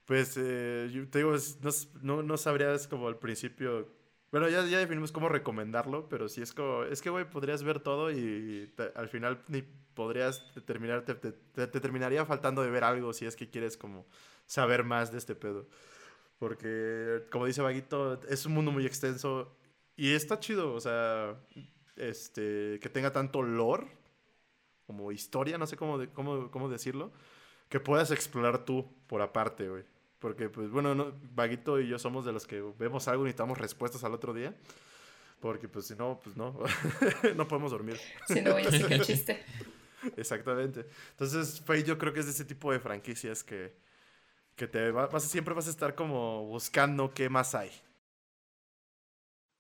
pues 0.06 0.36
eh, 0.36 0.88
yo 0.92 1.08
te 1.08 1.18
digo, 1.18 1.34
es- 1.34 1.58
no, 1.60 1.70
no, 2.02 2.22
no 2.22 2.36
sabrías 2.36 2.86
como 2.88 3.06
al 3.08 3.18
principio, 3.18 3.88
bueno, 4.30 4.48
ya, 4.48 4.64
ya 4.66 4.78
definimos 4.78 5.12
cómo 5.12 5.28
recomendarlo, 5.28 6.08
pero 6.08 6.28
sí 6.28 6.40
es 6.42 6.52
como, 6.54 6.84
es 6.84 7.02
que, 7.02 7.10
güey, 7.10 7.28
podrías 7.28 7.62
ver 7.64 7.80
todo 7.80 8.10
y 8.12 8.72
te- 8.76 8.92
al 8.94 9.08
final 9.08 9.42
ni 9.48 9.62
podrías 9.94 10.52
terminar, 10.66 11.04
te, 11.04 11.14
te- 11.14 11.32
te- 11.32 11.66
te 11.66 11.80
terminaría 11.80 12.24
faltando 12.24 12.62
de 12.62 12.70
ver 12.70 12.84
algo 12.84 13.12
si 13.12 13.26
es 13.26 13.34
que 13.36 13.50
quieres 13.50 13.76
como 13.76 14.06
saber 14.46 14.84
más 14.84 15.10
de 15.12 15.18
este 15.18 15.34
pedo. 15.34 15.66
Porque, 16.38 17.24
como 17.30 17.46
dice 17.46 17.62
Vaguito, 17.62 18.20
es 18.28 18.46
un 18.46 18.54
mundo 18.54 18.70
muy 18.72 18.86
extenso 18.86 19.56
y 19.96 20.12
está 20.14 20.40
chido, 20.40 20.74
o 20.74 20.80
sea, 20.80 21.36
este, 21.96 22.78
que 22.80 22.88
tenga 22.88 23.12
tanto 23.12 23.42
lore 23.42 23.88
como 24.86 25.12
historia, 25.12 25.58
no 25.58 25.66
sé 25.66 25.76
cómo, 25.76 25.98
de- 25.98 26.08
cómo, 26.10 26.50
cómo 26.50 26.68
decirlo, 26.68 27.12
que 27.68 27.80
puedas 27.80 28.10
explorar 28.10 28.64
tú 28.64 28.86
por 29.06 29.22
aparte, 29.22 29.68
güey. 29.68 29.84
Porque, 30.20 30.48
pues, 30.48 30.70
bueno, 30.70 30.94
no, 30.94 31.18
Vaguito 31.34 31.80
y 31.80 31.88
yo 31.88 31.98
somos 31.98 32.24
de 32.24 32.32
los 32.32 32.46
que 32.46 32.60
vemos 32.78 33.08
algo 33.08 33.22
y 33.22 33.26
necesitamos 33.26 33.58
respuestas 33.58 34.04
al 34.04 34.14
otro 34.14 34.32
día. 34.34 34.54
Porque, 35.40 35.66
pues, 35.66 35.86
si 35.86 35.94
no, 35.96 36.20
pues 36.22 36.36
no, 36.36 36.56
no 37.36 37.48
podemos 37.48 37.72
dormir. 37.72 37.98
Si 38.28 38.40
no 38.42 38.52
voy 38.52 38.62
a 38.62 38.70
chiste. 39.02 39.42
Exactamente. 40.16 40.86
Entonces, 41.12 41.60
Fate 41.60 41.84
yo 41.84 41.98
creo 41.98 42.12
que 42.12 42.20
es 42.20 42.26
de 42.26 42.32
ese 42.32 42.44
tipo 42.44 42.70
de 42.72 42.80
franquicias 42.80 43.42
que, 43.42 43.74
que 44.56 44.66
te 44.68 44.90
va- 44.90 45.06
vas, 45.06 45.24
siempre 45.24 45.54
vas 45.54 45.66
a 45.66 45.70
estar 45.70 45.94
como 45.94 46.44
buscando 46.46 47.12
qué 47.14 47.28
más 47.30 47.54
hay. 47.54 47.70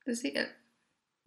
Pues 0.04 0.20
sí, 0.20 0.32
eh, 0.34 0.48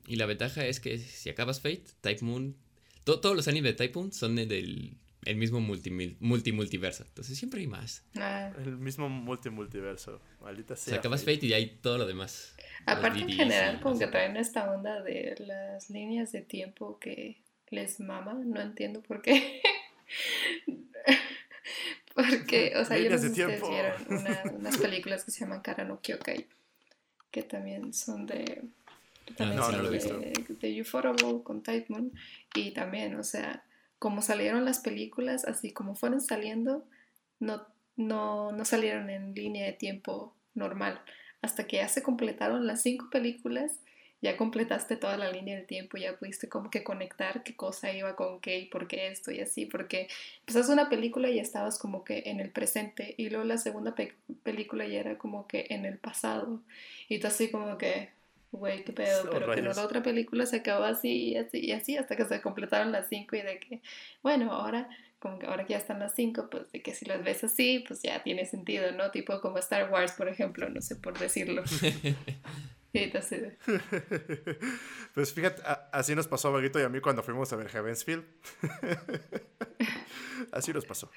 Y 0.05 0.15
la 0.17 0.25
ventaja 0.25 0.65
es 0.65 0.79
que 0.79 0.97
si 0.99 1.29
acabas 1.29 1.59
Fate, 1.61 1.85
Type 2.01 2.23
Moon. 2.23 2.55
to- 3.03 3.19
todos 3.19 3.35
los 3.35 3.47
animes 3.47 3.71
de 3.71 3.77
Type 3.87 3.97
Moon 3.99 4.11
son 4.11 4.35
de- 4.35 4.45
del 4.45 4.97
el 5.25 5.35
mismo 5.37 5.59
multi, 5.59 5.89
multi 6.19 6.51
multiverso. 6.51 7.03
Entonces 7.03 7.37
siempre 7.37 7.61
hay 7.61 7.67
más. 7.67 8.03
ah, 8.15 8.51
El 8.63 8.77
mismo 8.77 9.09
multi-multiverso. 9.09 10.21
Maldita 10.41 10.73
O 10.73 10.77
sea. 10.77 10.91
sea, 10.91 10.99
acabas 10.99 11.21
Fate. 11.21 11.35
Fate 11.35 11.45
y 11.47 11.53
hay 11.53 11.77
todo 11.81 11.97
lo 11.97 12.05
demás. 12.05 12.55
Aparte 12.85 13.19
en 13.19 13.29
general 13.29 13.79
como 13.81 13.97
que 13.97 14.07
traen 14.07 14.35
esta 14.37 14.71
onda 14.71 15.01
de 15.01 15.35
las 15.39 15.89
líneas 15.89 16.31
de 16.31 16.41
tiempo 16.41 16.99
que 16.99 17.37
les 17.69 17.99
mama, 17.99 18.33
no 18.33 18.61
entiendo 18.61 19.01
por 19.01 19.21
qué. 19.21 19.61
Porque, 22.15 22.73
o 22.75 22.85
sea, 22.85 22.97
yo 22.99 23.09
no 23.09 23.17
sé 23.17 23.33
si 23.33 23.41
ustedes 23.41 23.61
vieron 23.67 23.93
una- 24.09 24.43
unas 24.59 24.77
películas 24.77 25.23
que 25.23 25.31
se 25.31 25.39
llaman 25.41 25.61
Kara 25.61 25.83
no 25.83 25.99
Kyokai, 25.99 26.45
que 27.31 27.41
también 27.41 27.91
son 27.93 28.27
de, 28.27 28.61
También 29.35 29.59
no, 29.59 29.65
sí, 29.69 29.75
no 29.77 29.81
lo 29.83 29.91
he 29.93 29.97
de, 29.97 30.43
de 30.59 30.81
Ufotable 30.81 31.41
con 31.43 31.63
Type 31.63 31.85
Moon. 31.89 32.11
Y 32.53 32.69
también, 32.71 33.15
o 33.15 33.23
sea, 33.23 33.63
como 34.03 34.21
salieron 34.21 34.65
las 34.65 34.81
películas, 34.81 35.45
así 35.45 35.71
como 35.73 35.95
fueron 35.95 36.21
saliendo, 36.21 36.85
no, 37.39 37.65
no, 37.95 38.51
no 38.51 38.65
salieron 38.65 39.09
en 39.09 39.33
línea 39.35 39.65
de 39.65 39.73
tiempo 39.73 40.35
normal. 40.55 41.01
Hasta 41.41 41.67
que 41.67 41.77
ya 41.77 41.89
se 41.89 42.03
completaron 42.03 42.67
las 42.67 42.81
cinco 42.83 43.09
películas, 43.11 43.79
ya 44.21 44.37
completaste 44.37 44.97
toda 44.97 45.17
la 45.17 45.31
línea 45.31 45.57
del 45.57 45.67
tiempo, 45.67 45.97
ya 45.97 46.17
pudiste 46.17 46.49
como 46.49 46.69
que 46.69 46.83
conectar 46.83 47.43
qué 47.43 47.55
cosa 47.55 47.91
iba 47.93 48.15
con 48.15 48.41
qué 48.41 48.59
y 48.59 48.65
por 48.67 48.87
qué 48.87 49.07
esto 49.07 49.31
y 49.31 49.41
así, 49.41 49.65
porque 49.65 50.07
empezaste 50.41 50.73
una 50.73 50.89
película 50.89 51.29
y 51.29 51.39
estabas 51.39 51.79
como 51.79 52.03
que 52.05 52.23
en 52.27 52.41
el 52.41 52.51
presente 52.51 53.15
y 53.17 53.29
luego 53.29 53.45
la 53.45 53.57
segunda 53.57 53.95
pe- 53.95 54.15
película 54.43 54.87
ya 54.87 54.99
era 55.01 55.17
como 55.17 55.47
que 55.47 55.67
en 55.71 55.85
el 55.85 55.97
pasado 55.97 56.61
y 57.09 57.19
tú 57.19 57.27
así 57.27 57.51
como 57.51 57.77
que, 57.77 58.09
güey, 58.53 58.83
qué 58.85 58.93
pedo, 58.93 59.23
Oh, 59.25 59.29
pero 59.31 59.53
que 59.53 59.61
no 59.61 59.73
la 59.73 59.83
otra 59.85 60.01
película 60.01 60.45
se 60.45 60.57
acabó 60.57 60.83
así 60.85 61.29
y 61.31 61.37
así 61.37 61.59
y 61.59 61.71
así 61.71 61.97
hasta 61.97 62.15
que 62.15 62.25
se 62.25 62.41
completaron 62.41 62.91
las 62.91 63.07
cinco 63.09 63.35
y 63.35 63.41
de 63.41 63.59
que, 63.59 63.81
bueno, 64.21 64.51
ahora 64.51 64.87
como 65.19 65.39
que 65.39 65.45
ahora 65.47 65.65
que 65.65 65.71
ya 65.73 65.77
están 65.79 65.99
las 65.99 66.15
cinco, 66.15 66.49
pues 66.49 66.69
de 66.73 66.81
que 66.81 66.93
si 66.93 67.05
las 67.05 67.23
ves 67.23 67.43
así, 67.45 67.83
pues 67.87 68.01
ya 68.01 68.21
tiene 68.23 68.45
sentido, 68.45 68.91
¿no? 68.91 69.09
Tipo 69.11 69.39
como 69.39 69.57
Star 69.57 69.89
Wars, 69.89 70.11
por 70.13 70.27
ejemplo, 70.27 70.67
no 70.69 70.81
sé 70.81 70.95
por 70.97 71.17
decirlo. 71.17 71.63
Pues 75.15 75.33
fíjate, 75.33 75.61
a- 75.63 75.89
así 75.93 76.13
nos 76.15 76.27
pasó 76.27 76.47
a 76.49 76.51
Vaguito 76.51 76.79
y 76.79 76.83
a 76.83 76.89
mí 76.89 76.99
cuando 76.99 77.23
fuimos 77.23 77.51
a 77.53 77.55
ver 77.55 77.69
Heavensfield. 77.69 78.23
así 80.51 80.73
nos 80.73 80.85
pasó. 80.85 81.09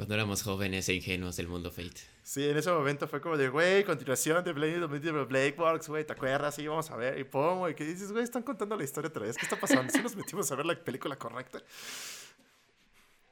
Cuando 0.00 0.14
éramos 0.14 0.42
jóvenes 0.42 0.88
e 0.88 0.94
ingenuos 0.94 1.36
del 1.36 1.46
mundo 1.46 1.70
Fate. 1.70 2.00
Sí, 2.22 2.48
en 2.48 2.56
ese 2.56 2.70
momento 2.72 3.06
fue 3.06 3.20
como 3.20 3.36
de, 3.36 3.50
güey, 3.50 3.84
continuación 3.84 4.42
de 4.42 4.54
Blade, 4.54 4.80
de 4.80 5.12
Blade 5.26 5.54
Works, 5.58 5.88
güey, 5.88 6.06
¿te 6.06 6.14
acuerdas? 6.14 6.54
Sí, 6.54 6.66
vamos 6.66 6.90
a 6.90 6.96
ver. 6.96 7.18
Y 7.18 7.24
pum, 7.24 7.58
güey, 7.58 7.74
que 7.74 7.84
dices, 7.84 8.10
güey, 8.10 8.24
están 8.24 8.42
contando 8.42 8.74
la 8.76 8.84
historia 8.84 9.08
otra 9.10 9.24
vez. 9.26 9.36
¿Qué 9.36 9.44
está 9.44 9.60
pasando? 9.60 9.92
Sí 9.92 10.00
nos 10.02 10.16
metimos 10.16 10.50
a 10.50 10.54
ver 10.56 10.64
la 10.64 10.74
película 10.74 11.16
correcta. 11.16 11.62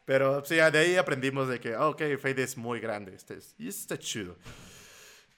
Pero 0.04 0.44
sí, 0.44 0.56
de 0.56 0.60
ahí 0.78 0.96
aprendimos 0.96 1.48
de 1.48 1.58
que, 1.58 1.72
ah, 1.72 1.88
ok, 1.88 2.02
Fate 2.20 2.42
es 2.42 2.58
muy 2.58 2.80
grande. 2.80 3.14
Este 3.14 3.38
es- 3.38 3.54
y 3.56 3.68
eso 3.68 3.80
está 3.80 3.98
chido. 3.98 4.36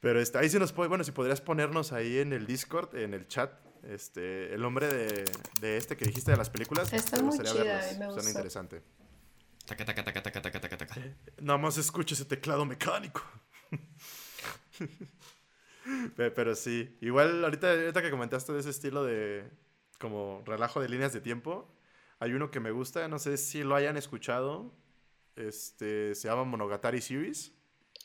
Pero 0.01 0.21
este, 0.21 0.37
ahí 0.37 0.49
sí 0.49 0.59
nos 0.59 0.73
puede, 0.73 0.89
bueno, 0.89 1.05
si 1.05 1.13
podrías 1.13 1.41
ponernos 1.41 1.93
ahí 1.93 2.19
en 2.19 2.33
el 2.33 2.45
Discord, 2.45 2.97
en 2.97 3.15
el 3.15 3.29
chat, 3.29 3.53
este, 3.85 4.53
el 4.53 4.61
nombre 4.63 4.89
de, 4.93 5.25
de 5.61 5.77
este 5.77 5.97
que 5.97 6.07
dijiste 6.07 6.33
de 6.33 6.37
las 6.39 6.51
películas. 6.51 6.93
Está 6.93 7.19
me 7.19 7.23
muy 7.23 7.37
gustaría 7.37 7.53
chida, 7.53 7.75
verlas, 7.77 7.99
me 8.01 8.13
Suena 8.15 8.31
interesante. 8.31 8.83
Taca, 9.71 9.85
taca, 9.85 10.03
taca, 10.03 10.21
taca, 10.21 10.43
taca, 10.43 10.61
taca, 10.61 10.77
taca. 10.79 10.95
Nada 11.41 11.57
más 11.59 11.79
escucho 11.79 12.15
ese 12.15 12.25
teclado 12.25 12.65
mecánico. 12.67 13.23
Pe- 16.17 16.33
Pero 16.33 16.57
sí, 16.57 16.99
igual 17.01 17.45
ahorita, 17.45 17.71
ahorita 17.71 18.03
que 18.03 18.11
comentaste 18.11 18.53
de 18.53 18.59
ese 18.59 18.71
estilo 18.71 19.05
de 19.05 19.49
como 20.01 20.43
relajo 20.45 20.81
de 20.81 20.89
líneas 20.89 21.13
de 21.13 21.21
tiempo, 21.21 21.73
hay 22.19 22.33
uno 22.33 22.51
que 22.51 22.59
me 22.59 22.73
gusta, 22.73 23.07
no 23.07 23.21
sé 23.21 23.37
si 23.37 23.63
lo 23.63 23.77
hayan 23.77 23.97
escuchado, 23.97 24.75
este, 25.37 26.17
se 26.17 26.27
llama 26.27 26.43
Monogatari 26.43 27.01
Series. 27.01 27.53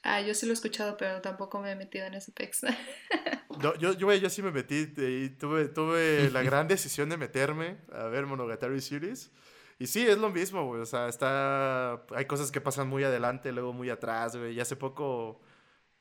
Ah, 0.03 0.21
yo 0.21 0.35
sí 0.35 0.45
lo 0.45 0.51
he 0.51 0.53
escuchado, 0.53 0.97
pero 0.97 1.19
tampoco 1.21 1.59
me 1.61 1.71
he 1.71 1.75
metido 1.75 2.05
en 2.05 2.13
ese 2.13 2.31
pex. 2.31 2.61
Yo, 3.59 3.73
yo, 3.75 3.93
yo, 3.93 4.29
sí 4.29 4.41
me 4.41 4.51
metí 4.51 4.91
y 4.97 5.29
tuve, 5.29 5.69
tuve 5.69 6.29
la 6.29 6.43
gran 6.43 6.67
decisión 6.67 7.07
de 7.07 7.15
meterme 7.15 7.77
a 7.91 8.03
ver 8.03 8.25
Monogatari 8.25 8.81
Series. 8.81 9.31
Y 9.77 9.87
sí, 9.87 10.05
es 10.07 10.17
lo 10.17 10.29
mismo, 10.29 10.65
güey. 10.65 10.81
O 10.81 10.85
sea, 10.85 11.07
está. 11.07 12.05
Hay 12.15 12.25
cosas 12.25 12.51
que 12.51 12.61
pasan 12.61 12.87
muy 12.87 13.03
adelante, 13.03 13.51
luego 13.51 13.73
muy 13.73 13.89
atrás, 13.89 14.35
güey. 14.35 14.53
Y 14.53 14.59
hace 14.59 14.75
poco, 14.75 15.41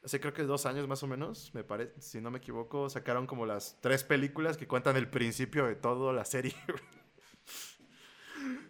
hace 0.05 0.21
creo 0.21 0.33
que 0.33 0.45
dos 0.45 0.67
años 0.67 0.87
más 0.87 1.03
o 1.03 1.07
menos, 1.07 1.53
me 1.55 1.65
parece, 1.65 2.01
si 2.01 2.21
no 2.21 2.31
me 2.31 2.39
equivoco, 2.39 2.89
sacaron 2.89 3.27
como 3.27 3.47
las 3.47 3.79
tres 3.81 4.05
películas 4.05 4.57
que 4.57 4.69
cuentan 4.69 4.97
el 4.97 5.09
principio 5.09 5.67
de 5.67 5.75
toda 5.77 6.13
la 6.13 6.25
serie. 6.25 6.55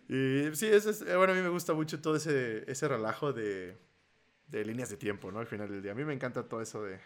Y 0.08 0.54
sí, 0.54 0.66
ese 0.66 0.90
es, 0.90 1.02
eh, 1.02 1.16
bueno, 1.16 1.32
a 1.32 1.36
mí 1.36 1.42
me 1.42 1.48
gusta 1.48 1.72
mucho 1.72 2.00
todo 2.00 2.16
ese, 2.16 2.70
ese 2.70 2.88
relajo 2.88 3.32
de, 3.32 3.76
de 4.48 4.64
líneas 4.64 4.90
de 4.90 4.96
tiempo, 4.96 5.32
¿no? 5.32 5.40
Al 5.40 5.46
final 5.46 5.68
del 5.68 5.82
día. 5.82 5.92
A 5.92 5.94
mí 5.94 6.04
me 6.04 6.12
encanta 6.12 6.46
todo 6.48 6.60
eso 6.60 6.82
de, 6.82 7.00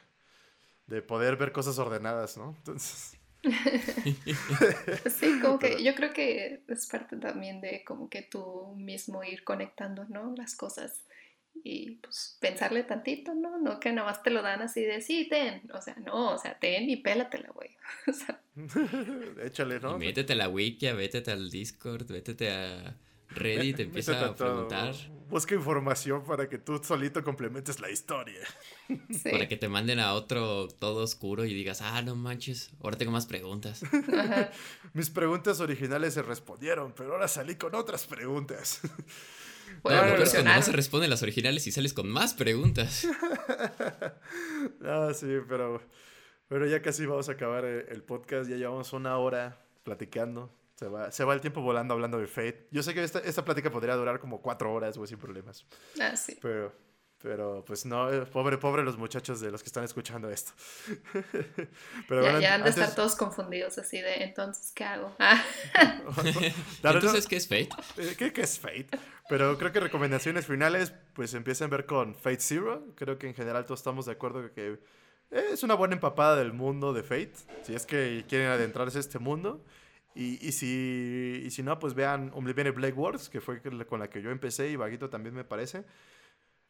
de 0.87 1.03
poder 1.03 1.37
ver 1.37 1.53
cosas 1.53 1.79
ordenadas, 1.79 2.37
¿no? 2.37 2.55
Entonces, 2.59 3.18
Sí, 5.11 5.39
como 5.41 5.59
que 5.59 5.83
yo 5.83 5.95
creo 5.95 6.13
que 6.13 6.63
es 6.69 6.87
parte 6.87 7.17
también 7.17 7.61
de 7.61 7.85
como 7.85 8.09
que 8.09 8.23
tú 8.23 8.75
mismo 8.77 9.23
ir 9.25 9.45
conectando, 9.45 10.05
¿no? 10.09 10.35
Las 10.37 10.57
cosas 10.57 11.05
y 11.65 11.93
pues 11.97 12.37
pensarle 12.41 12.85
tantito, 12.85 13.35
¿no? 13.35 13.59
No 13.59 13.81
que 13.81 13.93
nada 13.93 14.09
más 14.09 14.23
te 14.23 14.31
lo 14.31 14.43
dan 14.43 14.63
así 14.63 14.83
de 14.83 15.01
sí, 15.01 15.27
ten. 15.29 15.63
O 15.73 15.81
sea, 15.81 15.97
no, 15.97 16.35
o 16.35 16.39
sea, 16.39 16.59
ten 16.59 16.89
y 16.89 16.97
pélatela, 16.97 17.51
güey. 17.51 17.71
O 18.07 18.13
sea, 18.13 18.41
échale, 19.45 19.81
¿no? 19.81 19.97
Y 19.97 19.99
métete 19.99 20.33
a 20.35 20.37
la 20.37 20.49
wiki, 20.49 20.91
vétete 20.93 21.31
al 21.31 21.51
Discord, 21.51 22.07
vétete 22.07 22.51
a 22.51 22.97
Reddit, 23.31 23.81
empieza 23.81 24.13
Métete 24.13 24.31
a 24.31 24.35
preguntar 24.35 24.95
Busca 25.29 25.55
información 25.55 26.25
para 26.25 26.49
que 26.49 26.57
tú 26.57 26.81
solito 26.83 27.23
complementes 27.23 27.81
la 27.81 27.91
historia. 27.91 28.41
Sí. 29.11 29.31
para 29.31 29.49
que 29.49 29.57
te 29.57 29.69
manden 29.69 30.01
a 30.01 30.15
otro 30.15 30.69
todo 30.69 31.05
oscuro 31.05 31.45
y 31.45 31.55
digas, 31.55 31.81
ah, 31.83 32.03
no 32.03 32.17
manches, 32.17 32.71
ahora 32.83 32.97
tengo 32.97 33.13
más 33.13 33.27
preguntas. 33.27 33.83
Ajá. 33.85 34.51
Mis 34.93 35.11
preguntas 35.11 35.61
originales 35.61 36.15
se 36.15 36.23
respondieron, 36.23 36.93
pero 36.97 37.13
ahora 37.13 37.29
salí 37.29 37.57
con 37.57 37.75
otras 37.75 38.07
preguntas. 38.07 38.81
Bueno, 39.83 39.99
Bueno, 40.01 40.03
lo 40.03 40.15
peor 40.15 40.27
es 40.27 40.33
cuando 40.33 40.55
no 40.55 40.63
se 40.63 40.73
responden 40.73 41.11
las 41.11 41.23
originales 41.23 41.67
y 41.67 41.73
sales 41.73 41.93
con 41.93 42.09
más 42.09 42.35
preguntas. 42.35 43.07
ah, 44.85 45.11
sí, 45.15 45.39
pero, 45.47 45.83
pero 46.49 46.67
ya 46.67 46.81
casi 46.81 47.05
vamos 47.07 47.29
a 47.29 47.33
acabar 47.33 47.65
el, 47.65 47.87
el 47.89 48.03
podcast. 48.03 48.49
Ya 48.49 48.57
llevamos 48.57 48.93
una 48.93 49.19
hora 49.19 49.61
platicando. 49.85 50.51
Se 50.79 50.87
va, 50.87 51.11
se 51.11 51.25
va 51.25 51.35
el 51.35 51.41
tiempo 51.41 51.61
volando 51.61 51.93
hablando 51.95 52.19
de 52.19 52.29
Fate. 52.29 52.69
Yo 52.71 52.85
sé 52.85 52.95
que 52.95 53.03
esta, 53.03 53.19
esta 53.19 53.45
plática 53.45 53.71
podría 53.71 53.97
durar 53.97 54.21
como 54.21 54.41
cuatro 54.41 54.73
horas, 54.73 54.97
güey, 54.97 55.09
sin 55.09 55.19
problemas. 55.19 55.67
Ah, 56.01 56.17
sí. 56.17 56.39
Pero, 56.41 56.73
pero 57.23 57.65
pues 57.67 57.85
no, 57.87 58.13
eh, 58.13 58.27
pobre, 58.27 58.59
pobre 58.59 58.83
los 58.85 58.97
muchachos 58.97 59.41
de 59.41 59.51
los 59.51 59.63
que 59.63 59.69
están 59.69 59.85
escuchando 59.85 60.31
esto. 60.31 60.53
pero 62.09 62.23
Ya, 62.23 62.31
bueno, 62.31 62.41
ya 62.41 62.55
han 62.55 62.63
de 62.63 62.69
antes- 62.69 62.79
estar 62.83 62.95
todos 62.95 63.17
confundidos 63.17 63.77
así 63.79 64.01
de 64.01 64.23
entonces, 64.25 64.73
¿qué 64.75 64.85
hago? 64.85 65.15
Ah, 65.19 65.43
Entonces, 66.83 67.27
¿qué 67.27 67.37
es 67.37 67.47
Fate? 67.49 67.69
eh, 67.97 68.15
creo 68.17 68.33
que 68.33 68.43
es 68.43 68.59
Fate. 68.59 68.89
Pero 69.29 69.59
creo 69.59 69.73
que 69.73 69.81
recomendaciones 69.81 70.47
finales, 70.47 70.93
pues 71.13 71.35
empiecen 71.35 71.67
a 71.67 71.71
ver 71.71 71.87
con 71.87 72.15
Fate 72.15 72.41
Zero. 72.41 72.87
Creo 72.95 73.19
que 73.19 73.29
en 73.29 73.35
general 73.35 73.65
todos 73.65 73.81
estamos 73.81 74.07
de 74.07 74.13
acuerdo 74.13 74.51
que 74.53 74.79
es 75.31 75.63
una 75.63 75.75
buena 75.75 75.95
empapada 75.95 76.37
del 76.37 76.53
mundo 76.53 76.93
de 76.93 77.03
Fate. 77.03 77.33
Si 77.63 77.75
es 77.75 77.85
que 77.85 78.25
quieren 78.29 78.49
adentrarse 78.49 78.99
a 78.99 79.01
este 79.01 79.19
mundo. 79.19 79.65
Y, 80.15 80.45
y 80.47 80.53
si, 80.53 81.43
y 81.45 81.51
si 81.51 81.63
no, 81.63 81.79
pues 81.79 81.95
vean 81.95 82.31
Oblivion 82.35 82.75
Black 82.75 82.97
Wars, 82.99 83.29
que 83.29 83.41
fue 83.41 83.61
con 83.63 84.01
la 84.01 84.09
que 84.09 84.23
yo 84.23 84.31
empecé 84.31 84.69
y 84.71 84.77
Vaguito 84.77 85.11
también 85.11 85.35
me 85.35 85.45
parece. 85.45 85.85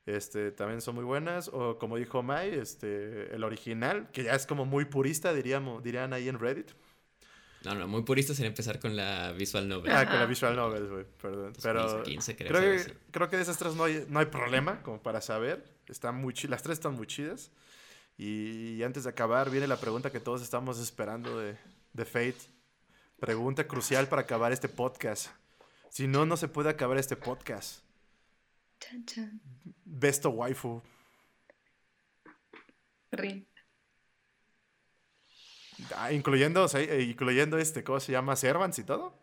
Este, 0.09 0.53
también 0.53 0.81
son 0.81 0.95
muy 0.95 1.05
buenas. 1.05 1.51
O 1.53 1.79
como 1.79 1.99
dijo 1.99 2.23
Mai, 2.23 2.55
este, 2.55 3.35
el 3.35 3.45
original, 3.45 4.11
que 4.11 4.23
ya 4.23 4.33
es 4.33 4.47
como 4.47 4.65
muy 4.65 4.87
purista, 4.87 5.35
diríamos, 5.35 5.83
dirían 5.83 6.15
ahí 6.15 6.31
en 6.31 6.39
Reddit. 6.39 6.71
No, 7.65 7.75
no, 7.75 7.87
muy 7.87 8.03
purista 8.03 8.33
sería 8.33 8.49
empezar 8.49 8.79
con 8.81 8.97
la 8.97 9.33
visual 9.33 9.69
novel. 9.69 9.93
Ah, 9.93 10.07
con 10.07 10.19
la 10.19 10.25
visual 10.25 10.57
novel, 10.57 10.89
güey, 10.89 11.05
perdón. 11.21 11.53
Pero 11.63 11.83
2015 11.83 12.37
creo, 12.37 12.49
creo, 12.49 12.85
que, 12.85 12.95
creo 13.11 13.29
que 13.29 13.37
de 13.37 13.43
esas 13.43 13.59
tres 13.59 13.75
no 13.75 13.85
hay, 13.85 14.07
no 14.09 14.21
hay 14.21 14.27
problema, 14.27 14.83
como 14.83 15.03
para 15.03 15.21
saber. 15.21 15.63
Están 15.89 16.15
muy 16.15 16.33
las 16.49 16.63
tres 16.63 16.79
están 16.79 16.95
muy 16.95 17.07
chidas. 17.07 17.51
Y, 18.17 18.83
antes 18.83 19.05
de 19.05 19.11
acabar, 19.11 19.51
viene 19.51 19.67
la 19.67 19.77
pregunta 19.77 20.11
que 20.11 20.21
todos 20.21 20.41
estamos 20.41 20.79
esperando 20.79 21.39
de, 21.39 21.57
de 21.93 22.05
Fate. 22.07 22.39
Pregunta 23.21 23.67
crucial 23.67 24.09
para 24.09 24.23
acabar 24.23 24.53
este 24.53 24.71
podcast. 24.71 25.29
Si 25.91 26.07
no, 26.07 26.25
no 26.25 26.39
se 26.39 26.49
puede 26.49 26.71
acabar 26.71 26.97
este 26.97 27.17
podcast. 27.17 27.83
Chan, 28.81 29.05
chan. 29.07 29.41
Besto 29.85 30.31
waifu. 30.31 30.83
Rin. 33.13 33.47
Ah, 35.95 36.13
incluyendo, 36.13 36.67
eh, 36.75 37.03
incluyendo 37.03 37.57
este, 37.59 37.85
¿cómo 37.85 38.01
se 38.01 38.13
llama? 38.13 38.35
Servants 38.37 38.79
y 38.79 38.85
todo. 38.85 39.15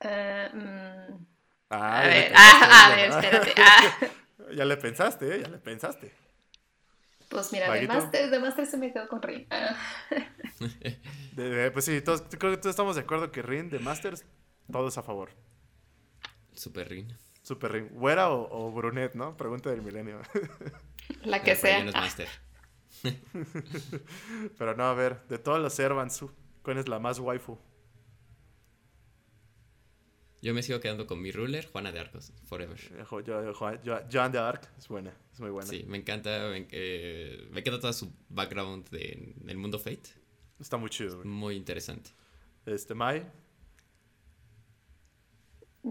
Ah, 0.00 0.48
mm, 0.54 1.26
Ah, 1.70 2.00
a 2.00 2.04
ya 2.04 2.08
le 2.08 2.14
ver, 2.14 2.32
pensaste, 2.32 2.64
ah, 2.64 2.86
a 2.86 2.88
ya- 2.88 2.96
ver, 2.96 3.10
espérate. 3.10 3.54
Ah. 3.60 3.98
Ya 4.54 4.64
le 4.64 4.76
pensaste, 4.78 5.34
¿eh? 5.36 5.42
Ya 5.42 5.48
le 5.48 5.58
pensaste. 5.58 6.10
Pues 7.28 7.52
mira, 7.52 7.70
de. 7.70 7.86
Master, 7.86 8.30
de 8.30 8.38
Master 8.40 8.64
se 8.66 8.78
me 8.78 8.90
quedó 8.90 9.06
con 9.06 9.20
Rin. 9.20 9.46
De- 11.36 11.50
de- 11.50 11.70
pues 11.70 11.84
sí, 11.84 12.00
todos, 12.00 12.22
creo 12.22 12.52
que 12.52 12.56
todos 12.56 12.70
estamos 12.72 12.96
de 12.96 13.02
acuerdo 13.02 13.30
que 13.30 13.42
Rin 13.42 13.68
de 13.68 13.78
Masters, 13.78 14.24
todos 14.72 14.96
a 14.96 15.02
favor. 15.02 15.30
Super 16.54 16.88
rin. 16.88 17.14
Super 17.48 17.72
Rin. 17.72 17.88
¿Güera 17.94 18.30
o, 18.30 18.66
o 18.68 18.70
brunette, 18.72 19.14
no? 19.14 19.34
Pregunta 19.36 19.70
del 19.70 19.80
milenio. 19.82 20.20
La 21.24 21.42
que 21.42 21.56
sea. 21.56 21.82
no 21.82 21.88
es 21.88 21.94
master. 21.96 22.28
Pero 24.58 24.76
no, 24.76 24.84
a 24.84 24.92
ver, 24.94 25.26
de 25.28 25.38
todos 25.38 25.58
los 25.60 25.72
Servants, 25.72 26.24
¿cuál 26.62 26.76
es 26.78 26.88
la 26.88 26.98
más 26.98 27.18
waifu? 27.18 27.58
Yo 30.40 30.54
me 30.54 30.62
sigo 30.62 30.78
quedando 30.80 31.06
con 31.06 31.20
mi 31.20 31.32
ruler, 31.32 31.66
Juana 31.72 31.90
de 31.90 31.98
Arcos, 31.98 32.32
forever. 32.44 32.78
Eh, 32.96 33.04
Jo- 33.04 33.22
Jo- 33.24 33.52
Jo- 33.54 34.00
Joan 34.12 34.30
de 34.30 34.38
Arc, 34.38 34.68
es 34.78 34.86
buena, 34.86 35.12
es 35.32 35.40
muy 35.40 35.50
buena. 35.50 35.68
Sí, 35.68 35.84
me 35.88 35.96
encanta, 35.98 36.48
me, 36.50 36.68
eh, 36.70 37.48
me 37.50 37.62
queda 37.64 37.80
todo 37.80 37.92
su 37.92 38.12
background 38.28 38.88
de- 38.90 39.34
en 39.40 39.48
el 39.50 39.56
mundo 39.56 39.78
Fate. 39.78 40.10
Está 40.60 40.76
muy 40.76 40.90
chido, 40.90 41.16
güey. 41.16 41.26
Muy 41.28 41.56
interesante. 41.56 42.10
Este, 42.66 42.94
Mai. 42.94 43.26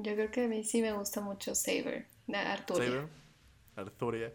Yo 0.03 0.13
creo 0.15 0.29
que 0.31 0.45
a 0.45 0.47
mí 0.47 0.63
sí 0.63 0.81
me 0.81 0.91
gusta 0.93 1.21
mucho 1.21 1.55
Saber, 1.55 2.05
de 2.27 2.37
Arturia. 2.37 2.85
Saber. 2.87 3.07
Arturia. 3.75 4.33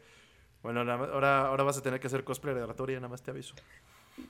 Bueno, 0.62 0.80
ahora, 0.80 1.46
ahora 1.48 1.64
vas 1.64 1.78
a 1.78 1.82
tener 1.82 1.98
que 2.00 2.06
hacer 2.06 2.24
cosplay 2.24 2.54
de 2.54 2.62
Arturia, 2.62 2.96
nada 2.98 3.08
más 3.08 3.22
te 3.22 3.30
aviso. 3.30 3.54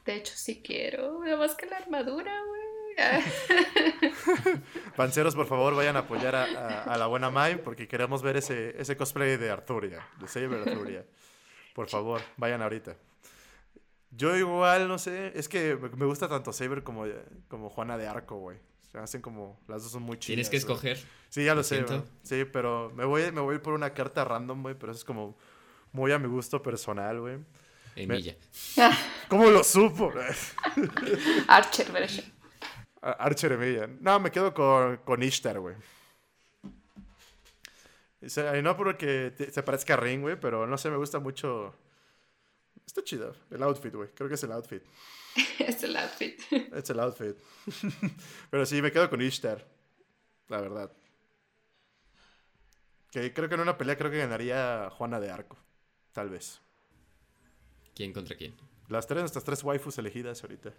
De 0.04 0.14
hecho, 0.16 0.32
sí 0.36 0.62
quiero. 0.64 1.22
Nada 1.24 1.36
más 1.36 1.54
que 1.54 1.66
la 1.66 1.76
armadura, 1.78 2.32
güey. 2.46 2.62
Panceros, 4.96 5.34
por 5.34 5.46
favor, 5.46 5.74
vayan 5.74 5.96
a 5.96 6.00
apoyar 6.00 6.34
a, 6.34 6.44
a- 6.44 6.82
a 6.84 6.98
la 6.98 7.06
buena 7.06 7.30
Mai 7.30 7.56
porque 7.62 7.88
queremos 7.88 8.22
ver 8.22 8.36
ese, 8.36 8.80
ese 8.80 8.96
cosplay 8.96 9.36
de 9.36 9.50
Arturia, 9.50 10.06
de 10.20 10.28
Saber 10.28 10.68
Arturia. 10.68 11.04
Por 11.74 11.88
favor, 11.88 12.20
vayan 12.36 12.62
ahorita. 12.62 12.96
Yo 14.10 14.36
igual, 14.36 14.88
no 14.88 14.98
sé, 14.98 15.32
es 15.34 15.48
que 15.48 15.74
me 15.76 15.88
me 15.88 16.04
gusta 16.04 16.28
tanto 16.28 16.52
Saber 16.52 16.82
como, 16.82 17.04
como 17.48 17.70
Juana 17.70 17.96
de 17.96 18.06
Arco, 18.08 18.36
güey. 18.36 18.58
Se 18.92 18.98
hacen 18.98 19.22
como, 19.22 19.58
las 19.68 19.82
dos 19.82 19.90
son 19.92 20.02
muy 20.02 20.18
chidas. 20.18 20.26
Tienes 20.26 20.50
que 20.50 20.56
escoger. 20.58 20.98
Sí, 21.30 21.44
ya 21.44 21.52
lo 21.54 21.60
lo 21.60 21.62
sé, 21.64 21.76
siento. 21.76 21.96
güey. 22.00 22.08
Sí, 22.22 22.44
pero 22.44 22.92
me 22.94 23.04
voy, 23.06 23.32
me 23.32 23.40
voy 23.40 23.58
por 23.58 23.72
una 23.72 23.94
carta 23.94 24.22
random, 24.24 24.62
güey, 24.62 24.74
pero 24.78 24.92
eso 24.92 24.98
es 24.98 25.04
como 25.04 25.36
muy 25.92 26.12
a 26.12 26.18
mi 26.18 26.28
gusto 26.28 26.62
personal, 26.62 27.20
güey. 27.20 27.38
Emilia. 27.96 28.36
¿Cómo 29.28 29.50
lo 29.50 29.64
supo? 29.64 30.12
Archer 31.48 31.90
version. 31.90 32.26
A- 33.00 33.12
Archer 33.12 33.52
Emilia. 33.52 33.88
No, 34.00 34.20
me 34.20 34.30
quedo 34.30 34.52
con, 34.52 34.98
con 34.98 35.22
Ishtar, 35.22 35.58
güey. 35.58 35.74
No 38.62 38.76
porque 38.76 39.32
te- 39.36 39.50
se 39.50 39.62
parezca 39.62 39.94
a 39.94 39.96
Ring, 39.96 40.20
güey, 40.20 40.38
pero 40.38 40.66
no 40.66 40.76
sé, 40.78 40.90
me 40.90 40.96
gusta 40.96 41.18
mucho. 41.18 41.74
Está 42.86 43.02
chido. 43.02 43.34
El 43.50 43.62
outfit, 43.62 43.94
güey. 43.94 44.10
Creo 44.14 44.28
que 44.28 44.34
es 44.34 44.42
el 44.44 44.52
outfit. 44.52 44.82
es 45.58 45.82
el 45.82 45.96
outfit. 45.96 46.40
Es 46.72 46.90
el 46.90 47.00
outfit. 47.00 47.36
pero 48.50 48.66
sí, 48.66 48.82
me 48.82 48.92
quedo 48.92 49.08
con 49.08 49.22
Ishtar. 49.22 49.66
La 50.48 50.60
verdad. 50.60 50.92
Que 53.10 53.32
creo 53.32 53.48
que 53.48 53.54
en 53.54 53.60
una 53.60 53.76
pelea 53.76 53.96
creo 53.96 54.10
que 54.10 54.18
ganaría 54.18 54.90
Juana 54.90 55.20
de 55.20 55.30
Arco. 55.30 55.58
Tal 56.12 56.30
vez. 56.30 56.60
¿Quién 57.94 58.12
contra 58.12 58.36
quién? 58.36 58.54
Las 58.88 59.06
tres, 59.06 59.20
nuestras 59.20 59.44
tres 59.44 59.62
waifus 59.62 59.98
elegidas 59.98 60.42
ahorita. 60.42 60.72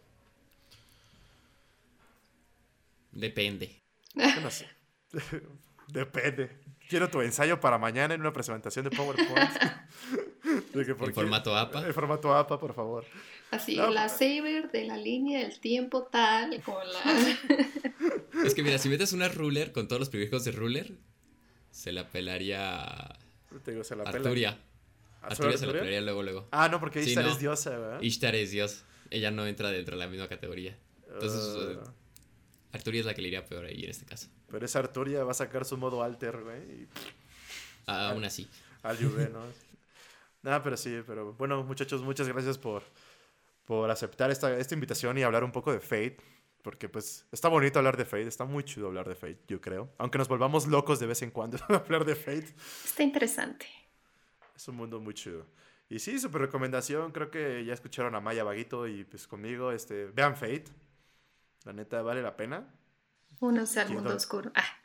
Depende. 3.11 3.83
Yo 4.15 4.41
no 4.41 4.49
sé. 4.49 4.67
Depende. 5.87 6.62
Quiero 6.89 7.09
tu 7.09 7.21
ensayo 7.21 7.59
para 7.59 7.77
mañana 7.77 8.13
en 8.13 8.21
una 8.21 8.33
presentación 8.33 8.85
de 8.85 8.91
PowerPoint. 8.91 9.49
De 10.73 10.85
que 10.85 10.93
por 10.95 11.07
En 11.07 11.13
qué- 11.13 11.21
formato 11.21 11.55
APA. 11.55 11.85
En 11.87 11.93
formato 11.93 12.35
APA, 12.35 12.59
por 12.59 12.73
favor. 12.73 13.05
Así, 13.51 13.75
No, 13.75 13.89
la 13.89 14.07
pues- 14.07 14.13
Saber 14.13 14.71
de 14.71 14.85
la 14.85 14.97
línea 14.97 15.39
del 15.47 15.59
tiempo 15.59 16.03
tal, 16.03 16.61
como 16.63 16.79
la... 16.83 17.37
Es 18.45 18.53
que 18.53 18.63
mira, 18.63 18.77
si 18.77 18.89
metes 18.89 19.13
una 19.13 19.29
ruler 19.29 19.71
con 19.71 19.87
todos 19.87 19.99
los 19.99 20.09
privilegios 20.09 20.43
de 20.43 20.51
ruler, 20.51 20.91
se 21.71 21.91
la 21.91 22.09
pelaría 22.09 23.15
Te 23.63 23.71
digo, 23.71 23.83
se 23.83 23.95
la. 23.95 24.03
Arturia. 24.03 24.59
¿Ah, 25.21 25.27
Arturia 25.27 25.57
se 25.57 25.65
la 25.67 25.73
pelaría 25.73 26.01
luego, 26.01 26.21
luego. 26.23 26.47
Ah, 26.51 26.67
no, 26.69 26.79
porque 26.79 27.01
Sí, 27.03 27.09
Ishtar 27.11 27.25
no. 27.25 27.31
es 27.31 27.39
diosa, 27.39 27.69
¿verdad? 27.77 28.01
Ishtar 28.01 28.35
es 28.35 28.51
Dios. 28.51 28.83
Ella 29.09 29.31
no 29.31 29.45
entra 29.47 29.71
dentro 29.71 29.95
de 29.95 30.03
la 30.03 30.09
misma 30.09 30.27
categoría. 30.27 30.77
Entonces, 31.11 31.77
Ah, 31.85 31.93
Arturia 32.73 32.99
es 32.99 33.05
la 33.05 33.13
que 33.13 33.21
le 33.21 33.27
iría 33.29 33.45
peor 33.45 33.65
ahí 33.65 33.83
en 33.83 33.89
este 33.91 34.05
caso. 34.05 34.27
Pero 34.53 34.67
esa 34.67 34.77
Arturia 34.77 35.23
va 35.23 35.31
a 35.31 35.33
sacar 35.33 35.65
su 35.65 35.77
modo 35.77 36.03
alter, 36.03 36.39
güey. 36.43 36.61
Y 36.61 36.87
Aún 37.87 38.23
así. 38.23 38.47
al 38.83 38.97
Juve, 38.97 39.27
¿no? 39.33 39.39
Nada, 40.43 40.61
pero 40.61 40.77
sí, 40.77 41.01
pero 41.07 41.33
bueno, 41.33 41.63
muchachos, 41.63 42.03
muchas 42.03 42.27
gracias 42.27 42.59
por, 42.59 42.83
por 43.65 43.89
aceptar 43.89 44.29
esta, 44.29 44.55
esta 44.55 44.75
invitación 44.75 45.17
y 45.17 45.23
hablar 45.23 45.43
un 45.43 45.51
poco 45.51 45.71
de 45.71 45.79
Fate. 45.79 46.17
Porque 46.61 46.87
pues 46.87 47.25
está 47.31 47.47
bonito 47.47 47.79
hablar 47.79 47.97
de 47.97 48.05
Fate, 48.05 48.27
está 48.27 48.45
muy 48.45 48.63
chido 48.63 48.85
hablar 48.85 49.09
de 49.09 49.15
Fate, 49.15 49.39
yo 49.47 49.59
creo. 49.59 49.89
Aunque 49.97 50.19
nos 50.19 50.27
volvamos 50.27 50.67
locos 50.67 50.99
de 50.99 51.07
vez 51.07 51.23
en 51.23 51.31
cuando 51.31 51.57
hablar 51.69 52.05
de 52.05 52.15
Fate. 52.15 52.53
Está 52.85 53.01
interesante. 53.01 53.65
Es 54.55 54.67
un 54.67 54.75
mundo 54.75 54.99
muy 54.99 55.15
chido. 55.15 55.47
Y 55.89 55.97
sí, 55.97 56.19
super 56.19 56.41
recomendación. 56.41 57.11
Creo 57.11 57.31
que 57.31 57.65
ya 57.65 57.73
escucharon 57.73 58.13
a 58.13 58.21
Maya 58.21 58.43
Vaguito 58.43 58.87
y 58.87 59.03
pues 59.03 59.25
conmigo. 59.25 59.71
Este, 59.71 60.05
vean 60.05 60.35
Fate. 60.35 60.65
La 61.63 61.73
neta 61.73 62.03
vale 62.03 62.21
la 62.21 62.37
pena. 62.37 62.71
Unos 63.43 63.75
al 63.75 63.89
mundo 63.89 64.15
oscuro. 64.15 64.53
Ah, 64.55 64.77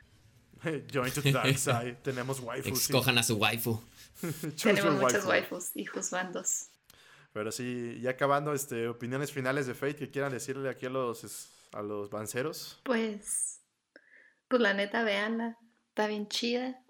Join 0.91 1.09
to 1.11 1.21
the 1.21 1.31
dark 1.31 1.57
side. 1.57 1.97
Tenemos 2.03 2.41
waifus. 2.41 2.77
sí. 2.79 2.91
Escojan 2.91 3.17
a 3.17 3.23
su 3.23 3.37
waifu. 3.37 3.81
Tenemos 4.61 4.95
muchos 4.95 5.23
waifu. 5.23 5.55
waifus 5.55 5.71
y 5.75 5.85
juzbandos. 5.85 6.67
Pero 7.31 7.53
sí, 7.53 7.97
ya 8.01 8.09
acabando, 8.11 8.53
este, 8.53 8.89
opiniones 8.89 9.31
finales 9.31 9.65
de 9.65 9.75
Fate 9.75 9.95
que 9.95 10.11
quieran 10.11 10.33
decirle 10.33 10.67
aquí 10.67 10.87
a 10.87 10.89
los, 10.89 11.47
a 11.71 11.81
los 11.81 12.09
banceros. 12.09 12.81
Pues, 12.83 13.61
pues 14.49 14.61
la 14.61 14.73
neta, 14.73 15.03
véanla. 15.03 15.57
Está 15.87 16.07
bien 16.07 16.27
chida. 16.27 16.83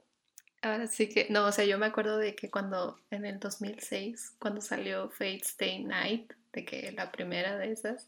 Ahora 0.62 0.88
sí 0.88 1.08
que, 1.08 1.28
no, 1.30 1.46
o 1.46 1.52
sea, 1.52 1.64
yo 1.66 1.78
me 1.78 1.86
acuerdo 1.86 2.18
de 2.18 2.36
que 2.36 2.50
cuando 2.50 3.00
en 3.12 3.26
el 3.26 3.40
2006, 3.40 4.34
cuando 4.40 4.60
salió 4.60 5.10
Fate 5.10 5.42
Stay 5.44 5.84
Night, 5.84 6.34
de 6.54 6.66
que 6.66 6.92
la 6.92 7.12
primera 7.12 7.58
de 7.58 7.72
esas, 7.72 8.08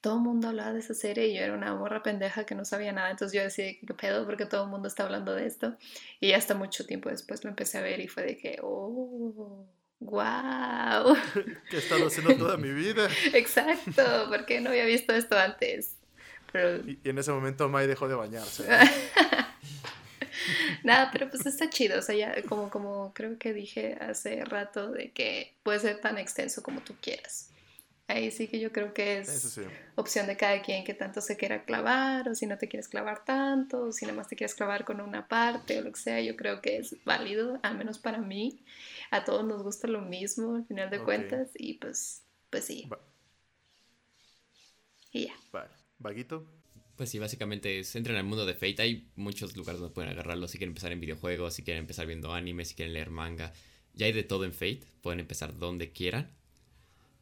todo 0.00 0.16
el 0.16 0.20
mundo 0.20 0.48
hablaba 0.48 0.72
de 0.72 0.80
esa 0.80 0.94
serie 0.94 1.28
y 1.28 1.36
yo 1.36 1.42
era 1.42 1.54
una 1.54 1.74
morra 1.74 2.02
pendeja 2.02 2.44
que 2.44 2.54
no 2.54 2.64
sabía 2.64 2.92
nada, 2.92 3.10
entonces 3.10 3.36
yo 3.36 3.42
decía, 3.42 3.72
¿qué 3.80 3.94
pedo? 3.94 4.26
Porque 4.26 4.46
todo 4.46 4.64
el 4.64 4.70
mundo 4.70 4.88
está 4.88 5.04
hablando 5.04 5.34
de 5.34 5.46
esto. 5.46 5.76
Y 6.20 6.32
hasta 6.32 6.54
mucho 6.54 6.84
tiempo 6.84 7.08
después 7.08 7.44
lo 7.44 7.50
empecé 7.50 7.78
a 7.78 7.82
ver 7.82 8.00
y 8.00 8.08
fue 8.08 8.24
de 8.24 8.36
que, 8.36 8.58
oh, 8.62 9.66
wow. 10.00 11.16
Que 11.70 11.76
he 11.76 11.78
estado 11.78 12.06
haciendo 12.06 12.36
toda 12.36 12.56
mi 12.56 12.72
vida. 12.72 13.08
Exacto, 13.32 14.02
¿por 14.28 14.44
qué 14.46 14.60
no 14.60 14.70
había 14.70 14.84
visto 14.84 15.12
esto 15.14 15.38
antes? 15.38 15.96
Pero 16.52 16.76
Y, 16.78 16.98
y 17.02 17.08
en 17.08 17.18
ese 17.18 17.30
momento 17.30 17.68
Mai 17.68 17.86
dejó 17.86 18.08
de 18.08 18.14
bañarse. 18.16 18.66
Nada, 20.86 21.10
pero 21.12 21.28
pues 21.30 21.44
está 21.46 21.68
chido, 21.70 21.98
o 21.98 22.02
sea, 22.02 22.14
ya 22.16 22.42
como, 22.44 22.70
como 22.70 23.12
creo 23.14 23.38
que 23.38 23.52
dije 23.52 23.96
hace 24.00 24.44
rato 24.44 24.90
de 24.92 25.10
que 25.12 25.54
puede 25.64 25.80
ser 25.80 26.00
tan 26.00 26.18
extenso 26.18 26.62
como 26.62 26.80
tú 26.80 26.94
quieras. 27.00 27.50
Ahí 28.08 28.30
sí 28.30 28.48
que 28.48 28.60
yo 28.60 28.72
creo 28.72 28.94
que 28.94 29.18
es 29.18 29.30
sí. 29.30 29.62
opción 29.96 30.26
de 30.28 30.36
cada 30.36 30.62
quien 30.62 30.84
que 30.84 30.94
tanto 30.94 31.20
se 31.20 31.36
quiera 31.36 31.64
clavar 31.64 32.28
o 32.28 32.34
si 32.36 32.46
no 32.46 32.56
te 32.58 32.68
quieres 32.68 32.88
clavar 32.88 33.24
tanto 33.24 33.82
o 33.86 33.92
si 33.92 34.06
nada 34.06 34.16
más 34.16 34.28
te 34.28 34.36
quieres 34.36 34.54
clavar 34.54 34.84
con 34.84 35.00
una 35.00 35.26
parte 35.28 35.78
o 35.78 35.82
lo 35.82 35.92
que 35.92 36.00
sea, 36.00 36.20
yo 36.20 36.36
creo 36.36 36.60
que 36.62 36.78
es 36.78 36.96
válido, 37.04 37.58
al 37.64 37.76
menos 37.76 37.98
para 37.98 38.18
mí. 38.18 38.60
A 39.10 39.24
todos 39.24 39.44
nos 39.44 39.62
gusta 39.64 39.88
lo 39.88 40.02
mismo 40.02 40.56
al 40.56 40.66
final 40.66 40.90
de 40.90 41.00
cuentas 41.00 41.50
y 41.56 41.74
pues, 41.74 42.22
pues 42.50 42.64
sí. 42.64 42.88
Va- 42.92 43.00
Y 45.12 45.26
ya. 45.26 45.34
Vale. 45.52 45.70
Vaguito. 45.98 46.46
Pues 46.96 47.10
sí, 47.10 47.18
básicamente 47.18 47.78
es, 47.80 47.94
entren 47.94 48.16
al 48.16 48.24
mundo 48.24 48.46
de 48.46 48.54
Fate. 48.54 48.80
Hay 48.80 49.10
muchos 49.16 49.54
lugares 49.56 49.80
donde 49.80 49.94
pueden 49.94 50.10
agarrarlo. 50.10 50.48
Si 50.48 50.56
quieren 50.58 50.70
empezar 50.70 50.92
en 50.92 51.00
videojuegos, 51.00 51.54
si 51.54 51.62
quieren 51.62 51.82
empezar 51.82 52.06
viendo 52.06 52.32
anime, 52.32 52.64
si 52.64 52.74
quieren 52.74 52.94
leer 52.94 53.10
manga. 53.10 53.52
Ya 53.94 54.06
hay 54.06 54.12
de 54.12 54.22
todo 54.22 54.44
en 54.44 54.52
Fate. 54.52 54.80
Pueden 55.02 55.20
empezar 55.20 55.58
donde 55.58 55.92
quieran. 55.92 56.30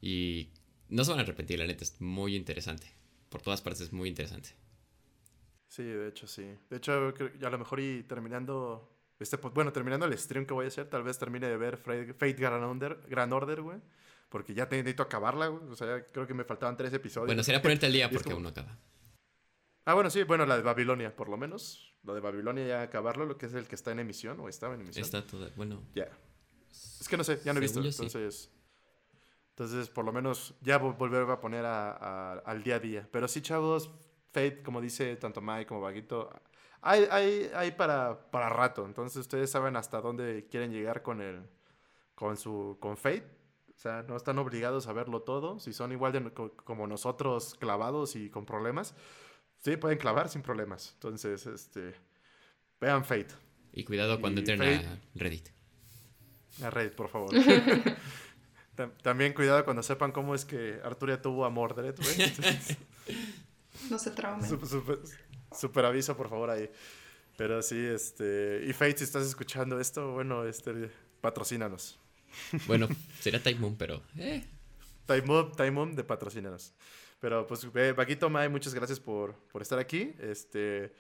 Y 0.01 0.51
no 0.89 1.05
se 1.05 1.11
van 1.11 1.19
a 1.21 1.23
arrepentir, 1.23 1.59
la 1.59 1.67
neta. 1.67 1.83
Es 1.83 2.01
muy 2.01 2.37
interesante. 2.37 2.87
Por 3.31 3.43
todas 3.43 3.63
partes 3.63 3.81
es 3.83 3.93
muy 3.93 4.09
interesante. 4.09 4.51
Sí, 5.69 5.83
de 5.83 6.09
hecho, 6.09 6.29
sí. 6.29 6.47
De 6.71 6.77
hecho, 6.77 6.93
a 6.93 7.51
lo 7.51 7.59
mejor 7.59 7.81
y 7.81 8.05
terminando. 8.05 8.91
Este, 9.19 9.37
bueno, 9.39 9.73
terminando 9.73 10.07
el 10.07 10.17
stream 10.19 10.47
que 10.47 10.55
voy 10.55 10.67
a 10.67 10.69
hacer, 10.69 10.89
tal 10.89 11.03
vez 11.03 11.19
termine 11.19 11.49
de 11.49 11.57
ver 11.57 11.79
Fate 11.79 12.33
Grand 12.35 12.63
Order, 12.63 13.01
Grand 13.09 13.33
Order, 13.33 13.61
güey. 13.63 13.79
Porque 14.29 14.55
ya 14.55 14.67
necesito 14.67 15.03
acabarla, 15.03 15.49
güey. 15.49 15.69
O 15.71 15.75
sea, 15.75 16.05
creo 16.13 16.27
que 16.27 16.35
me 16.35 16.45
faltaban 16.45 16.77
tres 16.77 16.93
episodios. 16.93 17.27
Bueno, 17.27 17.43
sería 17.43 17.61
ponerte 17.63 17.87
al 17.87 17.93
día 17.93 18.09
porque 18.11 18.25
como- 18.25 18.37
aún 18.37 18.43
no 18.45 18.49
acaba. 18.51 18.79
Ah, 19.87 19.95
bueno, 19.95 20.09
sí, 20.11 20.23
bueno, 20.23 20.47
la 20.47 20.57
de 20.57 20.63
Babilonia, 20.63 21.15
por 21.15 21.29
lo 21.29 21.37
menos. 21.37 21.95
La 22.05 22.15
de 22.15 22.21
Babilonia 22.21 22.67
ya 22.67 22.83
acabarlo, 22.83 23.25
lo 23.27 23.37
que 23.39 23.47
es 23.47 23.55
el 23.55 23.67
que 23.67 23.75
está 23.75 23.93
en 23.93 23.99
emisión, 24.01 24.39
o 24.41 24.49
estaba 24.49 24.75
en 24.75 24.81
emisión. 24.83 25.05
Está 25.05 25.27
toda. 25.27 25.51
Bueno, 25.57 25.83
Ya. 25.95 26.09
Es 26.71 27.07
que 27.09 27.17
no 27.17 27.25
sé, 27.25 27.41
ya 27.45 27.53
no 27.53 27.59
he 27.59 27.61
visto. 27.61 27.81
Sí. 27.83 27.89
Entonces. 27.89 28.51
Entonces, 29.51 29.89
por 29.89 30.05
lo 30.05 30.13
menos, 30.13 30.55
ya 30.63 30.81
vo- 30.81 30.97
volver 30.97 31.31
a 31.31 31.41
poner 31.41 31.65
a- 31.65 31.93
a- 31.93 32.39
al 32.41 32.63
día 32.65 32.77
a 32.77 32.79
día. 32.81 33.09
Pero 33.13 33.29
sí, 33.29 33.41
chavos, 33.41 33.91
Fate, 34.33 34.63
como 34.63 34.81
dice 34.81 35.15
tanto 35.17 35.41
Mike 35.41 35.67
como 35.67 35.81
Vaguito, 35.81 36.29
hay, 36.81 37.07
hay, 37.11 37.51
hay 37.55 37.71
para, 37.73 38.31
para 38.33 38.49
rato. 38.49 38.85
Entonces, 38.85 39.19
ustedes 39.19 39.49
saben 39.51 39.77
hasta 39.77 40.01
dónde 40.01 40.49
quieren 40.51 40.73
llegar 40.73 41.03
con 41.03 41.21
el. 41.21 41.49
con 42.17 42.37
su. 42.37 42.77
con 42.81 42.97
Fate. 42.97 43.31
O 43.77 43.79
sea, 43.79 44.03
no 44.03 44.17
están 44.17 44.39
obligados 44.39 44.87
a 44.89 44.93
verlo 44.93 45.23
todo. 45.23 45.59
Si 45.61 45.73
son 45.73 45.93
igual 45.93 46.13
de 46.13 46.33
como 46.33 46.87
nosotros, 46.87 47.55
clavados 47.55 48.17
y 48.17 48.31
con 48.31 48.47
problemas, 48.47 48.95
sí, 49.65 49.77
pueden 49.77 49.99
clavar 49.99 50.29
sin 50.29 50.43
problemas. 50.43 50.91
Entonces, 50.95 51.47
este. 51.47 51.95
Vean 52.81 53.05
Fate. 53.05 53.29
y 53.73 53.83
cuidado 53.85 54.21
cuando 54.21 54.41
Y 54.41 54.45
entren 54.49 54.61
Fate- 54.61 54.87
a 54.87 54.99
Reddit. 55.15 55.49
A 56.63 56.71
Reddit, 56.71 56.93
por 56.95 57.09
favor. 57.09 57.31
Tam- 58.77 58.93
También 59.03 59.33
cuidado 59.33 59.65
cuando 59.65 59.83
sepan 59.83 60.13
cómo 60.13 60.35
es 60.35 60.45
que 60.45 60.81
Arturia 60.85 61.21
tuvo 61.23 61.45
a 61.45 61.51
Mordred, 61.51 61.95
güey. 61.97 62.33
No 63.91 63.99
se 63.99 64.11
traumen. 64.13 64.49
Sup- 64.49 64.65
Super, 64.67 64.99
super 65.57 65.85
aviso, 65.85 66.17
por 66.17 66.29
favor, 66.29 66.51
ahí. 66.51 66.71
Pero 67.37 67.61
sí, 67.63 67.77
este... 67.77 68.65
Y 68.69 68.73
Fate, 68.73 68.99
si 68.99 69.05
estás 69.05 69.27
escuchando 69.27 69.81
esto, 69.81 70.13
bueno, 70.13 70.45
este... 70.45 70.91
Patrocínanos. 71.21 71.99
Bueno, 72.67 72.89
sería 73.21 73.43
Type 73.43 73.59
Moon, 73.61 73.77
pero. 73.77 74.03
Eh, 74.19 74.45
Time 75.07 75.23
Time 75.57 75.81
Up 75.83 75.95
de 75.95 76.05
patrocínanos. 76.05 76.73
Pero 77.25 77.47
pues, 77.47 77.67
Paquito 77.97 78.29
May, 78.29 78.51
muchas 78.51 78.75
gracias 78.75 79.01
por, 79.01 79.35
por 79.51 79.63
estar 79.63 79.79
aquí. 79.79 80.13
Este, 80.21 80.93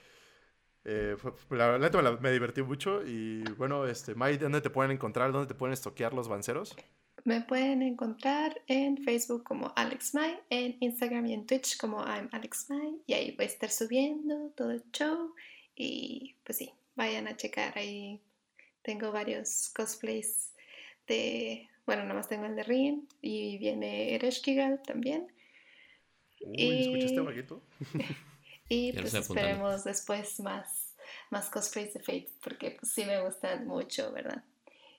eh, 0.82 1.18
la 1.50 1.66
verdad 1.68 2.18
me, 2.18 2.32
divertí 2.32 2.62
mucho. 2.62 3.06
Y 3.06 3.42
bueno, 3.58 3.86
este, 3.86 4.14
May, 4.14 4.38
¿dónde 4.38 4.62
te 4.62 4.70
pueden 4.70 4.90
encontrar? 4.90 5.32
¿Dónde 5.32 5.48
te 5.48 5.54
pueden 5.54 5.74
estoquear 5.74 6.14
los 6.14 6.26
banceros? 6.26 6.74
Me 7.24 7.42
pueden 7.42 7.82
encontrar 7.82 8.58
en 8.68 8.96
Facebook 9.04 9.44
como 9.44 9.74
Alex 9.76 10.14
May, 10.14 10.38
en 10.48 10.78
Instagram 10.80 11.26
y 11.26 11.34
en 11.34 11.44
Twitch 11.44 11.76
como 11.76 12.02
I'm 12.02 12.30
Alex 12.32 12.70
May. 12.70 13.02
Y 13.06 13.12
ahí 13.12 13.32
voy 13.32 13.44
a 13.44 13.48
estar 13.48 13.68
subiendo 13.68 14.50
todo 14.56 14.70
el 14.70 14.82
show. 14.92 15.34
Y 15.76 16.36
pues 16.42 16.56
sí, 16.56 16.72
vayan 16.96 17.28
a 17.28 17.36
checar 17.36 17.76
ahí. 17.76 18.18
Tengo 18.80 19.12
varios 19.12 19.70
cosplays 19.76 20.54
de. 21.06 21.68
Bueno, 21.84 22.04
nada 22.04 22.14
más 22.14 22.28
tengo 22.28 22.46
el 22.46 22.56
de 22.56 22.62
Rin 22.62 23.06
y 23.20 23.58
viene 23.58 24.14
Ereshkigal 24.14 24.80
también. 24.86 25.33
Uy, 26.44 26.56
y... 26.56 27.04
¿escuchaste, 27.04 27.54
y 28.68 28.92
pues 28.92 29.14
esperemos 29.14 29.84
después 29.84 30.40
más, 30.40 30.94
más 31.30 31.50
cosplays 31.50 31.94
de 31.94 32.00
Fate, 32.00 32.30
porque 32.42 32.76
pues 32.78 32.92
sí 32.92 33.04
me 33.04 33.20
gustan 33.20 33.66
mucho, 33.66 34.12
¿verdad? 34.12 34.44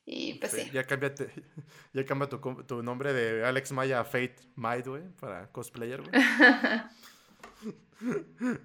Y 0.05 0.35
pues 0.35 0.51
sí. 0.51 0.69
Ya, 0.71 0.83
cámbiate, 0.83 1.31
ya 1.93 2.05
cambia 2.05 2.29
tu, 2.29 2.39
tu, 2.63 2.83
nombre 2.83 3.13
de 3.13 3.43
Alex 3.43 3.71
Maya 3.71 4.01
a 4.01 4.05
Fate 4.05 4.35
Might, 4.55 4.87
güey, 4.87 5.03
para 5.19 5.51
cosplayer, 5.51 6.01
güey. 6.01 6.11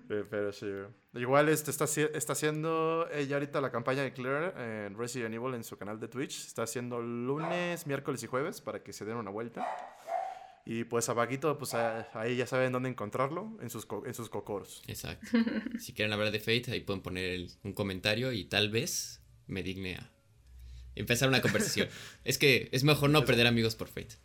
Pero 0.09 0.53
sí, 0.53 0.67
Igual 1.15 1.49
este 1.49 1.71
está, 1.71 1.85
está 1.85 2.35
haciendo 2.35 3.09
ella 3.13 3.37
ahorita 3.37 3.61
la 3.61 3.73
campaña 3.73 4.03
de 4.03 4.13
Claire 4.13 4.87
en 4.87 4.97
Resident 4.97 5.35
Evil 5.35 5.55
en 5.55 5.65
su 5.65 5.77
canal 5.77 5.99
de 5.99 6.09
Twitch. 6.09 6.47
Está 6.47 6.63
haciendo 6.63 7.01
lunes, 7.01 7.87
miércoles 7.87 8.23
y 8.23 8.27
jueves 8.27 8.61
para 8.61 8.83
que 8.83 8.93
se 8.93 9.05
den 9.05 9.17
una 9.17 9.31
vuelta. 9.31 9.67
Y 10.67 10.85
pues 10.85 11.09
a 11.09 11.15
Vaguito, 11.15 11.57
pues 11.59 11.75
ahí 11.75 12.37
ya 12.37 12.47
saben 12.47 12.73
dónde 12.73 12.89
encontrarlo, 12.89 13.57
en 13.61 13.71
sus, 13.71 13.87
en 14.05 14.15
sus 14.15 14.29
cocoros. 14.29 14.83
Exacto. 14.87 15.27
si 15.79 15.93
quieren 15.93 16.13
hablar 16.13 16.31
de 16.31 16.39
Fate, 16.39 16.73
ahí 16.73 16.81
pueden 16.81 17.03
poner 17.03 17.47
un 17.65 17.73
comentario 17.73 18.33
y 18.33 18.45
tal 18.45 18.71
vez 18.71 19.23
me 19.47 19.63
digne 19.63 19.97
a 19.97 20.11
empezar 20.95 21.29
una 21.29 21.41
conversación. 21.41 21.89
es 22.25 22.39
que 22.39 22.69
es 22.73 22.85
mejor 22.85 23.11
no 23.11 23.25
perder 23.25 23.47
amigos 23.47 23.75
por 23.75 23.89
Fate. 23.89 24.17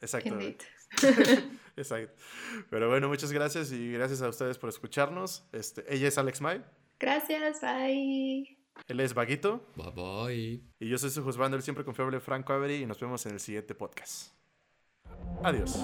Exacto. 0.00 0.38
Exacto. 1.76 2.22
Pero 2.70 2.88
bueno, 2.88 3.08
muchas 3.08 3.32
gracias 3.32 3.72
y 3.72 3.92
gracias 3.92 4.22
a 4.22 4.28
ustedes 4.28 4.58
por 4.58 4.70
escucharnos. 4.70 5.44
Este, 5.52 5.84
ella 5.94 6.08
es 6.08 6.18
Alex 6.18 6.40
May. 6.40 6.64
Gracias, 6.98 7.60
bye. 7.60 8.58
Él 8.88 9.00
es 9.00 9.14
Vaguito. 9.14 9.66
Bye 9.74 9.90
bye. 9.90 10.62
Y 10.80 10.88
yo 10.88 10.98
soy 10.98 11.10
su 11.10 11.22
juzgando, 11.22 11.56
el 11.56 11.62
siempre 11.62 11.84
confiable 11.84 12.20
Franco 12.20 12.52
Avery 12.52 12.76
y 12.76 12.86
nos 12.86 13.00
vemos 13.00 13.24
en 13.26 13.32
el 13.32 13.40
siguiente 13.40 13.74
podcast. 13.74 14.35
Adiós. 15.42 15.76